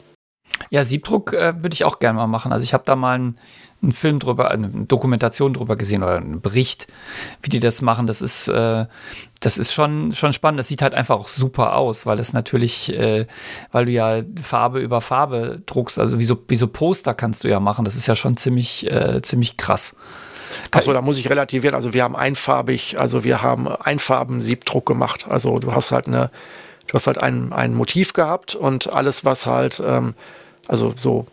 Ja, 0.70 0.84
Siebdruck 0.84 1.34
äh, 1.34 1.54
würde 1.62 1.74
ich 1.74 1.84
auch 1.84 2.00
gerne 2.00 2.18
mal 2.18 2.28
machen. 2.28 2.52
Also 2.52 2.64
ich 2.64 2.74
habe 2.74 2.84
da 2.86 2.96
mal 2.96 3.16
einen, 3.16 3.40
einen, 3.86 3.94
Film 3.94 4.20
drüber, 4.20 4.52
eine 4.52 4.68
Dokumentation 4.70 5.54
drüber 5.54 5.76
gesehen 5.76 6.04
oder 6.04 6.18
einen 6.18 6.42
Bericht, 6.42 6.88
wie 7.42 7.50
die 7.50 7.60
das 7.60 7.82
machen. 7.82 8.08
Das 8.08 8.22
ist, 8.22 8.48
äh, 8.48 8.86
das 9.40 9.58
ist 9.58 9.74
schon, 9.74 10.14
schon 10.14 10.34
spannend. 10.34 10.60
Das 10.60 10.68
sieht 10.68 10.82
halt 10.82 10.94
einfach 10.94 11.16
auch 11.16 11.28
super 11.28 11.76
aus, 11.76 12.06
weil 12.06 12.20
es 12.20 12.34
natürlich, 12.34 12.94
äh, 12.94 13.28
weil 13.72 13.86
du 13.86 13.92
ja 13.92 14.22
Farbe 14.42 14.80
über 14.80 15.02
Farbe 15.02 15.62
druckst, 15.66 16.00
also 16.00 16.20
wie 16.20 16.26
so, 16.26 16.38
wie 16.48 16.56
so 16.56 16.68
Poster 16.68 17.14
kannst 17.14 17.44
du 17.44 17.50
ja 17.50 17.60
machen. 17.60 17.86
Das 17.86 17.96
ist 17.96 18.08
ja 18.08 18.16
schon 18.16 18.38
ziemlich, 18.38 18.92
äh, 18.92 19.22
ziemlich 19.22 19.58
krass. 19.58 19.96
Achso, 20.72 20.94
da 20.94 21.02
muss 21.02 21.18
ich 21.18 21.30
relativieren. 21.30 21.76
Also 21.76 21.94
wir 21.94 22.04
haben 22.04 22.16
einfarbig, 22.16 23.00
also 23.00 23.24
wir 23.24 23.42
haben 23.42 23.68
Einfarben-Siebdruck 23.68 24.86
gemacht. 24.86 25.26
Also 25.30 25.60
du 25.60 25.74
hast 25.74 25.92
halt 25.92 26.08
eine, 26.08 26.32
du 26.88 26.94
hast 26.94 27.08
halt 27.08 27.18
ein, 27.18 27.54
ein 27.54 27.74
Motiv 27.74 28.14
gehabt 28.14 28.56
und 28.56 28.92
alles, 28.92 29.26
was 29.26 29.46
halt, 29.46 29.82
ähm, 29.86 30.14
also 30.68 30.94
so 30.98 31.28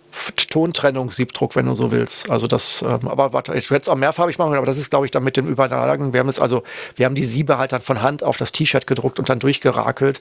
Tontrennung, 0.51 1.11
Siebdruck, 1.11 1.57
wenn 1.57 1.67
du 1.67 1.75
so 1.75 1.91
willst. 1.91 2.29
Also 2.29 2.47
das, 2.47 2.83
ähm, 2.83 3.09
aber 3.09 3.33
warte, 3.33 3.55
ich 3.55 3.71
werde 3.71 3.83
es 3.83 3.89
auch 3.89 3.97
mehrfarbig 3.97 4.39
machen, 4.39 4.55
aber 4.55 4.67
das 4.67 4.79
ist, 4.79 4.91
glaube 4.91 5.07
ich, 5.07 5.11
dann 5.11 5.25
mit 5.25 5.37
dem 5.37 5.47
Überlagen. 5.47 6.13
Wir 6.13 6.21
haben 6.21 6.29
es 6.29 6.39
also, 6.39 6.63
wir 6.97 7.07
haben 7.07 7.15
die 7.15 7.25
Siebe 7.25 7.57
halt 7.57 7.73
dann 7.73 7.81
von 7.81 8.03
Hand 8.03 8.23
auf 8.23 8.37
das 8.37 8.53
T-Shirt 8.53 8.87
gedruckt 8.87 9.19
und 9.19 9.29
dann 9.29 9.39
durchgerakelt. 9.39 10.21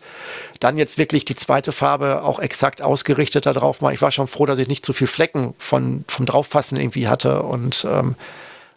Dann 0.60 0.78
jetzt 0.78 0.98
wirklich 0.98 1.26
die 1.26 1.36
zweite 1.36 1.72
Farbe 1.72 2.24
auch 2.24 2.40
exakt 2.40 2.82
ausgerichtet 2.82 3.46
darauf. 3.46 3.82
Ich 3.92 4.02
war 4.02 4.12
schon 4.12 4.28
froh, 4.28 4.46
dass 4.46 4.60
ich 4.60 4.68
nicht 4.68 4.86
zu 4.86 4.94
viel 4.94 5.08
Flecken 5.08 5.54
von, 5.58 6.06
vom 6.08 6.26
Drauffassen 6.26 6.80
irgendwie 6.80 7.08
hatte 7.08 7.44
und 7.44 7.86
ähm, 7.90 8.16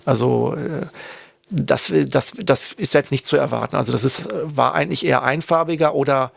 also 0.04 0.54
äh, 0.56 0.86
das, 1.50 1.92
das, 2.06 2.32
das 2.36 2.72
ist 2.72 2.94
jetzt 2.94 3.12
nicht 3.12 3.26
zu 3.26 3.36
erwarten. 3.36 3.76
Also 3.76 3.92
das 3.92 4.02
ist, 4.02 4.28
war 4.44 4.74
eigentlich 4.74 5.04
eher 5.04 5.22
einfarbiger 5.22 5.94
oder 5.94 6.32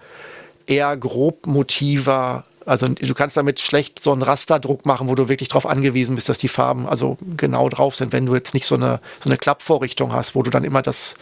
eher 0.67 0.95
grobmotiver. 0.95 2.43
Also 2.67 2.89
du 2.89 3.13
kannst 3.13 3.37
damit 3.37 3.61
schlecht 3.61 4.03
so 4.03 4.11
einen 4.11 4.21
Rasterdruck 4.21 4.85
machen, 4.85 5.07
wo 5.07 5.15
du 5.15 5.29
wirklich 5.29 5.47
darauf 5.47 5.65
angewiesen 5.65 6.15
bist, 6.15 6.27
dass 6.27 6.37
die 6.37 6.49
Farben 6.49 6.85
also 6.85 7.17
genau 7.37 7.69
drauf 7.69 7.95
sind, 7.95 8.11
wenn 8.11 8.25
du 8.25 8.35
jetzt 8.35 8.53
nicht 8.53 8.65
so 8.65 8.75
eine, 8.75 8.99
so 9.23 9.29
eine 9.29 9.37
Klappvorrichtung 9.37 10.11
hast, 10.11 10.35
wo 10.35 10.43
du 10.43 10.49
dann 10.49 10.65
immer 10.65 10.81
das, 10.81 11.15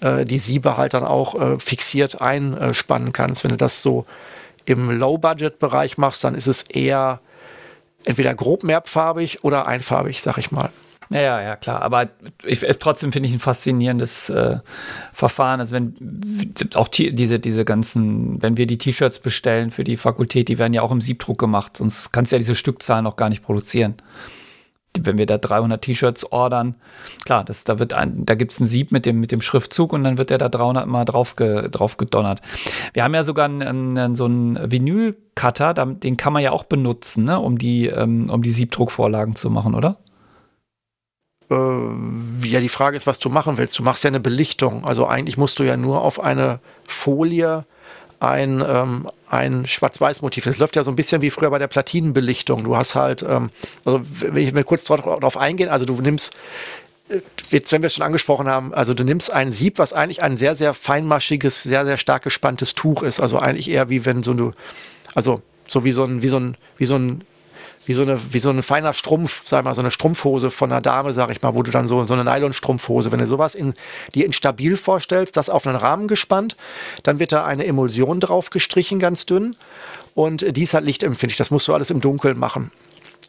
äh, 0.00 0.24
die 0.24 0.40
Siebe 0.40 0.76
halt 0.76 0.94
dann 0.94 1.04
auch 1.04 1.40
äh, 1.40 1.60
fixiert 1.60 2.20
einspannen 2.20 3.12
kannst. 3.12 3.44
Wenn 3.44 3.52
du 3.52 3.56
das 3.56 3.80
so 3.80 4.06
im 4.64 4.90
Low-Budget-Bereich 4.90 5.98
machst, 5.98 6.24
dann 6.24 6.34
ist 6.34 6.48
es 6.48 6.64
eher 6.64 7.20
entweder 8.04 8.34
grob 8.34 8.64
mehrfarbig 8.64 9.44
oder 9.44 9.66
einfarbig, 9.68 10.20
sag 10.20 10.36
ich 10.38 10.50
mal. 10.50 10.70
Ja, 11.10 11.40
ja, 11.40 11.56
klar. 11.56 11.80
Aber 11.82 12.08
ich, 12.44 12.60
trotzdem 12.78 13.12
finde 13.12 13.28
ich 13.28 13.34
ein 13.34 13.40
faszinierendes 13.40 14.28
äh, 14.28 14.58
Verfahren. 15.12 15.60
Also 15.60 15.74
wenn 15.74 15.96
auch 16.74 16.88
diese, 16.88 17.38
diese 17.38 17.64
ganzen, 17.64 18.42
wenn 18.42 18.56
wir 18.56 18.66
die 18.66 18.78
T-Shirts 18.78 19.18
bestellen 19.20 19.70
für 19.70 19.84
die 19.84 19.96
Fakultät, 19.96 20.48
die 20.48 20.58
werden 20.58 20.74
ja 20.74 20.82
auch 20.82 20.92
im 20.92 21.00
Siebdruck 21.00 21.38
gemacht, 21.38 21.78
sonst 21.78 22.12
kannst 22.12 22.32
du 22.32 22.36
ja 22.36 22.38
diese 22.38 22.54
Stückzahl 22.54 23.02
noch 23.02 23.16
gar 23.16 23.30
nicht 23.30 23.42
produzieren. 23.42 23.94
Wenn 25.00 25.16
wir 25.16 25.26
da 25.26 25.38
300 25.38 25.80
T-Shirts 25.80 26.32
ordern, 26.32 26.74
klar, 27.24 27.44
das, 27.44 27.64
da, 27.64 27.78
wird 27.78 27.92
ein, 27.94 28.26
da 28.26 28.34
gibt 28.34 28.52
es 28.52 28.60
ein 28.60 28.66
Sieb 28.66 28.90
mit 28.90 29.06
dem, 29.06 29.20
mit 29.20 29.32
dem 29.32 29.40
Schriftzug 29.40 29.92
und 29.92 30.02
dann 30.02 30.18
wird 30.18 30.30
der 30.30 30.38
da 30.38 30.48
300 30.48 30.86
Mal 30.86 31.04
drauf, 31.04 31.36
ge, 31.36 31.68
drauf 31.70 31.98
gedonnert. 31.98 32.42
Wir 32.92 33.04
haben 33.04 33.14
ja 33.14 33.22
sogar 33.22 33.44
einen, 33.44 33.96
einen, 33.96 34.16
so 34.16 34.24
einen 34.24 34.70
Vinyl-Cutter, 34.70 35.72
den 35.74 36.16
kann 36.16 36.32
man 36.32 36.42
ja 36.42 36.52
auch 36.52 36.64
benutzen, 36.64 37.24
ne, 37.24 37.38
um, 37.38 37.58
die, 37.58 37.86
ähm, 37.86 38.28
um 38.28 38.42
die 38.42 38.50
Siebdruckvorlagen 38.50 39.36
zu 39.36 39.50
machen, 39.50 39.74
oder? 39.74 39.98
Äh, 41.50 42.46
ja, 42.46 42.60
die 42.60 42.68
Frage 42.68 42.96
ist, 42.96 43.06
was 43.06 43.18
du 43.18 43.28
machen 43.28 43.58
willst. 43.58 43.78
Du 43.78 43.82
machst 43.82 44.04
ja 44.04 44.08
eine 44.08 44.20
Belichtung. 44.20 44.84
Also 44.84 45.06
eigentlich 45.06 45.36
musst 45.36 45.58
du 45.58 45.62
ja 45.62 45.76
nur 45.76 46.02
auf 46.02 46.20
eine 46.20 46.60
Folie 46.86 47.64
ein, 48.20 48.64
ähm, 48.66 49.08
ein 49.28 49.66
Schwarz-Weiß-Motiv. 49.66 50.44
Das 50.44 50.58
läuft 50.58 50.76
ja 50.76 50.82
so 50.82 50.90
ein 50.90 50.96
bisschen 50.96 51.22
wie 51.22 51.30
früher 51.30 51.50
bei 51.50 51.58
der 51.58 51.68
Platinenbelichtung. 51.68 52.64
Du 52.64 52.76
hast 52.76 52.94
halt, 52.94 53.22
ähm, 53.22 53.50
also 53.84 54.02
wenn 54.20 54.36
ich 54.36 54.52
mir 54.52 54.64
kurz 54.64 54.84
darauf 54.84 55.36
eingehen, 55.36 55.68
also 55.68 55.84
du 55.84 55.94
nimmst, 55.94 56.34
äh, 57.08 57.20
jetzt, 57.50 57.70
wenn 57.72 57.82
wir 57.82 57.86
es 57.86 57.94
schon 57.94 58.04
angesprochen 58.04 58.48
haben, 58.48 58.74
also 58.74 58.94
du 58.94 59.04
nimmst 59.04 59.32
ein 59.32 59.52
Sieb, 59.52 59.78
was 59.78 59.92
eigentlich 59.92 60.22
ein 60.22 60.36
sehr, 60.36 60.56
sehr 60.56 60.74
feinmaschiges, 60.74 61.62
sehr, 61.62 61.84
sehr 61.84 61.96
stark 61.96 62.24
gespanntes 62.24 62.74
Tuch 62.74 63.02
ist. 63.02 63.20
Also 63.20 63.38
eigentlich 63.38 63.70
eher 63.70 63.88
wie 63.88 64.04
wenn 64.04 64.22
so 64.22 64.34
du, 64.34 64.52
also 65.14 65.42
so 65.66 65.84
wie 65.84 65.92
so 65.92 66.04
ein, 66.04 66.22
wie 66.22 66.28
so 66.28 66.38
ein, 66.38 66.56
wie 66.76 66.86
so 66.86 66.96
ein 66.96 67.22
wie 67.88 67.94
so 67.94 68.02
eine, 68.02 68.20
wie 68.32 68.38
so 68.38 68.50
ein 68.50 68.62
feiner 68.62 68.92
Strumpf, 68.92 69.42
sag 69.46 69.64
mal, 69.64 69.74
so 69.74 69.80
eine 69.80 69.90
Strumpfhose 69.90 70.50
von 70.50 70.70
einer 70.70 70.82
Dame, 70.82 71.14
sag 71.14 71.30
ich 71.30 71.40
mal, 71.40 71.54
wo 71.54 71.62
du 71.62 71.70
dann 71.70 71.88
so, 71.88 72.04
so 72.04 72.12
eine 72.12 72.22
Nylonstrumpfhose, 72.22 73.10
wenn 73.10 73.18
du 73.18 73.26
sowas 73.26 73.54
in, 73.54 73.72
dir 74.14 74.26
instabil 74.26 74.76
vorstellst, 74.76 75.36
das 75.36 75.48
auf 75.48 75.66
einen 75.66 75.76
Rahmen 75.76 76.06
gespannt, 76.06 76.56
dann 77.02 77.18
wird 77.18 77.32
da 77.32 77.46
eine 77.46 77.64
Emulsion 77.64 78.20
drauf 78.20 78.50
gestrichen, 78.50 78.98
ganz 78.98 79.24
dünn. 79.24 79.56
Und 80.14 80.56
die 80.56 80.64
ist 80.64 80.74
halt 80.74 80.84
lichtempfindlich. 80.84 81.38
Das 81.38 81.50
musst 81.50 81.66
du 81.66 81.74
alles 81.74 81.90
im 81.90 82.00
Dunkeln 82.00 82.38
machen. 82.38 82.70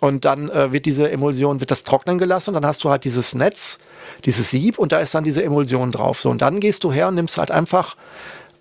Und 0.02 0.26
dann 0.26 0.50
äh, 0.50 0.72
wird 0.74 0.86
diese 0.86 1.10
Emulsion, 1.10 1.60
wird 1.60 1.72
das 1.72 1.84
trocknen 1.84 2.18
gelassen 2.18 2.50
und 2.50 2.56
dann 2.56 2.66
hast 2.66 2.84
du 2.84 2.90
halt 2.90 3.04
dieses 3.04 3.36
Netz, 3.36 3.80
dieses 4.26 4.50
Sieb 4.50 4.78
und 4.78 4.92
da 4.92 5.00
ist 5.00 5.14
dann 5.14 5.24
diese 5.24 5.44
Emulsion 5.44 5.92
drauf. 5.92 6.22
So, 6.22 6.30
und 6.30 6.42
dann 6.42 6.60
gehst 6.60 6.84
du 6.84 6.92
her 6.92 7.10
und 7.10 7.16
nimmst 7.16 7.38
halt 7.38 7.52
einfach 7.52 7.96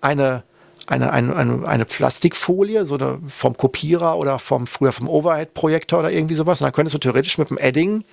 eine 0.01 0.43
eine, 0.89 1.13
eine, 1.13 1.35
eine, 1.35 1.67
eine 1.67 1.85
Plastikfolie, 1.85 2.85
so 2.85 2.95
eine, 2.95 3.19
vom 3.27 3.55
Kopierer 3.55 4.17
oder 4.17 4.39
vom 4.39 4.65
früher 4.67 4.91
vom 4.91 5.07
Overhead-Projektor 5.07 5.99
oder 5.99 6.11
irgendwie 6.11 6.35
sowas. 6.35 6.61
Und 6.61 6.65
dann 6.65 6.73
könntest 6.73 6.95
du 6.95 6.99
theoretisch 6.99 7.37
mit 7.37 7.49
dem 7.49 7.57
Edding 7.57 8.03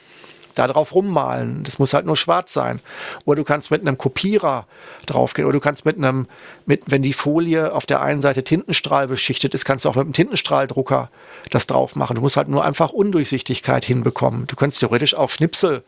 da 0.54 0.66
drauf 0.66 0.94
rummalen. 0.94 1.64
Das 1.64 1.78
muss 1.78 1.94
halt 1.94 2.06
nur 2.06 2.16
schwarz 2.16 2.52
sein. 2.52 2.80
Oder 3.24 3.36
du 3.36 3.44
kannst 3.44 3.70
mit 3.70 3.80
einem 3.80 3.98
Kopierer 3.98 4.66
draufgehen. 5.06 5.46
Oder 5.46 5.54
du 5.54 5.60
kannst 5.60 5.84
mit 5.84 5.96
einem, 5.96 6.26
mit, 6.64 6.82
wenn 6.86 7.02
die 7.02 7.12
Folie 7.12 7.72
auf 7.72 7.86
der 7.86 8.02
einen 8.02 8.22
Seite 8.22 8.42
Tintenstrahl 8.42 9.08
beschichtet 9.08 9.54
ist, 9.54 9.64
kannst 9.64 9.84
du 9.84 9.88
auch 9.88 9.94
mit 9.94 10.04
einem 10.04 10.12
Tintenstrahldrucker 10.12 11.10
das 11.50 11.66
drauf 11.66 11.94
machen. 11.94 12.16
Du 12.16 12.22
musst 12.22 12.36
halt 12.36 12.48
nur 12.48 12.64
einfach 12.64 12.90
Undurchsichtigkeit 12.90 13.84
hinbekommen. 13.84 14.46
Du 14.46 14.56
könntest 14.56 14.80
theoretisch 14.80 15.14
auch 15.14 15.30
Schnipsel 15.30 15.82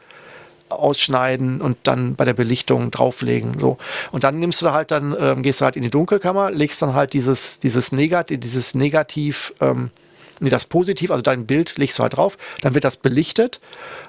ausschneiden 0.71 1.61
und 1.61 1.77
dann 1.85 2.15
bei 2.15 2.25
der 2.25 2.35
Belichtung 2.35 2.91
drauflegen. 2.91 3.59
So. 3.61 3.79
Und 4.13 4.25
dann 4.25 4.39
nimmst 4.39 4.63
du 4.63 4.73
halt 4.73 4.91
dann, 4.91 5.17
ähm, 5.19 5.43
gehst 5.43 5.61
du 5.61 5.65
halt 5.65 5.77
in 5.77 5.83
die 5.83 5.91
Dunkelkammer, 5.91 6.51
legst 6.51 6.83
dann 6.83 6.95
halt 6.95 7.13
dieses, 7.13 7.59
dieses, 7.61 7.93
Negat 7.93 8.31
dieses 8.31 8.75
Negativ, 8.75 9.53
ähm, 9.61 9.91
nee, 10.41 10.51
das 10.51 10.67
Positiv, 10.67 11.11
also 11.11 11.23
dein 11.23 11.47
Bild 11.47 11.77
legst 11.79 11.99
du 11.99 12.03
halt 12.03 12.17
drauf, 12.17 12.39
dann 12.61 12.75
wird 12.75 12.85
das 12.85 12.97
belichtet 12.97 13.61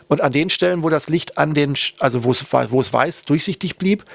und 0.07 0.21
an 0.21 0.31
den 0.31 0.49
Stellen, 0.49 0.83
wo 0.83 0.89
das 0.89 1.09
Licht 1.09 1.37
an 1.37 1.53
den, 1.53 1.75
also 1.99 2.23
wo 2.23 2.31
es, 2.31 2.45
wo 2.51 2.81
es 2.81 2.91
weiß, 2.91 3.23
durchsichtig 3.23 3.77
blieb, 3.77 4.05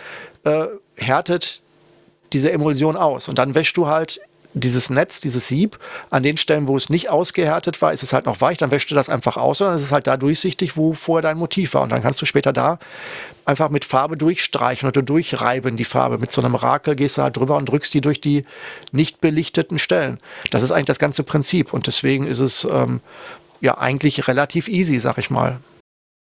äh, 0.44 0.66
härtet 0.96 1.62
diese 2.32 2.52
Emulsion 2.52 2.96
aus. 2.96 3.28
Und 3.28 3.38
dann 3.38 3.54
wäschst 3.54 3.76
du 3.76 3.86
halt 3.86 4.20
dieses 4.54 4.88
Netz, 4.88 5.20
dieses 5.20 5.48
Sieb, 5.48 5.78
an 6.10 6.22
den 6.22 6.36
Stellen, 6.36 6.68
wo 6.68 6.76
es 6.76 6.88
nicht 6.88 7.10
ausgehärtet 7.10 7.82
war, 7.82 7.92
ist 7.92 8.02
es 8.02 8.12
halt 8.12 8.26
noch 8.26 8.40
weich, 8.40 8.56
dann 8.56 8.70
wäschst 8.70 8.90
du 8.90 8.94
das 8.94 9.08
einfach 9.08 9.36
aus 9.36 9.60
und 9.60 9.66
dann 9.66 9.76
ist 9.76 9.84
es 9.84 9.92
halt 9.92 10.06
da 10.06 10.16
durchsichtig, 10.16 10.76
wo 10.76 10.94
vorher 10.94 11.22
dein 11.22 11.36
Motiv 11.36 11.74
war. 11.74 11.82
Und 11.82 11.90
dann 11.90 12.02
kannst 12.02 12.22
du 12.22 12.26
später 12.26 12.52
da 12.52 12.78
einfach 13.44 13.68
mit 13.68 13.84
Farbe 13.84 14.16
durchstreichen 14.16 14.88
oder 14.88 15.02
durchreiben 15.02 15.76
die 15.76 15.84
Farbe. 15.84 16.18
Mit 16.18 16.30
so 16.30 16.40
einem 16.40 16.54
Rakel 16.54 16.94
gehst 16.94 17.18
du 17.18 17.22
halt 17.22 17.36
drüber 17.36 17.56
und 17.56 17.68
drückst 17.68 17.92
die 17.92 18.00
durch 18.00 18.20
die 18.20 18.44
nicht 18.92 19.20
belichteten 19.20 19.78
Stellen. 19.78 20.18
Das 20.50 20.62
ist 20.62 20.70
eigentlich 20.70 20.86
das 20.86 20.98
ganze 20.98 21.24
Prinzip 21.24 21.72
und 21.72 21.86
deswegen 21.86 22.26
ist 22.26 22.40
es 22.40 22.66
ähm, 22.70 23.00
ja 23.60 23.76
eigentlich 23.78 24.28
relativ 24.28 24.68
easy, 24.68 25.00
sag 25.00 25.18
ich 25.18 25.30
mal. 25.30 25.58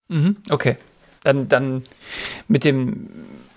Mhm, 0.08 0.36
okay. 0.50 0.76
Dann, 1.22 1.48
dann 1.48 1.82
mit 2.48 2.64
dem 2.64 3.10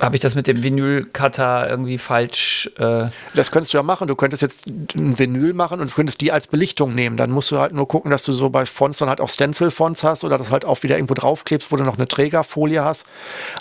habe 0.03 0.15
ich 0.15 0.21
das 0.21 0.35
mit 0.35 0.47
dem 0.47 0.61
Vinyl-Cutter 0.61 1.69
irgendwie 1.69 1.97
falsch. 1.97 2.69
Äh 2.77 3.07
das 3.33 3.51
könntest 3.51 3.73
du 3.73 3.77
ja 3.77 3.83
machen. 3.83 4.07
Du 4.07 4.15
könntest 4.15 4.41
jetzt 4.41 4.67
ein 4.67 5.17
Vinyl 5.17 5.53
machen 5.53 5.79
und 5.79 5.93
könntest 5.93 6.21
die 6.21 6.31
als 6.31 6.47
Belichtung 6.47 6.93
nehmen. 6.93 7.17
Dann 7.17 7.31
musst 7.31 7.51
du 7.51 7.59
halt 7.59 7.73
nur 7.73 7.87
gucken, 7.87 8.11
dass 8.11 8.23
du 8.23 8.33
so 8.33 8.49
bei 8.49 8.65
Fonts 8.65 8.99
dann 8.99 9.09
halt 9.09 9.21
auch 9.21 9.29
Stencil-Fonts 9.29 10.03
hast 10.03 10.23
oder 10.23 10.37
das 10.37 10.51
halt 10.51 10.65
auch 10.65 10.83
wieder 10.83 10.97
irgendwo 10.97 11.13
draufklebst, 11.13 11.71
wo 11.71 11.77
du 11.77 11.83
noch 11.83 11.97
eine 11.97 12.07
Trägerfolie 12.07 12.83
hast. 12.83 13.05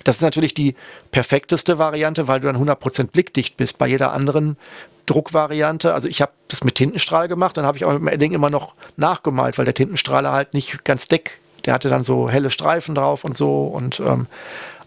Das 0.05 0.16
ist 0.16 0.22
natürlich 0.22 0.55
die 0.55 0.74
perfekteste 1.11 1.78
Variante, 1.78 2.28
weil 2.28 2.40
du 2.40 2.53
dann 2.53 2.62
100% 2.62 3.09
blickdicht 3.11 3.57
bist. 3.57 3.78
Bei 3.78 3.86
jeder 3.86 4.12
anderen 4.12 4.57
Druckvariante, 5.07 5.95
also 5.95 6.09
ich 6.09 6.22
habe 6.22 6.32
das 6.49 6.64
mit 6.64 6.76
Tintenstrahl 6.76 7.28
gemacht, 7.28 7.57
dann 7.57 7.66
habe 7.66 7.76
ich 7.76 7.84
auch 7.84 7.93
mit 7.93 8.01
dem 8.01 8.09
Edding 8.09 8.32
immer 8.32 8.51
noch 8.51 8.74
nachgemalt, 8.97 9.59
weil 9.59 9.64
der 9.64 9.74
Tintenstrahler 9.74 10.32
halt 10.32 10.55
nicht 10.55 10.84
ganz 10.84 11.09
deck, 11.09 11.40
der 11.64 11.74
hatte 11.74 11.88
dann 11.88 12.05
so 12.05 12.28
helle 12.28 12.51
Streifen 12.51 12.95
drauf 12.95 13.24
und 13.24 13.36
so 13.36 13.64
und 13.64 14.01
ähm, 14.01 14.26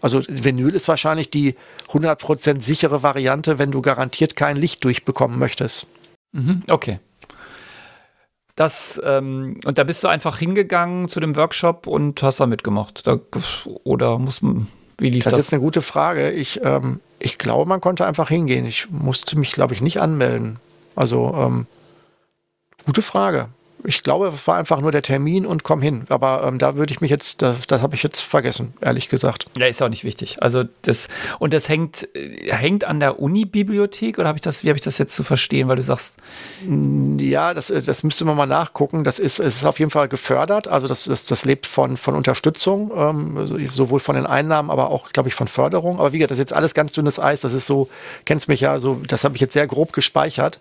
also 0.00 0.22
Vinyl 0.28 0.74
ist 0.74 0.88
wahrscheinlich 0.88 1.30
die 1.30 1.54
100% 1.88 2.60
sichere 2.60 3.02
Variante, 3.02 3.58
wenn 3.58 3.70
du 3.70 3.82
garantiert 3.82 4.36
kein 4.36 4.56
Licht 4.56 4.84
durchbekommen 4.84 5.38
möchtest. 5.38 5.86
Mhm, 6.32 6.62
okay. 6.68 7.00
Das, 8.54 9.00
ähm, 9.04 9.60
und 9.64 9.78
da 9.78 9.84
bist 9.84 10.02
du 10.02 10.08
einfach 10.08 10.38
hingegangen 10.38 11.08
zu 11.08 11.20
dem 11.20 11.36
Workshop 11.36 11.86
und 11.86 12.22
hast 12.22 12.40
da 12.40 12.46
mitgemacht. 12.46 13.06
Da, 13.06 13.18
oder 13.84 14.18
muss 14.18 14.40
man, 14.40 14.68
wie 14.98 15.10
lief 15.10 15.24
das? 15.24 15.34
Das 15.34 15.42
ist 15.42 15.52
eine 15.52 15.60
gute 15.60 15.82
Frage. 15.82 16.30
Ich, 16.30 16.60
ähm, 16.64 17.00
ich 17.18 17.36
glaube, 17.36 17.68
man 17.68 17.82
konnte 17.82 18.06
einfach 18.06 18.30
hingehen. 18.30 18.64
Ich 18.64 18.88
musste 18.90 19.38
mich, 19.38 19.52
glaube 19.52 19.74
ich, 19.74 19.82
nicht 19.82 20.00
anmelden. 20.00 20.58
Also, 20.94 21.34
ähm, 21.36 21.66
gute 22.86 23.02
Frage 23.02 23.48
ich 23.86 24.02
glaube, 24.02 24.28
es 24.28 24.46
war 24.46 24.56
einfach 24.56 24.80
nur 24.80 24.92
der 24.92 25.02
Termin 25.02 25.46
und 25.46 25.62
komm 25.62 25.80
hin. 25.80 26.04
Aber 26.08 26.44
ähm, 26.46 26.58
da 26.58 26.76
würde 26.76 26.92
ich 26.92 27.00
mich 27.00 27.10
jetzt, 27.10 27.42
das, 27.42 27.66
das 27.66 27.82
habe 27.82 27.94
ich 27.94 28.02
jetzt 28.02 28.20
vergessen, 28.20 28.74
ehrlich 28.80 29.08
gesagt. 29.08 29.46
Ja, 29.56 29.66
ist 29.66 29.82
auch 29.82 29.88
nicht 29.88 30.04
wichtig. 30.04 30.42
Also 30.42 30.64
das, 30.82 31.08
und 31.38 31.52
das 31.52 31.68
hängt, 31.68 32.08
hängt 32.48 32.84
an 32.84 33.00
der 33.00 33.20
Uni-Bibliothek 33.20 34.18
oder 34.18 34.28
habe 34.28 34.38
ich 34.38 34.42
das, 34.42 34.64
wie 34.64 34.68
habe 34.68 34.76
ich 34.76 34.84
das 34.84 34.98
jetzt 34.98 35.14
zu 35.14 35.24
verstehen, 35.24 35.68
weil 35.68 35.76
du 35.76 35.82
sagst. 35.82 36.16
Ja, 37.18 37.54
das, 37.54 37.68
das 37.68 38.02
müsste 38.02 38.24
man 38.24 38.36
mal 38.36 38.46
nachgucken. 38.46 39.04
Das 39.04 39.18
ist, 39.18 39.38
es 39.38 39.56
ist 39.56 39.64
auf 39.64 39.78
jeden 39.78 39.90
Fall 39.90 40.08
gefördert. 40.08 40.68
Also 40.68 40.88
das, 40.88 41.04
das, 41.04 41.24
das 41.24 41.44
lebt 41.44 41.66
von, 41.66 41.96
von 41.96 42.14
Unterstützung, 42.14 42.90
ähm, 42.96 43.68
sowohl 43.72 44.00
von 44.00 44.16
den 44.16 44.26
Einnahmen, 44.26 44.70
aber 44.70 44.90
auch, 44.90 45.12
glaube 45.12 45.28
ich, 45.28 45.34
von 45.34 45.48
Förderung. 45.48 45.98
Aber 45.98 46.12
wie 46.12 46.18
gesagt, 46.18 46.32
das 46.32 46.38
ist 46.38 46.50
jetzt 46.50 46.52
alles 46.52 46.74
ganz 46.74 46.92
dünnes 46.92 47.18
Eis. 47.18 47.40
Das 47.40 47.54
ist 47.54 47.66
so, 47.66 47.88
kennst 48.24 48.48
mich 48.48 48.60
ja, 48.60 48.78
so, 48.80 49.00
das 49.06 49.24
habe 49.24 49.34
ich 49.34 49.40
jetzt 49.40 49.52
sehr 49.52 49.66
grob 49.66 49.92
gespeichert. 49.92 50.60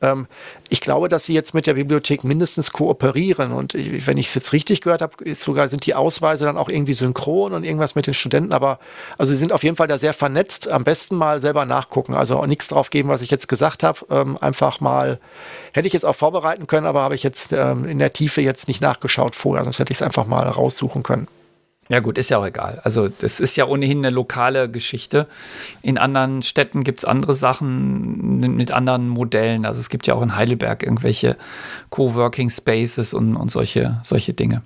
Ähm, 0.00 0.26
ich 0.68 0.80
glaube, 0.80 1.08
dass 1.08 1.26
sie 1.26 1.34
jetzt 1.34 1.54
mit 1.54 1.66
der 1.66 1.74
Bibliothek 1.74 2.24
mindestens 2.24 2.61
kooperieren. 2.70 3.52
Und 3.52 3.74
wenn 3.74 4.18
ich 4.18 4.28
es 4.28 4.34
jetzt 4.34 4.52
richtig 4.52 4.80
gehört 4.82 5.02
habe, 5.02 5.24
ist 5.24 5.42
sogar 5.42 5.68
sind 5.68 5.86
die 5.86 5.94
Ausweise 5.94 6.44
dann 6.44 6.56
auch 6.56 6.68
irgendwie 6.68 6.92
synchron 6.92 7.52
und 7.52 7.64
irgendwas 7.64 7.94
mit 7.94 8.06
den 8.06 8.14
Studenten. 8.14 8.52
Aber 8.52 8.78
also 9.18 9.32
sie 9.32 9.38
sind 9.38 9.52
auf 9.52 9.64
jeden 9.64 9.76
Fall 9.76 9.88
da 9.88 9.98
sehr 9.98 10.14
vernetzt. 10.14 10.70
Am 10.70 10.84
besten 10.84 11.16
mal 11.16 11.40
selber 11.40 11.66
nachgucken. 11.66 12.14
Also 12.14 12.36
auch 12.36 12.46
nichts 12.46 12.68
drauf 12.68 12.90
geben, 12.90 13.08
was 13.08 13.22
ich 13.22 13.30
jetzt 13.30 13.48
gesagt 13.48 13.82
habe. 13.82 14.00
Ähm, 14.10 14.38
einfach 14.40 14.80
mal 14.80 15.18
hätte 15.72 15.86
ich 15.86 15.92
jetzt 15.92 16.04
auch 16.04 16.16
vorbereiten 16.16 16.66
können, 16.66 16.86
aber 16.86 17.00
habe 17.00 17.14
ich 17.16 17.22
jetzt 17.22 17.52
ähm, 17.52 17.86
in 17.86 17.98
der 17.98 18.12
Tiefe 18.12 18.40
jetzt 18.40 18.68
nicht 18.68 18.80
nachgeschaut 18.80 19.34
vorher. 19.34 19.64
Sonst 19.64 19.78
hätte 19.78 19.92
ich 19.92 19.98
es 19.98 20.02
einfach 20.02 20.26
mal 20.26 20.46
raussuchen 20.46 21.02
können. 21.02 21.26
Ja 21.88 22.00
gut, 22.00 22.16
ist 22.16 22.30
ja 22.30 22.38
auch 22.38 22.46
egal. 22.46 22.80
Also 22.84 23.08
das 23.08 23.40
ist 23.40 23.56
ja 23.56 23.66
ohnehin 23.66 23.98
eine 23.98 24.10
lokale 24.10 24.70
Geschichte. 24.70 25.26
In 25.82 25.98
anderen 25.98 26.42
Städten 26.42 26.84
gibt 26.84 27.00
es 27.00 27.04
andere 27.04 27.34
Sachen 27.34 28.38
mit 28.56 28.70
anderen 28.70 29.08
Modellen. 29.08 29.66
Also 29.66 29.80
es 29.80 29.88
gibt 29.88 30.06
ja 30.06 30.14
auch 30.14 30.22
in 30.22 30.36
Heidelberg 30.36 30.82
irgendwelche 30.82 31.36
Coworking 31.90 32.50
Spaces 32.50 33.14
und, 33.14 33.36
und 33.36 33.50
solche, 33.50 34.00
solche 34.04 34.32
Dinge. 34.32 34.62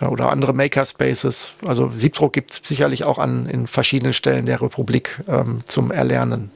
Ja, 0.00 0.08
oder 0.08 0.30
andere 0.30 0.52
Makerspaces. 0.52 1.52
Also 1.64 1.92
Siebdruck 1.94 2.32
gibt 2.32 2.52
es 2.52 2.60
sicherlich 2.64 3.04
auch 3.04 3.18
an 3.18 3.46
in 3.46 3.66
verschiedenen 3.66 4.12
Stellen 4.12 4.46
der 4.46 4.60
Republik 4.60 5.22
ähm, 5.28 5.60
zum 5.66 5.90
Erlernen. 5.90 6.50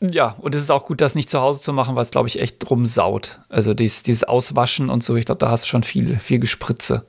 Ja, 0.00 0.36
und 0.38 0.54
es 0.54 0.62
ist 0.62 0.70
auch 0.70 0.86
gut, 0.86 1.00
das 1.00 1.16
nicht 1.16 1.28
zu 1.28 1.40
Hause 1.40 1.60
zu 1.60 1.72
machen, 1.72 1.96
weil 1.96 2.04
es, 2.04 2.12
glaube 2.12 2.28
ich, 2.28 2.40
echt 2.40 2.58
drum 2.60 2.86
saut. 2.86 3.40
Also 3.48 3.74
dieses, 3.74 4.04
dieses 4.04 4.24
Auswaschen 4.24 4.90
und 4.90 5.02
so, 5.02 5.16
ich 5.16 5.24
glaube, 5.24 5.40
da 5.40 5.50
hast 5.50 5.64
du 5.64 5.68
schon 5.68 5.82
viel, 5.82 6.18
viel 6.18 6.38
Gespritze 6.38 7.04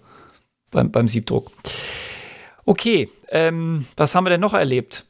beim, 0.72 0.91
beim 0.91 1.07
Siebdruck. 1.07 1.51
Okay, 2.65 3.09
ähm, 3.30 3.86
was 3.97 4.15
haben 4.15 4.26
wir 4.26 4.30
denn 4.30 4.41
noch 4.41 4.53
erlebt? 4.53 5.05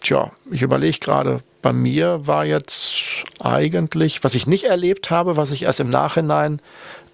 Tja, 0.00 0.30
ich 0.50 0.62
überlege 0.62 0.98
gerade, 0.98 1.40
bei 1.62 1.72
mir 1.72 2.26
war 2.26 2.44
jetzt 2.44 3.24
eigentlich, 3.40 4.22
was 4.22 4.34
ich 4.34 4.46
nicht 4.46 4.64
erlebt 4.64 5.10
habe, 5.10 5.36
was 5.36 5.50
ich 5.50 5.64
erst 5.64 5.80
im 5.80 5.90
Nachhinein 5.90 6.60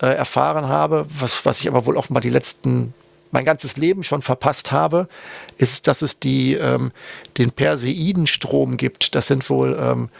äh, 0.00 0.06
erfahren 0.06 0.68
habe, 0.68 1.06
was, 1.08 1.46
was 1.46 1.60
ich 1.60 1.68
aber 1.68 1.86
wohl 1.86 1.96
offenbar 1.96 2.20
die 2.20 2.28
letzten, 2.28 2.92
mein 3.30 3.46
ganzes 3.46 3.78
Leben 3.78 4.02
schon 4.02 4.20
verpasst 4.20 4.72
habe, 4.72 5.08
ist, 5.56 5.86
dass 5.86 6.02
es 6.02 6.18
die, 6.18 6.52
ähm, 6.54 6.92
den 7.38 7.50
Perseidenstrom 7.50 8.76
gibt. 8.76 9.14
Das 9.14 9.26
sind 9.26 9.48
wohl 9.48 9.74
ähm, 9.80 10.10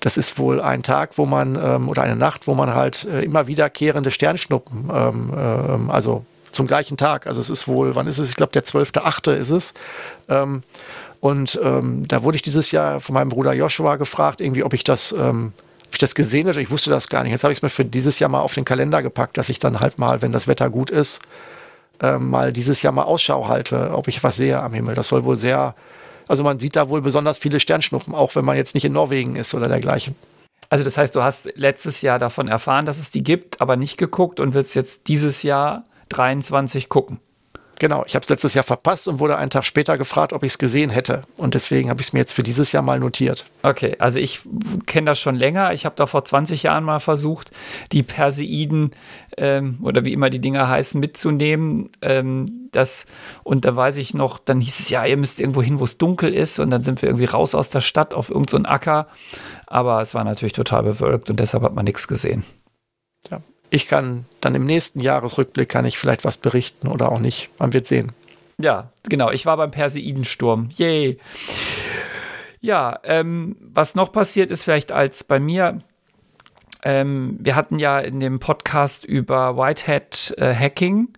das 0.00 0.16
ist 0.16 0.38
wohl 0.38 0.60
ein 0.60 0.82
Tag, 0.82 1.12
wo 1.16 1.26
man 1.26 1.56
ähm, 1.56 1.88
oder 1.88 2.02
eine 2.02 2.16
Nacht, 2.16 2.46
wo 2.46 2.54
man 2.54 2.74
halt 2.74 3.04
äh, 3.04 3.22
immer 3.22 3.46
wiederkehrende 3.46 4.10
Sternschnuppen, 4.10 4.90
ähm, 4.92 5.32
äh, 5.34 5.92
also 5.92 6.24
zum 6.50 6.66
gleichen 6.66 6.96
Tag. 6.96 7.26
Also 7.26 7.40
es 7.40 7.50
ist 7.50 7.68
wohl, 7.68 7.94
wann 7.94 8.06
ist 8.06 8.18
es? 8.18 8.30
Ich 8.30 8.36
glaube, 8.36 8.52
der 8.52 8.64
12.8. 8.64 9.32
ist 9.32 9.50
es. 9.50 9.74
Ähm, 10.28 10.62
und 11.20 11.60
ähm, 11.62 12.08
da 12.08 12.22
wurde 12.22 12.36
ich 12.36 12.42
dieses 12.42 12.70
Jahr 12.70 13.00
von 13.00 13.14
meinem 13.14 13.28
Bruder 13.28 13.52
Joshua 13.52 13.96
gefragt, 13.96 14.40
irgendwie, 14.40 14.64
ob 14.64 14.72
ich 14.72 14.84
das, 14.84 15.12
ähm, 15.12 15.52
ich 15.92 15.98
das 15.98 16.14
gesehen 16.14 16.46
hätte. 16.46 16.62
Ich 16.62 16.70
wusste 16.70 16.90
das 16.90 17.08
gar 17.08 17.22
nicht. 17.22 17.32
Jetzt 17.32 17.44
habe 17.44 17.52
ich 17.52 17.58
es 17.58 17.62
mir 17.62 17.68
für 17.68 17.84
dieses 17.84 18.18
Jahr 18.18 18.30
mal 18.30 18.40
auf 18.40 18.54
den 18.54 18.64
Kalender 18.64 19.02
gepackt, 19.02 19.36
dass 19.36 19.50
ich 19.50 19.58
dann 19.58 19.80
halt 19.80 19.98
mal, 19.98 20.22
wenn 20.22 20.32
das 20.32 20.48
Wetter 20.48 20.70
gut 20.70 20.90
ist, 20.90 21.20
äh, 22.00 22.18
mal 22.18 22.52
dieses 22.52 22.80
Jahr 22.80 22.94
mal 22.94 23.02
Ausschau 23.02 23.48
halte, 23.48 23.90
ob 23.92 24.08
ich 24.08 24.24
was 24.24 24.36
sehe 24.36 24.60
am 24.60 24.72
Himmel. 24.72 24.94
Das 24.94 25.08
soll 25.08 25.24
wohl 25.24 25.36
sehr 25.36 25.74
also 26.28 26.42
man 26.42 26.58
sieht 26.58 26.76
da 26.76 26.88
wohl 26.88 27.02
besonders 27.02 27.38
viele 27.38 27.60
Sternschnuppen, 27.60 28.14
auch 28.14 28.34
wenn 28.34 28.44
man 28.44 28.56
jetzt 28.56 28.74
nicht 28.74 28.84
in 28.84 28.92
Norwegen 28.92 29.36
ist 29.36 29.54
oder 29.54 29.68
dergleichen. 29.68 30.14
Also 30.68 30.84
das 30.84 30.96
heißt, 30.96 31.14
du 31.16 31.22
hast 31.22 31.50
letztes 31.56 32.00
Jahr 32.02 32.18
davon 32.18 32.48
erfahren, 32.48 32.86
dass 32.86 32.98
es 32.98 33.10
die 33.10 33.24
gibt, 33.24 33.60
aber 33.60 33.76
nicht 33.76 33.96
geguckt 33.96 34.38
und 34.40 34.54
willst 34.54 34.74
jetzt 34.74 35.08
dieses 35.08 35.42
Jahr 35.42 35.84
23 36.10 36.88
gucken. 36.88 37.18
Genau, 37.80 38.04
ich 38.06 38.14
habe 38.14 38.22
es 38.22 38.28
letztes 38.28 38.52
Jahr 38.52 38.62
verpasst 38.62 39.08
und 39.08 39.20
wurde 39.20 39.38
einen 39.38 39.48
Tag 39.48 39.64
später 39.64 39.96
gefragt, 39.96 40.34
ob 40.34 40.42
ich 40.42 40.52
es 40.52 40.58
gesehen 40.58 40.90
hätte. 40.90 41.22
Und 41.38 41.54
deswegen 41.54 41.88
habe 41.88 42.02
ich 42.02 42.08
es 42.08 42.12
mir 42.12 42.18
jetzt 42.18 42.34
für 42.34 42.42
dieses 42.42 42.72
Jahr 42.72 42.82
mal 42.82 43.00
notiert. 43.00 43.46
Okay, 43.62 43.96
also 43.98 44.18
ich 44.18 44.40
kenne 44.84 45.06
das 45.06 45.18
schon 45.18 45.34
länger. 45.34 45.72
Ich 45.72 45.86
habe 45.86 45.94
da 45.96 46.06
vor 46.06 46.22
20 46.22 46.62
Jahren 46.62 46.84
mal 46.84 47.00
versucht, 47.00 47.52
die 47.90 48.02
Perseiden 48.02 48.90
ähm, 49.38 49.78
oder 49.80 50.04
wie 50.04 50.12
immer 50.12 50.28
die 50.28 50.40
Dinger 50.40 50.68
heißen, 50.68 51.00
mitzunehmen. 51.00 51.88
Ähm, 52.02 52.68
das, 52.70 53.06
und 53.44 53.64
da 53.64 53.74
weiß 53.74 53.96
ich 53.96 54.12
noch, 54.12 54.38
dann 54.38 54.60
hieß 54.60 54.78
es 54.80 54.90
ja, 54.90 55.06
ihr 55.06 55.16
müsst 55.16 55.40
irgendwo 55.40 55.62
hin, 55.62 55.80
wo 55.80 55.84
es 55.84 55.96
dunkel 55.96 56.34
ist. 56.34 56.58
Und 56.58 56.68
dann 56.68 56.82
sind 56.82 57.00
wir 57.00 57.08
irgendwie 57.08 57.24
raus 57.24 57.54
aus 57.54 57.70
der 57.70 57.80
Stadt 57.80 58.12
auf 58.12 58.28
irgendeinen 58.28 58.66
so 58.66 58.70
Acker. 58.70 59.06
Aber 59.66 60.02
es 60.02 60.12
war 60.12 60.24
natürlich 60.24 60.52
total 60.52 60.82
bewölkt 60.82 61.30
und 61.30 61.40
deshalb 61.40 61.62
hat 61.62 61.74
man 61.74 61.86
nichts 61.86 62.06
gesehen. 62.06 62.44
Ja, 63.30 63.40
ich 63.70 63.88
kann 63.88 64.26
dann 64.40 64.54
im 64.54 64.64
nächsten 64.66 65.00
Jahresrückblick 65.00 65.68
kann 65.68 65.84
ich 65.84 65.98
vielleicht 65.98 66.24
was 66.24 66.36
berichten 66.38 66.88
oder 66.88 67.10
auch 67.10 67.20
nicht. 67.20 67.48
Man 67.58 67.72
wird 67.72 67.86
sehen. 67.86 68.12
Ja, 68.58 68.90
genau. 69.08 69.30
Ich 69.30 69.46
war 69.46 69.56
beim 69.56 69.70
Perseidensturm. 69.70 70.68
Yay. 70.76 71.18
Ja, 72.60 72.98
ähm, 73.04 73.56
was 73.60 73.94
noch 73.94 74.12
passiert 74.12 74.50
ist 74.50 74.64
vielleicht 74.64 74.92
als 74.92 75.24
bei 75.24 75.40
mir. 75.40 75.78
Ähm, 76.82 77.38
wir 77.40 77.56
hatten 77.56 77.78
ja 77.78 77.98
in 78.00 78.20
dem 78.20 78.38
Podcast 78.38 79.04
über 79.04 79.56
Whitehead 79.56 80.34
äh, 80.36 80.54
Hacking 80.54 81.08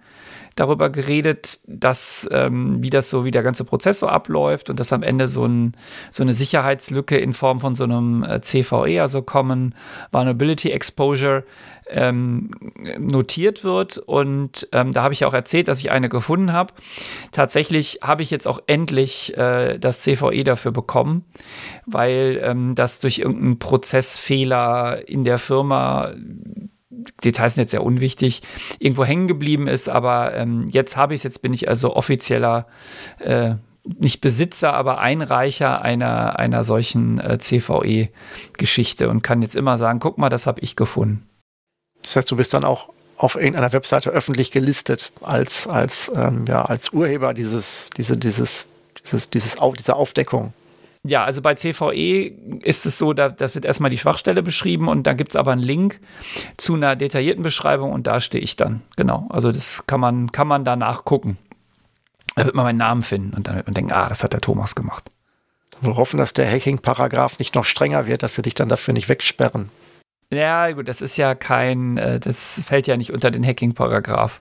darüber 0.54 0.90
geredet, 0.90 1.60
dass 1.66 2.28
ähm, 2.30 2.82
wie 2.82 2.90
das 2.90 3.10
so, 3.10 3.24
wie 3.24 3.30
der 3.30 3.42
ganze 3.42 3.64
Prozess 3.64 3.98
so 3.98 4.08
abläuft 4.08 4.70
und 4.70 4.78
dass 4.80 4.92
am 4.92 5.02
Ende 5.02 5.28
so, 5.28 5.44
ein, 5.44 5.76
so 6.10 6.22
eine 6.22 6.34
Sicherheitslücke 6.34 7.16
in 7.18 7.34
Form 7.34 7.60
von 7.60 7.74
so 7.74 7.84
einem 7.84 8.22
äh, 8.24 8.40
CVE, 8.40 9.00
also 9.00 9.22
Common 9.22 9.74
Vulnerability 10.10 10.70
Exposure, 10.70 11.44
ähm, 11.88 12.50
notiert 12.98 13.64
wird. 13.64 13.98
Und 13.98 14.68
ähm, 14.72 14.92
da 14.92 15.02
habe 15.02 15.14
ich 15.14 15.24
auch 15.24 15.34
erzählt, 15.34 15.68
dass 15.68 15.80
ich 15.80 15.90
eine 15.90 16.08
gefunden 16.08 16.52
habe. 16.52 16.74
Tatsächlich 17.30 18.00
habe 18.02 18.22
ich 18.22 18.30
jetzt 18.30 18.46
auch 18.46 18.60
endlich 18.66 19.36
äh, 19.36 19.78
das 19.78 20.02
CVE 20.02 20.44
dafür 20.44 20.72
bekommen, 20.72 21.24
weil 21.86 22.40
ähm, 22.42 22.74
das 22.74 23.00
durch 23.00 23.18
irgendeinen 23.18 23.58
Prozessfehler 23.58 25.06
in 25.06 25.24
der 25.24 25.38
Firma 25.38 26.12
Details 27.24 27.54
sind 27.54 27.62
jetzt 27.62 27.70
sehr 27.72 27.84
unwichtig, 27.84 28.42
irgendwo 28.78 29.04
hängen 29.04 29.28
geblieben 29.28 29.68
ist, 29.68 29.88
aber 29.88 30.34
ähm, 30.34 30.66
jetzt 30.68 30.96
habe 30.96 31.14
ich 31.14 31.20
es, 31.20 31.24
jetzt 31.24 31.42
bin 31.42 31.52
ich 31.52 31.68
also 31.68 31.94
offizieller 31.94 32.66
äh, 33.18 33.54
nicht 33.84 34.20
Besitzer, 34.20 34.74
aber 34.74 34.98
Einreicher 34.98 35.82
einer, 35.82 36.38
einer 36.38 36.64
solchen 36.64 37.18
äh, 37.18 37.38
CVE-Geschichte 37.38 39.08
und 39.08 39.22
kann 39.22 39.42
jetzt 39.42 39.56
immer 39.56 39.76
sagen, 39.76 39.98
guck 39.98 40.18
mal, 40.18 40.28
das 40.28 40.46
habe 40.46 40.60
ich 40.60 40.76
gefunden. 40.76 41.28
Das 42.02 42.16
heißt, 42.16 42.30
du 42.30 42.36
bist 42.36 42.54
dann 42.54 42.64
auch 42.64 42.90
auf 43.16 43.36
irgendeiner 43.36 43.72
Webseite 43.72 44.10
öffentlich 44.10 44.50
gelistet 44.50 45.12
als, 45.20 45.66
als, 45.66 46.10
ähm, 46.14 46.44
ja, 46.48 46.64
als 46.64 46.92
Urheber 46.92 47.34
dieses, 47.34 47.90
diese, 47.96 48.16
dieses, 48.16 48.66
dieses, 49.04 49.30
dieses 49.30 49.58
Auf, 49.58 49.74
dieser 49.76 49.96
Aufdeckung. 49.96 50.52
Ja, 51.04 51.24
also 51.24 51.42
bei 51.42 51.56
CVE 51.56 52.32
ist 52.62 52.86
es 52.86 52.96
so, 52.96 53.12
da, 53.12 53.28
da 53.28 53.52
wird 53.52 53.64
erstmal 53.64 53.90
die 53.90 53.98
Schwachstelle 53.98 54.42
beschrieben 54.42 54.86
und 54.86 55.04
dann 55.04 55.16
gibt 55.16 55.30
es 55.30 55.36
aber 55.36 55.50
einen 55.50 55.60
Link 55.60 56.00
zu 56.56 56.74
einer 56.74 56.94
detaillierten 56.94 57.42
Beschreibung 57.42 57.90
und 57.92 58.06
da 58.06 58.20
stehe 58.20 58.42
ich 58.42 58.54
dann. 58.54 58.82
Genau. 58.96 59.26
Also 59.30 59.50
das 59.50 59.84
kann 59.88 59.98
man, 59.98 60.30
kann 60.30 60.46
man 60.46 60.64
da 60.64 60.76
nachgucken. 60.76 61.38
Da 62.36 62.44
wird 62.44 62.54
man 62.54 62.64
meinen 62.64 62.78
Namen 62.78 63.02
finden 63.02 63.34
und 63.34 63.48
dann 63.48 63.56
wird 63.56 63.66
man 63.66 63.74
denken, 63.74 63.92
ah, 63.92 64.08
das 64.08 64.22
hat 64.22 64.32
der 64.32 64.40
Thomas 64.40 64.76
gemacht. 64.76 65.10
Wir 65.80 65.96
hoffen, 65.96 66.18
dass 66.18 66.32
der 66.32 66.48
Hacking-Paragraph 66.48 67.40
nicht 67.40 67.56
noch 67.56 67.64
strenger 67.64 68.06
wird, 68.06 68.22
dass 68.22 68.36
sie 68.36 68.42
dich 68.42 68.54
dann 68.54 68.68
dafür 68.68 68.94
nicht 68.94 69.08
wegsperren. 69.08 69.70
Ja, 70.32 70.70
gut, 70.72 70.88
das 70.88 71.02
ist 71.02 71.18
ja 71.18 71.34
kein, 71.34 71.98
äh, 71.98 72.18
das 72.18 72.62
fällt 72.64 72.86
ja 72.86 72.96
nicht 72.96 73.12
unter 73.12 73.30
den 73.30 73.44
Hacking-Paragraph. 73.44 74.38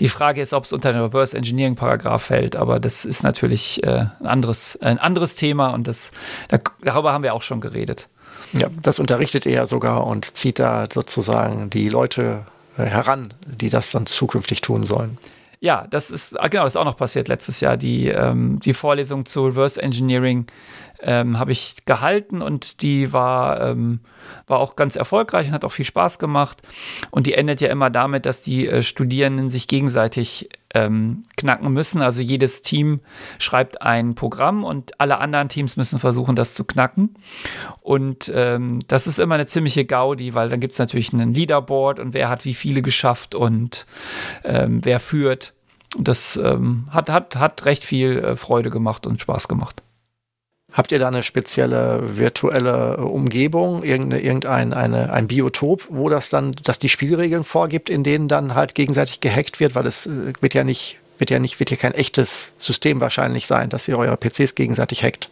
Die 0.00 0.08
Frage 0.08 0.40
ist, 0.42 0.52
ob 0.52 0.64
es 0.64 0.72
unter 0.72 0.92
den 0.92 1.00
Reverse 1.00 1.36
Engineering-Paragraph 1.36 2.24
fällt, 2.24 2.56
aber 2.56 2.80
das 2.80 3.04
ist 3.04 3.22
natürlich 3.22 3.84
äh, 3.84 4.06
ein, 4.18 4.26
anderes, 4.26 4.76
ein 4.82 4.98
anderes 4.98 5.36
Thema 5.36 5.68
und 5.68 5.86
das, 5.86 6.10
darüber 6.82 7.12
haben 7.12 7.22
wir 7.22 7.34
auch 7.34 7.42
schon 7.42 7.60
geredet. 7.60 8.08
Ja, 8.52 8.68
das 8.82 8.98
unterrichtet 8.98 9.46
er 9.46 9.66
sogar 9.66 10.08
und 10.08 10.36
zieht 10.36 10.58
da 10.58 10.88
sozusagen 10.92 11.70
die 11.70 11.88
Leute 11.88 12.44
äh, 12.76 12.82
heran, 12.82 13.32
die 13.46 13.68
das 13.68 13.92
dann 13.92 14.06
zukünftig 14.06 14.60
tun 14.60 14.84
sollen. 14.84 15.18
Ja, 15.60 15.86
das 15.90 16.10
ist, 16.10 16.38
ah, 16.38 16.48
genau, 16.48 16.64
das 16.64 16.72
ist 16.72 16.76
auch 16.76 16.84
noch 16.84 16.96
passiert 16.96 17.28
letztes 17.28 17.60
Jahr, 17.60 17.76
die, 17.76 18.08
ähm, 18.08 18.60
die 18.60 18.74
Vorlesung 18.74 19.26
zu 19.26 19.46
Reverse 19.46 19.80
Engineering 19.82 20.46
ähm, 21.00 21.38
habe 21.38 21.52
ich 21.52 21.84
gehalten 21.84 22.42
und 22.42 22.82
die 22.82 23.12
war, 23.12 23.60
ähm, 23.60 24.00
war 24.46 24.58
auch 24.58 24.76
ganz 24.76 24.96
erfolgreich 24.96 25.48
und 25.48 25.52
hat 25.54 25.64
auch 25.64 25.72
viel 25.72 25.84
Spaß 25.84 26.18
gemacht. 26.18 26.62
Und 27.10 27.26
die 27.26 27.34
endet 27.34 27.60
ja 27.60 27.68
immer 27.68 27.90
damit, 27.90 28.26
dass 28.26 28.42
die 28.42 28.66
äh, 28.66 28.82
Studierenden 28.82 29.50
sich 29.50 29.68
gegenseitig 29.68 30.48
ähm, 30.74 31.22
knacken 31.36 31.72
müssen. 31.72 32.02
Also 32.02 32.20
jedes 32.20 32.62
Team 32.62 33.00
schreibt 33.38 33.80
ein 33.82 34.14
Programm 34.14 34.64
und 34.64 35.00
alle 35.00 35.18
anderen 35.18 35.48
Teams 35.48 35.76
müssen 35.76 35.98
versuchen, 35.98 36.36
das 36.36 36.54
zu 36.54 36.64
knacken. 36.64 37.14
Und 37.80 38.30
ähm, 38.34 38.80
das 38.88 39.06
ist 39.06 39.18
immer 39.18 39.36
eine 39.36 39.46
ziemliche 39.46 39.84
Gaudi, 39.84 40.34
weil 40.34 40.48
dann 40.48 40.60
gibt 40.60 40.72
es 40.72 40.78
natürlich 40.78 41.12
ein 41.12 41.32
Leaderboard 41.32 42.00
und 42.00 42.12
wer 42.12 42.28
hat 42.28 42.44
wie 42.44 42.54
viele 42.54 42.82
geschafft 42.82 43.34
und 43.34 43.86
ähm, 44.44 44.80
wer 44.84 45.00
führt. 45.00 45.54
Das 45.96 46.36
ähm, 46.36 46.84
hat, 46.90 47.08
hat, 47.08 47.36
hat 47.36 47.64
recht 47.64 47.82
viel 47.82 48.18
äh, 48.18 48.36
Freude 48.36 48.68
gemacht 48.68 49.06
und 49.06 49.22
Spaß 49.22 49.48
gemacht. 49.48 49.82
Habt 50.72 50.92
ihr 50.92 50.98
da 50.98 51.08
eine 51.08 51.22
spezielle 51.22 52.18
virtuelle 52.18 52.98
Umgebung, 52.98 53.82
irgendeine, 53.82 54.22
irgendein 54.22 54.74
eine, 54.74 55.12
ein 55.12 55.26
Biotop, 55.26 55.86
wo 55.88 56.10
das 56.10 56.28
dann, 56.28 56.52
dass 56.62 56.78
die 56.78 56.90
Spielregeln 56.90 57.42
vorgibt, 57.42 57.88
in 57.88 58.04
denen 58.04 58.28
dann 58.28 58.54
halt 58.54 58.74
gegenseitig 58.74 59.20
gehackt 59.20 59.60
wird, 59.60 59.74
weil 59.74 59.86
es 59.86 60.06
äh, 60.06 60.32
wird 60.40 60.52
ja 60.52 60.64
nicht, 60.64 60.98
wird 61.16 61.30
ja 61.30 61.38
nicht, 61.38 61.58
wird 61.58 61.70
ja 61.70 61.76
kein 61.78 61.94
echtes 61.94 62.52
System 62.58 63.00
wahrscheinlich 63.00 63.46
sein, 63.46 63.70
dass 63.70 63.88
ihr 63.88 63.98
eure 63.98 64.18
PCs 64.18 64.54
gegenseitig 64.54 65.02
hackt. 65.02 65.30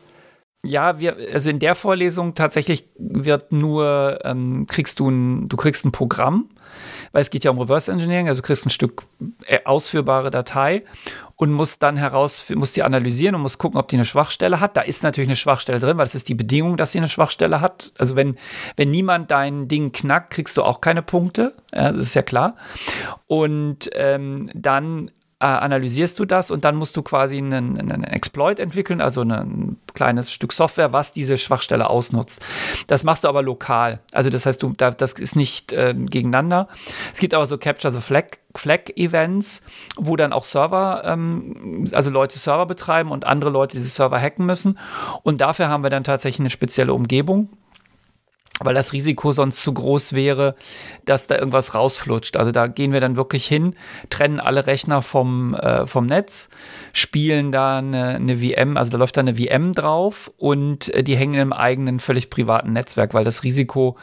Ja, 0.62 0.99
wir, 0.99 1.16
also 1.32 1.51
in 1.51 1.59
der 1.59 1.74
Vorlesung 1.74 2.34
tatsächlich 2.34 2.84
wird 2.99 3.53
nur, 3.53 4.18
ähm, 4.24 4.66
kriegst 4.66 4.99
du 5.01 5.11
ein, 5.11 5.49
du 5.49 5.57
kriegst 5.59 5.84
ein 5.84 5.93
Programm, 5.93 6.49
weil 7.16 7.22
es 7.22 7.30
geht 7.30 7.44
ja 7.44 7.50
um 7.50 7.58
Reverse 7.58 7.90
Engineering, 7.90 8.28
also 8.28 8.42
du 8.42 8.46
kriegst 8.46 8.66
ein 8.66 8.70
Stück 8.70 9.04
äh, 9.46 9.60
ausführbare 9.64 10.30
Datei 10.30 10.82
und 11.36 11.50
muss 11.50 11.78
dann 11.78 11.96
heraus, 11.96 12.44
muss 12.54 12.74
die 12.74 12.82
analysieren 12.82 13.34
und 13.34 13.40
muss 13.40 13.56
gucken, 13.56 13.80
ob 13.80 13.88
die 13.88 13.96
eine 13.96 14.04
Schwachstelle 14.04 14.60
hat. 14.60 14.76
Da 14.76 14.82
ist 14.82 15.02
natürlich 15.02 15.28
eine 15.28 15.36
Schwachstelle 15.36 15.80
drin, 15.80 15.96
weil 15.96 16.04
es 16.04 16.14
ist 16.14 16.28
die 16.28 16.34
Bedingung, 16.34 16.76
dass 16.76 16.92
sie 16.92 16.98
eine 16.98 17.08
Schwachstelle 17.08 17.62
hat. 17.62 17.94
Also 17.96 18.16
wenn, 18.16 18.36
wenn 18.76 18.90
niemand 18.90 19.30
dein 19.30 19.66
Ding 19.66 19.92
knackt, 19.92 20.34
kriegst 20.34 20.58
du 20.58 20.62
auch 20.62 20.82
keine 20.82 21.00
Punkte. 21.00 21.54
Ja, 21.72 21.90
das 21.90 22.08
ist 22.08 22.14
ja 22.14 22.20
klar. 22.20 22.56
Und 23.26 23.88
ähm, 23.94 24.50
dann 24.52 25.10
äh, 25.39 25.45
analysierst 25.45 26.18
du 26.18 26.24
das 26.24 26.51
und 26.51 26.64
dann 26.64 26.76
musst 26.76 26.97
du 26.97 27.03
quasi 27.03 27.37
einen, 27.37 27.78
einen 27.78 28.05
Exploit 28.05 28.59
entwickeln, 28.59 29.03
also 29.03 29.20
ein 29.20 29.76
kleines 29.93 30.32
Stück 30.32 30.53
Software, 30.53 30.95
was 30.95 31.12
diese 31.12 31.37
Schwachstelle 31.37 31.91
ausnutzt. 31.91 32.45
Das 32.87 33.05
machst 33.05 33.24
du 33.24 33.28
aber 33.28 33.43
lokal. 33.43 34.01
Also 34.12 34.30
das 34.30 34.47
heißt, 34.47 34.62
du, 34.62 34.72
da, 34.74 34.91
das 34.91 35.12
ist 35.12 35.37
nicht 35.37 35.74
äh, 35.74 35.95
gegeneinander. 35.95 36.68
Es 37.12 37.18
gibt 37.18 37.34
aber 37.34 37.45
so 37.47 37.59
Capture 37.59 37.93
the 37.93 38.01
Flag 38.01 38.39
Flag-Events, 38.55 39.61
wo 39.97 40.16
dann 40.16 40.32
auch 40.32 40.45
Server, 40.45 41.03
ähm, 41.05 41.84
also 41.93 42.09
Leute 42.09 42.39
Server 42.39 42.64
betreiben 42.64 43.11
und 43.11 43.26
andere 43.26 43.51
Leute 43.51 43.76
diese 43.76 43.91
Server 43.91 44.18
hacken 44.18 44.47
müssen. 44.47 44.78
Und 45.22 45.43
dafür 45.43 45.68
haben 45.68 45.82
wir 45.82 45.91
dann 45.91 46.05
tatsächlich 46.05 46.41
eine 46.41 46.49
spezielle 46.49 46.95
Umgebung 46.95 47.51
weil 48.61 48.74
das 48.74 48.92
Risiko 48.92 49.32
sonst 49.32 49.62
zu 49.62 49.72
groß 49.72 50.14
wäre, 50.14 50.54
dass 51.04 51.26
da 51.26 51.36
irgendwas 51.36 51.74
rausflutscht. 51.74 52.36
Also 52.36 52.52
da 52.52 52.68
gehen 52.68 52.92
wir 52.92 53.00
dann 53.00 53.16
wirklich 53.16 53.46
hin, 53.46 53.74
trennen 54.09 54.40
alle 54.40 54.66
Rechner 54.66 55.02
vom, 55.02 55.54
äh, 55.54 55.86
vom 55.86 56.07
Netz, 56.07 56.48
spielen 56.92 57.52
da 57.52 57.78
eine, 57.78 58.16
eine, 58.16 58.38
VM, 58.38 58.76
also 58.76 58.92
da 58.92 58.98
läuft 58.98 59.16
da 59.16 59.20
eine 59.20 59.36
VM 59.36 59.72
drauf 59.72 60.30
und 60.38 60.92
äh, 60.94 61.02
die 61.02 61.16
hängen 61.16 61.34
im 61.34 61.52
eigenen 61.52 62.00
völlig 62.00 62.30
privaten 62.30 62.72
Netzwerk, 62.72 63.12
weil 63.12 63.24
das 63.24 63.42
Risiko, 63.42 63.96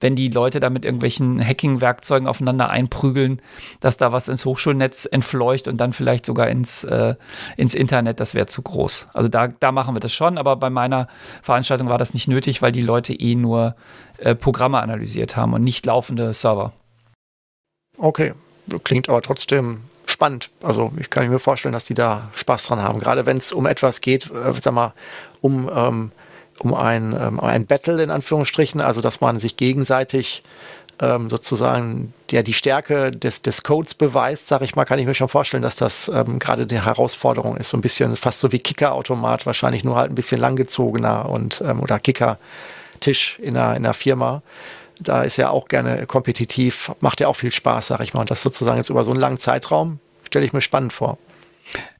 wenn 0.00 0.16
die 0.16 0.28
Leute 0.28 0.58
da 0.58 0.70
mit 0.70 0.84
irgendwelchen 0.84 1.40
Hacking-Werkzeugen 1.44 2.26
aufeinander 2.26 2.68
einprügeln, 2.68 3.40
dass 3.78 3.96
da 3.96 4.10
was 4.10 4.26
ins 4.26 4.44
Hochschulnetz 4.44 5.06
entfleucht 5.10 5.68
und 5.68 5.76
dann 5.76 5.92
vielleicht 5.92 6.26
sogar 6.26 6.48
ins, 6.48 6.82
äh, 6.82 7.14
ins 7.56 7.74
Internet, 7.74 8.18
das 8.18 8.34
wäre 8.34 8.46
zu 8.46 8.62
groß. 8.62 9.08
Also 9.14 9.28
da, 9.28 9.48
da 9.48 9.70
machen 9.70 9.94
wir 9.94 10.00
das 10.00 10.12
schon, 10.12 10.36
aber 10.36 10.56
bei 10.56 10.70
meiner 10.70 11.06
Veranstaltung 11.42 11.88
war 11.88 11.98
das 11.98 12.12
nicht 12.12 12.26
nötig, 12.26 12.60
weil 12.60 12.72
die 12.72 12.82
Leute 12.82 13.14
eh 13.14 13.36
nur 13.36 13.76
äh, 14.18 14.34
Programme 14.34 14.80
analysiert 14.80 15.36
haben 15.36 15.54
und 15.54 15.64
nicht 15.64 15.86
laufende 15.86 16.32
Server. 16.32 16.72
Okay, 17.98 18.32
klingt 18.84 19.08
aber 19.08 19.22
trotzdem 19.22 19.82
spannend. 20.06 20.50
Also 20.62 20.92
ich 20.98 21.10
kann 21.10 21.28
mir 21.28 21.38
vorstellen, 21.38 21.72
dass 21.72 21.84
die 21.84 21.94
da 21.94 22.30
Spaß 22.34 22.66
dran 22.66 22.82
haben. 22.82 23.00
Gerade 23.00 23.26
wenn 23.26 23.36
es 23.36 23.52
um 23.52 23.66
etwas 23.66 24.00
geht, 24.00 24.30
äh, 24.30 24.52
sag 24.60 24.74
mal, 24.74 24.92
um, 25.40 25.70
ähm, 25.74 26.12
um 26.58 26.74
ein, 26.74 27.16
ähm, 27.18 27.40
ein 27.40 27.66
Battle 27.66 28.02
in 28.02 28.10
Anführungsstrichen, 28.10 28.80
also 28.80 29.00
dass 29.00 29.20
man 29.20 29.40
sich 29.40 29.56
gegenseitig 29.56 30.42
ähm, 31.00 31.30
sozusagen 31.30 32.12
ja, 32.30 32.42
die 32.42 32.52
Stärke 32.52 33.10
des, 33.10 33.42
des 33.42 33.62
Codes 33.62 33.94
beweist, 33.94 34.48
sage 34.48 34.64
ich 34.64 34.76
mal, 34.76 34.84
kann 34.84 34.98
ich 34.98 35.06
mir 35.06 35.14
schon 35.14 35.28
vorstellen, 35.28 35.62
dass 35.62 35.76
das 35.76 36.08
ähm, 36.08 36.38
gerade 36.38 36.66
die 36.66 36.82
Herausforderung 36.82 37.56
ist. 37.56 37.70
So 37.70 37.78
ein 37.78 37.80
bisschen 37.80 38.16
fast 38.16 38.40
so 38.40 38.52
wie 38.52 38.58
Kicker-Automat, 38.58 39.46
wahrscheinlich 39.46 39.84
nur 39.84 39.96
halt 39.96 40.12
ein 40.12 40.14
bisschen 40.14 40.40
langgezogener 40.40 41.28
und 41.28 41.62
ähm, 41.66 41.80
oder 41.80 41.98
Kicker. 41.98 42.38
Tisch 43.00 43.38
in 43.40 43.56
einer, 43.56 43.76
in 43.76 43.84
einer 43.84 43.94
Firma. 43.94 44.42
Da 44.98 45.22
ist 45.22 45.38
er 45.38 45.50
auch 45.50 45.68
gerne 45.68 46.06
kompetitiv, 46.06 46.92
macht 47.00 47.20
ja 47.20 47.28
auch 47.28 47.36
viel 47.36 47.52
Spaß, 47.52 47.88
sag 47.88 48.00
ich 48.00 48.14
mal. 48.14 48.20
Und 48.20 48.30
das 48.30 48.42
sozusagen 48.42 48.76
jetzt 48.76 48.90
über 48.90 49.02
so 49.02 49.10
einen 49.10 49.20
langen 49.20 49.38
Zeitraum 49.38 49.98
stelle 50.26 50.44
ich 50.44 50.52
mir 50.52 50.60
spannend 50.60 50.92
vor. 50.92 51.18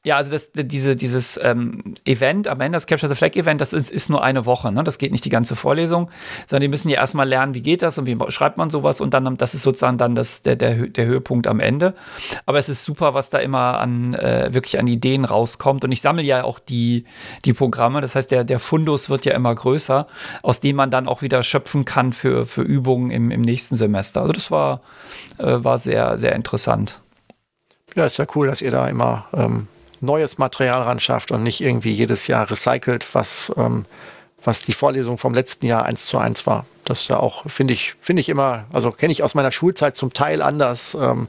Ja, 0.03 0.17
also 0.17 0.31
das, 0.31 0.51
diese, 0.53 0.95
dieses 0.95 1.39
ähm, 1.43 1.93
Event 2.05 2.47
am 2.47 2.59
Ende, 2.59 2.75
das 2.75 2.87
Capture 2.87 3.07
the 3.07 3.15
Flag 3.15 3.35
Event, 3.35 3.61
das 3.61 3.71
ist, 3.71 3.91
ist 3.91 4.09
nur 4.09 4.23
eine 4.23 4.47
Woche. 4.47 4.71
Ne? 4.71 4.83
Das 4.83 4.97
geht 4.97 5.11
nicht 5.11 5.23
die 5.25 5.29
ganze 5.29 5.55
Vorlesung, 5.55 6.09
sondern 6.47 6.61
die 6.61 6.67
müssen 6.69 6.89
ja 6.89 6.97
erstmal 6.97 7.27
lernen, 7.27 7.53
wie 7.53 7.61
geht 7.61 7.83
das 7.83 7.99
und 7.99 8.07
wie 8.07 8.17
schreibt 8.29 8.57
man 8.57 8.71
sowas 8.71 8.99
und 8.99 9.13
dann, 9.13 9.37
das 9.37 9.53
ist 9.53 9.61
sozusagen 9.61 9.99
dann 9.99 10.15
das, 10.15 10.41
der, 10.41 10.55
der, 10.55 10.87
der 10.87 11.05
Höhepunkt 11.05 11.45
am 11.45 11.59
Ende. 11.59 11.93
Aber 12.47 12.57
es 12.57 12.67
ist 12.67 12.83
super, 12.83 13.13
was 13.13 13.29
da 13.29 13.37
immer 13.37 13.79
an 13.79 14.15
äh, 14.15 14.51
wirklich 14.51 14.79
an 14.79 14.87
Ideen 14.87 15.23
rauskommt. 15.23 15.83
Und 15.83 15.91
ich 15.91 16.01
sammle 16.01 16.23
ja 16.23 16.43
auch 16.43 16.57
die, 16.57 17.05
die 17.45 17.53
Programme. 17.53 18.01
Das 18.01 18.15
heißt, 18.15 18.31
der, 18.31 18.43
der 18.43 18.59
Fundus 18.59 19.09
wird 19.09 19.25
ja 19.25 19.33
immer 19.33 19.53
größer, 19.53 20.07
aus 20.41 20.61
dem 20.61 20.77
man 20.77 20.89
dann 20.89 21.07
auch 21.07 21.21
wieder 21.21 21.43
schöpfen 21.43 21.85
kann 21.85 22.11
für, 22.11 22.47
für 22.47 22.63
Übungen 22.63 23.11
im, 23.11 23.29
im 23.29 23.41
nächsten 23.41 23.75
Semester. 23.75 24.21
Also 24.21 24.33
das 24.33 24.49
war, 24.49 24.81
äh, 25.37 25.63
war 25.63 25.77
sehr, 25.77 26.17
sehr 26.17 26.33
interessant. 26.33 27.01
Ja, 27.95 28.05
ist 28.05 28.17
ja 28.17 28.25
cool, 28.35 28.47
dass 28.47 28.61
ihr 28.61 28.71
da 28.71 28.87
immer 28.87 29.25
ähm, 29.33 29.67
neues 29.99 30.37
Material 30.37 30.83
ran 30.83 30.99
schafft 30.99 31.31
und 31.31 31.43
nicht 31.43 31.61
irgendwie 31.61 31.91
jedes 31.91 32.27
Jahr 32.27 32.49
recycelt, 32.49 33.07
was, 33.13 33.51
ähm, 33.57 33.85
was 34.43 34.61
die 34.61 34.73
Vorlesung 34.73 35.17
vom 35.17 35.33
letzten 35.33 35.65
Jahr 35.65 35.85
eins 35.85 36.05
zu 36.05 36.17
eins 36.17 36.47
war. 36.47 36.65
Das 36.85 37.01
ist 37.01 37.07
ja 37.09 37.17
auch, 37.17 37.49
finde 37.49 37.73
ich, 37.73 37.95
finde 38.01 38.21
ich 38.21 38.29
immer, 38.29 38.65
also 38.71 38.91
kenne 38.91 39.11
ich 39.11 39.23
aus 39.23 39.35
meiner 39.35 39.51
Schulzeit 39.51 39.95
zum 39.95 40.13
Teil 40.13 40.41
anders, 40.41 40.97
ähm, 40.99 41.27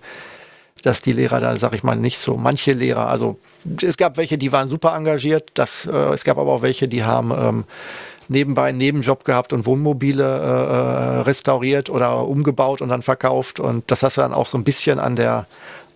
dass 0.82 1.01
die 1.01 1.12
Lehrer 1.12 1.40
da, 1.40 1.56
sag 1.59 1.74
ich 1.74 1.82
mal, 1.82 1.97
nicht 1.97 2.18
so, 2.18 2.36
manche 2.36 2.72
Lehrer, 2.72 3.09
also 3.09 3.39
es 3.82 3.97
gab 3.97 4.16
welche, 4.16 4.39
die 4.39 4.51
waren 4.51 4.68
super 4.68 4.94
engagiert, 4.97 5.51
das, 5.55 5.86
äh, 5.86 5.93
es 6.12 6.24
gab 6.24 6.39
aber 6.39 6.52
auch 6.52 6.62
welche, 6.62 6.89
die 6.89 7.05
haben 7.05 7.30
ähm, 7.30 7.64
nebenbei 8.28 8.70
einen 8.70 8.78
Nebenjob 8.78 9.24
gehabt 9.24 9.52
und 9.52 9.66
Wohnmobile 9.66 10.24
äh, 10.24 11.18
äh 11.18 11.20
restauriert 11.22 11.90
oder 11.90 12.26
umgebaut 12.26 12.80
und 12.80 12.89
dann 12.89 13.02
verkauft 13.02 13.60
und 13.60 13.90
das 13.90 14.02
hast 14.02 14.16
du 14.16 14.22
dann 14.22 14.32
auch 14.32 14.48
so 14.48 14.56
ein 14.59 14.64
bisschen 14.64 14.98
an 14.98 15.16
der 15.16 15.47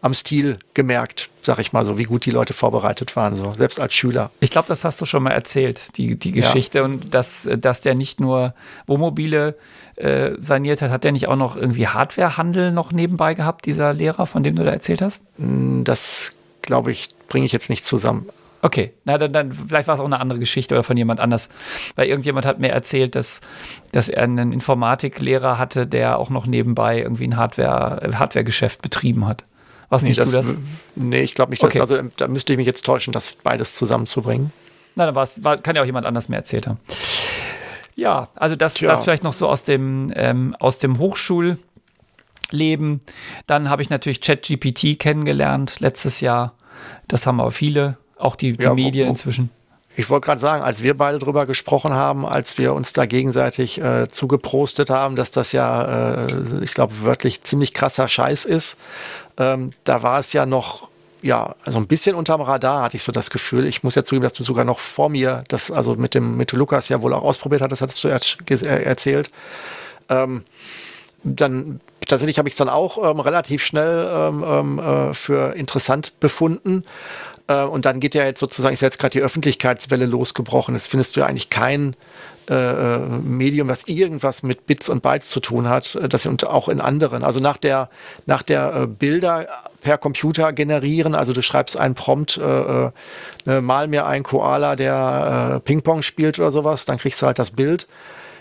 am 0.01 0.14
Stil 0.14 0.59
gemerkt, 0.74 1.31
sag 1.43 1.59
ich 1.59 1.73
mal 1.73 1.85
so, 1.85 1.98
wie 1.98 2.05
gut 2.05 2.24
die 2.24 2.31
Leute 2.31 2.52
vorbereitet 2.52 3.16
waren, 3.16 3.36
so 3.36 3.52
selbst 3.55 3.81
als 3.81 3.94
Schüler. 3.94 4.31
Ich 4.40 4.51
glaube, 4.51 4.68
das 4.68 4.85
hast 4.85 5.01
du 5.01 5.06
schon 5.06 5.23
mal 5.23 5.31
erzählt, 5.31 5.97
die, 5.97 6.16
die 6.16 6.32
Geschichte. 6.32 6.78
Ja. 6.78 6.85
Und 6.85 7.14
dass, 7.14 7.48
dass 7.59 7.81
der 7.81 7.94
nicht 7.94 8.20
nur 8.20 8.55
Wohnmobile 8.86 9.56
äh, 9.97 10.32
saniert 10.39 10.82
hat, 10.82 10.90
hat 10.90 11.05
der 11.05 11.12
nicht 11.12 11.28
auch 11.28 11.36
noch 11.36 11.56
irgendwie 11.56 11.89
Hardwarehandel 11.89 12.73
noch 12.73 12.93
nebenbei 12.93 13.35
gehabt, 13.35 13.66
dieser 13.66 13.93
Lehrer, 13.93 14.27
von 14.27 14.43
dem 14.43 14.56
du 14.56 14.64
da 14.64 14.70
erzählt 14.70 15.02
hast? 15.02 15.23
Hm, 15.39 15.85
das, 15.85 16.32
glaube 16.62 16.93
ich, 16.93 17.09
bringe 17.28 17.47
ich 17.47 17.52
jetzt 17.52 17.70
nicht 17.70 17.85
zusammen. 17.85 18.27
Okay, 18.62 18.93
na 19.05 19.16
dann, 19.16 19.32
dann 19.32 19.52
vielleicht 19.52 19.86
war 19.86 19.94
es 19.94 20.01
auch 20.01 20.06
eine 20.06 20.18
andere 20.18 20.39
Geschichte 20.39 20.74
oder 20.74 20.82
von 20.82 20.97
jemand 20.97 21.20
anders. 21.20 21.51
Weil 21.94 22.09
irgendjemand 22.09 22.47
hat 22.47 22.59
mir 22.59 22.70
erzählt, 22.70 23.14
dass, 23.14 23.40
dass 23.93 24.09
er 24.09 24.24
einen 24.24 24.52
Informatiklehrer 24.52 25.59
hatte, 25.59 25.86
der 25.86 26.18
auch 26.18 26.31
noch 26.31 26.47
nebenbei 26.47 26.98
irgendwie 27.01 27.28
ein 27.28 27.36
Hardware, 27.36 28.18
Hardware-Geschäft 28.18 28.82
betrieben 28.82 29.27
hat. 29.27 29.44
Was 29.88 30.02
nee, 30.02 30.08
nicht 30.08 30.18
das, 30.18 30.30
du 30.30 30.36
das? 30.36 30.54
Nee, 30.94 31.22
ich 31.22 31.34
glaube 31.34 31.50
nicht. 31.50 31.62
Dass, 31.62 31.70
okay. 31.70 31.80
Also 31.80 32.00
da 32.16 32.28
müsste 32.28 32.52
ich 32.52 32.56
mich 32.56 32.66
jetzt 32.66 32.84
täuschen, 32.84 33.12
das 33.12 33.34
beides 33.34 33.74
zusammenzubringen. 33.74 34.52
Dann 34.96 35.14
war, 35.14 35.56
kann 35.58 35.76
ja 35.76 35.82
auch 35.82 35.86
jemand 35.86 36.06
anders 36.06 36.28
mehr 36.28 36.38
erzählt 36.38 36.66
haben. 36.66 36.78
Ja, 37.94 38.28
also 38.36 38.56
das, 38.56 38.74
das 38.74 39.04
vielleicht 39.04 39.22
noch 39.22 39.32
so 39.32 39.48
aus 39.48 39.62
dem, 39.62 40.12
ähm, 40.14 40.56
aus 40.58 40.78
dem 40.78 40.98
Hochschulleben. 40.98 41.60
Dann 43.46 43.68
habe 43.68 43.82
ich 43.82 43.90
natürlich 43.90 44.20
ChatGPT 44.20 44.98
kennengelernt 44.98 45.80
letztes 45.80 46.20
Jahr. 46.20 46.54
Das 47.08 47.26
haben 47.26 47.40
aber 47.40 47.50
viele 47.50 47.96
auch 48.18 48.36
die, 48.36 48.52
die 48.52 48.64
ja, 48.64 48.74
Medien 48.74 49.08
inzwischen. 49.08 49.50
Ich 49.98 50.10
wollte 50.10 50.27
gerade 50.27 50.40
sagen, 50.40 50.62
als 50.62 50.82
wir 50.82 50.94
beide 50.94 51.18
drüber 51.18 51.47
gesprochen 51.47 51.94
haben, 51.94 52.27
als 52.27 52.59
wir 52.59 52.74
uns 52.74 52.93
da 52.93 53.06
gegenseitig 53.06 53.81
äh, 53.81 54.09
zugeprostet 54.09 54.90
haben, 54.90 55.16
dass 55.16 55.31
das 55.31 55.52
ja, 55.52 56.24
äh, 56.24 56.27
ich 56.60 56.73
glaube, 56.73 57.02
wörtlich 57.02 57.43
ziemlich 57.43 57.73
krasser 57.73 58.06
Scheiß 58.06 58.44
ist, 58.44 58.77
ähm, 59.39 59.70
da 59.85 60.02
war 60.02 60.20
es 60.20 60.35
ja 60.35 60.44
noch, 60.44 60.89
ja, 61.23 61.55
also 61.64 61.78
ein 61.78 61.86
bisschen 61.86 62.14
unterm 62.14 62.43
Radar 62.43 62.82
hatte 62.82 62.98
ich 62.98 63.02
so 63.02 63.10
das 63.10 63.31
Gefühl. 63.31 63.64
Ich 63.64 63.82
muss 63.82 63.94
ja 63.94 64.05
zugeben, 64.05 64.23
dass 64.23 64.35
du 64.35 64.43
sogar 64.43 64.66
noch 64.66 64.81
vor 64.81 65.09
mir 65.09 65.43
das, 65.48 65.70
also 65.70 65.94
mit 65.94 66.12
dem, 66.12 66.36
mit 66.36 66.52
Lukas 66.52 66.90
ja 66.90 67.01
wohl 67.01 67.14
auch 67.14 67.23
ausprobiert 67.23 67.62
hattest, 67.62 67.81
hattest 67.81 68.05
du 68.05 68.09
er 68.09 68.86
erzählt. 68.86 69.31
Ähm, 70.10 70.44
dann 71.24 71.81
tatsächlich 72.06 72.39
habe 72.39 72.48
ich 72.48 72.52
es 72.52 72.59
dann 72.59 72.68
auch 72.68 72.98
ähm, 73.10 73.20
relativ 73.20 73.64
schnell 73.64 74.09
ähm, 74.12 74.44
ähm 74.47 74.78
äh, 74.78 75.14
für 75.14 75.55
interessant 75.56 76.12
befunden. 76.20 76.85
Äh, 77.48 77.64
und 77.64 77.85
dann 77.85 78.01
geht 78.01 78.14
ja 78.14 78.24
jetzt 78.24 78.40
sozusagen, 78.40 78.74
ist 78.74 78.81
jetzt 78.81 78.98
gerade 78.98 79.12
die 79.12 79.23
Öffentlichkeitswelle 79.23 80.06
losgebrochen. 80.06 80.74
Das 80.74 80.86
findest 80.86 81.16
du 81.16 81.20
ja 81.20 81.27
eigentlich 81.27 81.51
kein 81.51 81.94
äh, 82.48 82.55
äh, 82.55 82.98
Medium, 82.98 83.68
was 83.68 83.89
irgendwas 83.89 84.44
mit 84.44 84.66
Bits 84.66 84.89
und 84.89 85.02
Bytes 85.02 85.31
zu 85.31 85.40
tun 85.40 85.68
hat, 85.68 85.98
das 86.09 86.27
und 86.27 86.47
auch 86.47 86.68
in 86.68 86.81
anderen. 86.81 87.24
Also 87.24 87.40
nach 87.40 87.56
der, 87.56 87.90
nach 88.27 88.43
der 88.43 88.86
Bilder 88.86 89.48
per 89.82 89.98
Computer 89.98 90.52
generieren, 90.52 91.16
also 91.16 91.32
du 91.32 91.43
schreibst 91.43 91.77
einen 91.77 91.97
Prompt, 91.97 92.36
äh, 92.39 92.90
äh, 93.47 93.60
mal 93.60 93.89
mir 93.89 94.06
einen 94.06 94.23
Koala, 94.23 94.77
der 94.77 95.56
äh, 95.56 95.60
Ping-Pong 95.60 96.02
spielt 96.02 96.39
oder 96.39 96.52
sowas, 96.52 96.85
dann 96.85 96.98
kriegst 96.98 97.20
du 97.20 97.27
halt 97.27 97.40
das 97.40 97.51
Bild. 97.51 97.89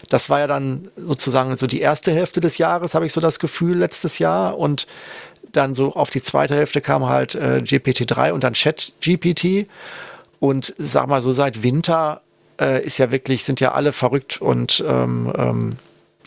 Das 0.09 0.29
war 0.29 0.39
ja 0.39 0.47
dann 0.47 0.89
sozusagen 0.95 1.57
so 1.57 1.65
die 1.65 1.79
erste 1.79 2.11
Hälfte 2.11 2.41
des 2.41 2.59
Jahres, 2.59 2.93
habe 2.93 3.07
ich 3.07 3.13
so 3.13 3.21
das 3.21 3.39
Gefühl, 3.39 3.77
letztes 3.77 4.19
Jahr. 4.19 4.57
Und 4.57 4.85
dann 5.55 5.73
so 5.73 5.93
auf 5.93 6.09
die 6.09 6.21
zweite 6.21 6.55
Hälfte 6.55 6.81
kam 6.81 7.05
halt 7.07 7.35
äh, 7.35 7.61
GPT-3 7.63 8.31
und 8.31 8.43
dann 8.43 8.53
Chat-GPT. 8.53 9.67
Und 10.39 10.73
sag 10.77 11.07
mal 11.07 11.21
so, 11.21 11.31
seit 11.31 11.63
Winter 11.63 12.21
äh, 12.59 12.83
ist 12.83 12.97
ja 12.97 13.11
wirklich, 13.11 13.43
sind 13.43 13.59
ja 13.59 13.71
alle 13.71 13.93
verrückt 13.93 14.41
und 14.41 14.83
ähm, 14.87 15.31
ähm, 15.37 15.73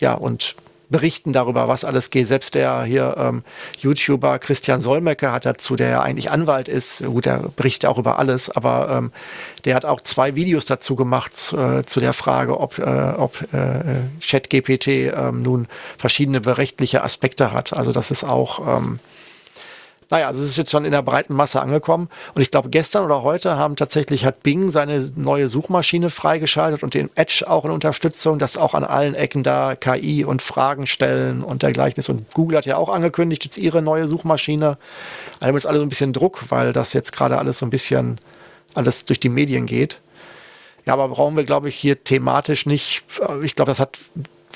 ja, 0.01 0.15
und 0.15 0.55
berichten 0.91 1.33
darüber, 1.33 1.69
was 1.69 1.85
alles 1.85 2.11
geht. 2.11 2.27
Selbst 2.27 2.55
der 2.55 2.83
hier 2.85 3.15
ähm, 3.19 3.43
YouTuber 3.81 4.39
Christian 4.39 4.81
Solmecke 4.81 5.31
hat 5.31 5.45
dazu, 5.45 5.77
der 5.77 5.89
ja 5.89 6.01
eigentlich 6.01 6.31
Anwalt 6.31 6.69
ist, 6.69 7.05
gut, 7.05 7.27
der 7.27 7.51
berichtet 7.57 7.89
auch 7.91 7.99
über 7.99 8.19
alles, 8.19 8.49
aber 8.51 8.89
ähm, 8.91 9.13
der 9.65 9.75
hat 9.75 9.85
auch 9.85 10.01
zwei 10.01 10.35
Videos 10.35 10.65
dazu 10.65 10.97
gemacht 10.97 11.53
äh, 11.53 11.85
zu 11.85 12.01
der 12.01 12.13
Frage, 12.13 12.59
ob, 12.59 12.79
äh, 12.79 13.13
ob 13.17 13.43
äh, 13.53 14.01
ChatGPT 14.21 14.89
ähm, 14.89 15.43
nun 15.43 15.69
verschiedene 15.99 16.45
rechtliche 16.57 17.03
Aspekte 17.03 17.53
hat. 17.53 17.73
Also 17.73 17.93
das 17.93 18.11
ist 18.11 18.25
auch 18.25 18.79
ähm, 18.79 18.99
naja, 20.11 20.29
also 20.29 20.41
es 20.41 20.49
ist 20.49 20.57
jetzt 20.57 20.71
schon 20.71 20.87
in 20.87 20.91
der 20.93 21.03
breiten 21.03 21.35
Masse 21.35 21.61
angekommen. 21.61 22.09
Und 22.35 22.41
ich 22.41 22.51
glaube, 22.51 22.71
gestern 22.71 23.05
oder 23.05 23.23
heute 23.23 23.57
haben 23.57 23.77
tatsächlich 23.77 24.25
hat 24.25 24.43
Bing 24.43 24.71
seine 24.71 25.07
neue 25.17 25.49
Suchmaschine 25.49 26.09
freigeschaltet 26.09 26.83
und 26.83 26.95
den 26.95 27.11
Edge 27.15 27.45
auch 27.47 27.65
in 27.67 27.71
Unterstützung, 27.71 28.39
dass 28.39 28.57
auch 28.57 28.75
an 28.75 28.85
allen 28.85 29.15
Ecken 29.15 29.43
da 29.43 29.77
KI 29.77 30.25
und 30.25 30.41
Fragen 30.41 30.87
stellen 30.87 31.43
und 31.43 31.63
dergleichen 31.63 31.99
ist. 31.99 32.09
Und 32.09 32.33
Google 32.33 32.57
hat 32.57 32.67
ja 32.67 32.79
auch 32.79 32.89
angekündigt, 32.89 33.45
jetzt 33.45 33.59
ihre 33.59 33.83
neue 33.83 34.09
Suchmaschine. 34.09 34.79
Also 35.35 35.47
haben 35.47 35.55
jetzt 35.55 35.67
alle 35.67 35.79
so 35.79 35.85
ein 35.85 35.91
bisschen 35.91 36.15
Druck, 36.15 36.45
weil 36.49 36.73
das 36.73 36.95
jetzt 36.95 37.13
gerade 37.13 37.37
alles 37.37 37.59
so 37.59 37.67
ein 37.67 37.71
bisschen 37.71 38.19
alles 38.75 39.05
durch 39.05 39.21
die 39.21 39.29
Medien 39.29 39.67
geht. 39.67 40.01
Ja, 40.87 40.95
aber 40.95 41.09
brauchen 41.09 41.37
wir, 41.37 41.45
glaube 41.45 41.69
ich, 41.69 41.77
hier 41.77 42.03
thematisch 42.03 42.65
nicht. 42.65 43.05
Ich 43.43 43.55
glaube, 43.55 43.71
das 43.71 43.79
hat 43.79 43.99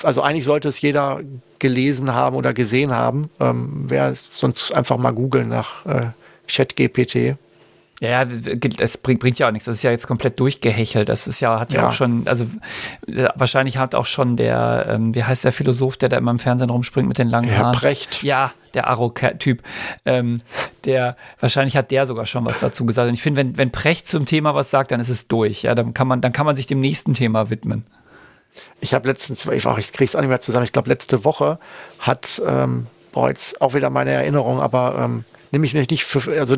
also 0.01 0.21
eigentlich 0.21 0.45
sollte 0.45 0.67
es 0.67 0.81
jeder 0.81 1.21
gelesen 1.59 2.13
haben 2.13 2.35
oder 2.35 2.53
gesehen 2.53 2.91
haben. 2.91 3.29
Ähm, 3.39 3.85
Wer 3.87 4.13
sonst 4.15 4.71
einfach 4.75 4.97
mal 4.97 5.11
googeln 5.11 5.49
nach 5.49 5.85
äh, 5.85 6.07
ChatGPT. 6.47 7.37
Ja, 8.01 8.25
das 8.25 8.97
bringt, 8.97 9.21
bringt, 9.21 9.39
ja 9.39 9.47
auch 9.47 9.51
nichts. 9.51 9.65
Das 9.65 9.77
ist 9.77 9.83
ja 9.83 9.91
jetzt 9.91 10.07
komplett 10.07 10.37
durchgehechelt. 10.37 11.07
Das 11.07 11.25
ist 11.25 11.39
ja, 11.39 11.57
hat 11.57 11.71
ja, 11.71 11.81
ja. 11.81 11.89
auch 11.89 11.93
schon, 11.93 12.27
also 12.27 12.45
äh, 13.07 13.29
wahrscheinlich 13.35 13.77
hat 13.77 13.95
auch 13.95 14.05
schon 14.05 14.35
der, 14.35 14.87
ähm, 14.89 15.15
wie 15.15 15.23
heißt 15.23 15.45
der 15.45 15.53
Philosoph, 15.53 15.95
der 15.95 16.09
da 16.09 16.17
immer 16.17 16.31
im 16.31 16.39
Fernsehen 16.39 16.69
rumspringt 16.69 17.07
mit 17.07 17.17
den 17.17 17.29
langen 17.29 17.49
Herr 17.49 17.65
Haaren? 17.65 17.79
Precht. 17.79 18.21
Ja, 18.21 18.51
der 18.73 18.87
Arro-Typ. 18.87 19.61
Ähm, 20.03 20.41
der, 20.83 21.15
wahrscheinlich 21.39 21.77
hat 21.77 21.91
der 21.91 22.05
sogar 22.05 22.25
schon 22.25 22.43
was 22.43 22.59
dazu 22.59 22.85
gesagt. 22.85 23.07
Und 23.07 23.13
ich 23.13 23.21
finde, 23.21 23.39
wenn, 23.39 23.57
wenn 23.57 23.71
Precht 23.71 24.07
zum 24.07 24.25
Thema 24.25 24.53
was 24.53 24.69
sagt, 24.69 24.91
dann 24.91 24.99
ist 24.99 25.09
es 25.09 25.29
durch. 25.29 25.61
Ja, 25.61 25.73
dann 25.73 25.93
kann 25.93 26.07
man, 26.07 26.19
dann 26.19 26.33
kann 26.33 26.45
man 26.45 26.57
sich 26.57 26.67
dem 26.67 26.81
nächsten 26.81 27.13
Thema 27.13 27.49
widmen. 27.49 27.85
Ich 28.81 28.93
habe 28.93 29.07
letztens, 29.07 29.45
ich, 29.45 29.65
ich 29.65 29.93
kriege 29.93 30.05
es 30.05 30.15
auch 30.15 30.21
nicht 30.21 30.29
mehr 30.29 30.41
zusammen, 30.41 30.65
ich 30.65 30.71
glaube 30.71 30.89
letzte 30.89 31.23
Woche 31.23 31.59
hat, 31.99 32.41
ähm, 32.45 32.87
boah, 33.11 33.29
jetzt 33.29 33.61
auch 33.61 33.73
wieder 33.73 33.89
meine 33.89 34.11
Erinnerung, 34.11 34.59
aber 34.59 34.95
ähm, 34.99 35.25
nehme 35.51 35.65
ich 35.65 35.73
mich 35.73 35.89
nicht 35.89 36.03
für, 36.03 36.39
also 36.39 36.55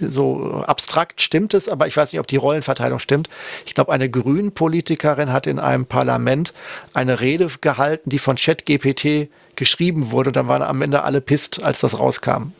so 0.00 0.64
abstrakt 0.66 1.22
stimmt 1.22 1.54
es, 1.54 1.68
aber 1.68 1.86
ich 1.86 1.96
weiß 1.96 2.12
nicht, 2.12 2.20
ob 2.20 2.26
die 2.26 2.36
Rollenverteilung 2.36 2.98
stimmt. 2.98 3.28
Ich 3.66 3.74
glaube, 3.74 3.92
eine 3.92 4.08
Grünen-Politikerin 4.08 5.32
hat 5.32 5.46
in 5.46 5.58
einem 5.58 5.86
Parlament 5.86 6.52
eine 6.92 7.20
Rede 7.20 7.48
gehalten, 7.60 8.10
die 8.10 8.18
von 8.18 8.36
ChatGPT 8.36 9.28
geschrieben 9.56 10.10
wurde 10.10 10.30
und 10.30 10.36
dann 10.36 10.48
waren 10.48 10.62
am 10.62 10.82
Ende 10.82 11.04
alle 11.04 11.20
pisst, 11.20 11.62
als 11.62 11.80
das 11.80 11.98
rauskam. 11.98 12.52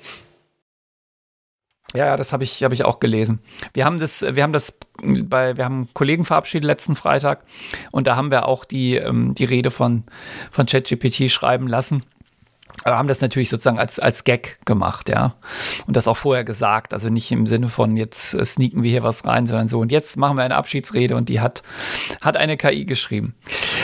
Ja, 1.96 2.16
das 2.16 2.32
habe 2.32 2.42
ich, 2.42 2.64
hab 2.64 2.72
ich 2.72 2.84
auch 2.84 2.98
gelesen. 2.98 3.38
Wir 3.72 3.84
haben 3.84 4.00
das, 4.00 4.22
wir 4.22 4.42
haben 4.42 4.52
das 4.52 4.76
bei, 5.02 5.56
wir 5.56 5.64
haben 5.64 5.88
Kollegen 5.94 6.24
verabschiedet 6.24 6.66
letzten 6.66 6.96
Freitag 6.96 7.44
und 7.92 8.06
da 8.06 8.16
haben 8.16 8.32
wir 8.32 8.48
auch 8.48 8.64
die, 8.64 8.96
ähm, 8.96 9.34
die 9.34 9.44
Rede 9.44 9.70
von, 9.70 10.04
von 10.50 10.66
ChatGPT 10.66 11.30
schreiben 11.30 11.68
lassen. 11.68 12.02
Aber 12.84 12.98
haben 12.98 13.08
das 13.08 13.22
natürlich 13.22 13.48
sozusagen 13.48 13.78
als, 13.78 13.98
als 13.98 14.24
Gag 14.24 14.58
gemacht, 14.66 15.08
ja. 15.08 15.36
Und 15.86 15.96
das 15.96 16.06
auch 16.06 16.18
vorher 16.18 16.44
gesagt. 16.44 16.92
Also 16.92 17.08
nicht 17.08 17.32
im 17.32 17.46
Sinne 17.46 17.70
von, 17.70 17.96
jetzt 17.96 18.34
äh, 18.34 18.44
sneaken 18.44 18.82
wir 18.82 18.90
hier 18.90 19.02
was 19.02 19.24
rein, 19.24 19.46
sondern 19.46 19.68
so, 19.68 19.80
und 19.80 19.90
jetzt 19.90 20.18
machen 20.18 20.36
wir 20.36 20.44
eine 20.44 20.56
Abschiedsrede 20.56 21.16
und 21.16 21.30
die 21.30 21.40
hat, 21.40 21.62
hat 22.20 22.36
eine 22.36 22.58
KI 22.58 22.84
geschrieben. 22.84 23.34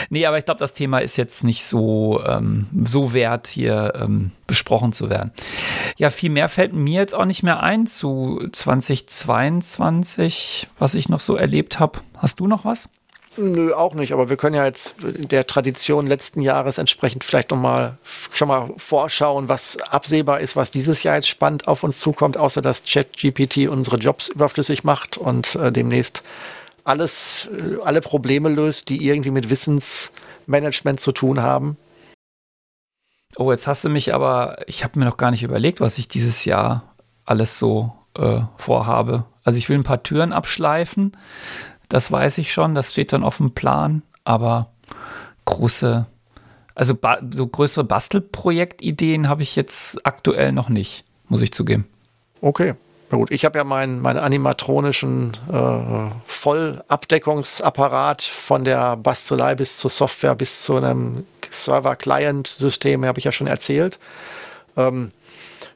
Nee, 0.09 0.27
aber 0.27 0.37
ich 0.37 0.45
glaube, 0.45 0.59
das 0.59 0.73
Thema 0.73 0.99
ist 0.99 1.17
jetzt 1.17 1.43
nicht 1.43 1.63
so, 1.63 2.21
ähm, 2.25 2.67
so 2.85 3.13
wert, 3.13 3.47
hier 3.47 3.93
ähm, 3.99 4.29
besprochen 4.45 4.93
zu 4.93 5.09
werden. 5.09 5.31
Ja, 5.97 6.11
viel 6.11 6.29
mehr 6.29 6.47
fällt 6.47 6.73
mir 6.73 6.99
jetzt 6.99 7.15
auch 7.15 7.25
nicht 7.25 7.41
mehr 7.41 7.63
ein 7.63 7.87
zu 7.87 8.47
2022, 8.51 10.67
was 10.77 10.93
ich 10.93 11.09
noch 11.09 11.21
so 11.21 11.35
erlebt 11.35 11.79
habe. 11.79 12.01
Hast 12.17 12.39
du 12.39 12.45
noch 12.47 12.65
was? 12.65 12.87
Nö, 13.37 13.73
auch 13.73 13.93
nicht. 13.93 14.11
Aber 14.11 14.29
wir 14.29 14.35
können 14.35 14.55
ja 14.55 14.65
jetzt 14.65 14.95
der 15.01 15.47
Tradition 15.47 16.05
letzten 16.05 16.41
Jahres 16.41 16.77
entsprechend 16.77 17.23
vielleicht 17.23 17.51
nochmal 17.51 17.97
schon 18.31 18.49
mal 18.49 18.73
vorschauen, 18.77 19.47
was 19.47 19.77
absehbar 19.77 20.41
ist, 20.41 20.55
was 20.55 20.69
dieses 20.69 21.03
Jahr 21.03 21.15
jetzt 21.15 21.29
spannend 21.29 21.67
auf 21.67 21.83
uns 21.83 21.99
zukommt, 21.99 22.35
außer 22.35 22.61
dass 22.61 22.83
ChatGPT 22.83 23.69
unsere 23.69 23.97
Jobs 23.97 24.27
überflüssig 24.27 24.83
macht 24.83 25.17
und 25.17 25.55
äh, 25.55 25.71
demnächst 25.71 26.23
alles, 26.83 27.47
äh, 27.55 27.77
alle 27.83 28.01
Probleme 28.01 28.49
löst, 28.49 28.89
die 28.89 29.07
irgendwie 29.07 29.31
mit 29.31 29.49
Wissensmanagement 29.49 30.99
zu 30.99 31.13
tun 31.13 31.41
haben. 31.41 31.77
Oh, 33.37 33.49
jetzt 33.51 33.65
hast 33.65 33.85
du 33.85 33.89
mich 33.89 34.13
aber, 34.13 34.57
ich 34.67 34.83
habe 34.83 34.99
mir 34.99 35.05
noch 35.05 35.15
gar 35.15 35.31
nicht 35.31 35.43
überlegt, 35.43 35.79
was 35.79 35.97
ich 35.97 36.09
dieses 36.09 36.43
Jahr 36.43 36.95
alles 37.25 37.57
so 37.57 37.93
äh, 38.17 38.41
vorhabe. 38.57 39.23
Also 39.45 39.57
ich 39.57 39.69
will 39.69 39.77
ein 39.77 39.83
paar 39.83 40.03
Türen 40.03 40.33
abschleifen. 40.33 41.15
Das 41.91 42.09
weiß 42.09 42.37
ich 42.37 42.53
schon, 42.53 42.73
das 42.73 42.93
steht 42.93 43.11
dann 43.11 43.21
auf 43.21 43.35
dem 43.35 43.51
Plan, 43.51 44.01
aber 44.23 44.69
große, 45.43 46.05
also 46.73 46.97
so 47.31 47.47
größere 47.47 47.83
Bastelprojektideen 47.83 49.27
habe 49.27 49.41
ich 49.41 49.57
jetzt 49.57 50.05
aktuell 50.05 50.53
noch 50.53 50.69
nicht, 50.69 51.03
muss 51.27 51.41
ich 51.41 51.51
zugeben. 51.51 51.85
Okay. 52.39 52.75
Na 53.09 53.17
gut, 53.17 53.29
ich 53.29 53.43
habe 53.43 53.57
ja 53.57 53.65
meinen 53.65 53.99
mein 53.99 54.17
animatronischen 54.17 55.35
äh, 55.51 56.11
Vollabdeckungsapparat 56.27 58.21
von 58.21 58.63
der 58.63 58.95
Bastelei 58.95 59.55
bis 59.55 59.75
zur 59.75 59.91
Software 59.91 60.35
bis 60.35 60.63
zu 60.63 60.77
einem 60.77 61.25
Server-Client-System, 61.49 63.03
habe 63.03 63.19
ich 63.19 63.25
ja 63.25 63.33
schon 63.33 63.47
erzählt. 63.47 63.99
Ähm, 64.77 65.11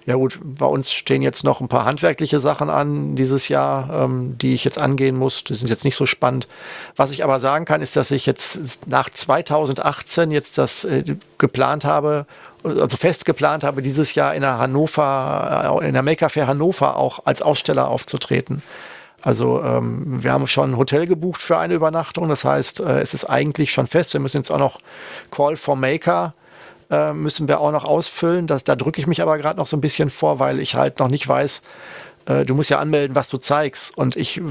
Ja 0.05 0.15
gut, 0.15 0.39
bei 0.43 0.67
uns 0.67 0.91
stehen 0.91 1.23
jetzt 1.23 1.43
noch 1.43 1.61
ein 1.61 1.67
paar 1.67 1.85
handwerkliche 1.85 2.39
Sachen 2.39 2.69
an 2.69 3.15
dieses 3.15 3.47
Jahr, 3.47 4.03
ähm, 4.03 4.37
die 4.37 4.53
ich 4.53 4.63
jetzt 4.63 4.77
angehen 4.77 5.17
muss. 5.17 5.43
Die 5.43 5.55
sind 5.55 5.67
jetzt 5.67 5.83
nicht 5.83 5.95
so 5.95 6.05
spannend. 6.05 6.47
Was 6.95 7.11
ich 7.11 7.23
aber 7.23 7.39
sagen 7.39 7.65
kann, 7.65 7.81
ist, 7.81 7.95
dass 7.95 8.11
ich 8.11 8.27
jetzt 8.27 8.87
nach 8.87 9.09
2018 9.09 10.29
jetzt 10.29 10.59
das 10.59 10.85
äh, 10.85 11.03
geplant 11.39 11.85
habe, 11.85 12.27
also 12.63 12.97
fest 12.97 13.25
geplant 13.25 13.63
habe, 13.63 13.81
dieses 13.81 14.13
Jahr 14.13 14.35
in 14.35 14.41
der 14.41 14.59
Hannover, 14.59 15.79
äh, 15.81 15.87
in 15.87 15.93
der 15.93 16.03
Maker 16.03 16.29
Fair 16.29 16.45
Hannover 16.45 16.97
auch 16.97 17.25
als 17.25 17.41
Aussteller 17.41 17.87
aufzutreten. 17.89 18.61
Also 19.23 19.63
ähm, 19.63 20.23
wir 20.23 20.31
haben 20.31 20.45
schon 20.45 20.73
ein 20.73 20.77
Hotel 20.77 21.07
gebucht 21.07 21.41
für 21.41 21.57
eine 21.57 21.73
Übernachtung. 21.73 22.29
Das 22.29 22.45
heißt, 22.45 22.81
äh, 22.81 22.99
es 22.99 23.15
ist 23.15 23.25
eigentlich 23.25 23.71
schon 23.71 23.87
fest. 23.87 24.13
Wir 24.13 24.19
müssen 24.19 24.37
jetzt 24.37 24.51
auch 24.51 24.59
noch 24.59 24.79
Call 25.31 25.55
for 25.55 25.75
Maker 25.75 26.35
äh, 26.89 27.13
müssen 27.13 27.47
wir 27.47 27.59
auch 27.59 27.71
noch 27.71 27.83
ausfüllen. 27.83 28.47
Das, 28.47 28.63
da 28.63 28.75
drücke 28.75 29.01
ich 29.01 29.07
mich 29.07 29.21
aber 29.21 29.37
gerade 29.37 29.57
noch 29.57 29.67
so 29.67 29.77
ein 29.77 29.81
bisschen 29.81 30.09
vor, 30.09 30.39
weil 30.39 30.59
ich 30.59 30.75
halt 30.75 30.99
noch 30.99 31.07
nicht 31.07 31.27
weiß, 31.27 31.61
äh, 32.25 32.45
du 32.45 32.55
musst 32.55 32.69
ja 32.69 32.79
anmelden, 32.79 33.15
was 33.15 33.29
du 33.29 33.37
zeigst. 33.37 33.97
Und 33.97 34.15
ich 34.15 34.41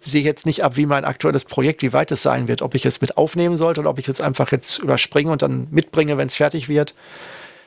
sehe 0.00 0.22
jetzt 0.22 0.46
nicht 0.46 0.64
ab, 0.64 0.76
wie 0.76 0.86
mein 0.86 1.04
aktuelles 1.04 1.44
Projekt, 1.44 1.82
wie 1.82 1.92
weit 1.92 2.10
es 2.10 2.22
sein 2.22 2.48
wird. 2.48 2.62
Ob 2.62 2.74
ich 2.74 2.86
es 2.86 3.00
mit 3.00 3.16
aufnehmen 3.16 3.56
sollte 3.56 3.80
oder 3.80 3.90
ob 3.90 3.98
ich 3.98 4.08
es 4.08 4.20
einfach 4.20 4.50
jetzt 4.52 4.78
überspringe 4.78 5.30
und 5.30 5.42
dann 5.42 5.68
mitbringe, 5.70 6.16
wenn 6.16 6.26
es 6.26 6.36
fertig 6.36 6.68
wird. 6.68 6.94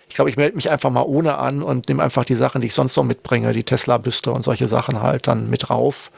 Ich 0.09 0.15
glaube, 0.15 0.29
ich 0.29 0.37
melde 0.37 0.55
mich 0.55 0.69
einfach 0.69 0.89
mal 0.91 1.03
ohne 1.03 1.37
an 1.37 1.63
und 1.63 1.87
nehme 1.87 2.03
einfach 2.03 2.25
die 2.25 2.35
Sachen, 2.35 2.61
die 2.61 2.67
ich 2.67 2.73
sonst 2.73 2.95
noch 2.97 3.03
mitbringe, 3.03 3.51
die 3.51 3.63
Tesla-Büste 3.63 4.31
und 4.31 4.43
solche 4.43 4.67
Sachen 4.67 5.01
halt 5.01 5.27
dann 5.27 5.49
mit 5.49 5.69
rauf. 5.69 6.11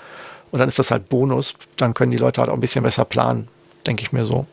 Und 0.52 0.60
dann 0.60 0.68
ist 0.68 0.80
das 0.80 0.91
halt 0.91 1.10
Bonus. 1.10 1.53
Dann 1.77 1.94
können 1.94 2.11
die 2.11 2.18
Leute 2.18 2.41
halt 2.41 2.49
auch 2.49 2.56
ein 2.56 2.60
bisschen 2.60 2.84
besser 2.84 3.06
planen, 3.06 3.48
denke 3.86 4.03
ich 4.03 4.11
mir 4.11 4.26
so. 4.26 4.45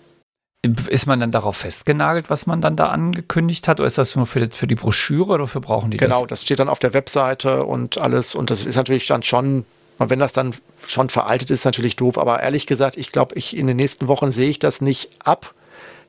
Ist 0.62 1.06
man 1.06 1.18
dann 1.18 1.32
darauf 1.32 1.56
festgenagelt, 1.56 2.30
was 2.30 2.46
man 2.46 2.60
dann 2.60 2.76
da 2.76 2.90
angekündigt 2.90 3.66
hat? 3.66 3.80
Oder 3.80 3.88
ist 3.88 3.98
das 3.98 4.14
nur 4.14 4.28
für, 4.28 4.48
für 4.48 4.68
die 4.68 4.76
Broschüre 4.76 5.32
oder 5.32 5.48
für 5.48 5.60
brauchen 5.60 5.90
die 5.90 5.96
genau, 5.96 6.10
das? 6.10 6.18
Genau, 6.18 6.26
das 6.28 6.42
steht 6.44 6.58
dann 6.60 6.68
auf 6.68 6.78
der 6.78 6.94
Webseite 6.94 7.64
und 7.64 7.98
alles. 7.98 8.36
Und 8.36 8.50
das 8.50 8.64
ist 8.64 8.76
natürlich 8.76 9.08
dann 9.08 9.24
schon, 9.24 9.64
wenn 9.98 10.20
das 10.20 10.32
dann 10.32 10.54
schon 10.86 11.08
veraltet 11.08 11.50
ist, 11.50 11.64
natürlich 11.64 11.96
doof. 11.96 12.16
Aber 12.16 12.40
ehrlich 12.40 12.68
gesagt, 12.68 12.96
ich 12.96 13.10
glaube, 13.10 13.34
ich 13.34 13.56
in 13.56 13.66
den 13.66 13.76
nächsten 13.76 14.06
Wochen 14.06 14.30
sehe 14.30 14.50
ich 14.50 14.60
das 14.60 14.80
nicht 14.80 15.10
ab. 15.24 15.52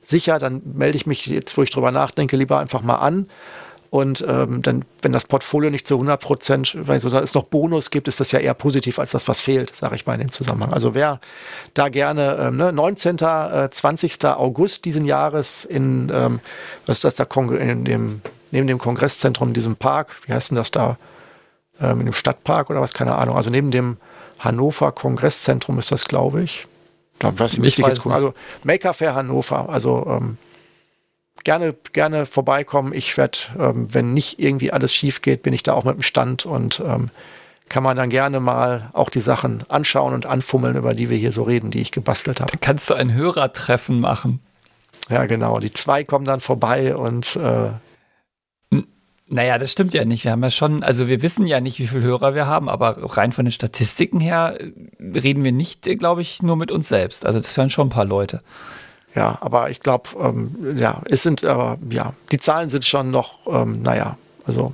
Sicher, 0.04 0.38
dann 0.38 0.62
melde 0.76 0.98
ich 0.98 1.08
mich 1.08 1.26
jetzt, 1.26 1.58
wo 1.58 1.64
ich 1.64 1.72
drüber 1.72 1.90
nachdenke, 1.90 2.38
lieber 2.38 2.60
einfach 2.60 2.84
mal 2.84 2.98
an. 2.98 3.28
Und 3.94 4.26
ähm, 4.28 4.64
dann, 4.64 4.86
wenn 5.04 5.12
das 5.12 5.26
Portfolio 5.26 5.70
nicht 5.70 5.86
zu 5.86 5.94
100 5.94 6.20
Prozent, 6.20 6.76
weil 6.76 7.00
so 7.00 7.12
da 7.12 7.20
ist 7.20 7.36
noch 7.36 7.44
Bonus 7.44 7.92
gibt, 7.92 8.08
ist 8.08 8.20
das 8.20 8.32
ja 8.32 8.40
eher 8.40 8.56
positiv 8.56 8.98
als 8.98 9.12
das, 9.12 9.28
was 9.28 9.40
fehlt, 9.40 9.76
sage 9.76 9.96
ich 9.96 10.08
mal 10.08 10.14
in 10.14 10.22
dem 10.22 10.32
Zusammenhang. 10.32 10.74
Also 10.74 10.96
wer 10.96 11.22
da 11.76 11.90
gerne, 11.90 12.38
ähm, 12.42 12.58
ne, 12.58 12.74
19. 12.74 13.18
Äh, 13.20 13.70
20. 13.70 14.26
August 14.26 14.86
diesen 14.86 15.06
Jahres 15.06 15.64
in, 15.64 16.12
ähm, 16.12 16.40
was 16.88 17.04
ist 17.04 17.04
das 17.04 17.14
da, 17.14 17.42
in 17.52 17.86
dem, 17.86 18.22
neben 18.50 18.66
dem 18.66 18.80
Kongresszentrum, 18.80 19.50
in 19.50 19.54
diesem 19.54 19.76
Park, 19.76 20.16
wie 20.26 20.34
heißt 20.34 20.50
denn 20.50 20.58
das 20.58 20.72
da, 20.72 20.98
ähm, 21.80 22.00
in 22.00 22.08
dem 22.08 22.14
Stadtpark 22.14 22.72
oder 22.72 22.82
was, 22.82 22.96
keine 22.96 23.16
Ahnung, 23.16 23.36
also 23.36 23.52
neben 23.52 23.70
dem 23.70 23.98
Hannover 24.40 24.92
Kongresszentrum 24.92 25.78
ist 25.78 25.92
das, 25.92 26.06
glaube 26.06 26.42
ich. 26.42 26.66
Da 27.20 27.38
weiß 27.38 27.60
ich, 27.60 27.64
ich 27.64 27.80
weiß 27.80 27.98
jetzt 27.98 28.08
Also 28.08 28.34
Maker 28.64 28.96
Fair 28.96 29.14
Hannover, 29.14 29.70
also 29.70 30.04
ähm, 30.10 30.40
gerne, 31.44 31.76
gerne 31.94 32.26
vorbeikommen. 32.26 32.94
Ich 32.94 33.18
werde, 33.18 33.38
ähm, 33.60 33.94
wenn 33.94 34.14
nicht 34.14 34.40
irgendwie 34.40 34.72
alles 34.72 34.94
schief 34.94 35.22
geht, 35.22 35.44
bin 35.44 35.54
ich 35.54 35.64
da 35.64 35.74
auch 35.74 35.84
mit 35.84 35.96
dem 35.96 36.04
Stand 36.04 36.46
und 36.46 36.82
ähm, 36.86 37.10
kann 37.70 37.84
man 37.84 37.98
dann 37.98 38.10
gerne 38.10 38.40
mal 38.40 38.90
auch 38.94 39.10
die 39.10 39.20
Sachen 39.20 39.64
anschauen 39.70 40.14
und 40.14 40.26
anfummeln, 40.26 40.76
über 40.76 40.94
die 40.94 41.10
wir 41.10 41.18
hier 41.18 41.32
so 41.32 41.44
reden, 41.44 41.72
die 41.72 41.82
ich 41.82 41.92
gebastelt 41.92 42.40
habe. 42.42 42.58
Kannst 42.60 42.90
du 42.90 42.94
ein 42.94 43.14
Hörertreffen 43.14 44.00
machen? 44.00 44.40
Ja, 45.10 45.26
genau. 45.26 45.60
Die 45.60 45.72
zwei 45.72 46.04
kommen 46.04 46.26
dann 46.26 46.40
vorbei 46.40 46.96
und 46.96 47.36
äh, 47.36 47.72
naja, 49.34 49.58
das 49.58 49.72
stimmt 49.72 49.94
ja 49.94 50.06
nicht. 50.06 50.26
Wir 50.26 50.32
haben 50.32 50.44
ja 50.44 50.52
schon, 50.52 50.84
also 50.84 51.08
wir 51.08 51.22
wissen 51.22 51.48
ja 51.48 51.60
nicht, 51.60 51.80
wie 51.80 51.88
viele 51.88 52.04
Hörer 52.04 52.36
wir 52.36 52.46
haben, 52.46 52.70
aber 52.70 52.98
rein 53.18 53.32
von 53.32 53.46
den 53.46 53.52
Statistiken 53.52 54.20
her 54.20 54.58
äh, 54.60 55.20
reden 55.20 55.44
wir 55.44 55.52
nicht, 55.52 55.88
äh, 55.88 55.96
glaube 55.96 56.22
ich, 56.22 56.44
nur 56.44 56.56
mit 56.56 56.72
uns 56.72 56.88
selbst. 56.88 57.26
Also 57.26 57.40
das 57.40 57.58
hören 57.58 57.70
schon 57.70 57.88
ein 57.88 57.92
paar 57.92 58.06
Leute. 58.06 58.44
Ja, 59.16 59.38
aber 59.42 59.70
ich 59.70 59.80
glaube, 59.80 60.10
ähm, 60.20 60.76
ja, 60.76 61.02
es 61.10 61.24
sind, 61.24 61.46
aber 61.46 61.78
ja, 61.90 62.14
die 62.32 62.40
Zahlen 62.40 62.70
sind 62.70 62.86
schon 62.86 63.12
noch, 63.12 63.46
ähm, 63.48 63.84
naja, 63.84 64.18
also 64.46 64.74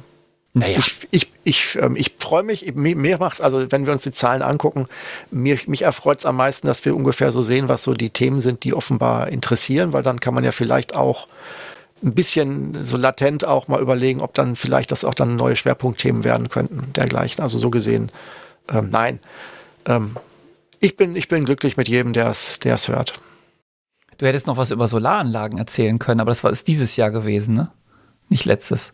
naja. 0.53 0.79
Ich, 0.79 1.07
ich, 1.11 1.31
ich, 1.43 1.77
ähm, 1.79 1.95
ich 1.95 2.15
freue 2.17 2.41
mich, 2.41 2.73
mir, 2.73 2.95
mir 2.95 3.17
macht 3.19 3.39
also 3.41 3.71
wenn 3.71 3.85
wir 3.85 3.93
uns 3.93 4.01
die 4.01 4.11
Zahlen 4.11 4.41
angucken, 4.41 4.87
mir, 5.29 5.59
mich 5.67 5.83
erfreut 5.83 6.19
es 6.19 6.25
am 6.25 6.37
meisten, 6.37 6.67
dass 6.67 6.83
wir 6.85 6.95
ungefähr 6.95 7.31
so 7.31 7.41
sehen, 7.41 7.69
was 7.69 7.83
so 7.83 7.93
die 7.93 8.09
Themen 8.09 8.41
sind, 8.41 8.63
die 8.63 8.73
offenbar 8.73 9.29
interessieren, 9.29 9.93
weil 9.93 10.01
dann 10.01 10.19
kann 10.19 10.33
man 10.33 10.43
ja 10.43 10.51
vielleicht 10.51 10.95
auch 10.95 11.27
ein 12.01 12.13
bisschen 12.13 12.83
so 12.83 12.97
latent 12.97 13.45
auch 13.45 13.67
mal 13.67 13.81
überlegen, 13.81 14.21
ob 14.21 14.33
dann 14.33 14.55
vielleicht 14.55 14.91
das 14.91 15.03
auch 15.03 15.13
dann 15.13 15.35
neue 15.35 15.55
Schwerpunktthemen 15.55 16.23
werden 16.23 16.49
könnten, 16.49 16.93
dergleichen. 16.93 17.43
Also 17.43 17.59
so 17.59 17.69
gesehen, 17.69 18.11
ähm, 18.73 18.89
nein. 18.89 19.19
Ähm, 19.85 20.15
ich, 20.79 20.97
bin, 20.97 21.15
ich 21.15 21.27
bin 21.27 21.45
glücklich 21.45 21.77
mit 21.77 21.87
jedem, 21.87 22.13
der 22.13 22.29
es 22.29 22.87
hört. 22.87 23.19
Du 24.19 24.27
hättest 24.27 24.47
noch 24.47 24.57
was 24.57 24.69
über 24.69 24.87
Solaranlagen 24.87 25.57
erzählen 25.57 25.97
können, 25.97 26.19
aber 26.19 26.29
das 26.29 26.43
war 26.43 26.51
ist 26.51 26.67
dieses 26.67 26.97
Jahr 26.97 27.09
gewesen, 27.09 27.55
ne? 27.55 27.71
Nicht 28.27 28.43
letztes. 28.45 28.93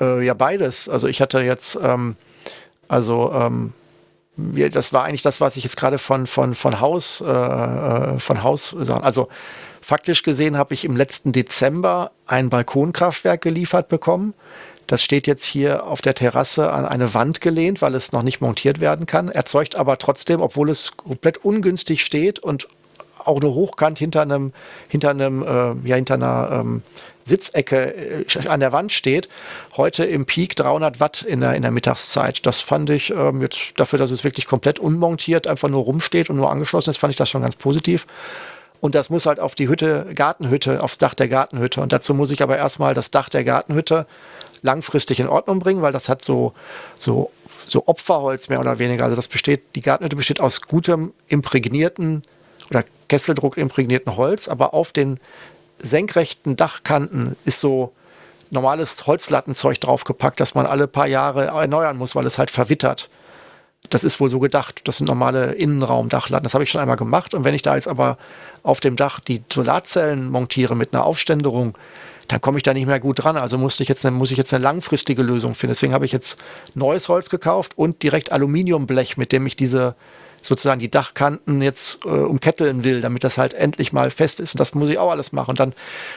Äh, 0.00 0.24
ja, 0.24 0.32
beides. 0.32 0.88
Also 0.88 1.06
ich 1.06 1.20
hatte 1.20 1.40
jetzt, 1.40 1.78
ähm, 1.80 2.16
also 2.88 3.30
ähm, 3.32 3.74
das 4.36 4.92
war 4.94 5.04
eigentlich 5.04 5.22
das, 5.22 5.40
was 5.40 5.56
ich 5.56 5.64
jetzt 5.64 5.76
gerade 5.76 5.98
von, 5.98 6.26
von, 6.26 6.54
von 6.54 6.80
Haus, 6.80 7.20
äh, 7.20 7.30
äh 7.30 8.18
von 8.18 8.42
Haus. 8.42 8.74
Also 8.74 9.28
faktisch 9.82 10.22
gesehen 10.22 10.56
habe 10.56 10.72
ich 10.72 10.86
im 10.86 10.96
letzten 10.96 11.32
Dezember 11.32 12.10
ein 12.26 12.48
Balkonkraftwerk 12.48 13.42
geliefert 13.42 13.88
bekommen. 13.88 14.32
Das 14.86 15.02
steht 15.02 15.26
jetzt 15.26 15.44
hier 15.44 15.86
auf 15.86 16.00
der 16.00 16.14
Terrasse 16.14 16.72
an 16.72 16.86
eine 16.86 17.12
Wand 17.12 17.42
gelehnt, 17.42 17.82
weil 17.82 17.94
es 17.94 18.12
noch 18.12 18.22
nicht 18.22 18.40
montiert 18.40 18.80
werden 18.80 19.04
kann. 19.04 19.28
Erzeugt 19.28 19.76
aber 19.76 19.98
trotzdem, 19.98 20.40
obwohl 20.40 20.70
es 20.70 20.96
komplett 20.96 21.38
ungünstig 21.38 22.02
steht 22.02 22.38
und 22.38 22.66
auch 23.24 23.40
nur 23.40 23.54
hochkant 23.54 23.98
hinter 23.98 24.22
einem, 24.22 24.52
hinter 24.88 25.10
einem, 25.10 25.42
äh, 25.42 25.88
ja, 25.88 25.96
hinter 25.96 26.14
einer 26.14 26.48
ähm, 26.52 26.82
Sitzecke 27.24 28.26
äh, 28.26 28.48
an 28.48 28.60
der 28.60 28.72
Wand 28.72 28.92
steht, 28.92 29.28
heute 29.76 30.04
im 30.04 30.26
Peak 30.26 30.56
300 30.56 31.00
Watt 31.00 31.22
in 31.22 31.40
der, 31.40 31.54
in 31.54 31.62
der 31.62 31.70
Mittagszeit. 31.70 32.44
Das 32.46 32.60
fand 32.60 32.90
ich 32.90 33.10
ähm, 33.10 33.42
jetzt 33.42 33.72
dafür, 33.76 33.98
dass 33.98 34.10
es 34.10 34.24
wirklich 34.24 34.46
komplett 34.46 34.78
unmontiert 34.78 35.46
einfach 35.46 35.68
nur 35.68 35.82
rumsteht 35.82 36.30
und 36.30 36.36
nur 36.36 36.50
angeschlossen 36.50 36.90
ist, 36.90 36.98
fand 36.98 37.12
ich 37.12 37.16
das 37.16 37.30
schon 37.30 37.42
ganz 37.42 37.56
positiv. 37.56 38.06
Und 38.80 38.94
das 38.94 39.08
muss 39.08 39.24
halt 39.24 39.40
auf 39.40 39.54
die 39.54 39.68
Hütte, 39.68 40.08
Gartenhütte, 40.14 40.82
aufs 40.82 40.98
Dach 40.98 41.14
der 41.14 41.28
Gartenhütte. 41.28 41.80
Und 41.80 41.92
dazu 41.94 42.12
muss 42.12 42.30
ich 42.30 42.42
aber 42.42 42.58
erstmal 42.58 42.92
das 42.92 43.10
Dach 43.10 43.30
der 43.30 43.42
Gartenhütte 43.42 44.06
langfristig 44.60 45.20
in 45.20 45.26
Ordnung 45.26 45.58
bringen, 45.58 45.80
weil 45.80 45.92
das 45.92 46.10
hat 46.10 46.22
so, 46.22 46.52
so, 46.98 47.30
so 47.66 47.84
Opferholz 47.86 48.50
mehr 48.50 48.60
oder 48.60 48.78
weniger. 48.78 49.04
Also 49.04 49.16
das 49.16 49.28
besteht, 49.28 49.62
die 49.74 49.80
Gartenhütte 49.80 50.16
besteht 50.16 50.40
aus 50.40 50.60
gutem, 50.60 51.14
imprägnierten 51.28 52.20
Kesseldruck 53.08 53.56
imprägnierten 53.56 54.16
Holz, 54.16 54.48
aber 54.48 54.74
auf 54.74 54.92
den 54.92 55.18
senkrechten 55.78 56.56
Dachkanten 56.56 57.36
ist 57.44 57.60
so 57.60 57.92
normales 58.50 59.06
Holzlattenzeug 59.06 59.80
draufgepackt, 59.80 60.40
das 60.40 60.54
man 60.54 60.66
alle 60.66 60.86
paar 60.86 61.06
Jahre 61.06 61.46
erneuern 61.46 61.96
muss, 61.96 62.14
weil 62.14 62.26
es 62.26 62.38
halt 62.38 62.50
verwittert. 62.50 63.10
Das 63.90 64.04
ist 64.04 64.18
wohl 64.18 64.30
so 64.30 64.38
gedacht. 64.38 64.80
Das 64.84 64.96
sind 64.96 65.08
normale 65.08 65.52
Innenraumdachlatten. 65.52 66.44
Das 66.44 66.54
habe 66.54 66.64
ich 66.64 66.70
schon 66.70 66.80
einmal 66.80 66.96
gemacht. 66.96 67.34
Und 67.34 67.44
wenn 67.44 67.54
ich 67.54 67.62
da 67.62 67.74
jetzt 67.74 67.88
aber 67.88 68.16
auf 68.62 68.80
dem 68.80 68.96
Dach 68.96 69.20
die 69.20 69.42
Solarzellen 69.52 70.30
montiere 70.30 70.74
mit 70.74 70.94
einer 70.94 71.04
Aufständerung, 71.04 71.76
dann 72.28 72.40
komme 72.40 72.56
ich 72.56 72.62
da 72.62 72.72
nicht 72.72 72.86
mehr 72.86 73.00
gut 73.00 73.22
dran. 73.22 73.36
Also 73.36 73.58
musste 73.58 73.82
ich 73.82 73.90
jetzt 73.90 74.04
muss 74.10 74.30
ich 74.30 74.38
jetzt 74.38 74.54
eine 74.54 74.64
langfristige 74.64 75.22
Lösung 75.22 75.54
finden. 75.54 75.72
Deswegen 75.72 75.92
habe 75.92 76.06
ich 76.06 76.12
jetzt 76.12 76.38
neues 76.74 77.10
Holz 77.10 77.28
gekauft 77.28 77.72
und 77.76 78.02
direkt 78.02 78.32
Aluminiumblech, 78.32 79.18
mit 79.18 79.32
dem 79.32 79.46
ich 79.46 79.56
diese 79.56 79.94
sozusagen 80.44 80.78
die 80.78 80.90
Dachkanten 80.90 81.62
jetzt 81.62 82.04
äh, 82.04 82.08
umketteln 82.08 82.84
will, 82.84 83.00
damit 83.00 83.24
das 83.24 83.38
halt 83.38 83.54
endlich 83.54 83.92
mal 83.92 84.10
fest 84.10 84.38
ist. 84.38 84.54
Und 84.54 84.60
das 84.60 84.74
muss 84.74 84.90
ich 84.90 84.98
auch 84.98 85.10
alles 85.10 85.32
machen. 85.32 85.50
Und 85.50 85.60
dann 85.60 85.72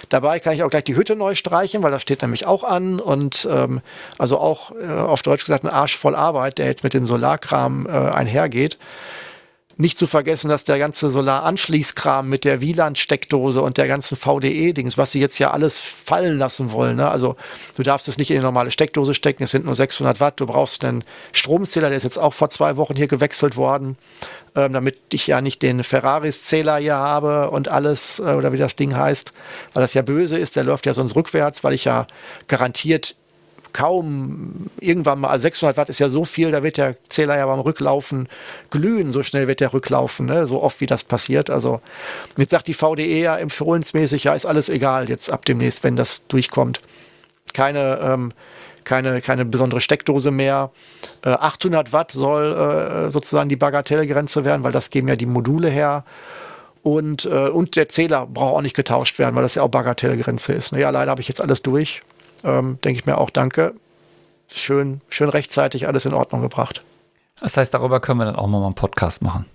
dabei 0.10 0.40
kann 0.40 0.54
ich 0.54 0.64
auch 0.64 0.70
gleich 0.70 0.84
die 0.84 0.96
Hütte 0.96 1.16
neu 1.16 1.34
streichen, 1.34 1.82
weil 1.82 1.92
das 1.92 2.02
steht 2.02 2.22
nämlich 2.22 2.46
auch 2.46 2.64
an. 2.64 3.00
Und 3.00 3.48
ähm, 3.50 3.82
also 4.18 4.38
auch 4.38 4.72
äh, 4.76 4.86
auf 4.88 5.22
Deutsch 5.22 5.46
gesagt 5.46 5.64
ein 5.64 5.70
Arsch 5.70 5.98
voll 5.98 6.16
Arbeit, 6.16 6.58
der 6.58 6.68
jetzt 6.68 6.84
mit 6.84 6.94
dem 6.94 7.08
Solarkram 7.08 7.88
äh, 7.88 7.92
einhergeht. 7.92 8.78
Nicht 9.80 10.00
zu 10.00 10.08
vergessen, 10.08 10.50
dass 10.50 10.64
der 10.64 10.80
ganze 10.80 11.12
Solaranschließkram 11.12 12.28
mit 12.28 12.46
der 12.46 12.62
WLAN-Steckdose 12.62 13.62
und 13.62 13.78
der 13.78 13.88
ganzen 13.88 14.18
VDE-Dings, 14.18 14.98
was 14.98 15.12
sie 15.12 15.20
jetzt 15.20 15.38
ja 15.38 15.52
alles 15.52 15.78
fallen 15.80 16.40
lassen 16.40 16.72
wollen. 16.72 16.98
Ne? 16.98 17.08
Also 17.08 17.36
du 17.76 17.84
darfst 17.84 18.08
es 18.08 18.18
nicht 18.18 18.32
in 18.32 18.38
die 18.38 18.44
normale 18.44 18.72
Steckdose 18.72 19.14
stecken, 19.14 19.44
es 19.44 19.52
sind 19.52 19.66
nur 19.66 19.76
600 19.76 20.20
Watt. 20.20 20.40
Du 20.40 20.48
brauchst 20.48 20.84
einen 20.84 21.04
Stromzähler, 21.32 21.90
der 21.90 21.98
ist 21.98 22.04
jetzt 22.04 22.18
auch 22.18 22.34
vor 22.34 22.50
zwei 22.50 22.76
Wochen 22.76 22.96
hier 22.96 23.08
gewechselt 23.08 23.56
worden, 23.56 23.98
ähm, 24.56 24.74
damit 24.74 24.98
ich 25.14 25.28
ja 25.28 25.42
nicht 25.42 25.62
den 25.62 25.84
Ferraris-Zähler 25.84 26.78
hier 26.78 26.96
habe 26.96 27.52
und 27.52 27.68
alles, 27.68 28.18
äh, 28.18 28.34
oder 28.34 28.52
wie 28.52 28.58
das 28.58 28.76
Ding 28.76 28.96
heißt, 28.96 29.32
weil 29.74 29.82
das 29.82 29.94
ja 29.94 30.02
böse 30.02 30.40
ist. 30.40 30.56
Der 30.56 30.64
läuft 30.64 30.88
ja 30.88 30.96
sonst 30.96 31.16
rückwärts, 31.16 31.64
weil 31.64 31.74
ich 31.74 31.86
ja 31.86 32.08
garantiert 32.48 33.16
kaum 33.78 34.72
irgendwann 34.80 35.20
mal, 35.20 35.30
also 35.30 35.44
600 35.44 35.78
Watt 35.78 35.90
ist 35.90 36.00
ja 36.00 36.10
so 36.10 36.26
viel, 36.26 36.50
da 36.50 36.64
wird 36.64 36.78
der 36.78 36.96
Zähler 37.10 37.38
ja 37.38 37.46
beim 37.46 37.60
Rücklaufen 37.60 38.28
glühen, 38.72 39.12
so 39.12 39.22
schnell 39.22 39.48
wird 39.48 39.60
der 39.60 39.72
rücklaufen, 39.72 40.26
ne? 40.26 40.48
so 40.48 40.64
oft 40.64 40.82
wie 40.82 40.88
das 40.88 41.04
passiert. 41.04 41.52
Also 41.52 41.80
jetzt 42.38 42.50
sagt 42.50 42.68
die 42.68 42.74
VDE 42.74 43.22
ja 43.22 43.38
empfohlensmäßig, 43.38 44.24
ja, 44.24 44.34
ist 44.34 44.48
alles 44.48 44.70
egal 44.70 45.10
jetzt 45.10 45.30
ab 45.30 45.46
demnächst, 45.46 45.84
wenn 45.84 45.96
das 45.96 46.26
durchkommt. 46.26 46.82
keine, 47.54 48.00
ähm, 48.02 48.32
keine, 48.84 49.22
keine 49.22 49.46
besondere 49.46 49.80
Steckdose 49.80 50.32
mehr. 50.32 50.72
Äh, 51.24 51.30
800 51.30 51.94
Watt 51.94 52.12
soll 52.14 52.54
äh, 52.54 53.12
sozusagen 53.12 53.48
die 53.48 53.58
Bagatellgrenze 53.58 54.44
werden, 54.44 54.64
weil 54.64 54.72
das 54.72 54.90
geben 54.90 55.08
ja 55.08 55.16
die 55.16 55.28
Module 55.28 55.70
her. 55.70 56.04
Und, 56.82 57.26
äh, 57.26 57.50
und 57.50 57.76
der 57.76 57.90
Zähler 57.90 58.26
braucht 58.26 58.56
auch 58.56 58.62
nicht 58.62 58.76
getauscht 58.76 59.20
werden, 59.20 59.36
weil 59.36 59.44
das 59.44 59.54
ja 59.54 59.62
auch 59.62 59.70
Bagatellgrenze 59.70 60.54
ist. 60.54 60.72
Ja, 60.72 60.90
leider 60.90 61.12
habe 61.12 61.22
ich 61.22 61.28
jetzt 61.28 61.42
alles 61.42 61.62
durch. 61.62 62.02
Ähm, 62.44 62.80
Denke 62.84 63.00
ich 63.00 63.06
mir 63.06 63.18
auch, 63.18 63.30
danke. 63.30 63.74
Schön, 64.54 65.02
schön 65.10 65.30
rechtzeitig 65.30 65.88
alles 65.88 66.06
in 66.06 66.14
Ordnung 66.14 66.42
gebracht. 66.42 66.84
Das 67.40 67.58
heißt, 67.58 67.74
darüber 67.74 68.00
können 68.00 68.20
wir 68.20 68.26
dann 68.26 68.36
auch 68.36 68.48
mal 68.48 68.64
einen 68.64 68.76
Podcast 68.76 69.22
machen. 69.22 69.46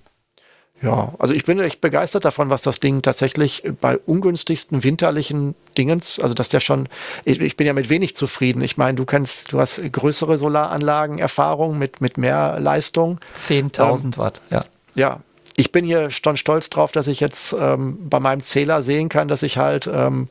Ja, 0.82 1.12
also 1.18 1.32
ich 1.32 1.44
bin 1.44 1.60
echt 1.60 1.80
begeistert 1.80 2.24
davon, 2.24 2.50
was 2.50 2.62
das 2.62 2.80
Ding 2.80 3.02
tatsächlich 3.02 3.62
bei 3.80 3.98
ungünstigsten 3.98 4.82
winterlichen 4.82 5.54
Dingens, 5.78 6.18
also 6.18 6.34
dass 6.34 6.48
der 6.48 6.58
schon, 6.58 6.88
ich, 7.24 7.40
ich 7.40 7.56
bin 7.56 7.68
ja 7.68 7.72
mit 7.72 7.88
wenig 7.88 8.16
zufrieden. 8.16 8.62
Ich 8.62 8.76
meine, 8.76 8.96
du 8.96 9.04
kennst, 9.04 9.52
du 9.52 9.60
hast 9.60 9.80
größere 9.80 10.38
Solaranlagen, 10.38 11.18
Erfahrung 11.18 11.78
mit, 11.78 12.00
mit 12.00 12.18
mehr 12.18 12.58
Leistung. 12.58 13.20
10.000 13.36 14.04
ähm, 14.04 14.16
Watt, 14.16 14.42
ja. 14.50 14.60
Ja, 14.94 15.20
ich 15.56 15.70
bin 15.70 15.84
hier 15.84 16.10
schon 16.10 16.36
stolz 16.36 16.68
drauf, 16.68 16.90
dass 16.90 17.06
ich 17.06 17.20
jetzt 17.20 17.54
ähm, 17.58 17.98
bei 18.08 18.18
meinem 18.18 18.42
Zähler 18.42 18.82
sehen 18.82 19.08
kann, 19.08 19.28
dass 19.28 19.42
ich 19.42 19.58
halt, 19.58 19.86
ähm, 19.86 20.28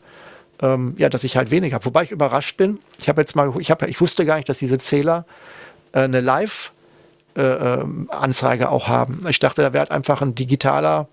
ähm, 0.61 0.95
ja, 0.97 1.09
dass 1.09 1.23
ich 1.23 1.37
halt 1.37 1.51
weniger 1.51 1.75
habe. 1.75 1.85
Wobei 1.85 2.03
ich 2.03 2.11
überrascht 2.11 2.57
bin. 2.57 2.79
Ich 2.99 3.09
habe 3.09 3.21
jetzt 3.21 3.35
mal, 3.35 3.51
ich 3.59 3.71
habe, 3.71 3.87
ich 3.87 3.99
wusste 4.01 4.25
gar 4.25 4.35
nicht, 4.37 4.49
dass 4.49 4.59
diese 4.59 4.77
Zähler 4.77 5.25
äh, 5.93 5.99
eine 5.99 6.21
Live- 6.21 6.71
äh, 7.35 7.41
ähm, 7.41 8.09
auch 8.11 8.87
haben. 8.87 9.25
Ich 9.29 9.39
dachte, 9.39 9.61
da 9.61 9.71
wäre 9.73 9.81
halt 9.81 9.91
einfach 9.91 10.21
ein 10.21 10.35
digitaler, 10.35 11.07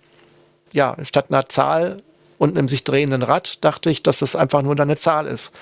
ja, 0.73 0.97
statt 1.05 1.27
einer 1.29 1.49
Zahl 1.49 2.03
und 2.39 2.59
einem 2.59 2.69
sich 2.69 2.83
drehenden 2.85 3.23
Rad, 3.23 3.65
dachte 3.65 3.91
ich, 3.91 4.03
dass 4.03 4.19
das 4.19 4.35
einfach 4.35 4.63
nur 4.63 4.79
eine 4.79 4.97
Zahl 4.97 5.27
ist. 5.27 5.53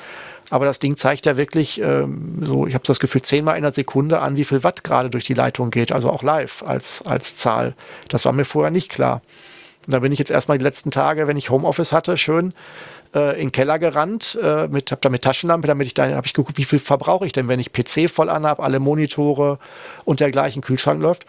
Aber 0.49 0.65
das 0.65 0.79
Ding 0.79 0.97
zeigt 0.97 1.27
ja 1.27 1.37
wirklich 1.37 1.81
ähm, 1.81 2.39
so, 2.43 2.67
ich 2.67 2.75
habe 2.75 2.87
das 2.87 3.01
Gefühl, 3.01 3.21
zehnmal 3.23 3.57
in 3.57 3.65
der 3.65 3.73
Sekunde 3.73 4.21
an, 4.21 4.37
wie 4.37 4.45
viel 4.45 4.63
Watt 4.63 4.85
gerade 4.85 5.11
durch 5.11 5.25
die 5.25 5.35
Leitung 5.35 5.71
geht, 5.71 5.93
also 5.93 6.09
auch 6.09 6.23
live 6.23 6.63
als, 6.65 7.03
als 7.05 7.37
Zahl. 7.37 7.75
Das 8.09 8.25
war 8.25 8.33
mir 8.33 8.45
vorher 8.45 8.71
nicht 8.71 8.89
klar. 8.89 9.23
Und 9.87 9.93
da 9.93 9.99
bin 9.99 10.13
ich 10.13 10.19
jetzt 10.19 10.31
erstmal 10.31 10.59
die 10.59 10.65
letzten 10.65 10.91
Tage, 10.91 11.27
wenn 11.27 11.37
ich 11.37 11.51
Homeoffice 11.51 11.93
hatte, 11.93 12.17
schön 12.17 12.55
äh, 13.15 13.35
in 13.35 13.49
den 13.49 13.53
Keller 13.53 13.79
gerannt, 13.79 14.39
äh, 14.43 14.69
mit, 14.69 14.91
habe 14.91 15.01
da 15.01 15.09
mit 15.09 15.23
Taschenlampe, 15.23 15.67
damit 15.67 15.87
ich 15.87 15.95
da, 15.95 16.09
habe 16.09 16.27
ich 16.27 16.35
geguckt, 16.35 16.59
wie 16.59 16.65
viel 16.65 16.79
verbrauche 16.79 17.27
ich 17.27 17.33
denn, 17.33 17.49
wenn 17.49 17.61
ich 17.61 17.73
PC 17.73 18.11
voll 18.11 18.31
anhabe, 18.31 18.63
alle 18.63 18.81
Monitore 18.81 19.59
und 20.05 20.21
dergleichen, 20.21 20.63
Kühlschrank 20.63 21.01
läuft. 21.01 21.27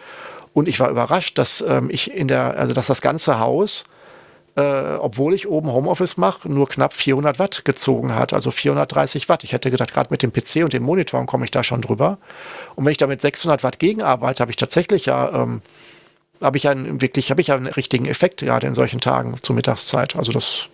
Und 0.53 0.67
ich 0.67 0.79
war 0.79 0.89
überrascht, 0.89 1.37
dass 1.37 1.61
ähm, 1.61 1.89
ich 1.91 2.11
in 2.11 2.27
der, 2.27 2.57
also 2.57 2.73
dass 2.73 2.87
das 2.87 3.01
ganze 3.01 3.39
Haus, 3.39 3.85
äh, 4.55 4.61
obwohl 4.61 5.33
ich 5.33 5.47
oben 5.47 5.71
Homeoffice 5.71 6.17
mache, 6.17 6.49
nur 6.49 6.67
knapp 6.67 6.93
400 6.93 7.37
Watt 7.37 7.63
gezogen 7.63 8.15
hat, 8.15 8.33
also 8.33 8.49
430 8.49 9.29
Watt. 9.29 9.43
Ich 9.43 9.53
hätte 9.53 9.69
gedacht, 9.69 9.93
gerade 9.93 10.07
mit 10.09 10.23
dem 10.23 10.33
PC 10.33 10.63
und 10.63 10.73
den 10.73 10.83
Monitoren 10.83 11.27
komme 11.27 11.45
ich 11.45 11.51
da 11.51 11.63
schon 11.63 11.81
drüber. 11.81 12.17
Und 12.75 12.85
wenn 12.85 12.91
ich 12.91 12.97
da 12.97 13.07
mit 13.07 13.21
600 13.21 13.63
Watt 13.63 13.77
gegenarbeite, 13.77 14.41
habe 14.41 14.51
ich 14.51 14.57
tatsächlich 14.57 15.05
ja 15.05 15.43
ähm, 15.43 15.61
habe 16.41 16.57
ich 16.57 16.67
einen, 16.67 17.01
wirklich, 17.01 17.31
habe 17.31 17.41
ich 17.41 17.51
einen 17.51 17.67
richtigen 17.67 18.05
Effekt 18.05 18.41
gerade 18.41 18.67
in 18.67 18.73
solchen 18.73 18.99
Tagen 18.99 19.37
zur 19.41 19.55
Mittagszeit. 19.55 20.15
Also 20.15 20.31
das 20.31 20.67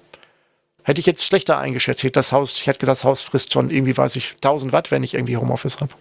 Hätte 0.84 1.00
ich 1.00 1.06
jetzt 1.06 1.24
schlechter 1.24 1.58
eingeschätzt. 1.60 2.06
Das 2.16 2.32
Haus, 2.32 2.60
ich 2.60 2.68
hätte 2.68 2.86
das 2.86 3.04
Haus 3.04 3.22
frisst 3.22 3.54
schon 3.54 3.70
irgendwie, 3.70 3.96
weiß 3.96 4.16
ich, 4.16 4.34
1000 4.36 4.74
Watt, 4.74 4.92
wenn 4.92 5.04
ich 5.04 5.14
irgendwie 5.14 5.38
Homeoffice 5.38 5.80
habe. 5.80 5.94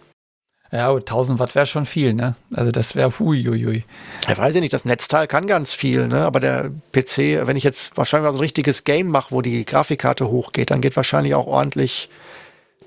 Ja, 0.71 0.91
1000 0.91 1.39
Watt 1.39 1.53
wäre 1.53 1.67
schon 1.67 1.85
viel, 1.85 2.15
ne? 2.15 2.35
Also 2.51 2.71
das 2.71 2.95
wäre 2.95 3.19
huiuiui. 3.19 3.85
Ich 4.27 4.37
weiß 4.37 4.55
ja 4.55 4.61
nicht, 4.61 4.73
das 4.73 4.85
Netzteil 4.85 5.27
kann 5.27 5.45
ganz 5.45 5.75
viel, 5.75 6.07
ne? 6.07 6.25
Aber 6.25 6.39
der 6.39 6.71
PC, 6.91 7.45
wenn 7.45 7.55
ich 7.55 7.63
jetzt 7.63 7.95
wahrscheinlich 7.95 8.25
mal 8.25 8.33
so 8.33 8.39
ein 8.39 8.41
richtiges 8.41 8.83
Game 8.83 9.07
mache, 9.07 9.29
wo 9.29 9.41
die 9.43 9.65
Grafikkarte 9.65 10.27
hochgeht, 10.27 10.71
dann 10.71 10.81
geht 10.81 10.95
wahrscheinlich 10.95 11.35
auch 11.35 11.45
ordentlich 11.45 12.09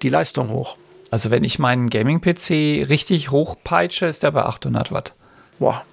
die 0.03 0.09
Leistung 0.09 0.51
hoch. 0.51 0.77
Also 1.13 1.31
wenn 1.31 1.45
ich 1.45 1.61
meinen 1.61 1.89
Gaming-PC 1.89 2.89
richtig 2.89 3.31
hochpeitsche, 3.31 4.07
ist 4.07 4.25
der 4.25 4.33
bei 4.33 4.43
800 4.43 4.91
Watt. 4.91 5.15
Boah. 5.61 5.85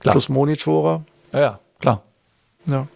Klar. 0.00 0.12
Plus 0.12 0.28
Monitore. 0.28 1.04
Ja, 1.32 1.40
ja, 1.40 1.58
klar. 1.80 2.02
Ja. 2.66 2.86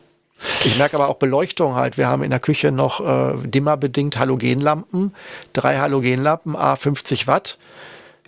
Ich 0.64 0.76
merke 0.76 0.97
aber 0.97 1.09
auch 1.09 1.16
Beleuchtung 1.16 1.74
halt. 1.74 1.97
Wir 1.97 2.09
haben 2.09 2.22
in 2.22 2.30
der 2.30 2.40
Küche 2.40 2.72
noch 2.72 3.01
äh, 3.01 3.35
dimmerbedingt 3.47 4.18
Halogenlampen, 4.18 5.14
drei 5.52 5.78
Halogenlampen, 5.78 6.56
A 6.56 6.76
50 6.76 7.26
Watt. 7.26 7.59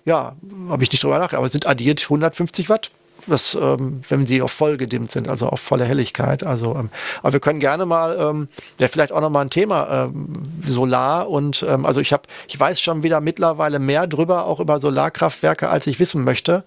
Ja, 0.04 0.36
habe 0.68 0.82
ich 0.82 0.92
nicht 0.92 1.02
drüber 1.02 1.18
nachgedacht, 1.18 1.38
aber 1.38 1.48
sind 1.48 1.66
addiert 1.66 2.02
150 2.02 2.68
Watt. 2.68 2.90
Das, 3.26 3.54
ähm, 3.60 4.00
wenn 4.08 4.26
sie 4.26 4.40
auf 4.40 4.50
voll 4.52 4.78
gedimmt 4.78 5.10
sind, 5.10 5.28
also 5.28 5.48
auf 5.48 5.60
volle 5.60 5.84
Helligkeit. 5.84 6.42
Also, 6.42 6.74
ähm, 6.74 6.88
aber 7.20 7.34
wir 7.34 7.40
können 7.40 7.60
gerne 7.60 7.84
mal, 7.84 8.16
ähm, 8.18 8.48
ja, 8.78 8.88
vielleicht 8.88 9.12
auch 9.12 9.20
noch 9.20 9.28
mal 9.28 9.42
ein 9.42 9.50
Thema 9.50 10.06
ähm, 10.06 10.32
Solar 10.64 11.28
und 11.28 11.64
ähm, 11.68 11.84
also 11.84 12.00
ich 12.00 12.12
habe, 12.12 12.22
ich 12.48 12.58
weiß 12.58 12.80
schon 12.80 13.02
wieder 13.02 13.20
mittlerweile 13.20 13.78
mehr 13.78 14.06
drüber, 14.06 14.46
auch 14.46 14.58
über 14.58 14.80
Solarkraftwerke, 14.80 15.68
als 15.68 15.86
ich 15.86 16.00
wissen 16.00 16.24
möchte. 16.24 16.64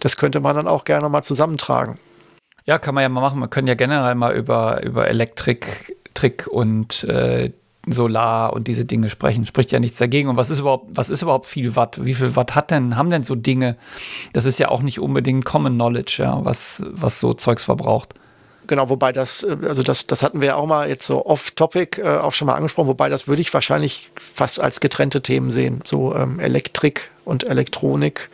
Das 0.00 0.16
könnte 0.16 0.40
man 0.40 0.56
dann 0.56 0.68
auch 0.68 0.84
gerne 0.84 1.08
mal 1.08 1.22
zusammentragen. 1.22 1.98
Ja, 2.66 2.78
kann 2.78 2.94
man 2.94 3.02
ja 3.02 3.08
mal 3.08 3.20
machen. 3.20 3.40
Man 3.40 3.50
können 3.50 3.66
ja 3.66 3.74
generell 3.74 4.14
mal 4.14 4.34
über, 4.34 4.82
über 4.82 5.08
Elektrik, 5.08 5.96
Trick 6.14 6.46
und 6.46 7.04
äh, 7.04 7.50
Solar 7.86 8.52
und 8.52 8.68
diese 8.68 8.84
Dinge 8.84 9.08
sprechen. 9.08 9.46
Spricht 9.46 9.72
ja 9.72 9.80
nichts 9.80 9.98
dagegen. 9.98 10.28
Und 10.28 10.36
was 10.36 10.50
ist 10.50 10.58
überhaupt, 10.58 10.86
was 10.90 11.10
ist 11.10 11.22
überhaupt 11.22 11.46
viel 11.46 11.76
Watt? 11.76 12.00
Wie 12.04 12.14
viel 12.14 12.36
Watt 12.36 12.54
hat 12.54 12.70
denn, 12.70 12.96
haben 12.96 13.10
denn 13.10 13.24
so 13.24 13.34
Dinge? 13.34 13.76
Das 14.32 14.44
ist 14.44 14.58
ja 14.58 14.68
auch 14.68 14.82
nicht 14.82 15.00
unbedingt 15.00 15.44
Common 15.44 15.74
Knowledge, 15.74 16.22
ja, 16.22 16.44
was, 16.44 16.82
was 16.90 17.18
so 17.20 17.32
Zeugs 17.32 17.64
verbraucht. 17.64 18.14
Genau, 18.66 18.88
wobei 18.88 19.10
das, 19.12 19.42
äh, 19.42 19.56
also 19.66 19.82
das, 19.82 20.06
das 20.06 20.22
hatten 20.22 20.40
wir 20.40 20.48
ja 20.48 20.56
auch 20.56 20.66
mal 20.66 20.88
jetzt 20.88 21.06
so 21.06 21.26
off-topic 21.26 22.00
äh, 22.00 22.18
auch 22.18 22.32
schon 22.32 22.46
mal 22.46 22.54
angesprochen, 22.54 22.86
wobei 22.86 23.08
das 23.08 23.26
würde 23.26 23.42
ich 23.42 23.52
wahrscheinlich 23.52 24.10
fast 24.16 24.60
als 24.60 24.80
getrennte 24.80 25.22
Themen 25.22 25.50
sehen. 25.50 25.80
So 25.84 26.14
ähm, 26.14 26.38
Elektrik 26.38 27.10
und 27.24 27.48
Elektronik, 27.48 28.28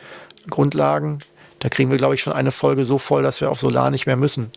Grundlagen, 0.49 1.19
da 1.59 1.69
kriegen 1.69 1.89
wir, 1.89 1.97
glaube 1.97 2.15
ich, 2.15 2.21
schon 2.21 2.33
eine 2.33 2.51
Folge 2.51 2.83
so 2.83 2.97
voll, 2.97 3.23
dass 3.23 3.41
wir 3.41 3.49
auf 3.49 3.59
Solar 3.59 3.91
nicht 3.91 4.05
mehr 4.05 4.17
müssen. 4.17 4.51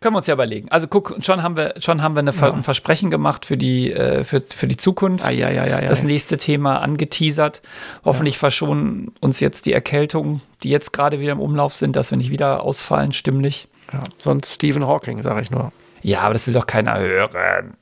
Können 0.00 0.14
wir 0.14 0.18
uns 0.18 0.26
ja 0.26 0.34
überlegen. 0.34 0.68
Also 0.70 0.88
guck, 0.88 1.16
schon 1.20 1.42
haben 1.42 1.56
wir, 1.56 1.74
schon 1.78 2.02
haben 2.02 2.14
wir 2.14 2.20
eine, 2.20 2.32
ja. 2.32 2.52
ein 2.52 2.64
Versprechen 2.64 3.10
gemacht 3.10 3.46
für 3.46 3.56
die, 3.56 3.92
äh, 3.92 4.24
für, 4.24 4.42
für 4.42 4.66
die 4.66 4.76
Zukunft. 4.76 5.24
Ah, 5.24 5.30
ja, 5.30 5.50
ja, 5.50 5.66
ja, 5.66 5.80
das 5.80 6.02
nächste 6.02 6.36
Thema 6.36 6.80
angeteasert. 6.82 7.62
Hoffentlich 8.04 8.36
verschonen 8.36 9.14
uns 9.20 9.40
jetzt 9.40 9.64
die 9.64 9.72
Erkältungen, 9.72 10.42
die 10.62 10.70
jetzt 10.70 10.92
gerade 10.92 11.18
wieder 11.20 11.32
im 11.32 11.40
Umlauf 11.40 11.72
sind, 11.72 11.96
dass 11.96 12.10
wir 12.10 12.18
nicht 12.18 12.30
wieder 12.30 12.62
ausfallen, 12.62 13.12
stimmlich. 13.12 13.68
Ja, 13.92 14.00
sonst 14.18 14.54
Stephen 14.54 14.86
Hawking, 14.86 15.22
sage 15.22 15.40
ich 15.42 15.50
nur. 15.50 15.72
Ja, 16.02 16.20
aber 16.20 16.34
das 16.34 16.46
will 16.46 16.54
doch 16.54 16.66
keiner 16.66 16.98
hören. 16.98 17.74